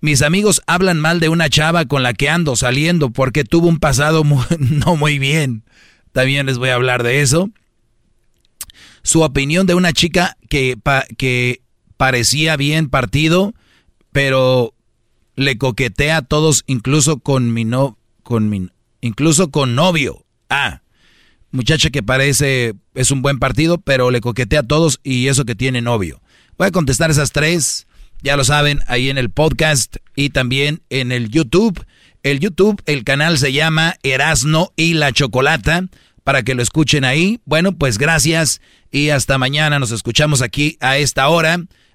[0.00, 3.80] Mis amigos hablan mal de una chava con la que ando saliendo porque tuvo un
[3.80, 4.22] pasado
[4.58, 5.64] no muy bien.
[6.12, 7.50] También les voy a hablar de eso.
[9.02, 10.78] Su opinión de una chica que,
[11.18, 11.62] que
[11.96, 13.54] parecía bien partido,
[14.12, 14.72] pero
[15.34, 20.23] le coquetea a todos, incluso con mi no, con mi, incluso con novio.
[20.56, 20.82] Ah,
[21.50, 25.56] muchacha que parece es un buen partido, pero le coquetea a todos y eso que
[25.56, 26.22] tiene novio.
[26.56, 27.88] Voy a contestar esas tres,
[28.22, 31.84] ya lo saben, ahí en el podcast y también en el YouTube.
[32.22, 35.86] El YouTube, el canal se llama Erasno y la Chocolata,
[36.22, 37.40] para que lo escuchen ahí.
[37.44, 38.60] Bueno, pues gracias
[38.92, 41.58] y hasta mañana nos escuchamos aquí a esta hora.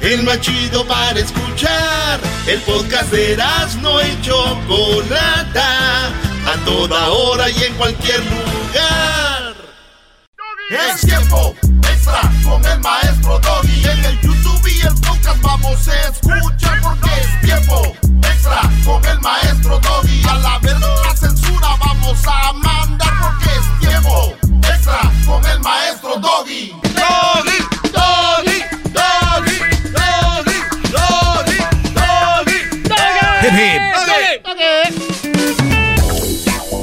[0.00, 2.20] El más chido para escuchar.
[2.46, 3.36] El podcast de
[3.80, 6.08] no y Chocolata.
[6.46, 9.54] A toda hora y en cualquier lugar.
[10.70, 13.84] Es tiempo extra con el maestro Doggy.
[13.84, 16.80] En el YouTube y el podcast vamos a escuchar.
[16.82, 20.22] Porque es tiempo extra con el maestro Doggy.
[20.28, 23.12] A la verga la censura vamos a mandar.
[23.20, 24.36] Porque es tiempo
[24.68, 26.16] extra con el maestro.
[26.20, 27.55] Doggy, Doggy,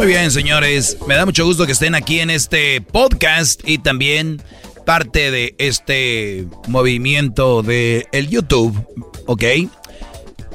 [0.04, 0.98] Muy bien, señores.
[1.08, 4.42] Me da mucho gusto que estén aquí en este podcast y también
[4.86, 8.86] parte de este movimiento de el YouTube,
[9.28, 9.44] ¿ok?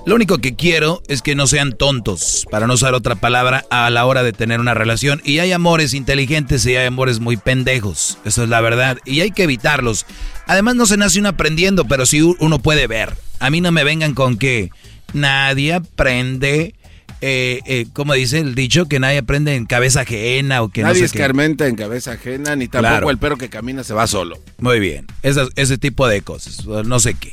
[0.04, 3.88] Lo único que quiero es que no sean tontos, para no usar otra palabra, a
[3.88, 5.22] la hora de tener una relación.
[5.24, 8.18] Y hay amores inteligentes y hay amores muy pendejos.
[8.26, 8.98] Eso es la verdad.
[9.06, 10.04] Y hay que evitarlos.
[10.46, 13.16] Además, no se nace uno aprendiendo, pero sí uno puede ver.
[13.38, 14.68] A mí no me vengan con que
[15.14, 16.74] nadie aprende,
[17.20, 21.02] eh, eh, como dice el dicho, que nadie aprende en cabeza ajena o que Nadie
[21.02, 21.18] no sé qué.
[21.18, 23.10] escarmenta en cabeza ajena, ni tampoco Claro.
[23.10, 24.38] el perro que camina se va solo.
[24.58, 27.32] Muy bien, ese tipo de cosas, no sé qué.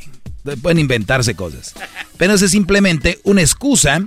[0.61, 1.73] Pueden inventarse cosas.
[2.17, 4.05] Pero eso es simplemente una excusa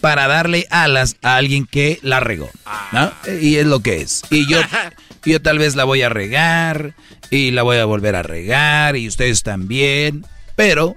[0.00, 2.50] para darle alas a alguien que la regó.
[2.92, 3.12] ¿no?
[3.40, 4.22] Y es lo que es.
[4.30, 4.58] Y yo,
[5.24, 6.94] yo tal vez la voy a regar
[7.30, 10.26] y la voy a volver a regar y ustedes también.
[10.56, 10.96] Pero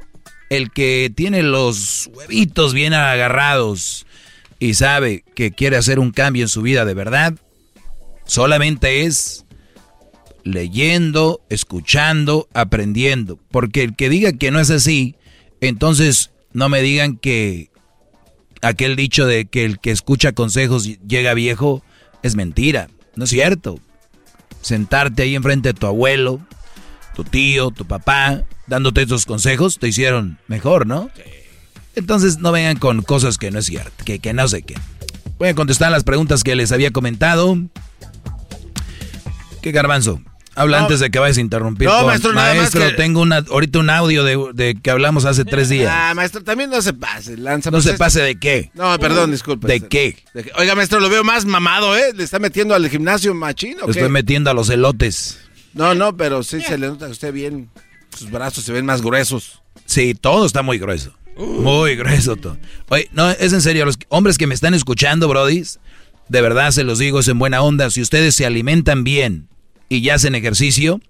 [0.58, 4.06] el que tiene los huevitos bien agarrados
[4.60, 7.36] y sabe que quiere hacer un cambio en su vida de verdad,
[8.26, 9.46] solamente es
[10.44, 13.38] leyendo, escuchando, aprendiendo.
[13.52, 15.16] Porque el que diga que no es así,
[15.60, 17.70] entonces no me digan que
[18.62, 21.84] aquel dicho de que el que escucha consejos llega viejo
[22.24, 22.90] es mentira.
[23.16, 23.80] No es cierto.
[24.62, 26.46] Sentarte ahí enfrente de tu abuelo,
[27.16, 31.10] tu tío, tu papá, dándote esos consejos, te hicieron mejor, ¿no?
[31.96, 34.76] Entonces no vengan con cosas que no es cierto, que, que no sé qué.
[35.40, 37.58] Voy a contestar las preguntas que les había comentado.
[39.62, 40.22] ¿Qué garbanzo?
[40.58, 40.84] Habla No.
[40.84, 41.90] antes de que vayas a interrumpir.
[41.90, 44.90] No, con- maestro, nada más Maestro, que- tengo una, ahorita un audio de, de que
[44.90, 45.92] hablamos hace tres días.
[45.94, 47.72] Ah, maestro, también no se pase, lanza.
[47.72, 48.72] no pues se pase de qué.
[48.74, 49.68] No, perdón, disculpe.
[49.68, 50.18] ¿De qué?
[50.34, 52.14] De que- Oiga, maestro, lo veo más mamado, ¿eh?
[52.16, 53.92] ¿Le está metiendo al gimnasio machino qué?
[53.92, 55.40] estoy metiendo a los elotes.
[55.76, 57.70] No, no, pero sí se le nota a usted bien.
[58.18, 59.62] Sus brazos se ven más gruesos.
[59.86, 61.14] Sí, todo está muy grueso.
[61.38, 62.58] Muy grueso todo.
[62.88, 65.80] Oye, no, es en serio, los hombres que me están escuchando, brodis,
[66.30, 67.90] de verdad se los digo, es en buena onda.
[67.90, 69.50] Si ustedes se alimentan bien
[69.90, 71.02] y ya hacen ejercicio,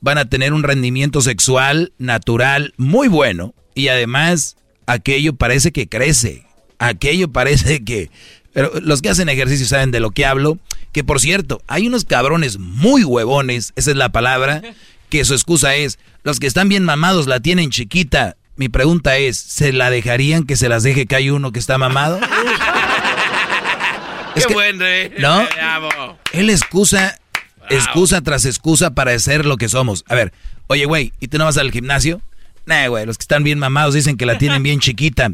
[0.00, 3.54] van a tener un rendimiento sexual natural muy bueno.
[3.74, 6.46] Y además, aquello parece que crece.
[6.78, 8.10] Aquello parece que...
[8.56, 10.56] Pero los que hacen ejercicio saben de lo que hablo.
[10.92, 14.62] Que por cierto, hay unos cabrones muy huevones, esa es la palabra,
[15.10, 18.38] que su excusa es, los que están bien mamados la tienen chiquita.
[18.56, 21.76] Mi pregunta es, ¿se la dejarían que se las deje que hay uno que está
[21.76, 22.18] mamado?
[24.34, 25.12] Qué buen rey.
[25.18, 25.46] ¿No?
[25.54, 26.18] Bravo.
[26.32, 27.20] Él excusa,
[27.68, 30.02] excusa tras excusa para ser lo que somos.
[30.08, 30.32] A ver,
[30.66, 32.22] oye, güey, ¿y tú no vas al gimnasio?
[32.64, 35.30] Nah, güey, los que están bien mamados dicen que la tienen bien chiquita.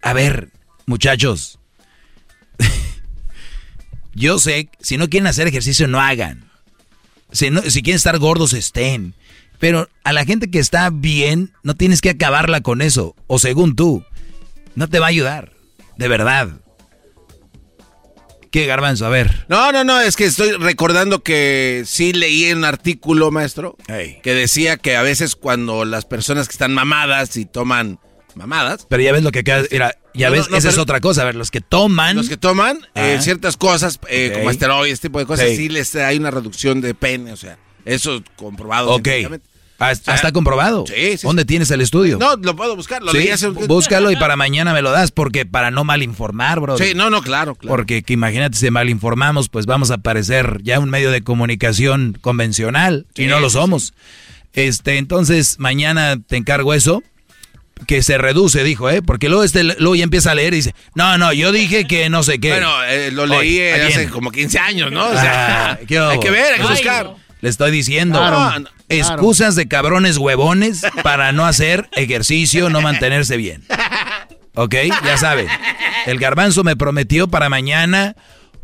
[0.00, 0.48] A ver,
[0.86, 1.58] muchachos.
[4.14, 6.50] Yo sé, si no quieren hacer ejercicio, no hagan.
[7.32, 9.14] Si, no- si quieren estar gordos, estén.
[9.58, 13.16] Pero a la gente que está bien, no tienes que acabarla con eso.
[13.26, 14.04] O según tú,
[14.74, 15.52] no te va a ayudar.
[15.96, 16.48] De verdad.
[18.50, 19.06] ¿Qué garbanzo?
[19.06, 19.46] A ver.
[19.48, 24.76] No, no, no, es que estoy recordando que sí leí un artículo, maestro, que decía
[24.76, 27.98] que a veces cuando las personas que están mamadas y toman
[28.36, 29.62] mamadas, Pero ya ves lo que acá.
[29.70, 31.22] Mira, ya No, ves, no, no, esa es otra cosa.
[31.22, 32.16] A ver, los que toman.
[32.16, 33.22] los que toman eh, Ah.
[33.22, 34.38] ciertas cosas, eh, Ok.
[34.38, 37.58] como esteroides, este tipo de cosas, sí les hay una reducción de pene, o sea,
[37.84, 38.90] eso comprobado.
[38.90, 39.08] Ok.
[39.80, 40.84] Ah, ¿Está comprobado?
[40.86, 42.16] Sí, sí, ¿Dónde tienes el estudio?
[42.16, 45.10] No, lo puedo buscar, lo leí hace un Búscalo y para mañana me lo das,
[45.10, 46.78] porque para no malinformar, bro.
[46.78, 47.74] Sí, no, no, claro, claro.
[47.76, 53.06] Porque que imagínate, si malinformamos, pues vamos a parecer ya un medio de comunicación convencional
[53.16, 53.94] y no lo somos.
[54.52, 57.02] Este, entonces, mañana te encargo eso,
[57.86, 59.02] que se reduce, dijo, ¿eh?
[59.02, 62.08] Porque luego este luego ya empieza a leer y dice, no, no, yo dije que
[62.08, 62.50] no sé qué.
[62.50, 65.06] Bueno, eh, lo leí Oye, eh, hace como 15 años, ¿no?
[65.08, 67.14] O sea, Ah, ¿qué hay que ver, hay que Ay, buscar.
[67.40, 68.18] Le estoy diciendo.
[68.18, 73.64] Claro, No, excusas de cabrones huevones para no hacer ejercicio, no mantenerse bien.
[74.54, 74.74] ¿Ok?
[75.04, 75.48] Ya saben.
[76.06, 78.14] El garbanzo me prometió para mañana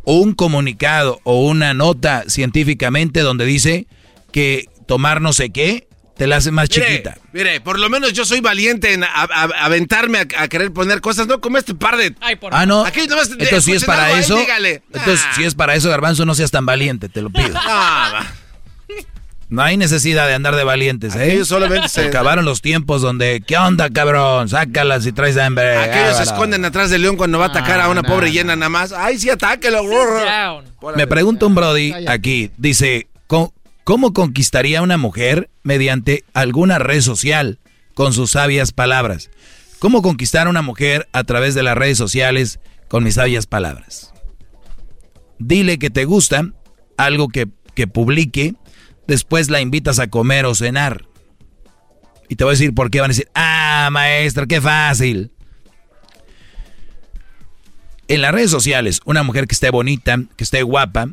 [0.03, 3.87] un comunicado o una nota científicamente donde dice
[4.31, 5.87] que tomar no sé qué
[6.21, 7.17] te la hace más Mire, chiquita.
[7.33, 11.01] Mire, por lo menos yo soy valiente en a- a- aventarme a, a querer poner
[11.01, 12.13] cosas, no como este par de...
[12.51, 12.85] Ah, no.
[12.85, 14.83] Aquí nomás, Entonces, si es para ahí, eso, dígale.
[14.93, 15.33] entonces, Ah.
[15.35, 17.55] si es para eso, garbanzo, no seas tan valiente, te lo pido.
[17.59, 18.23] Ah.
[19.49, 21.23] No hay necesidad de andar de valientes, ¿eh?
[21.23, 24.47] Aquellos solamente se- acabaron los tiempos donde, ¿qué onda, cabrón?
[24.47, 25.75] Sácalas y traes hambre.
[25.75, 28.55] Aquellos se Ah, esconden atrás del león cuando va a atacar a una pobre hiena
[28.55, 28.91] nada más.
[28.93, 29.81] Ay, sí, atáquelo.
[30.95, 33.53] Me pregunta un Brody aquí, dice, ¿cómo,
[33.91, 37.59] cómo conquistaría una mujer mediante alguna red social
[37.93, 39.29] con sus sabias palabras?
[39.79, 44.13] ¿Cómo conquistar a una mujer a través de las redes sociales con mis sabias palabras?
[45.39, 46.53] Dile que te gusta,
[46.95, 48.55] algo que, que publique,
[49.07, 51.03] después la invitas a comer o cenar.
[52.29, 55.33] Y te voy a decir por qué van a decir, ah, maestro, qué fácil.
[58.07, 61.09] En las redes sociales, una mujer que esté bonita, que esté guapa,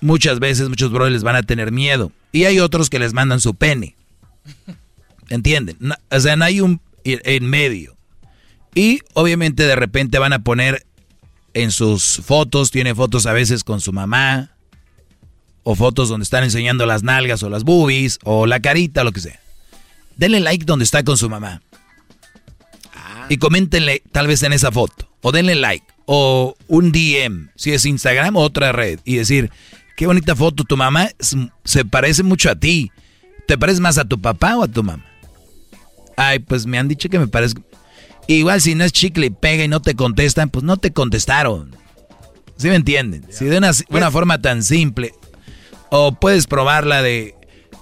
[0.00, 2.12] muchas veces muchos brothers les van a tener miedo.
[2.32, 3.94] Y hay otros que les mandan su pene.
[5.28, 5.76] ¿Entienden?
[5.80, 7.96] No- o sea, no hay un en medio.
[8.74, 10.84] Y obviamente de repente van a poner
[11.54, 14.50] en sus fotos, tiene fotos a veces con su mamá,
[15.62, 19.20] o fotos donde están enseñando las nalgas o las boobies, o la carita, lo que
[19.20, 19.40] sea.
[20.16, 21.62] Denle like donde está con su mamá.
[23.28, 25.10] Y coméntenle tal vez en esa foto.
[25.20, 25.84] O denle like.
[26.06, 27.50] O un DM.
[27.56, 29.00] Si es Instagram o otra red.
[29.04, 29.50] Y decir,
[29.98, 30.62] qué bonita foto.
[30.62, 31.10] Tu mamá
[31.64, 32.92] se parece mucho a ti.
[33.48, 35.04] ¿Te pareces más a tu papá o a tu mamá?
[36.16, 37.62] Ay, pues me han dicho que me parezco.
[38.28, 41.74] Igual si no es chicle y pega y no te contestan, pues no te contestaron.
[42.56, 43.24] ¿Sí me entienden?
[43.30, 45.14] Si de una, una forma tan simple.
[45.90, 47.34] O puedes probarla de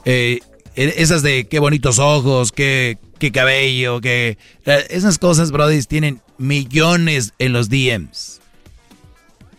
[0.05, 0.41] eh,
[0.75, 4.39] esas de qué bonitos ojos, qué, qué cabello, qué...
[4.65, 8.41] eh, Esas cosas, brody, tienen millones en los DMs.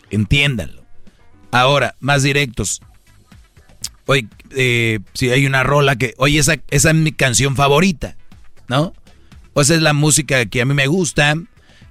[0.10, 0.87] Entiéndanlo.
[1.60, 2.82] Ahora, más directos.
[4.06, 8.16] Oye, eh, si hay una rola que, oye, esa, esa es mi canción favorita,
[8.68, 8.94] ¿no?
[9.54, 11.36] O esa es la música que a mí me gusta.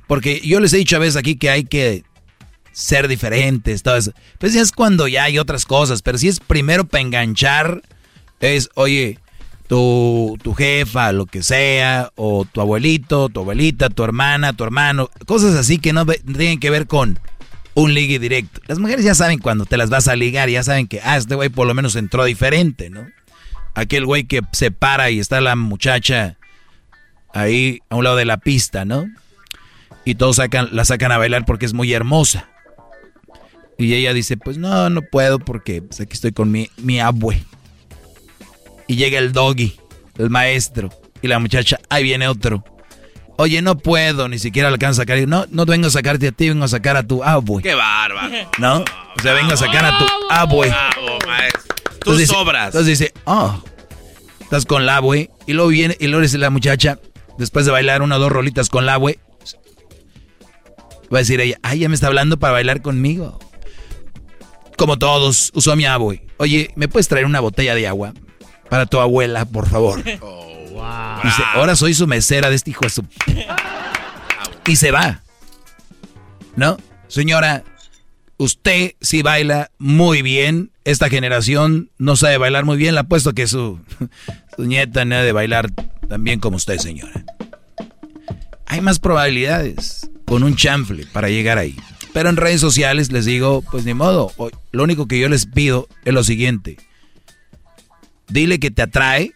[0.07, 2.05] Porque yo les he dicho a veces aquí que hay que
[2.73, 4.13] ser diferentes, todo eso.
[4.39, 7.83] Pues es cuando ya hay otras cosas, pero si es primero para enganchar,
[8.39, 9.19] es, oye,
[9.67, 15.11] tu, tu jefa, lo que sea, o tu abuelito, tu abuelita, tu hermana, tu hermano,
[15.27, 17.19] cosas así que no tienen que ver con
[17.77, 18.61] un ligue directo.
[18.67, 21.35] Las mujeres ya saben cuando te las vas a ligar, ya saben que, ah, este
[21.35, 23.07] güey por lo menos entró diferente, ¿no?
[23.75, 26.39] Aquel güey que se para y está la muchacha
[27.35, 29.07] ahí a un lado de la pista, ¿no?
[30.07, 32.49] Y todos sacan, la sacan a bailar porque es muy hermosa.
[33.77, 37.45] Y ella dice, pues no, no puedo porque pues, aquí estoy con mi, mi abue.
[38.87, 39.79] Y llega el doggy,
[40.17, 40.89] el maestro.
[41.21, 42.65] Y la muchacha, ahí viene otro.
[43.39, 45.19] Oye, no puedo, ni siquiera alcanzo a sacar.
[45.29, 47.63] No, no vengo a sacarte a ti, vengo a sacar a tu abue.
[47.63, 48.33] ¡Qué bárbaro!
[48.59, 48.79] ¿No?
[48.79, 50.69] O sea, vengo a sacar a tu abue.
[50.69, 51.63] Bravo, maestro.
[52.01, 52.31] Tú Entonces.
[52.31, 53.63] Entonces dice, oh,
[54.41, 55.31] estás con la abue.
[55.47, 56.99] Y luego viene, y luego dice la muchacha,
[57.37, 59.19] después de bailar una o dos rolitas con la abue,
[61.13, 63.39] va a decir ella, ay, ya me está hablando para bailar conmigo.
[64.79, 66.23] Como todos, usó a mi abue.
[66.39, 68.15] Oye, ¿me puedes traer una botella de agua
[68.71, 70.03] para tu abuela, por favor?
[71.23, 73.05] Dice, ahora soy su mesera de este hijo de su...
[74.67, 75.23] Y se va.
[76.57, 76.77] ¿No?
[77.09, 77.63] Señora,
[78.37, 80.71] usted sí baila muy bien.
[80.85, 82.95] Esta generación no sabe bailar muy bien.
[82.95, 83.81] Le apuesto que su,
[84.59, 85.71] nieta no de bailar
[86.09, 87.25] tan bien como usted, señora.
[88.67, 91.77] Hay más probabilidades con un chanfle para llegar ahí.
[92.13, 94.33] Pero en redes sociales les digo, pues ni modo.
[94.73, 96.79] Lo único que yo les pido es lo siguiente.
[98.29, 99.36] Dile que te atrae.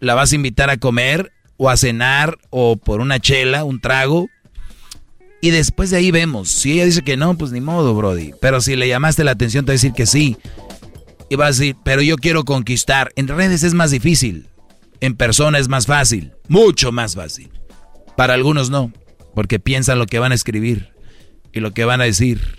[0.00, 4.28] La vas a invitar a comer o a cenar o por una chela, un trago.
[5.40, 6.48] Y después de ahí vemos.
[6.48, 8.32] Si ella dice que no, pues ni modo, Brody.
[8.40, 10.36] Pero si le llamaste la atención, te va a decir que sí.
[11.30, 13.12] Y va a decir, pero yo quiero conquistar.
[13.14, 14.48] En redes es más difícil.
[15.00, 16.32] En persona es más fácil.
[16.48, 17.50] Mucho más fácil.
[18.16, 18.92] Para algunos no.
[19.34, 20.92] Porque piensan lo que van a escribir.
[21.52, 22.58] Y lo que van a decir.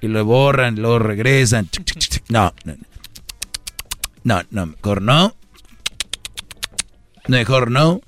[0.00, 1.68] Y lo borran, luego regresan.
[2.28, 2.74] No, no.
[4.24, 5.34] No, no, mejor no.
[7.28, 8.00] Mejor no.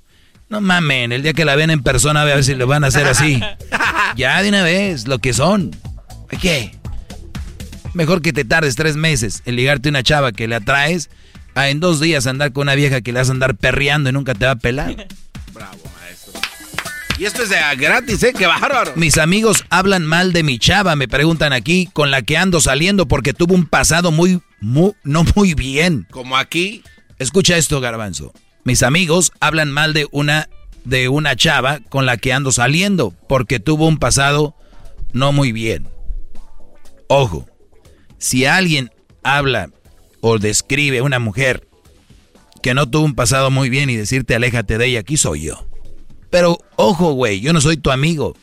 [0.49, 2.87] No mamen, el día que la ven en persona a ver si lo van a
[2.87, 3.41] hacer así.
[4.15, 5.71] Ya de una vez, lo que son.
[6.39, 6.71] ¿Qué?
[7.93, 11.09] Mejor que te tardes tres meses en ligarte una chava que le atraes
[11.55, 14.13] a en dos días andar con una vieja que le vas a andar perreando y
[14.13, 15.07] nunca te va a pelar.
[15.53, 16.39] Bravo, maestro.
[17.17, 18.33] Y esto es de gratis, ¿eh?
[18.37, 18.93] ¡Qué bárbaro!
[18.95, 23.07] Mis amigos hablan mal de mi chava, me preguntan aquí, con la que ando saliendo
[23.07, 26.07] porque tuvo un pasado muy, muy no muy bien.
[26.11, 26.83] Como aquí.
[27.19, 28.33] Escucha esto, garbanzo.
[28.63, 30.49] Mis amigos hablan mal de una
[30.85, 34.55] de una chava con la que ando saliendo porque tuvo un pasado
[35.13, 35.87] no muy bien.
[37.07, 37.47] Ojo,
[38.17, 38.91] si alguien
[39.23, 39.69] habla
[40.21, 41.67] o describe a una mujer
[42.61, 45.67] que no tuvo un pasado muy bien y decirte aléjate de ella, aquí soy yo.
[46.29, 48.35] Pero ojo, güey, yo no soy tu amigo.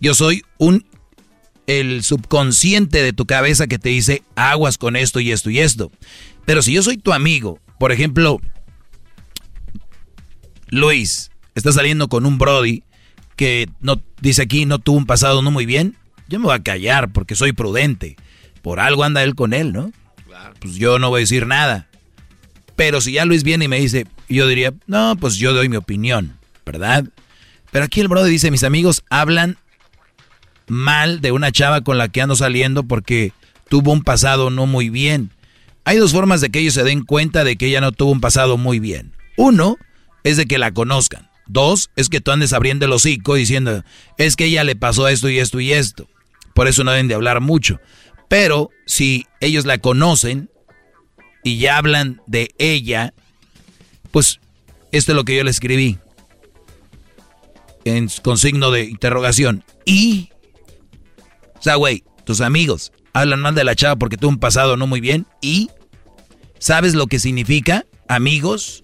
[0.00, 0.84] Yo soy un
[1.66, 5.90] el subconsciente de tu cabeza que te dice aguas con esto y esto y esto.
[6.44, 8.40] Pero si yo soy tu amigo, por ejemplo,
[10.68, 12.82] Luis, está saliendo con un Brody
[13.36, 15.96] que no dice aquí no tuvo un pasado no muy bien,
[16.28, 18.16] yo me voy a callar porque soy prudente.
[18.62, 19.92] Por algo anda él con él, ¿no?
[20.60, 21.86] Pues yo no voy a decir nada.
[22.74, 25.76] Pero si ya Luis viene y me dice, yo diría, no, pues yo doy mi
[25.76, 27.04] opinión, ¿verdad?
[27.70, 29.56] Pero aquí el Brody dice, mis amigos hablan
[30.66, 33.32] mal de una chava con la que ando saliendo porque
[33.68, 35.30] tuvo un pasado no muy bien.
[35.84, 38.20] Hay dos formas de que ellos se den cuenta de que ella no tuvo un
[38.20, 39.12] pasado muy bien.
[39.36, 39.78] Uno
[40.26, 41.30] es de que la conozcan.
[41.46, 43.84] Dos es que tú andes abriendo el hocico diciendo,
[44.18, 46.08] es que ella le pasó esto y esto y esto.
[46.52, 47.80] Por eso no deben de hablar mucho.
[48.28, 50.50] Pero si ellos la conocen
[51.44, 53.14] y ya hablan de ella,
[54.10, 54.40] pues
[54.90, 55.98] esto es lo que yo le escribí.
[57.84, 59.62] En, con signo de interrogación.
[59.84, 60.30] Y,
[61.56, 64.88] o sea, güey, tus amigos hablan mal de la chava porque tuvo un pasado no
[64.88, 65.24] muy bien.
[65.40, 65.70] Y,
[66.58, 68.82] ¿sabes lo que significa amigos?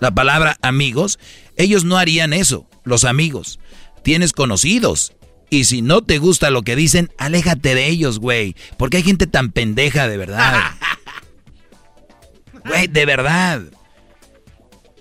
[0.00, 1.18] La palabra amigos.
[1.56, 3.60] Ellos no harían eso, los amigos.
[4.02, 5.12] Tienes conocidos.
[5.50, 8.54] Y si no te gusta lo que dicen, aléjate de ellos, güey.
[8.78, 10.60] Porque hay gente tan pendeja de verdad.
[12.62, 13.62] Güey, de verdad.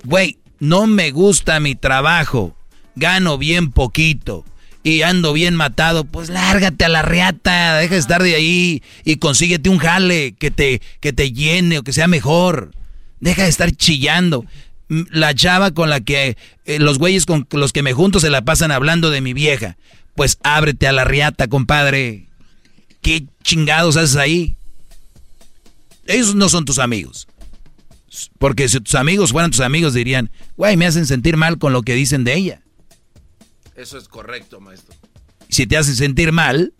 [0.06, 2.56] Güey, no me gusta mi trabajo.
[2.96, 4.46] Gano bien poquito.
[4.82, 6.06] Y ando bien matado.
[6.06, 7.78] Pues lárgate a la reata.
[7.78, 8.82] Deja de estar de ahí.
[9.04, 12.72] Y consíguete un jale que te, que te llene o que sea mejor.
[13.20, 14.46] Deja de estar chillando.
[14.90, 16.36] La chava con la que
[16.66, 19.78] eh, los güeyes con los que me junto se la pasan hablando de mi vieja.
[20.16, 22.28] Pues ábrete a la riata, compadre.
[23.02, 24.56] ¿Qué chingados haces ahí?
[26.08, 27.28] Ellos no son tus amigos.
[28.40, 31.84] Porque si tus amigos fueran tus amigos dirían, güey, me hacen sentir mal con lo
[31.84, 32.62] que dicen de ella.
[33.76, 34.96] Eso es correcto, maestro.
[35.48, 36.74] Si te hacen sentir mal,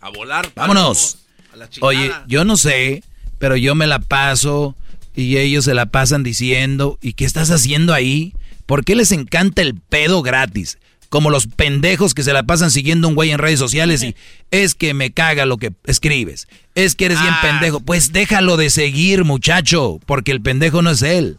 [0.00, 0.52] A volar.
[0.54, 1.18] vámonos.
[1.52, 1.88] A la chingada.
[1.88, 3.02] Oye, yo no sé,
[3.38, 4.76] pero yo me la paso
[5.14, 8.34] y ellos se la pasan diciendo, ¿y qué estás haciendo ahí?
[8.66, 10.78] ¿Por qué les encanta el pedo gratis?
[11.08, 14.14] como los pendejos que se la pasan siguiendo un güey en redes sociales y
[14.52, 16.46] es que me caga lo que escribes.
[16.76, 17.40] Es que eres bien Ah.
[17.42, 17.80] pendejo.
[17.80, 21.38] Pues déjalo de seguir, muchacho, porque el pendejo no es él.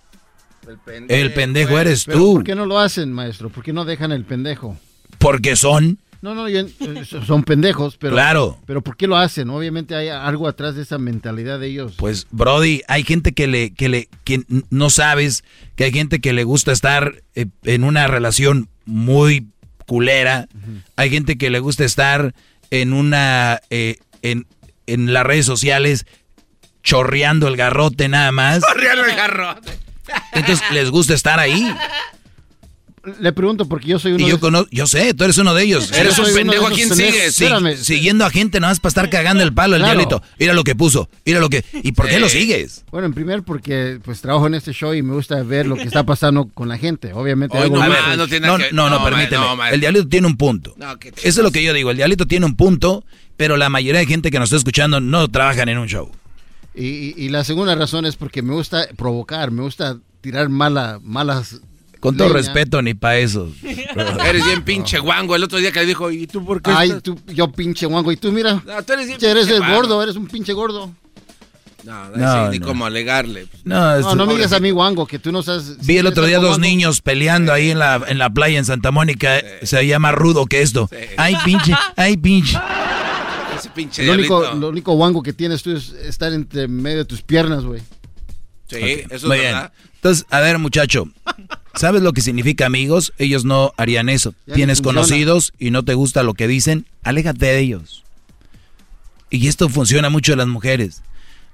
[1.08, 2.34] El pendejo eres Pero tú.
[2.36, 3.50] ¿Por qué no lo hacen, maestro?
[3.50, 4.78] ¿Por qué no dejan el pendejo?
[5.18, 6.00] Porque son.
[6.22, 8.14] No, no, yo- eh, son pendejos, pero...
[8.14, 8.60] Claro.
[8.68, 9.50] Pero ¿por qué lo hacen?
[9.50, 11.94] Obviamente hay algo atrás de esa mentalidad de ellos.
[11.98, 15.44] Pues, Brody, hay gente que le, que le, que no sabes,
[15.76, 19.48] que hay gente que le gusta estar eh, en una relación muy
[19.88, 20.48] culera.
[20.96, 22.36] Hay gente que le gusta estar
[22.70, 24.46] en una, eh, en,
[24.86, 26.06] en las redes sociales
[26.84, 28.64] chorreando el garrote nada más.
[28.64, 29.72] Corriendo el garrote.
[30.34, 31.74] Entonces les gusta estar ahí.
[33.20, 35.56] Le pregunto porque yo soy uno Y yo de- conozco, yo sé, tú eres uno
[35.56, 35.92] de ellos.
[35.92, 37.34] Eres un pendejo, ¿a quién sigues?
[37.34, 37.48] Sí,
[37.82, 39.98] siguiendo a gente nada más para estar cagando el palo, el Claro.
[40.00, 40.22] diablito.
[40.38, 41.66] Mira lo que puso, mira lo que...
[41.82, 42.86] ¿Y por qué lo sigues?
[42.92, 45.84] Bueno, en primer porque pues trabajo en este show y me gusta ver lo que
[45.84, 47.12] está pasando con la gente.
[47.14, 49.46] Obviamente Hoy no, no, no, no, permíteme.
[49.72, 50.76] el diablito tiene un punto.
[50.78, 51.90] No, ¿qué te Eso es lo que yo digo.
[51.90, 53.04] El diablito tiene un punto,
[53.36, 56.12] pero la mayoría de gente que nos está escuchando no trabajan en un show.
[56.76, 61.00] Y, y- y la segunda razón es porque me gusta provocar, me gusta tirar mala,
[61.02, 61.62] malas...
[62.02, 62.40] Con todo leña.
[62.40, 63.50] respeto, ni para eso.
[63.64, 65.36] Eres bien pinche guango.
[65.36, 66.72] El otro día que le dijo, ¿y tú por qué?
[66.72, 68.12] Ay, estás-" tú, yo pinche guango.
[68.12, 69.76] Y tú, mira, No, tú eres bien eres pinche el guango.
[69.76, 70.92] gordo, eres un pinche gordo.
[71.84, 72.68] No, no, No, sí, ni no.
[72.68, 73.48] cómo alegarle.
[73.64, 75.78] No, No, no me digas a mí guango, que tú no sabes...
[75.86, 78.92] Vi el otro día dos niños peleando ahí en la, en la playa en Santa
[78.92, 79.42] Mónica.
[79.64, 80.90] Se llama rudo que esto.
[81.18, 82.58] Ay, pinche, ay, pinche.
[83.58, 84.60] Ese pinche Lo único, diablito.
[84.62, 87.82] lo único guango que tienes tú es estar entre medio de tus piernas, güey.
[88.68, 89.54] Sí, eso muy es bien.
[89.54, 89.74] verdad.
[89.96, 91.06] Entonces, a ver, muchacho,
[91.76, 93.14] ¿sabes lo que significa amigos?
[93.18, 94.34] Ellos no harían eso.
[94.46, 98.04] Ya Tienes conocidos y no te gusta lo que dicen, aléjate de ellos.
[99.30, 101.02] Y esto funciona mucho en las mujeres.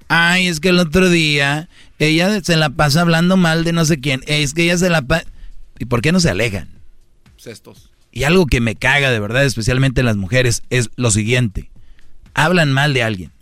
[0.08, 4.00] Ay, es que el otro día ella se la pasa hablando mal de no sé
[4.00, 4.22] quién.
[4.26, 5.24] Es que ella se la pasa...
[5.78, 6.68] ¿Y por qué no se alejan?
[7.36, 7.90] Cestos.
[8.10, 11.70] Y algo que me caga de verdad, especialmente en las mujeres, es lo siguiente.
[12.34, 13.32] Hablan mal de alguien.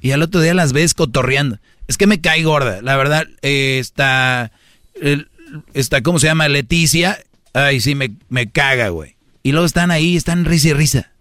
[0.00, 1.58] Y al otro día las ves cotorreando.
[1.86, 2.82] Es que me cae gorda.
[2.82, 4.52] La verdad, eh, está,
[5.00, 5.28] el-
[5.74, 6.48] está, ¿cómo se llama?
[6.48, 7.18] Leticia.
[7.54, 9.16] Ay, sí, me, me caga, güey.
[9.42, 11.12] Y luego están ahí, están risa y risa.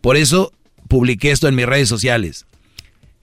[0.00, 0.52] Por eso
[0.88, 2.46] publiqué esto en mis redes sociales.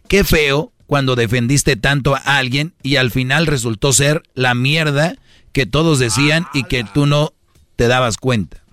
[0.07, 5.15] Qué feo cuando defendiste tanto a alguien y al final resultó ser la mierda
[5.51, 7.33] que todos decían y que tú no
[7.75, 8.63] te dabas cuenta.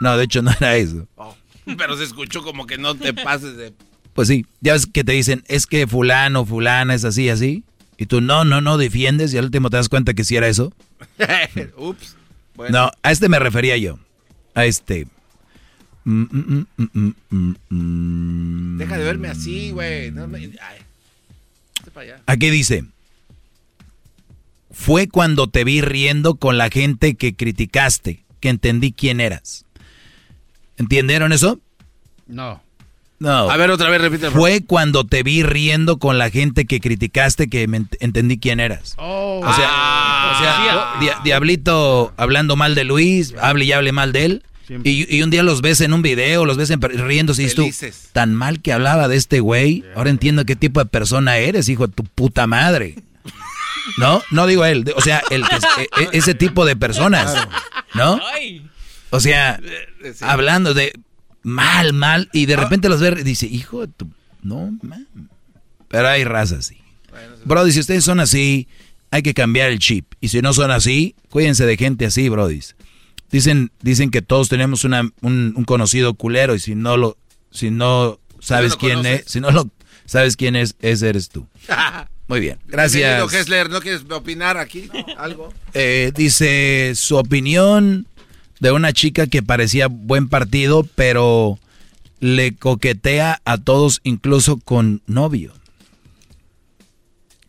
[0.00, 1.06] No, de hecho no era eso.
[1.16, 1.34] Oh,
[1.78, 3.72] Pero se escuchó como que no te pases de...
[4.12, 7.64] Pues sí, ya ves que te dicen, es que fulano, fulana es así, así.
[7.96, 10.48] Y tú no, no, no defiendes y al último te das cuenta que sí era
[10.48, 10.72] eso.
[11.76, 12.16] Ups.
[12.54, 12.86] Bueno.
[12.86, 13.98] No, a este me refería yo.
[14.54, 15.06] A este.
[16.04, 17.14] Mm, mm,
[17.70, 18.78] mm.
[18.78, 20.10] Deja de verme así, güey.
[20.10, 20.50] No me-.
[22.26, 22.84] Aquí dice,
[24.70, 29.66] fue cuando te vi riendo con la gente que criticaste, que entendí quién eras.
[30.76, 31.60] ¿Entendieron eso?
[32.26, 32.62] No.
[33.22, 33.48] No.
[33.50, 34.30] A ver, otra vez, repite.
[34.30, 38.58] Fue cuando te vi riendo con la gente que criticaste que me ent- entendí quién
[38.58, 38.94] eras.
[38.98, 39.40] Oh.
[39.44, 44.24] O sea, o sea, Dia- Diablito hablando mal de Luis, hable y hable mal de
[44.24, 44.42] él.
[44.84, 47.54] Y, y un día los ves en un video, los ves en, riéndose y dices
[48.02, 51.68] tú, tan mal que hablaba de este güey, ahora entiendo qué tipo de persona eres,
[51.68, 52.96] hijo de tu puta madre.
[53.98, 54.22] ¿No?
[54.30, 57.36] No digo él, o sea, el que, e- e- ese tipo de personas,
[57.94, 58.18] ¿no?
[59.10, 59.60] O sea,
[60.22, 60.92] hablando de
[61.42, 64.08] mal, mal, y de repente los ve y dice, hijo de tu...
[64.42, 65.06] No, man.
[65.88, 66.78] Pero hay razas así.
[67.44, 68.68] Brody, si ustedes son así,
[69.10, 70.14] hay que cambiar el chip.
[70.20, 72.60] Y si no son así, cuídense de gente así, Brody.
[73.30, 77.16] Dicen, dicen que todos tenemos una, un, un conocido culero y si no lo,
[77.50, 79.20] si no sabes quién conoces.
[79.20, 79.70] es, si no lo
[80.06, 81.46] sabes quién es, ese eres tú.
[82.28, 83.32] Muy bien, gracias.
[83.32, 84.88] Hessler, ¿no quieres opinar aquí?
[85.18, 85.52] ¿Algo?
[85.74, 88.06] Eh, dice su opinión
[88.62, 91.58] de una chica que parecía buen partido, pero
[92.20, 95.52] le coquetea a todos, incluso con novio.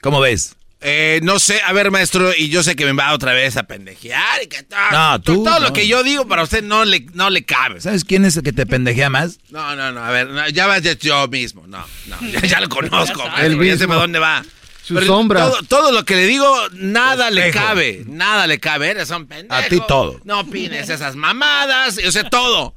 [0.02, 0.56] ¿Cómo ves?
[0.82, 3.64] Eh, no sé, a ver, maestro, y yo sé que me va otra vez a
[3.64, 5.68] pendejear y que todo, No, tú, todo no.
[5.68, 7.80] lo que yo digo para usted no le, no le cabe.
[7.80, 9.38] ¿Sabes quién es el que te pendejea más?
[9.52, 12.60] No, no, no, a ver, no, ya va de yo mismo, no, no, ya, ya
[12.60, 13.88] lo conozco, maestro, Él ya sé mismo.
[13.90, 14.44] para dónde va.
[14.84, 15.40] Su sombra.
[15.50, 19.54] Todo, todo lo que le digo, nada le cabe, nada le cabe, eres un pendejo.
[19.54, 20.20] A ti todo.
[20.26, 22.76] No opines esas mamadas, yo sé todo.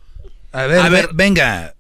[0.52, 1.08] A ver, A ver.
[1.12, 1.74] venga.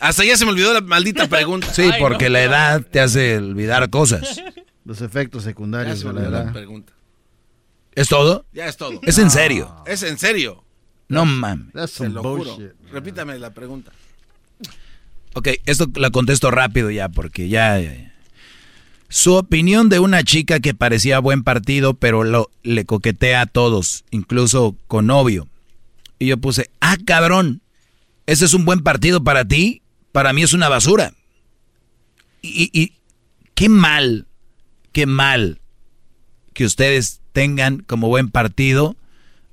[0.00, 1.72] Hasta ya se me olvidó la maldita pregunta.
[1.72, 4.42] Sí, porque la edad te hace olvidar cosas.
[4.84, 6.52] Los efectos Ya secundarios se de la edad.
[6.52, 6.92] pregunta.
[7.94, 8.44] ¿Es todo?
[8.52, 9.00] Ya es todo.
[9.04, 9.74] ¿Es en serio?
[9.86, 10.64] Es en serio.
[11.08, 11.72] No mames.
[12.00, 12.52] Lo bullshit.
[12.54, 12.72] juro.
[12.90, 13.92] Repítame la pregunta.
[15.34, 18.11] Ok, esto la contesto rápido ya, porque ya, ya, ya.
[19.12, 24.06] Su opinión de una chica que parecía buen partido, pero lo, le coquetea a todos,
[24.10, 25.48] incluso con novio.
[26.18, 27.60] Y yo puse, ah, cabrón,
[28.24, 29.82] ese es un buen partido para ti,
[30.12, 31.12] para mí es una basura.
[32.40, 32.94] Y, y
[33.52, 34.26] qué mal,
[34.92, 35.60] qué mal
[36.54, 38.96] que ustedes tengan como buen partido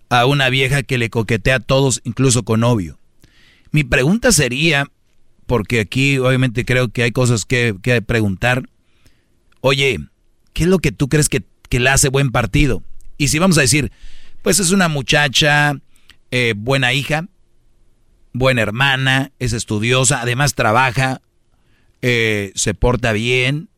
[0.07, 2.97] a una vieja que le coquetea a todos, incluso con novio.
[3.71, 4.87] Mi pregunta sería,
[5.47, 8.69] porque aquí obviamente creo que hay cosas que, que preguntar,
[9.61, 9.99] oye,
[10.53, 12.83] ¿qué es lo que tú crees que, que, le hace buen partido?
[13.17, 13.91] Y si vamos a decir,
[14.41, 15.73] pues es una muchacha,
[16.31, 17.27] eh, buena hija,
[18.33, 21.21] buena hermana, es estudiosa, además trabaja,
[22.01, 23.69] eh, se porta bien,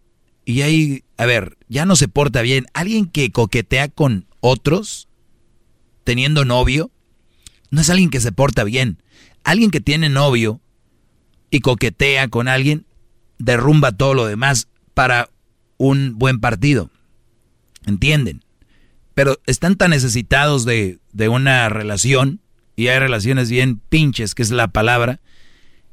[0.45, 2.66] y ahí, a ver, ya no se porta bien.
[2.74, 5.08] Alguien que coquetea con otros,
[6.03, 6.92] teniendo novio,
[7.69, 9.01] no es alguien que se porta bien.
[9.43, 10.61] Alguien que tiene novio
[11.50, 12.85] y coquetea con alguien,
[13.38, 15.30] derrumba todo lo demás para
[15.82, 16.92] un buen partido.
[17.88, 18.43] ¿Entienden?
[19.16, 22.40] Pero están tan necesitados de, de una relación,
[22.76, 25.22] y hay relaciones bien pinches, que es la palabra.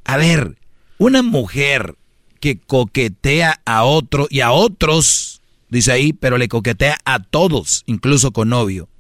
[0.04, 0.58] A ver,
[0.98, 1.96] una mujer
[2.38, 8.30] que coquetea a otro y a otros, dice ahí, pero le coquetea a todos, incluso
[8.32, 8.90] con novio.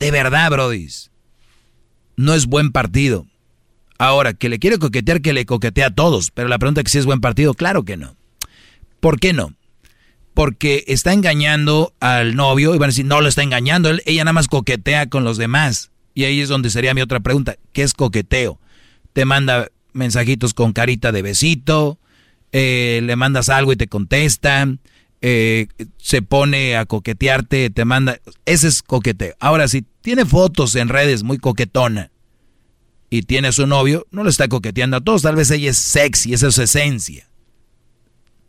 [0.00, 1.12] De verdad, brodis,
[2.16, 3.26] no es buen partido.
[3.96, 6.90] Ahora, que le quiere coquetear, que le coquetea a todos, pero la pregunta es que
[6.90, 8.16] si es buen partido, claro que no.
[9.04, 9.52] ¿Por qué no?
[10.32, 14.32] Porque está engañando al novio y van a decir, no lo está engañando, ella nada
[14.32, 15.90] más coquetea con los demás.
[16.14, 18.58] Y ahí es donde sería mi otra pregunta, ¿qué es coqueteo?
[19.12, 21.98] Te manda mensajitos con carita de besito,
[22.52, 24.74] eh, le mandas algo y te contesta,
[25.20, 25.66] eh,
[25.98, 28.20] se pone a coquetearte, te manda...
[28.46, 29.34] Ese es coqueteo.
[29.38, 32.10] Ahora, si tiene fotos en redes muy coquetona
[33.10, 35.76] y tiene a su novio, no lo está coqueteando a todos, tal vez ella es
[35.76, 37.28] sexy, esa es su esencia.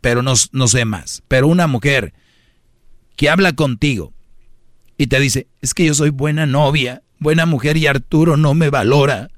[0.00, 1.22] Pero no, no sé más.
[1.28, 2.14] Pero una mujer
[3.16, 4.12] que habla contigo
[4.98, 8.70] y te dice, es que yo soy buena novia, buena mujer y Arturo no me
[8.70, 9.30] valora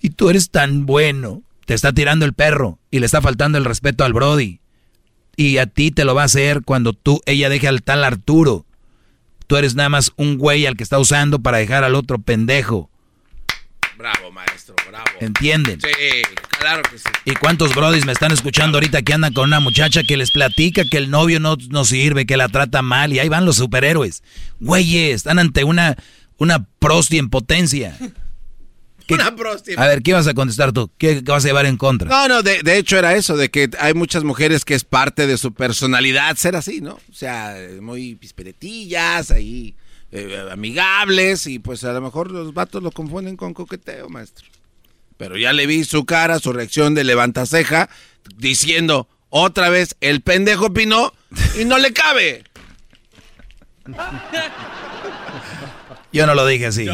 [0.00, 1.42] y tú eres tan bueno.
[1.64, 4.60] Te está tirando el perro y le está faltando el respeto al Brody.
[5.36, 8.66] Y a ti te lo va a hacer cuando tú, ella deje al tal Arturo.
[9.48, 12.88] Tú eres nada más un güey al que está usando para dejar al otro pendejo.
[13.96, 15.06] Bravo, maestro, bravo.
[15.20, 15.80] ¿Entienden?
[15.80, 15.88] Sí,
[16.58, 17.08] claro que sí.
[17.24, 20.84] ¿Y cuántos brodis me están escuchando ahorita que andan con una muchacha que les platica
[20.90, 24.22] que el novio no, no sirve, que la trata mal y ahí van los superhéroes?
[24.60, 25.96] Güeyes, están ante una,
[26.36, 27.96] una prosti en potencia.
[29.08, 29.32] Una
[29.76, 30.90] A ver, ¿qué vas a contestar tú?
[30.98, 32.08] ¿Qué, vas a llevar en contra?
[32.08, 35.28] No, no, de, de, hecho era eso, de que hay muchas mujeres que es parte
[35.28, 36.94] de su personalidad ser así, ¿no?
[36.94, 39.76] O sea, muy pisperetillas, ahí,
[40.12, 44.46] eh, amigables, y pues a lo mejor los vatos lo confunden con coqueteo, maestro.
[45.16, 47.88] Pero ya le vi su cara, su reacción de levantaceja,
[48.36, 51.12] diciendo, otra vez, el pendejo opinó
[51.60, 52.44] y no le cabe.
[56.12, 56.86] Yo no lo dije así.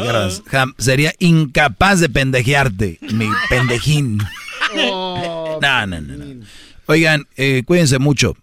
[0.77, 4.19] sería incapaz de pendejearte, mi pendejín.
[4.75, 6.45] Oh, no, no, no,
[6.87, 8.35] Oigan, eh, cuídense mucho.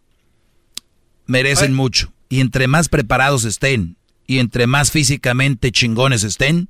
[1.26, 2.12] Merecen mucho.
[2.28, 3.96] Y entre más preparados estén
[4.30, 6.68] y entre más físicamente chingones estén,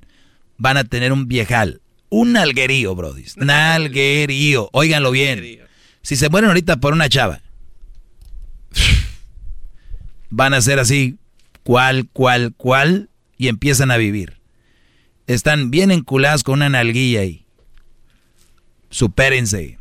[0.57, 1.79] van a tener un viejal.
[2.09, 3.23] Un alguerío, brody.
[3.37, 4.67] Un alguerío.
[4.73, 5.59] Óiganlo bien.
[6.01, 7.43] Si se mueren ahorita por una chava,
[10.31, 11.19] van a ser así,
[11.61, 14.39] cual, cual, cual, y empiezan a vivir.
[15.27, 17.45] Están bien enculadas con una nalguilla ahí.
[18.89, 19.77] Supérense.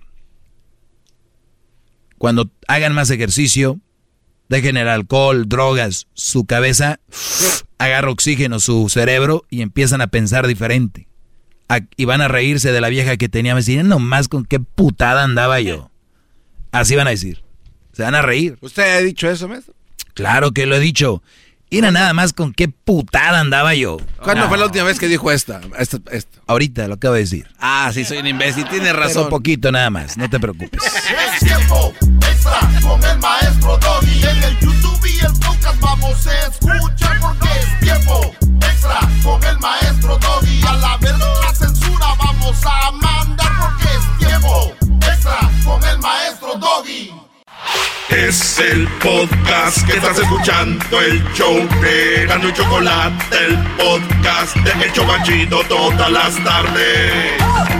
[2.18, 3.80] Cuando hagan más ejercicio,
[4.50, 7.00] dejen el alcohol, drogas, su cabeza
[7.78, 11.06] agarra oxígeno, su cerebro y empiezan a pensar diferente.
[11.96, 13.54] y van a reírse de la vieja que tenía.
[13.54, 15.90] Me decían, nomás con qué putada andaba yo.
[16.72, 17.44] Así van a decir.
[17.92, 18.58] Se van a reír.
[18.60, 19.72] ¿Usted ha dicho eso, maestro?
[20.14, 21.22] Claro que lo he dicho.
[21.70, 23.98] Era nada más con qué putada andaba yo.
[24.20, 26.00] ¿Cuándo fue la última vez que dijo esta, esto,
[26.48, 27.46] Ahorita lo acabo de decir.
[27.60, 29.24] Ah, sí, soy un imbécil, tiene razón.
[29.24, 30.80] un poquito nada más, no te preocupes.
[31.34, 31.94] Es tiempo
[32.82, 34.22] con el maestro Doggy.
[34.22, 39.58] En el YouTube y el podcast vamos a escuchar porque es tiempo extra con el
[39.58, 40.62] maestro Doggy.
[40.66, 44.72] A la verdad la censura vamos a mandar porque es tiempo
[45.10, 47.12] extra con el maestro Doggy.
[48.08, 54.84] Es el podcast que estás escuchando, el show de Gano y Chocolate, el podcast de
[54.84, 57.79] El Chocachito todas las tardes.